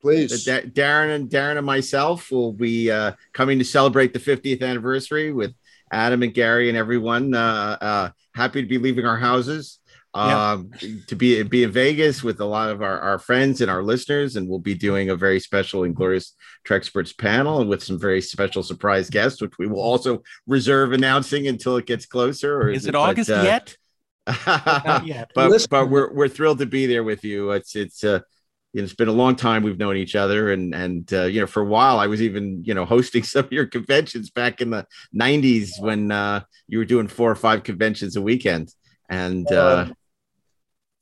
Please. 0.00 0.46
Daren 0.46 1.14
and 1.14 1.28
Daren 1.28 1.58
and 1.58 1.66
myself 1.66 2.30
will 2.30 2.52
be 2.52 2.90
uh, 2.90 3.12
coming 3.32 3.58
to 3.58 3.64
celebrate 3.64 4.12
the 4.12 4.18
50th 4.18 4.62
anniversary 4.62 5.32
with 5.32 5.54
Adam 5.92 6.22
and 6.22 6.32
Gary 6.32 6.68
and 6.68 6.78
everyone. 6.78 7.34
Uh, 7.34 7.76
uh, 7.80 8.10
happy 8.34 8.62
to 8.62 8.68
be 8.68 8.78
leaving 8.78 9.06
our 9.06 9.18
houses. 9.18 9.78
Um, 10.12 10.72
to 11.06 11.14
be 11.14 11.40
be 11.44 11.62
in 11.62 11.70
Vegas 11.70 12.24
with 12.24 12.40
a 12.40 12.44
lot 12.44 12.70
of 12.70 12.82
our, 12.82 12.98
our 12.98 13.20
friends 13.20 13.60
and 13.60 13.70
our 13.70 13.80
listeners, 13.80 14.34
and 14.34 14.48
we'll 14.48 14.58
be 14.58 14.74
doing 14.74 15.10
a 15.10 15.14
very 15.14 15.38
special 15.38 15.84
and 15.84 15.94
glorious 15.94 16.34
Treksperts 16.66 17.16
panel 17.16 17.60
and 17.60 17.70
with 17.70 17.80
some 17.80 17.96
very 17.96 18.20
special 18.20 18.64
surprise 18.64 19.08
guests, 19.08 19.40
which 19.40 19.52
we 19.56 19.68
will 19.68 19.80
also 19.80 20.24
reserve 20.48 20.92
announcing 20.92 21.46
until 21.46 21.76
it 21.76 21.86
gets 21.86 22.06
closer. 22.06 22.60
Or 22.60 22.70
is, 22.70 22.82
is 22.82 22.86
it, 22.86 22.88
it, 22.90 22.94
August 22.96 23.30
but, 23.30 23.40
uh, 23.40 23.42
yet? 23.44 23.76
Not 24.46 25.06
yet. 25.06 25.30
but 25.34 25.66
but 25.70 25.88
we're 25.88 26.12
we're 26.12 26.28
thrilled 26.28 26.58
to 26.58 26.66
be 26.66 26.86
there 26.86 27.04
with 27.04 27.22
you. 27.22 27.52
It's 27.52 27.76
it's 27.76 28.02
uh 28.02 28.20
you 28.72 28.80
know, 28.80 28.84
it's 28.84 28.94
been 28.94 29.08
a 29.08 29.12
long 29.12 29.34
time 29.34 29.62
we've 29.62 29.78
known 29.78 29.96
each 29.96 30.14
other, 30.14 30.52
and 30.52 30.74
and 30.74 31.12
uh, 31.12 31.24
you 31.24 31.40
know, 31.40 31.46
for 31.46 31.62
a 31.62 31.66
while 31.66 31.98
I 31.98 32.06
was 32.06 32.22
even 32.22 32.62
you 32.64 32.74
know 32.74 32.84
hosting 32.96 33.22
some 33.22 33.44
of 33.44 33.52
your 33.52 33.66
conventions 33.66 34.30
back 34.30 34.60
in 34.60 34.70
the 34.70 34.86
'90s 35.14 35.70
when 35.80 36.12
uh, 36.12 36.42
you 36.68 36.78
were 36.78 36.84
doing 36.84 37.08
four 37.08 37.30
or 37.30 37.36
five 37.36 37.62
conventions 37.62 38.16
a 38.16 38.22
weekend, 38.22 38.72
and 39.08 39.50
uh, 39.50 39.86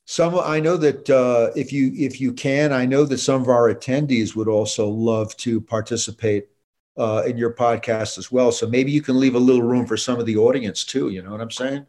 some 0.07 0.39
I 0.39 0.59
know 0.59 0.79
that 0.79 1.11
uh, 1.11 1.53
if 1.55 1.71
you 1.71 1.93
if 1.95 2.19
you 2.19 2.33
can, 2.33 2.73
I 2.73 2.87
know 2.87 3.05
that 3.05 3.19
some 3.19 3.43
of 3.43 3.49
our 3.49 3.73
attendees 3.73 4.35
would 4.35 4.49
also 4.49 4.89
love 4.89 5.37
to 5.39 5.61
participate 5.61 6.49
uh, 6.97 7.25
in 7.27 7.37
your 7.37 7.53
podcast 7.53 8.17
as 8.17 8.33
well. 8.33 8.51
So 8.51 8.67
maybe 8.67 8.91
you 8.91 9.03
can 9.03 9.21
leave 9.21 9.35
a 9.35 9.39
little 9.39 9.63
room 9.63 9.87
for 9.87 9.99
some 9.99 10.19
of 10.19 10.25
the 10.25 10.39
audience 10.39 10.85
too. 10.85 11.11
You 11.11 11.23
know 11.23 11.31
what 11.31 11.43
I'm 11.43 11.51
saying? 11.51 11.87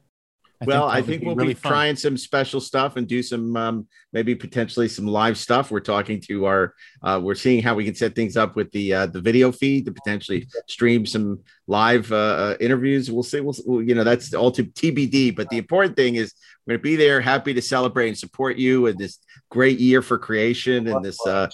I 0.61 0.65
well, 0.65 0.89
think 0.89 0.97
I 0.97 1.07
think 1.07 1.23
we'll 1.23 1.35
really 1.35 1.53
be 1.53 1.59
fun. 1.59 1.71
trying 1.71 1.95
some 1.95 2.17
special 2.17 2.59
stuff 2.59 2.97
and 2.97 3.07
do 3.07 3.23
some 3.23 3.55
um, 3.55 3.87
maybe 4.11 4.35
potentially 4.35 4.89
some 4.89 5.07
live 5.07 5.37
stuff. 5.37 5.71
We're 5.71 5.79
talking 5.79 6.19
to 6.27 6.45
our, 6.45 6.73
uh, 7.01 7.19
we're 7.23 7.35
seeing 7.35 7.63
how 7.63 7.75
we 7.75 7.85
can 7.85 7.95
set 7.95 8.13
things 8.13 8.35
up 8.35 8.57
with 8.57 8.69
the 8.71 8.93
uh, 8.93 9.05
the 9.05 9.21
video 9.21 9.53
feed 9.53 9.85
to 9.85 9.93
potentially 9.93 10.47
stream 10.67 11.05
some 11.05 11.39
live 11.67 12.11
uh, 12.11 12.15
uh 12.15 12.57
interviews. 12.59 13.09
We'll 13.09 13.23
see. 13.23 13.39
We'll, 13.39 13.55
you 13.81 13.95
know, 13.95 14.03
that's 14.03 14.33
all 14.33 14.51
to 14.51 14.65
TBD. 14.65 15.33
But 15.33 15.49
the 15.49 15.57
important 15.57 15.95
thing 15.95 16.15
is 16.15 16.33
we're 16.67 16.73
going 16.73 16.79
to 16.79 16.83
be 16.83 16.95
there, 16.97 17.21
happy 17.21 17.53
to 17.53 17.61
celebrate 17.61 18.09
and 18.09 18.17
support 18.17 18.57
you 18.57 18.87
in 18.87 18.97
this 18.97 19.19
great 19.49 19.79
year 19.79 20.01
for 20.01 20.17
creation 20.17 20.87
and 20.87 21.03
this 21.03 21.25
uh, 21.25 21.47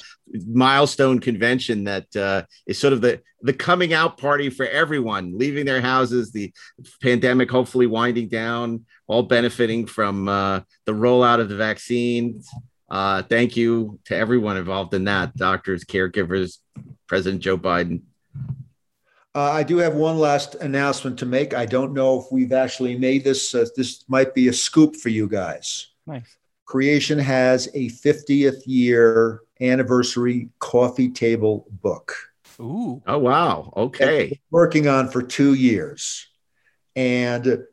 milestone 0.48 1.20
convention 1.20 1.84
that 1.84 2.16
uh, 2.16 2.44
is 2.66 2.80
sort 2.80 2.94
of 2.94 3.02
the 3.02 3.22
the 3.42 3.54
coming 3.54 3.94
out 3.94 4.18
party 4.18 4.50
for 4.50 4.66
everyone, 4.66 5.38
leaving 5.38 5.66
their 5.66 5.80
houses, 5.80 6.32
the 6.32 6.52
pandemic 7.02 7.52
hopefully 7.52 7.86
winding 7.86 8.28
down, 8.28 8.86
all 9.08 9.24
benefiting 9.24 9.86
from 9.86 10.28
uh, 10.28 10.62
the 10.86 10.92
rollout 10.92 11.40
of 11.40 11.50
the 11.50 11.56
vaccine. 11.56 12.42
Uh, 12.90 13.22
thank 13.24 13.58
you 13.58 14.00
to 14.06 14.16
everyone 14.16 14.58
involved 14.58 14.94
in 14.94 15.04
that 15.06 15.36
doctors, 15.36 15.84
caregivers, 15.84 16.60
President 17.08 17.42
Joe 17.42 17.58
Biden. 17.58 18.02
Uh, 19.34 19.52
I 19.52 19.64
do 19.64 19.78
have 19.78 19.96
one 19.96 20.18
last 20.18 20.56
announcement 20.56 21.20
to 21.20 21.26
make. 21.26 21.54
I 21.54 21.66
don't 21.66 21.94
know 21.94 22.20
if 22.20 22.28
we've 22.32 22.54
actually 22.54 22.98
made 22.98 23.24
this. 23.24 23.54
Uh, 23.54 23.66
this 23.76 24.06
might 24.08 24.34
be 24.34 24.48
a 24.48 24.54
scoop 24.54 24.96
for 24.96 25.10
you 25.10 25.28
guys. 25.28 25.88
Nice. 26.08 26.38
Creation 26.66 27.20
has 27.20 27.68
a 27.74 27.90
50th 27.90 28.62
year 28.66 29.42
anniversary 29.60 30.50
coffee 30.60 31.10
table 31.10 31.68
book. 31.82 32.16
Ooh. 32.60 33.02
Oh, 33.06 33.18
wow. 33.20 33.74
Okay. 33.76 34.40
Working 34.52 34.88
on 34.88 35.10
for 35.10 35.22
two 35.22 35.54
years. 35.54 36.28
And 36.96 37.66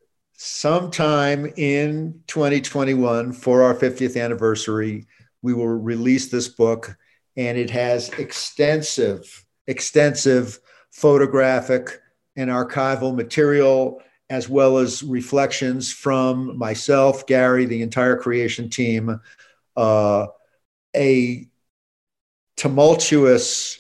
sometime 0.45 1.47
in 1.57 2.21
2021, 2.27 3.33
for 3.33 3.63
our 3.63 3.77
50th 3.77 4.21
anniversary, 4.21 5.07
we 5.41 5.55
will 5.55 5.69
release 5.69 6.31
this 6.31 6.49
book. 6.49 6.97
And 7.37 7.57
it 7.57 7.71
has 7.71 8.09
extensive, 8.19 9.47
extensive 9.69 10.59
photographic 10.91 12.01
and 12.35 12.51
archival 12.51 13.15
material, 13.15 14.03
as 14.31 14.49
well 14.49 14.79
as 14.79 15.05
reflections 15.05 15.93
from 15.93 16.59
myself, 16.59 17.25
Gary, 17.29 17.65
the 17.65 17.83
entire 17.83 18.17
creation 18.17 18.69
team, 18.69 19.21
uh, 19.77 20.27
a 20.97 21.47
tumultuous, 22.57 23.79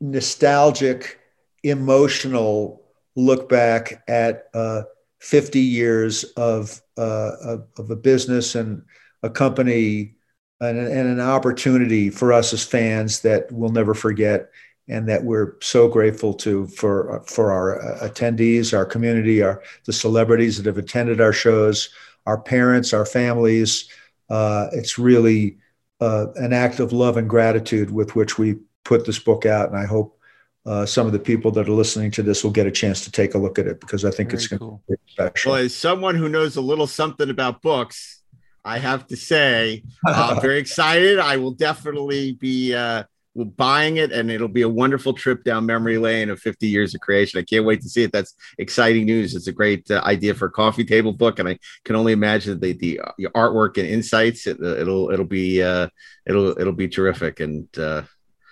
nostalgic, 0.00 1.18
emotional 1.62 2.82
look 3.14 3.50
back 3.50 4.02
at 4.08 4.46
uh, 4.54 4.82
50 5.22 5.60
years 5.60 6.24
of, 6.36 6.82
uh, 6.98 7.30
of, 7.40 7.68
of, 7.78 7.90
a 7.92 7.96
business 7.96 8.56
and 8.56 8.82
a 9.22 9.30
company 9.30 10.16
and, 10.60 10.76
and 10.76 11.08
an 11.08 11.20
opportunity 11.20 12.10
for 12.10 12.32
us 12.32 12.52
as 12.52 12.64
fans 12.64 13.20
that 13.20 13.46
we'll 13.52 13.70
never 13.70 13.94
forget 13.94 14.50
and 14.88 15.08
that 15.08 15.22
we're 15.22 15.54
so 15.60 15.86
grateful 15.86 16.34
to 16.34 16.66
for 16.66 17.22
for 17.24 17.52
our 17.52 17.80
uh, 17.80 18.08
attendees, 18.08 18.76
our 18.76 18.84
community, 18.84 19.42
our 19.42 19.62
the 19.84 19.92
celebrities 19.92 20.56
that 20.56 20.66
have 20.66 20.76
attended 20.76 21.20
our 21.20 21.32
shows, 21.32 21.90
our 22.26 22.40
parents, 22.40 22.92
our 22.92 23.06
families. 23.06 23.88
Uh, 24.28 24.66
it's 24.72 24.98
really 24.98 25.58
uh, 26.00 26.26
an 26.34 26.52
act 26.52 26.80
of 26.80 26.92
love 26.92 27.16
and 27.16 27.30
gratitude 27.30 27.92
with 27.92 28.16
which 28.16 28.38
we 28.38 28.56
put 28.84 29.06
this 29.06 29.20
book 29.20 29.46
out, 29.46 29.68
and 29.68 29.78
I 29.78 29.86
hope 29.86 30.18
uh, 30.64 30.86
some 30.86 31.06
of 31.06 31.12
the 31.12 31.18
people 31.18 31.50
that 31.50 31.68
are 31.68 31.72
listening 31.72 32.10
to 32.12 32.22
this 32.22 32.44
will 32.44 32.50
get 32.50 32.66
a 32.66 32.70
chance 32.70 33.04
to 33.04 33.10
take 33.10 33.34
a 33.34 33.38
look 33.38 33.58
at 33.58 33.66
it 33.66 33.80
because 33.80 34.04
I 34.04 34.10
think 34.10 34.30
Very 34.30 34.38
it's 34.38 34.46
going 34.46 34.60
cool. 34.60 34.82
to 34.88 34.96
be 34.96 35.12
special. 35.12 35.52
Well, 35.52 35.60
as 35.60 35.74
someone 35.74 36.14
who 36.14 36.28
knows 36.28 36.56
a 36.56 36.60
little 36.60 36.86
something 36.86 37.30
about 37.30 37.62
books, 37.62 38.22
I 38.64 38.78
have 38.78 39.06
to 39.08 39.16
say 39.16 39.82
I'm 40.06 40.40
very 40.40 40.58
excited. 40.58 41.18
I 41.18 41.36
will 41.36 41.50
definitely 41.50 42.32
be 42.32 42.74
uh, 42.74 43.04
buying 43.34 43.96
it 43.96 44.12
and 44.12 44.30
it'll 44.30 44.46
be 44.46 44.62
a 44.62 44.68
wonderful 44.68 45.14
trip 45.14 45.42
down 45.42 45.64
memory 45.64 45.96
lane 45.96 46.28
of 46.28 46.38
50 46.38 46.66
years 46.66 46.94
of 46.94 47.00
creation 47.00 47.40
i 47.40 47.42
can't 47.42 47.64
wait 47.64 47.80
to 47.80 47.88
see 47.88 48.02
it 48.02 48.12
that's 48.12 48.34
exciting 48.58 49.06
news 49.06 49.34
it's 49.34 49.46
a 49.46 49.52
great 49.52 49.90
uh, 49.90 50.02
idea 50.04 50.34
for 50.34 50.46
a 50.46 50.50
coffee 50.50 50.84
table 50.84 51.12
book 51.12 51.38
and 51.38 51.48
i 51.48 51.58
can 51.84 51.96
only 51.96 52.12
imagine 52.12 52.60
the 52.60 52.74
the, 52.74 53.00
uh, 53.00 53.30
artwork 53.34 53.78
and 53.78 53.88
insights 53.88 54.46
it, 54.46 54.60
will 54.60 54.74
it'll, 54.76 55.10
it'll 55.10 55.24
be 55.24 55.62
uh, 55.62 55.88
it'll 56.26 56.58
it'll 56.58 56.74
be 56.74 56.88
terrific 56.88 57.40
and 57.40 57.66
uh, 57.78 58.02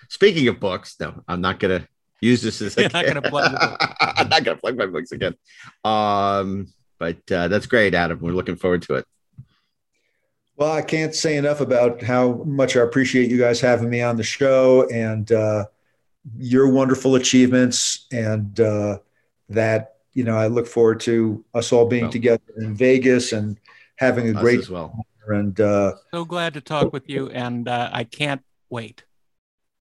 speaking 0.09 0.47
of 0.47 0.59
books 0.59 0.95
no 0.99 1.21
i'm 1.27 1.41
not 1.41 1.59
gonna 1.59 1.87
use 2.21 2.41
this 2.41 2.61
as 2.61 2.77
a, 2.77 2.87
not 2.89 3.05
gonna 3.05 3.21
plug 3.29 3.53
i'm 4.01 4.29
not 4.29 4.43
gonna 4.43 4.57
plug 4.57 4.77
my 4.77 4.85
books 4.85 5.11
again 5.11 5.35
um 5.83 6.67
but 6.97 7.17
uh, 7.31 7.47
that's 7.47 7.65
great 7.65 7.93
adam 7.93 8.19
we're 8.21 8.31
looking 8.31 8.55
forward 8.55 8.81
to 8.81 8.95
it 8.95 9.05
well, 10.61 10.73
I 10.73 10.83
can't 10.83 11.15
say 11.15 11.37
enough 11.37 11.59
about 11.59 12.03
how 12.03 12.43
much 12.45 12.75
I 12.75 12.81
appreciate 12.81 13.31
you 13.31 13.39
guys 13.39 13.59
having 13.59 13.89
me 13.89 14.03
on 14.03 14.15
the 14.15 14.23
show 14.23 14.87
and 14.89 15.31
uh, 15.31 15.65
your 16.37 16.69
wonderful 16.69 17.15
achievements, 17.15 18.05
and 18.11 18.59
uh, 18.59 18.99
that 19.49 19.95
you 20.13 20.23
know 20.23 20.37
I 20.37 20.45
look 20.45 20.67
forward 20.67 20.99
to 21.01 21.43
us 21.55 21.71
all 21.71 21.87
being 21.87 22.03
well, 22.03 22.11
together 22.11 22.43
in 22.57 22.75
Vegas 22.75 23.31
and 23.31 23.59
having 23.95 24.29
a 24.29 24.33
great 24.33 24.59
as 24.59 24.69
well. 24.69 25.03
And 25.27 25.59
uh, 25.59 25.95
so 26.13 26.25
glad 26.25 26.53
to 26.53 26.61
talk 26.61 26.93
with 26.93 27.09
you, 27.09 27.29
and 27.29 27.67
uh, 27.67 27.89
I 27.91 28.03
can't 28.03 28.43
wait. 28.69 29.03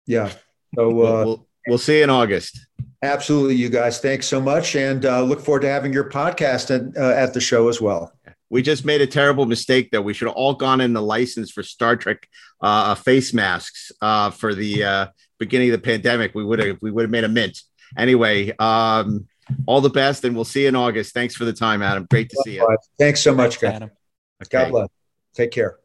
Yeah. 0.07 0.33
So 0.77 0.91
we'll, 0.91 1.07
uh, 1.07 1.25
we'll, 1.27 1.47
we'll 1.71 1.79
see 1.79 1.99
you 1.99 2.05
in 2.05 2.11
August. 2.11 2.67
Absolutely, 3.03 3.55
you 3.55 3.71
guys. 3.71 4.01
Thanks 4.01 4.27
so 4.27 4.41
much, 4.41 4.77
and 4.77 5.07
uh, 5.07 5.23
look 5.23 5.41
forward 5.41 5.61
to 5.61 5.69
having 5.69 5.93
your 5.93 6.11
podcast 6.11 6.75
at, 6.75 6.97
at 6.97 7.33
the 7.33 7.41
show 7.41 7.69
as 7.69 7.81
well. 7.81 8.13
We 8.51 8.63
just 8.63 8.85
made 8.85 9.01
a 9.01 9.07
terrible 9.07 9.47
mistake 9.47 9.91
though. 9.91 10.03
We 10.03 10.13
should 10.13 10.27
have 10.27 10.37
all 10.37 10.55
gone 10.55 10.81
in 10.81 10.93
the 10.93 11.01
license 11.01 11.51
for 11.51 11.63
Star 11.63 11.97
Trek 11.97 12.29
uh, 12.61 12.97
face 12.97 13.33
masks 13.33 13.93
uh, 14.03 14.31
for 14.31 14.55
the 14.55 14.85
uh, 14.85 15.07
beginning 15.39 15.71
of 15.71 15.81
the 15.81 15.85
pandemic. 15.85 16.35
We 16.35 16.45
would 16.45 16.59
have 16.59 16.79
we 16.83 16.91
would 16.91 17.03
have 17.03 17.11
made 17.11 17.25
a 17.25 17.29
mint. 17.29 17.63
Anyway, 17.97 18.53
um, 18.59 19.29
all 19.67 19.81
the 19.81 19.89
best, 19.89 20.25
and 20.25 20.35
we'll 20.35 20.45
see 20.45 20.63
you 20.63 20.69
in 20.69 20.77
August. 20.77 21.15
Thanks 21.15 21.37
for 21.37 21.45
the 21.45 21.53
time, 21.53 21.81
Adam. 21.83 22.07
Great 22.11 22.29
to 22.31 22.43
see 22.45 22.57
you. 22.57 22.77
Thanks 22.99 23.21
so 23.21 23.35
much, 23.35 23.57
Thanks, 23.57 23.77
Adam. 23.77 23.91
Okay. 24.43 24.65
God 24.65 24.71
bless. 24.73 24.89
Take 25.35 25.53
care. 25.53 25.79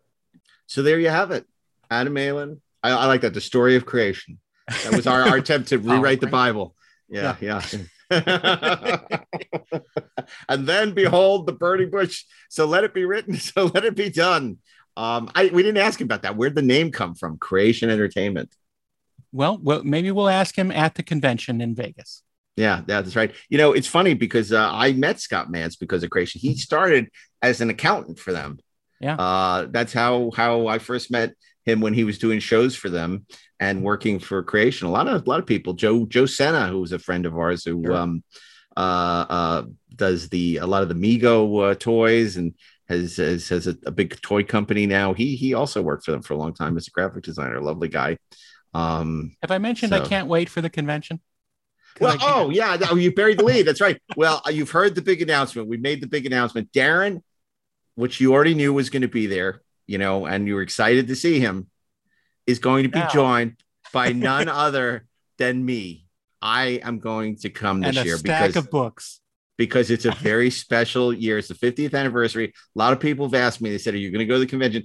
So 0.66 0.82
there 0.82 1.00
you 1.00 1.10
have 1.10 1.32
it, 1.32 1.46
Adam 1.90 2.14
Malin. 2.14 2.62
I, 2.82 2.92
I 2.92 3.06
like 3.06 3.22
that. 3.22 3.36
The 3.36 3.42
story 3.42 3.76
of 3.76 3.86
creation. 3.86 4.40
That 4.68 4.96
was 4.96 5.08
our, 5.08 5.22
our 5.22 5.38
attempt 5.38 5.70
to 5.70 5.78
rewrite 5.80 6.22
the 6.22 6.28
Bible. 6.28 6.76
Yeah, 7.08 7.36
yeah. 7.40 7.62
yeah. 7.72 7.80
and 10.50 10.68
then 10.68 10.94
behold 10.94 11.48
the 11.48 11.54
burning 11.54 11.90
bush. 11.90 12.24
So 12.50 12.66
let 12.66 12.84
it 12.84 12.94
be 12.94 13.06
written. 13.06 13.36
So 13.40 13.66
let 13.66 13.86
it 13.86 13.96
be 13.96 14.10
done. 14.10 14.58
Um, 14.98 15.30
I 15.36 15.48
we 15.48 15.64
didn't 15.64 15.82
ask 15.84 16.00
him 16.00 16.06
about 16.06 16.22
that. 16.24 16.38
Where'd 16.38 16.56
the 16.56 16.62
name 16.62 16.92
come 16.92 17.16
from? 17.16 17.38
Creation 17.38 17.90
Entertainment. 17.90 18.56
Well, 19.32 19.60
well, 19.62 19.84
maybe 19.84 20.12
we'll 20.12 20.30
ask 20.30 20.58
him 20.58 20.72
at 20.72 20.96
the 20.96 21.04
convention 21.04 21.60
in 21.60 21.76
Vegas. 21.76 22.24
Yeah, 22.56 22.82
that's 22.86 23.16
right. 23.16 23.34
You 23.50 23.58
know, 23.58 23.74
it's 23.74 23.88
funny 23.88 24.14
because 24.14 24.54
uh, 24.54 24.70
I 24.72 24.94
met 24.94 25.20
Scott 25.20 25.50
Mantz 25.50 25.78
because 25.78 26.04
of 26.04 26.10
Creation. 26.10 26.40
He 26.40 26.56
started 26.56 27.10
as 27.42 27.60
an 27.60 27.70
accountant 27.70 28.18
for 28.18 28.32
them. 28.32 28.60
Yeah, 29.02 29.16
uh, 29.16 29.68
that's 29.70 29.92
how 29.92 30.32
how 30.36 30.68
I 30.68 30.80
first 30.80 31.12
met 31.12 31.34
him 31.66 31.82
when 31.82 31.94
he 31.94 32.04
was 32.04 32.18
doing 32.18 32.40
shows 32.40 32.76
for 32.76 32.90
them 32.90 33.26
and 33.60 33.84
working 33.84 34.20
for 34.20 34.44
creation 34.44 34.88
a 34.88 34.92
lot 34.92 35.08
of 35.08 35.26
a 35.26 35.30
lot 35.30 35.40
of 35.40 35.46
people 35.46 35.74
joe 35.74 36.06
joe 36.06 36.26
senna 36.26 36.68
who 36.68 36.80
was 36.80 36.92
a 36.92 37.00
friend 37.00 37.26
of 37.26 37.38
ours 37.38 37.64
who 37.64 37.84
sure. 37.84 37.96
um 37.96 38.24
uh 38.78 39.26
uh 39.30 39.64
does 39.96 40.30
the 40.30 40.58
a 40.58 40.66
lot 40.66 40.84
of 40.84 40.90
the 40.90 40.96
Mego 40.96 41.72
uh, 41.72 41.76
toys 41.76 42.38
and 42.38 42.54
has 42.88 43.18
has, 43.18 43.48
has 43.50 43.68
a, 43.68 43.78
a, 43.86 43.92
big 43.92 44.20
toy 44.22 44.44
company 44.44 44.86
now 44.86 45.14
he 45.14 45.36
he 45.36 45.54
also 45.54 45.82
worked 45.82 46.06
for 46.06 46.12
them 46.12 46.22
for 46.22 46.34
a 46.34 46.38
long 46.38 46.54
time 46.54 46.78
as 46.78 46.88
a 46.88 46.92
graphic 46.92 47.24
designer 47.24 47.62
lovely 47.62 47.88
guy 47.88 48.18
um 48.74 49.36
have 49.42 49.52
i 49.52 49.58
mentioned 49.58 49.92
so. 49.92 49.98
i 49.98 50.06
can't 50.06 50.28
wait 50.28 50.50
for 50.50 50.62
the 50.62 50.70
convention 50.70 51.20
well, 52.00 52.18
oh 52.22 52.50
yeah, 52.50 52.78
oh, 52.90 52.96
you 52.96 53.14
buried 53.14 53.40
the 53.40 53.46
lead. 53.46 53.66
That's 53.66 53.80
right. 53.82 53.98
Well, 54.18 54.42
you've 54.52 54.72
heard 54.72 54.96
the 54.96 55.02
big 55.02 55.22
announcement. 55.22 55.70
We 55.70 55.78
made 55.78 56.02
the 56.02 56.08
big 56.08 56.26
announcement. 56.26 56.72
Daren, 56.74 57.22
which 57.96 58.20
you 58.20 58.34
already 58.34 58.54
knew 58.54 58.74
was 58.74 58.90
going 58.90 59.04
to 59.04 59.08
be 59.08 59.28
there, 59.28 59.62
you 59.88 59.98
know, 59.98 60.26
and 60.26 60.48
you 60.48 60.56
were 60.56 60.62
excited 60.62 61.08
to 61.08 61.16
see 61.16 61.40
him, 61.40 61.68
is 62.48 62.60
going 62.60 62.84
to 62.84 62.90
be 62.90 63.00
now. 63.00 63.10
joined 63.10 63.56
by 63.94 64.12
none 64.14 64.48
other 64.48 65.06
than 65.38 65.64
me. 65.64 66.06
I 66.42 66.80
am 66.84 67.00
going 67.00 67.38
to 67.38 67.50
come 67.50 67.82
this 67.82 68.04
year 68.04 68.18
because 68.22 68.56
of 68.56 68.70
books. 68.70 69.22
Because 69.58 69.90
it's 69.90 70.06
a 70.06 70.12
very 70.16 70.50
special 70.50 71.14
year. 71.14 71.38
It's 71.38 71.48
the 71.48 71.56
50th 71.56 71.94
anniversary. 71.94 72.54
A 72.76 72.80
lot 72.80 72.94
of 72.94 73.00
people 73.00 73.26
have 73.26 73.34
asked 73.34 73.62
me. 73.62 73.70
They 73.70 73.78
said, 73.78 73.94
"Are 73.94 73.98
you 73.98 74.12
going 74.12 74.20
to 74.20 74.26
go 74.26 74.36
to 74.36 74.40
the 74.40 74.46
convention?" 74.46 74.84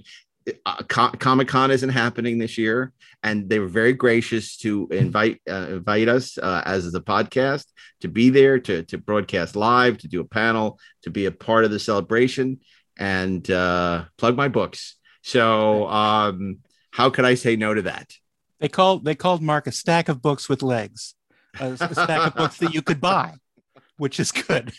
Uh, 0.65 0.81
Comic 0.87 1.47
Con 1.47 1.69
isn't 1.69 1.89
happening 1.89 2.39
this 2.39 2.57
year, 2.57 2.93
and 3.21 3.47
they 3.47 3.59
were 3.59 3.67
very 3.67 3.93
gracious 3.93 4.57
to 4.57 4.87
invite 4.89 5.39
uh, 5.47 5.67
invite 5.69 6.07
us 6.07 6.37
uh, 6.39 6.63
as 6.65 6.91
the 6.91 7.01
podcast 7.01 7.65
to 7.99 8.07
be 8.07 8.31
there 8.31 8.57
to 8.59 8.81
to 8.83 8.97
broadcast 8.97 9.55
live, 9.55 9.99
to 9.99 10.07
do 10.07 10.19
a 10.19 10.25
panel, 10.25 10.79
to 11.03 11.11
be 11.11 11.25
a 11.27 11.31
part 11.31 11.63
of 11.63 11.69
the 11.69 11.79
celebration, 11.79 12.59
and 13.01 13.49
uh, 13.49 14.05
plug 14.17 14.35
my 14.37 14.47
books 14.47 14.95
So 15.23 15.87
um, 15.89 16.59
how 16.91 17.09
could 17.09 17.25
I 17.25 17.35
say 17.35 17.55
no 17.55 17.73
to 17.73 17.81
that? 17.83 18.13
They 18.59 18.69
called 18.69 19.05
they 19.05 19.15
called 19.15 19.41
Mark 19.41 19.65
a 19.67 19.71
stack 19.71 20.07
of 20.07 20.21
books 20.21 20.47
with 20.47 20.61
legs, 20.61 21.15
a, 21.59 21.71
a 21.71 21.77
stack 21.77 22.27
of 22.27 22.35
books 22.35 22.57
that 22.57 22.73
you 22.75 22.81
could 22.83 23.01
buy, 23.01 23.33
which 23.97 24.19
is 24.19 24.31
good. 24.31 24.71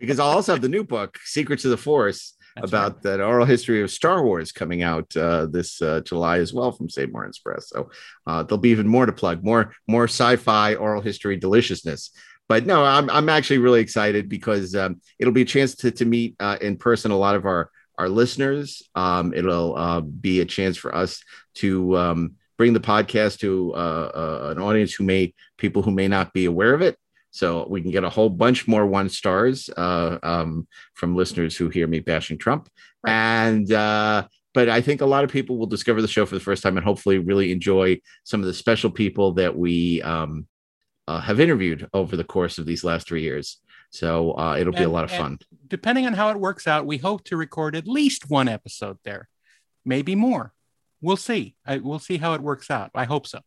Because 0.00 0.18
I'll 0.18 0.30
also 0.30 0.52
have 0.52 0.62
the 0.62 0.68
new 0.68 0.82
book, 0.82 1.18
Secrets 1.24 1.64
of 1.64 1.70
the 1.70 1.76
Force, 1.76 2.34
That's 2.56 2.68
about 2.68 2.94
right. 2.94 3.02
the 3.02 3.24
oral 3.24 3.46
history 3.46 3.80
of 3.82 3.90
Star 3.92 4.24
Wars 4.24 4.50
coming 4.50 4.82
out 4.82 5.16
uh, 5.16 5.46
this 5.46 5.80
uh, 5.80 6.00
July 6.00 6.38
as 6.38 6.52
well 6.52 6.72
from 6.72 6.90
St. 6.90 7.12
Martin's 7.12 7.38
Press. 7.38 7.68
So 7.68 7.90
uh, 8.26 8.42
there'll 8.42 8.58
be 8.58 8.70
even 8.70 8.88
more 8.88 9.06
to 9.06 9.12
plug, 9.12 9.44
more 9.44 9.72
more 9.86 10.08
sci-fi 10.08 10.74
oral 10.74 11.02
history 11.02 11.36
deliciousness. 11.36 12.10
But 12.48 12.66
no, 12.66 12.84
I'm 12.84 13.10
I'm 13.10 13.28
actually 13.28 13.58
really 13.58 13.80
excited 13.80 14.28
because 14.28 14.74
um, 14.74 15.00
it'll 15.18 15.32
be 15.32 15.42
a 15.42 15.46
chance 15.46 15.74
to 15.76 15.90
to 15.90 16.04
meet 16.04 16.36
uh, 16.38 16.58
in 16.60 16.76
person 16.76 17.10
a 17.10 17.18
lot 17.18 17.34
of 17.34 17.44
our 17.44 17.70
our 17.98 18.08
listeners. 18.08 18.82
Um, 18.94 19.34
it'll 19.34 19.76
uh, 19.76 20.00
be 20.00 20.40
a 20.40 20.44
chance 20.44 20.76
for 20.76 20.94
us 20.94 21.22
to 21.56 21.96
um, 21.96 22.34
bring 22.56 22.72
the 22.72 22.80
podcast 22.80 23.38
to 23.40 23.72
uh, 23.74 24.10
uh, 24.14 24.54
an 24.56 24.62
audience 24.62 24.94
who 24.94 25.04
may 25.04 25.34
people 25.58 25.82
who 25.82 25.90
may 25.90 26.08
not 26.08 26.32
be 26.32 26.44
aware 26.44 26.74
of 26.74 26.82
it. 26.82 26.96
So 27.30 27.66
we 27.68 27.82
can 27.82 27.90
get 27.90 28.04
a 28.04 28.08
whole 28.08 28.30
bunch 28.30 28.66
more 28.66 28.86
one 28.86 29.08
stars 29.08 29.68
uh, 29.76 30.18
um, 30.22 30.66
from 30.94 31.16
listeners 31.16 31.56
who 31.56 31.68
hear 31.68 31.86
me 31.86 32.00
bashing 32.00 32.38
Trump. 32.38 32.68
And 33.06 33.70
uh, 33.70 34.26
but 34.54 34.70
I 34.70 34.80
think 34.80 35.02
a 35.02 35.06
lot 35.06 35.22
of 35.22 35.30
people 35.30 35.58
will 35.58 35.66
discover 35.66 36.00
the 36.00 36.08
show 36.08 36.24
for 36.24 36.34
the 36.34 36.40
first 36.40 36.62
time 36.62 36.78
and 36.78 36.84
hopefully 36.84 37.18
really 37.18 37.52
enjoy 37.52 38.00
some 38.24 38.40
of 38.40 38.46
the 38.46 38.54
special 38.54 38.90
people 38.90 39.34
that 39.34 39.54
we 39.54 40.00
um, 40.00 40.46
uh, 41.08 41.20
have 41.20 41.40
interviewed 41.40 41.88
over 41.92 42.16
the 42.16 42.24
course 42.24 42.58
of 42.58 42.66
these 42.66 42.84
last 42.84 43.06
three 43.06 43.22
years. 43.22 43.58
So 43.90 44.32
uh, 44.36 44.56
it'll 44.58 44.72
be 44.72 44.82
a 44.82 44.88
lot 44.88 45.04
of 45.04 45.10
fun. 45.10 45.38
Depending 45.68 46.06
on 46.06 46.12
how 46.14 46.30
it 46.30 46.38
works 46.38 46.66
out, 46.66 46.86
we 46.86 46.98
hope 46.98 47.24
to 47.24 47.36
record 47.36 47.76
at 47.76 47.86
least 47.86 48.28
one 48.28 48.48
episode 48.48 48.98
there, 49.04 49.28
maybe 49.84 50.14
more. 50.14 50.52
We'll 51.00 51.16
see. 51.16 51.54
I, 51.64 51.78
we'll 51.78 52.00
see 52.00 52.16
how 52.16 52.34
it 52.34 52.40
works 52.40 52.70
out. 52.70 52.90
I 52.94 53.04
hope 53.04 53.26
so. 53.26 53.40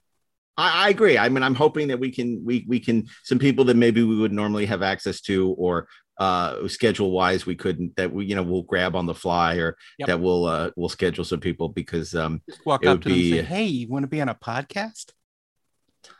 I, 0.57 0.86
I 0.86 0.90
agree. 0.90 1.18
I 1.18 1.27
mean, 1.30 1.44
I'm 1.44 1.56
hoping 1.56 1.90
that 1.90 1.99
we 1.99 2.11
can 2.11 2.44
we 2.45 2.65
we 2.68 2.80
can 2.80 3.07
some 3.23 3.38
people 3.40 3.65
that 3.65 3.76
maybe 3.77 4.02
we 4.03 4.15
would 4.18 4.31
normally 4.31 4.65
have 4.68 4.81
access 4.81 5.19
to 5.22 5.49
or 5.57 5.88
uh 6.18 6.68
schedule 6.68 7.11
wise 7.11 7.45
we 7.45 7.56
couldn't 7.56 7.95
that 7.95 8.11
we 8.14 8.26
you 8.26 8.36
know 8.36 8.44
we'll 8.44 8.64
grab 8.64 8.94
on 8.94 9.06
the 9.06 9.15
fly 9.15 9.56
or 9.56 9.77
Yep. 9.99 10.07
that 10.07 10.19
we'll 10.19 10.45
uh 10.45 10.69
we'll 10.76 10.90
schedule 10.90 11.23
some 11.23 11.40
people 11.40 11.69
because 11.69 12.14
um 12.14 12.41
Just 12.49 12.65
walk 12.65 12.84
It 12.84 12.88
up 12.90 12.95
would 12.95 13.03
to 13.03 13.10
them 13.10 13.18
and 13.18 13.23
say, 13.30 13.41
be- 13.41 13.48
"Hey, 13.48 13.64
you 13.65 13.88
want 13.88 14.03
to 14.03 14.07
be 14.07 14.19
on 14.22 14.27
a 14.30 14.36
podcast?" 14.36 15.11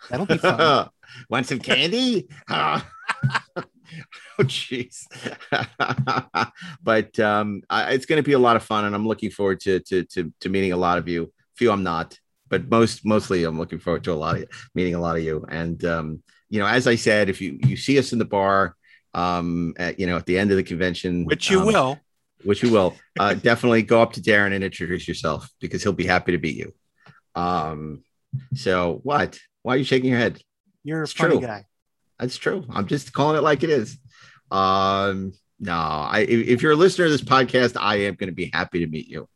That'll 0.09 0.25
be 0.25 0.37
fun. 0.37 0.89
want 1.30 1.48
some 1.48 1.60
candy? 1.60 2.27
Oh 2.49 4.44
jeez. 4.44 5.06
But 6.84 7.19
um 7.19 7.61
I, 7.69 7.94
it's 7.94 8.06
going 8.06 8.22
to 8.22 8.27
be 8.27 8.34
a 8.34 8.40
lot 8.40 8.56
of 8.56 8.64
fun 8.64 8.86
and 8.86 8.95
i'm 8.95 9.07
looking 9.07 9.31
forward 9.31 9.60
to, 9.61 9.80
to 9.81 10.03
to 10.03 10.31
to 10.41 10.49
meeting 10.49 10.72
a 10.73 10.77
lot 10.77 10.98
of 10.98 11.07
you. 11.07 11.31
Few 11.57 11.72
i'm 11.72 11.84
not 11.84 12.18
but 12.49 12.69
most 12.69 13.06
mostly 13.06 13.44
i'm 13.44 13.57
looking 13.60 13.80
forward 13.80 14.03
to 14.06 14.11
a 14.11 14.14
lot 14.14 14.38
of 14.38 14.45
meeting 14.76 14.95
a 14.95 14.99
lot 14.99 15.18
of 15.18 15.23
you. 15.23 15.45
And 15.49 15.84
um 15.86 16.23
you 16.49 16.60
know 16.60 16.68
as 16.68 16.88
i 16.88 16.95
said 16.95 17.30
if 17.30 17.41
you 17.41 17.60
you 17.64 17.76
see 17.77 17.98
us 17.99 18.14
in 18.14 18.19
the 18.19 18.26
bar 18.26 18.76
um 19.14 19.73
at 19.77 19.99
you 19.99 20.07
know 20.07 20.18
at 20.18 20.26
the 20.26 20.38
end 20.38 20.52
of 20.52 20.57
the 20.57 20.64
convention 20.64 21.26
Which 21.26 21.49
you 21.49 21.61
um, 21.61 21.65
will. 21.65 21.99
which 22.44 22.64
you 22.64 22.72
will. 22.72 22.95
Uh, 23.19 23.34
definitely 23.34 23.81
go 23.81 24.02
up 24.02 24.14
to 24.14 24.22
Daren 24.22 24.53
and 24.53 24.64
introduce 24.64 25.07
yourself 25.07 25.49
because 25.60 25.84
he'll 25.84 25.94
be 25.94 26.06
happy 26.06 26.31
to 26.31 26.38
meet 26.38 26.56
you. 26.56 26.73
Um 27.36 28.03
so 28.53 28.99
what? 29.03 29.40
Why 29.64 29.73
are 29.73 29.77
you 29.77 29.84
shaking 29.84 30.10
your 30.11 30.19
head 30.19 30.41
You're 30.84 31.01
a 31.01 31.03
it's 31.03 31.14
funny 31.14 31.38
true. 31.38 31.47
guy. 31.47 31.65
that's 32.19 32.38
true. 32.38 32.65
I'm 32.69 32.88
just 32.88 33.14
calling 33.14 33.38
it 33.38 33.41
like 33.43 33.64
it 33.64 33.69
is. 33.69 33.97
Um, 34.51 35.34
no, 35.60 35.73
I 35.73 36.26
if 36.27 36.61
you're 36.61 36.72
a 36.72 36.76
listener 36.76 37.06
to 37.06 37.11
this 37.11 37.22
podcast, 37.22 37.76
I 37.80 37.97
am 38.01 38.15
going 38.15 38.30
to 38.30 38.35
be 38.35 38.49
happy 38.53 38.80
to 38.80 38.88
meet 38.88 39.07
you. 39.07 39.27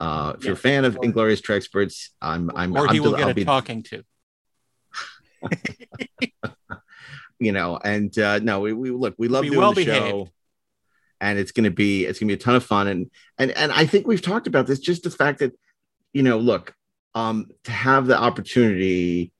Uh, 0.00 0.34
if 0.36 0.44
you're 0.44 0.54
a 0.54 0.56
fan 0.56 0.84
of 0.84 0.96
Or- 0.98 1.04
Inglorious 1.04 1.40
Treksperts, 1.40 2.08
I'm 2.20 2.50
I'm 2.54 2.76
or 2.76 2.88
he 2.88 2.98
I'm 2.98 3.02
will 3.04 3.10
del- 3.12 3.18
get 3.18 3.24
I'll 3.26 3.30
a 3.30 3.34
be, 3.34 3.44
talking 3.44 3.82
to. 3.84 4.02
you 7.38 7.52
know, 7.52 7.78
and 7.82 8.16
uh, 8.18 8.38
no, 8.40 8.60
we, 8.60 8.72
we 8.72 8.90
look, 8.90 9.14
we 9.18 9.28
love 9.28 9.42
Be 9.42 9.48
doing 9.50 9.60
well 9.60 9.72
the 9.72 9.84
show, 9.84 10.28
and 11.20 11.38
it's 11.38 11.52
going 11.52 11.64
to 11.64 11.70
be 11.70 12.04
it's 12.04 12.18
going 12.18 12.28
to 12.28 12.36
be 12.36 12.40
a 12.40 12.42
ton 12.42 12.56
of 12.56 12.64
fun, 12.64 12.88
and 12.88 13.10
and 13.38 13.50
and 13.52 13.72
I 13.72 13.86
think 13.86 14.06
we've 14.06 14.22
talked 14.22 14.46
about 14.46 14.66
this, 14.66 14.78
just 14.80 15.02
the 15.02 15.10
fact 15.10 15.38
that, 15.40 15.52
you 16.12 16.22
know, 16.22 16.38
look, 16.38 16.74
um, 17.14 17.46
to 17.64 17.70
have 17.70 18.06
the 18.06 18.18
opportunity 18.18 19.32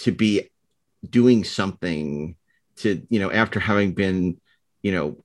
to 0.00 0.12
be 0.12 0.48
doing 1.08 1.44
something 1.44 2.36
to 2.76 3.06
you 3.08 3.20
know 3.20 3.30
after 3.30 3.60
having 3.60 3.92
been 3.92 4.36
you 4.82 4.92
know 4.92 5.24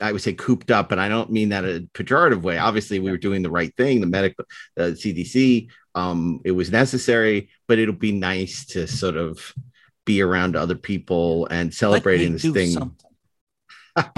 i 0.00 0.10
would 0.10 0.22
say 0.22 0.32
cooped 0.32 0.70
up 0.70 0.88
but 0.88 0.98
i 0.98 1.08
don't 1.08 1.30
mean 1.30 1.50
that 1.50 1.64
in 1.64 1.76
a 1.76 1.98
pejorative 1.98 2.42
way. 2.42 2.58
Obviously 2.58 2.98
we 2.98 3.10
were 3.10 3.18
doing 3.18 3.42
the 3.42 3.50
right 3.50 3.74
thing 3.76 4.00
the 4.00 4.06
medical 4.06 4.44
the 4.76 4.92
cdc 4.92 5.68
um 5.94 6.40
it 6.44 6.52
was 6.52 6.70
necessary 6.70 7.50
but 7.68 7.78
it'll 7.78 7.94
be 7.94 8.12
nice 8.12 8.66
to 8.66 8.86
sort 8.86 9.16
of 9.16 9.52
be 10.04 10.20
around 10.22 10.56
other 10.56 10.74
people 10.74 11.46
and 11.46 11.72
celebrating 11.72 12.32
this 12.32 12.42
thing. 12.42 12.96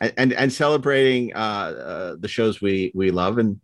and, 0.00 0.12
and 0.16 0.32
and 0.32 0.52
celebrating 0.52 1.34
uh, 1.34 1.38
uh 1.38 2.16
the 2.18 2.28
shows 2.28 2.62
we 2.62 2.90
we 2.94 3.10
love 3.10 3.36
and 3.36 3.60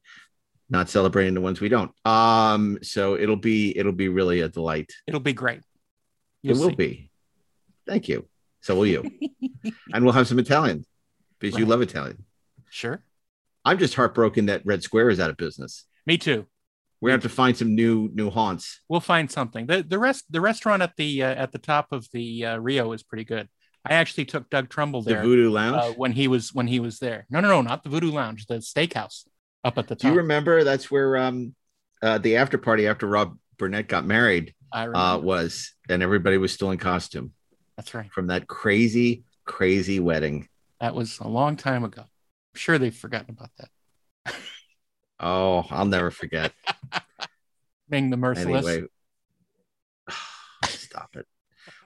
not 0.75 0.89
celebrating 0.91 1.35
the 1.35 1.41
ones 1.41 1.61
we 1.61 1.69
don't 1.69 1.93
um 2.07 2.79
so 2.83 3.17
it'll 3.17 3.37
be 3.51 3.77
it'll 3.79 3.93
be 3.93 4.09
really 4.09 4.41
a 4.41 4.49
delight 4.49 4.91
It'll 5.07 5.21
be 5.21 5.33
great. 5.33 5.59
it 5.59 5.65
You'll 6.43 6.59
will 6.59 6.71
see. 6.71 6.75
be. 6.75 7.11
Thank 7.87 8.09
you. 8.09 8.27
So 8.61 8.75
will 8.75 8.87
you. 8.87 9.03
and 9.93 10.05
we'll 10.05 10.13
have 10.13 10.27
some 10.29 10.39
Italian 10.39 10.85
because 11.39 11.59
you 11.59 11.65
love 11.67 11.81
Italian. 11.83 12.25
Sure. 12.71 13.03
I'm 13.65 13.79
just 13.79 13.95
heartbroken 13.95 14.47
that 14.47 14.63
Red 14.65 14.83
Square 14.83 15.11
is 15.11 15.21
out 15.21 15.31
of 15.31 15.37
business. 15.37 15.85
Me 16.07 16.19
too. 16.19 16.47
We're 17.01 17.11
gonna 17.11 17.17
have 17.23 17.31
to 17.31 17.37
find 17.43 17.57
some 17.57 17.75
new 17.75 18.11
new 18.13 18.31
haunts. 18.31 18.81
We'll 18.89 19.01
find 19.01 19.31
something. 19.31 19.67
The 19.67 19.83
the 19.83 19.99
rest 19.99 20.25
the 20.31 20.41
restaurant 20.41 20.83
at 20.83 20.93
the 20.97 21.23
uh, 21.23 21.35
at 21.45 21.53
the 21.53 21.59
top 21.59 21.93
of 21.93 22.07
the 22.13 22.45
uh, 22.47 22.57
Rio 22.59 22.93
is 22.93 23.03
pretty 23.03 23.25
good. 23.25 23.49
I 23.87 23.95
actually 23.95 24.25
took 24.25 24.49
Doug 24.51 24.71
Trumbull 24.71 25.03
there. 25.03 25.17
The 25.17 25.21
there 25.21 25.29
Voodoo 25.29 25.49
uh, 25.51 25.53
Lounge. 25.53 25.97
when 25.99 26.13
he 26.13 26.27
was 26.29 26.53
when 26.55 26.67
he 26.67 26.81
was 26.81 26.99
there. 26.99 27.27
No, 27.31 27.41
no, 27.41 27.49
no, 27.49 27.61
not 27.63 27.85
the 27.85 27.91
Voodoo 27.91 28.11
Lounge, 28.11 28.47
the 28.47 28.57
steakhouse 28.57 29.25
up 29.65 29.79
at 29.79 29.89
the 29.89 29.95
Do 29.95 30.03
top. 30.03 30.13
you 30.13 30.19
remember 30.19 30.63
that's 30.65 30.91
where 30.91 31.17
um 31.17 31.55
uh 32.03 32.19
the 32.19 32.37
after 32.37 32.59
party 32.59 32.87
after 32.87 33.07
Rob 33.07 33.39
Burnett 33.59 33.89
got 33.89 34.05
married 34.05 34.55
I 34.73 34.87
uh 34.87 35.19
was 35.19 35.73
and 35.89 36.03
everybody 36.03 36.37
was 36.39 36.53
still 36.53 36.71
in 36.71 36.79
costume 36.79 37.33
That's 37.77 37.95
right. 37.95 38.11
from 38.13 38.27
that 38.29 38.47
crazy, 38.47 39.25
crazy 39.45 40.01
wedding. 40.01 40.49
That 40.81 40.95
was 40.95 41.19
a 41.21 41.29
long 41.29 41.57
time 41.57 41.85
ago. 41.85 42.03
I'm 42.03 42.57
sure 42.59 42.79
they've 42.79 42.95
forgotten 42.95 43.31
about 43.31 43.51
that. 43.59 43.69
Oh, 45.21 45.65
I'll 45.71 45.87
never 45.87 46.11
forget. 46.11 46.53
Being 47.89 48.11
the 48.11 48.17
merciless. 48.17 48.67
anyway 48.67 48.87
stop 50.67 51.15
it 51.17 51.27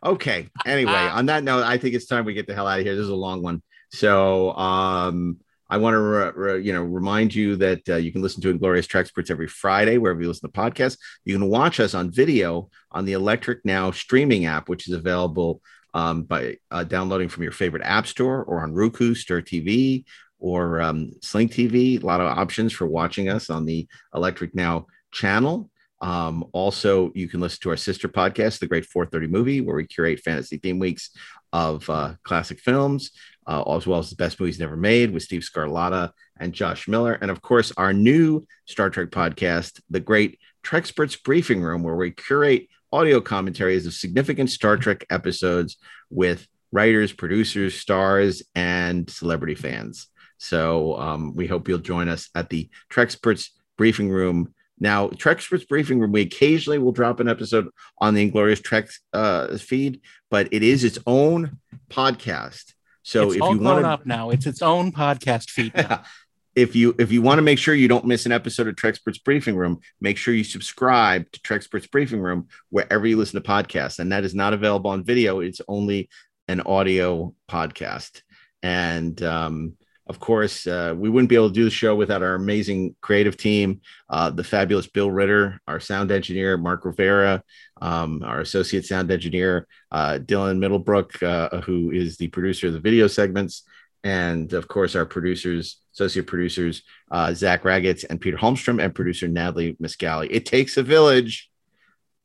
okay 0.05 0.49
anyway 0.67 0.93
on 0.93 1.27
that 1.27 1.45
note 1.45 1.63
i 1.65 1.77
think 1.79 1.95
it's 1.95 2.07
time 2.07 2.25
we 2.25 2.35
get 2.35 2.47
the 2.47 2.55
hell 2.55 2.67
out 2.67 2.79
of 2.79 2.85
here 2.85 2.95
this 2.95 3.03
is 3.05 3.11
a 3.11 3.15
long 3.15 3.43
one 3.43 3.63
so 3.91 4.53
um 4.55 5.39
i 5.71 5.77
want 5.77 5.95
to 5.95 6.01
re- 6.01 6.33
re- 6.35 6.63
you 6.63 6.73
know 6.73 6.83
remind 6.83 7.35
you 7.35 7.57
that 7.57 7.89
uh, 7.89 7.97
you 7.97 8.13
can 8.13 8.23
listen 8.23 8.41
to 8.43 8.51
inglorious 8.51 8.87
Treksperts 8.87 9.31
every 9.31 9.49
friday 9.49 9.99
wherever 9.99 10.21
you 10.21 10.29
listen 10.29 10.51
to 10.51 10.61
podcasts. 10.61 10.99
You 11.25 11.35
can 11.39 11.49
watch 11.49 11.81
us 11.81 11.95
on 11.95 12.11
video 12.11 12.71
on 12.91 13.05
the 13.05 13.13
electric 13.13 13.65
now 13.65 13.91
streaming 13.91 14.47
app 14.47 14.69
which 14.69 14.89
is 14.89 14.95
available 14.95 15.61
um, 15.95 16.23
by 16.23 16.57
uh, 16.71 16.85
downloading 16.85 17.29
from 17.29 17.43
your 17.43 17.53
favorite 17.53 17.83
app 17.85 18.07
store 18.07 18.45
or 18.45 18.63
on 18.63 18.75
roku 18.75 19.15
stir 19.15 19.43
tv 19.43 20.05
or 20.39 20.81
um, 20.81 21.13
sling 21.23 21.49
tv 21.49 22.03
a 22.03 22.07
lot 22.07 22.21
of 22.21 22.27
options 22.27 22.73
for 22.73 22.87
watching 22.87 23.29
us 23.29 23.51
on 23.51 23.65
the 23.65 23.89
electric 24.15 24.55
now 24.55 24.87
channel. 25.13 25.71
Um, 26.01 26.45
also, 26.53 27.11
you 27.15 27.29
can 27.29 27.41
listen 27.41 27.59
to 27.63 27.71
our 27.71 27.77
sister 27.77 28.09
podcast, 28.09 28.61
The 28.61 28.69
Great 28.69 28.87
430 28.87 29.27
Movie, 29.33 29.61
where 29.61 29.77
we 29.77 29.87
curate 29.87 30.21
fantasy 30.21 30.59
theme 30.59 30.79
weeks 30.79 31.11
of 31.53 31.89
uh, 31.91 32.15
classic 32.23 32.61
films, 32.61 33.11
uh, 33.49 33.63
as 33.75 33.87
well 33.87 33.99
as 33.99 34.11
the 34.11 34.17
best 34.17 34.39
movies 34.39 34.61
never 34.61 34.77
made 34.77 35.11
with 35.11 35.23
Steve 35.23 35.41
Scarlatta 35.43 36.13
and 36.39 36.53
Josh 36.53 36.87
Miller. 36.87 37.15
And 37.15 37.31
of 37.31 37.41
course, 37.41 37.73
our 37.77 37.93
new 37.93 38.47
Star 38.67 38.91
Trek 38.91 39.09
podcast, 39.09 39.81
The 39.89 40.01
Great 40.01 40.39
Treksperts 40.63 41.23
Briefing 41.23 41.63
Room, 41.63 41.83
where 41.83 41.97
we 41.97 42.11
curate 42.11 42.69
audio 42.93 43.21
commentaries 43.21 43.87
of 43.87 43.95
significant 43.95 44.51
Star 44.51 44.77
Trek 44.77 45.05
episodes 45.11 45.79
with 46.11 46.47
writers, 46.71 47.13
producers, 47.13 47.75
stars, 47.75 48.43
and 48.55 49.09
celebrity 49.09 49.55
fans. 49.55 50.09
So 50.37 50.99
um, 50.99 51.35
we 51.35 51.47
hope 51.47 51.69
you'll 51.69 51.79
join 51.79 52.09
us 52.09 52.29
at 52.35 52.51
the 52.51 52.69
Treksperts 52.93 53.49
Briefing 53.79 54.11
Room 54.11 54.55
now, 54.81 55.09
Treksperts 55.09 55.67
Briefing 55.67 55.99
Room, 55.99 56.13
we 56.13 56.21
occasionally 56.21 56.79
will 56.79 56.93
drop 56.93 57.19
an 57.19 57.29
episode 57.29 57.69
on 57.99 58.15
the 58.15 58.23
Inglorious 58.23 58.61
Trek 58.61 58.89
uh, 59.13 59.57
feed, 59.57 60.03
but 60.31 60.49
it 60.53 60.63
is 60.63 60.85
its 60.85 61.01
own 61.05 61.59
podcast. 61.91 62.75
So 63.09 63.29
it's 63.29 63.37
if 63.37 63.43
all 63.43 63.55
you 63.55 63.61
want 63.61 63.87
up 63.87 64.05
now. 64.05 64.29
It's 64.29 64.45
its 64.45 64.61
own 64.61 64.93
podcast 64.93 65.49
feed. 65.49 65.73
if 66.55 66.77
you 66.77 66.95
if 66.99 67.11
you 67.11 67.23
want 67.23 67.39
to 67.39 67.43
make 67.43 67.59
sure 67.59 67.75
you 67.75 67.89
don't 67.89 68.05
miss 68.05 68.27
an 68.27 68.33
episode 68.33 68.69
of 68.69 68.75
Treksperts 68.75 69.25
Briefing 69.25 69.57
Room, 69.57 69.81
make 69.99 70.19
sure 70.19 70.35
you 70.35 70.45
subscribe 70.45 71.25
to 71.33 71.41
Treksperts 71.41 71.91
Briefing 71.91 72.21
Room 72.21 72.49
wherever 72.69 73.07
you 73.07 73.17
listen 73.17 73.43
to 73.43 73.49
podcasts. 73.49 73.99
And 73.99 74.13
that 74.13 74.25
is 74.25 74.35
not 74.35 74.53
available 74.53 74.91
on 74.91 75.05
video; 75.05 75.41
it's 75.41 75.63
only 75.69 76.11
an 76.49 76.61
audio 76.61 77.35
podcast. 77.51 78.21
And 78.63 79.23
um, 79.23 79.79
of 80.09 80.19
course, 80.19 80.67
uh, 80.67 80.95
we 80.97 81.11
wouldn't 81.11 81.29
be 81.29 81.35
able 81.35 81.49
to 81.49 81.55
do 81.55 81.65
the 81.65 81.71
show 81.71 81.95
without 81.95 82.23
our 82.23 82.35
amazing 82.35 82.97
creative 83.03 83.37
team, 83.37 83.83
uh, 84.09 84.31
the 84.31 84.45
fabulous 84.45 84.87
Bill 84.87 85.11
Ritter, 85.11 85.61
our 85.69 85.81
sound 85.81 86.11
engineer, 86.11 86.57
Mark 86.57 86.87
Rivera, 86.87 87.43
um, 87.83 88.23
our 88.25 88.41
associate 88.41 88.87
sound 88.87 89.11
engineer, 89.11 89.67
uh, 89.93 90.19
Dylan 90.21 90.59
Middlebrook, 90.59 91.23
uh, 91.23 91.61
who 91.61 91.91
is 91.91 92.17
the 92.17 92.29
producer 92.29 92.69
of 92.69 92.73
the 92.73 92.81
video 92.81 93.07
segments, 93.07 93.65
and 94.03 94.53
of 94.55 94.67
course, 94.67 94.97
our 94.97 95.05
producers, 95.05 95.77
associate 95.93 96.27
producers, 96.27 96.83
uh, 97.11 97.35
Zach 97.35 97.65
Raggett 97.65 98.05
and 98.05 98.21
Peter 98.21 98.39
Holmstrom, 98.39 98.83
and 98.83 98.95
producer 98.95 99.29
Natalie 99.29 99.77
Miscali. 99.83 100.29
It 100.31 100.47
takes 100.47 100.79
a 100.79 100.83
village. 100.83 101.51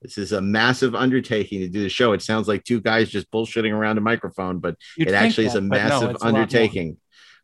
This 0.02 0.18
is 0.18 0.32
a 0.32 0.42
massive 0.42 0.96
undertaking 0.96 1.62
to 1.62 1.70
do 1.70 1.82
the 1.82 1.90
show. 1.90 2.14
It 2.14 2.22
sounds 2.22 2.48
like 2.48 2.64
two 2.64 2.82
guys 2.82 3.10
just 3.10 3.32
bullshitting 3.32 3.74
around 3.74 3.98
a 3.98 4.02
microphone, 4.02 4.60
but 4.60 4.76
You'd 4.98 5.10
it 5.10 5.14
actually 5.14 5.48
is 5.48 5.56
a 5.56 5.62
no, 5.62 5.70
massive 5.70 6.16
a 6.22 6.26
undertaking. 6.26 6.98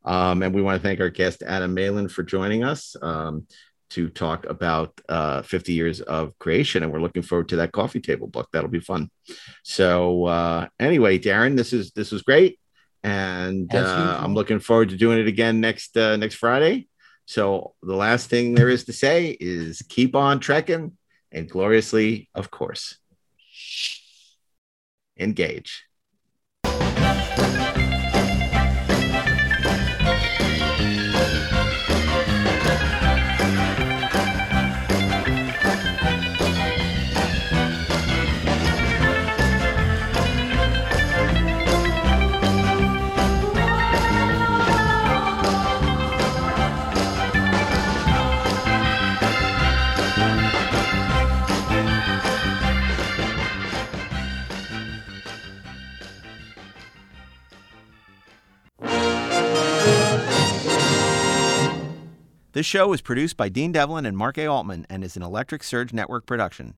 Um, 0.05 0.43
and 0.43 0.53
we 0.53 0.61
want 0.61 0.81
to 0.81 0.87
thank 0.87 0.99
our 0.99 1.09
guest, 1.09 1.43
Adam 1.45 1.73
Malin, 1.73 2.09
for 2.09 2.23
joining 2.23 2.63
us 2.63 2.95
um, 3.01 3.45
to 3.91 4.09
talk 4.09 4.45
about 4.45 4.99
uh, 5.09 5.41
50 5.41 5.73
years 5.73 6.01
of 6.01 6.37
creation. 6.39 6.83
And 6.83 6.91
we're 6.91 7.01
looking 7.01 7.21
forward 7.21 7.49
to 7.49 7.57
that 7.57 7.71
coffee 7.71 7.99
table 7.99 8.27
book. 8.27 8.47
That'll 8.51 8.69
be 8.69 8.79
fun. 8.79 9.09
So 9.63 10.25
uh, 10.25 10.67
anyway, 10.79 11.19
Daren, 11.19 11.57
this 11.57 11.73
is 11.73 11.91
this 11.91 12.11
was 12.11 12.21
great. 12.21 12.59
And 13.03 13.73
uh. 13.73 14.19
I'm 14.21 14.33
looking 14.33 14.59
forward 14.59 14.89
to 14.89 14.97
doing 14.97 15.19
it 15.19 15.27
again 15.27 15.59
next 15.59 15.95
uh, 15.97 16.17
next 16.17 16.35
Friday. 16.35 16.87
So 17.25 17.75
the 17.83 17.95
last 17.95 18.29
thing 18.29 18.55
there 18.55 18.69
is 18.69 18.85
to 18.85 18.93
say 18.93 19.37
is 19.39 19.83
keep 19.87 20.15
on 20.15 20.39
trekking 20.39 20.97
and 21.31 21.49
gloriously, 21.49 22.29
of 22.33 22.49
course, 22.49 22.97
engage. 25.17 25.83
This 62.51 62.65
show 62.65 62.87
was 62.87 63.01
produced 63.01 63.37
by 63.37 63.49
Dean 63.49 63.71
Devlin 63.71 64.07
and 64.07 64.17
Mark 64.17 64.39
A. 64.39 64.47
Altman 64.47 64.87
and 64.89 65.03
is 65.03 65.15
an 65.15 65.21
Electric 65.21 65.63
Surge 65.63 65.93
Network 65.93 66.25
production. 66.25 66.67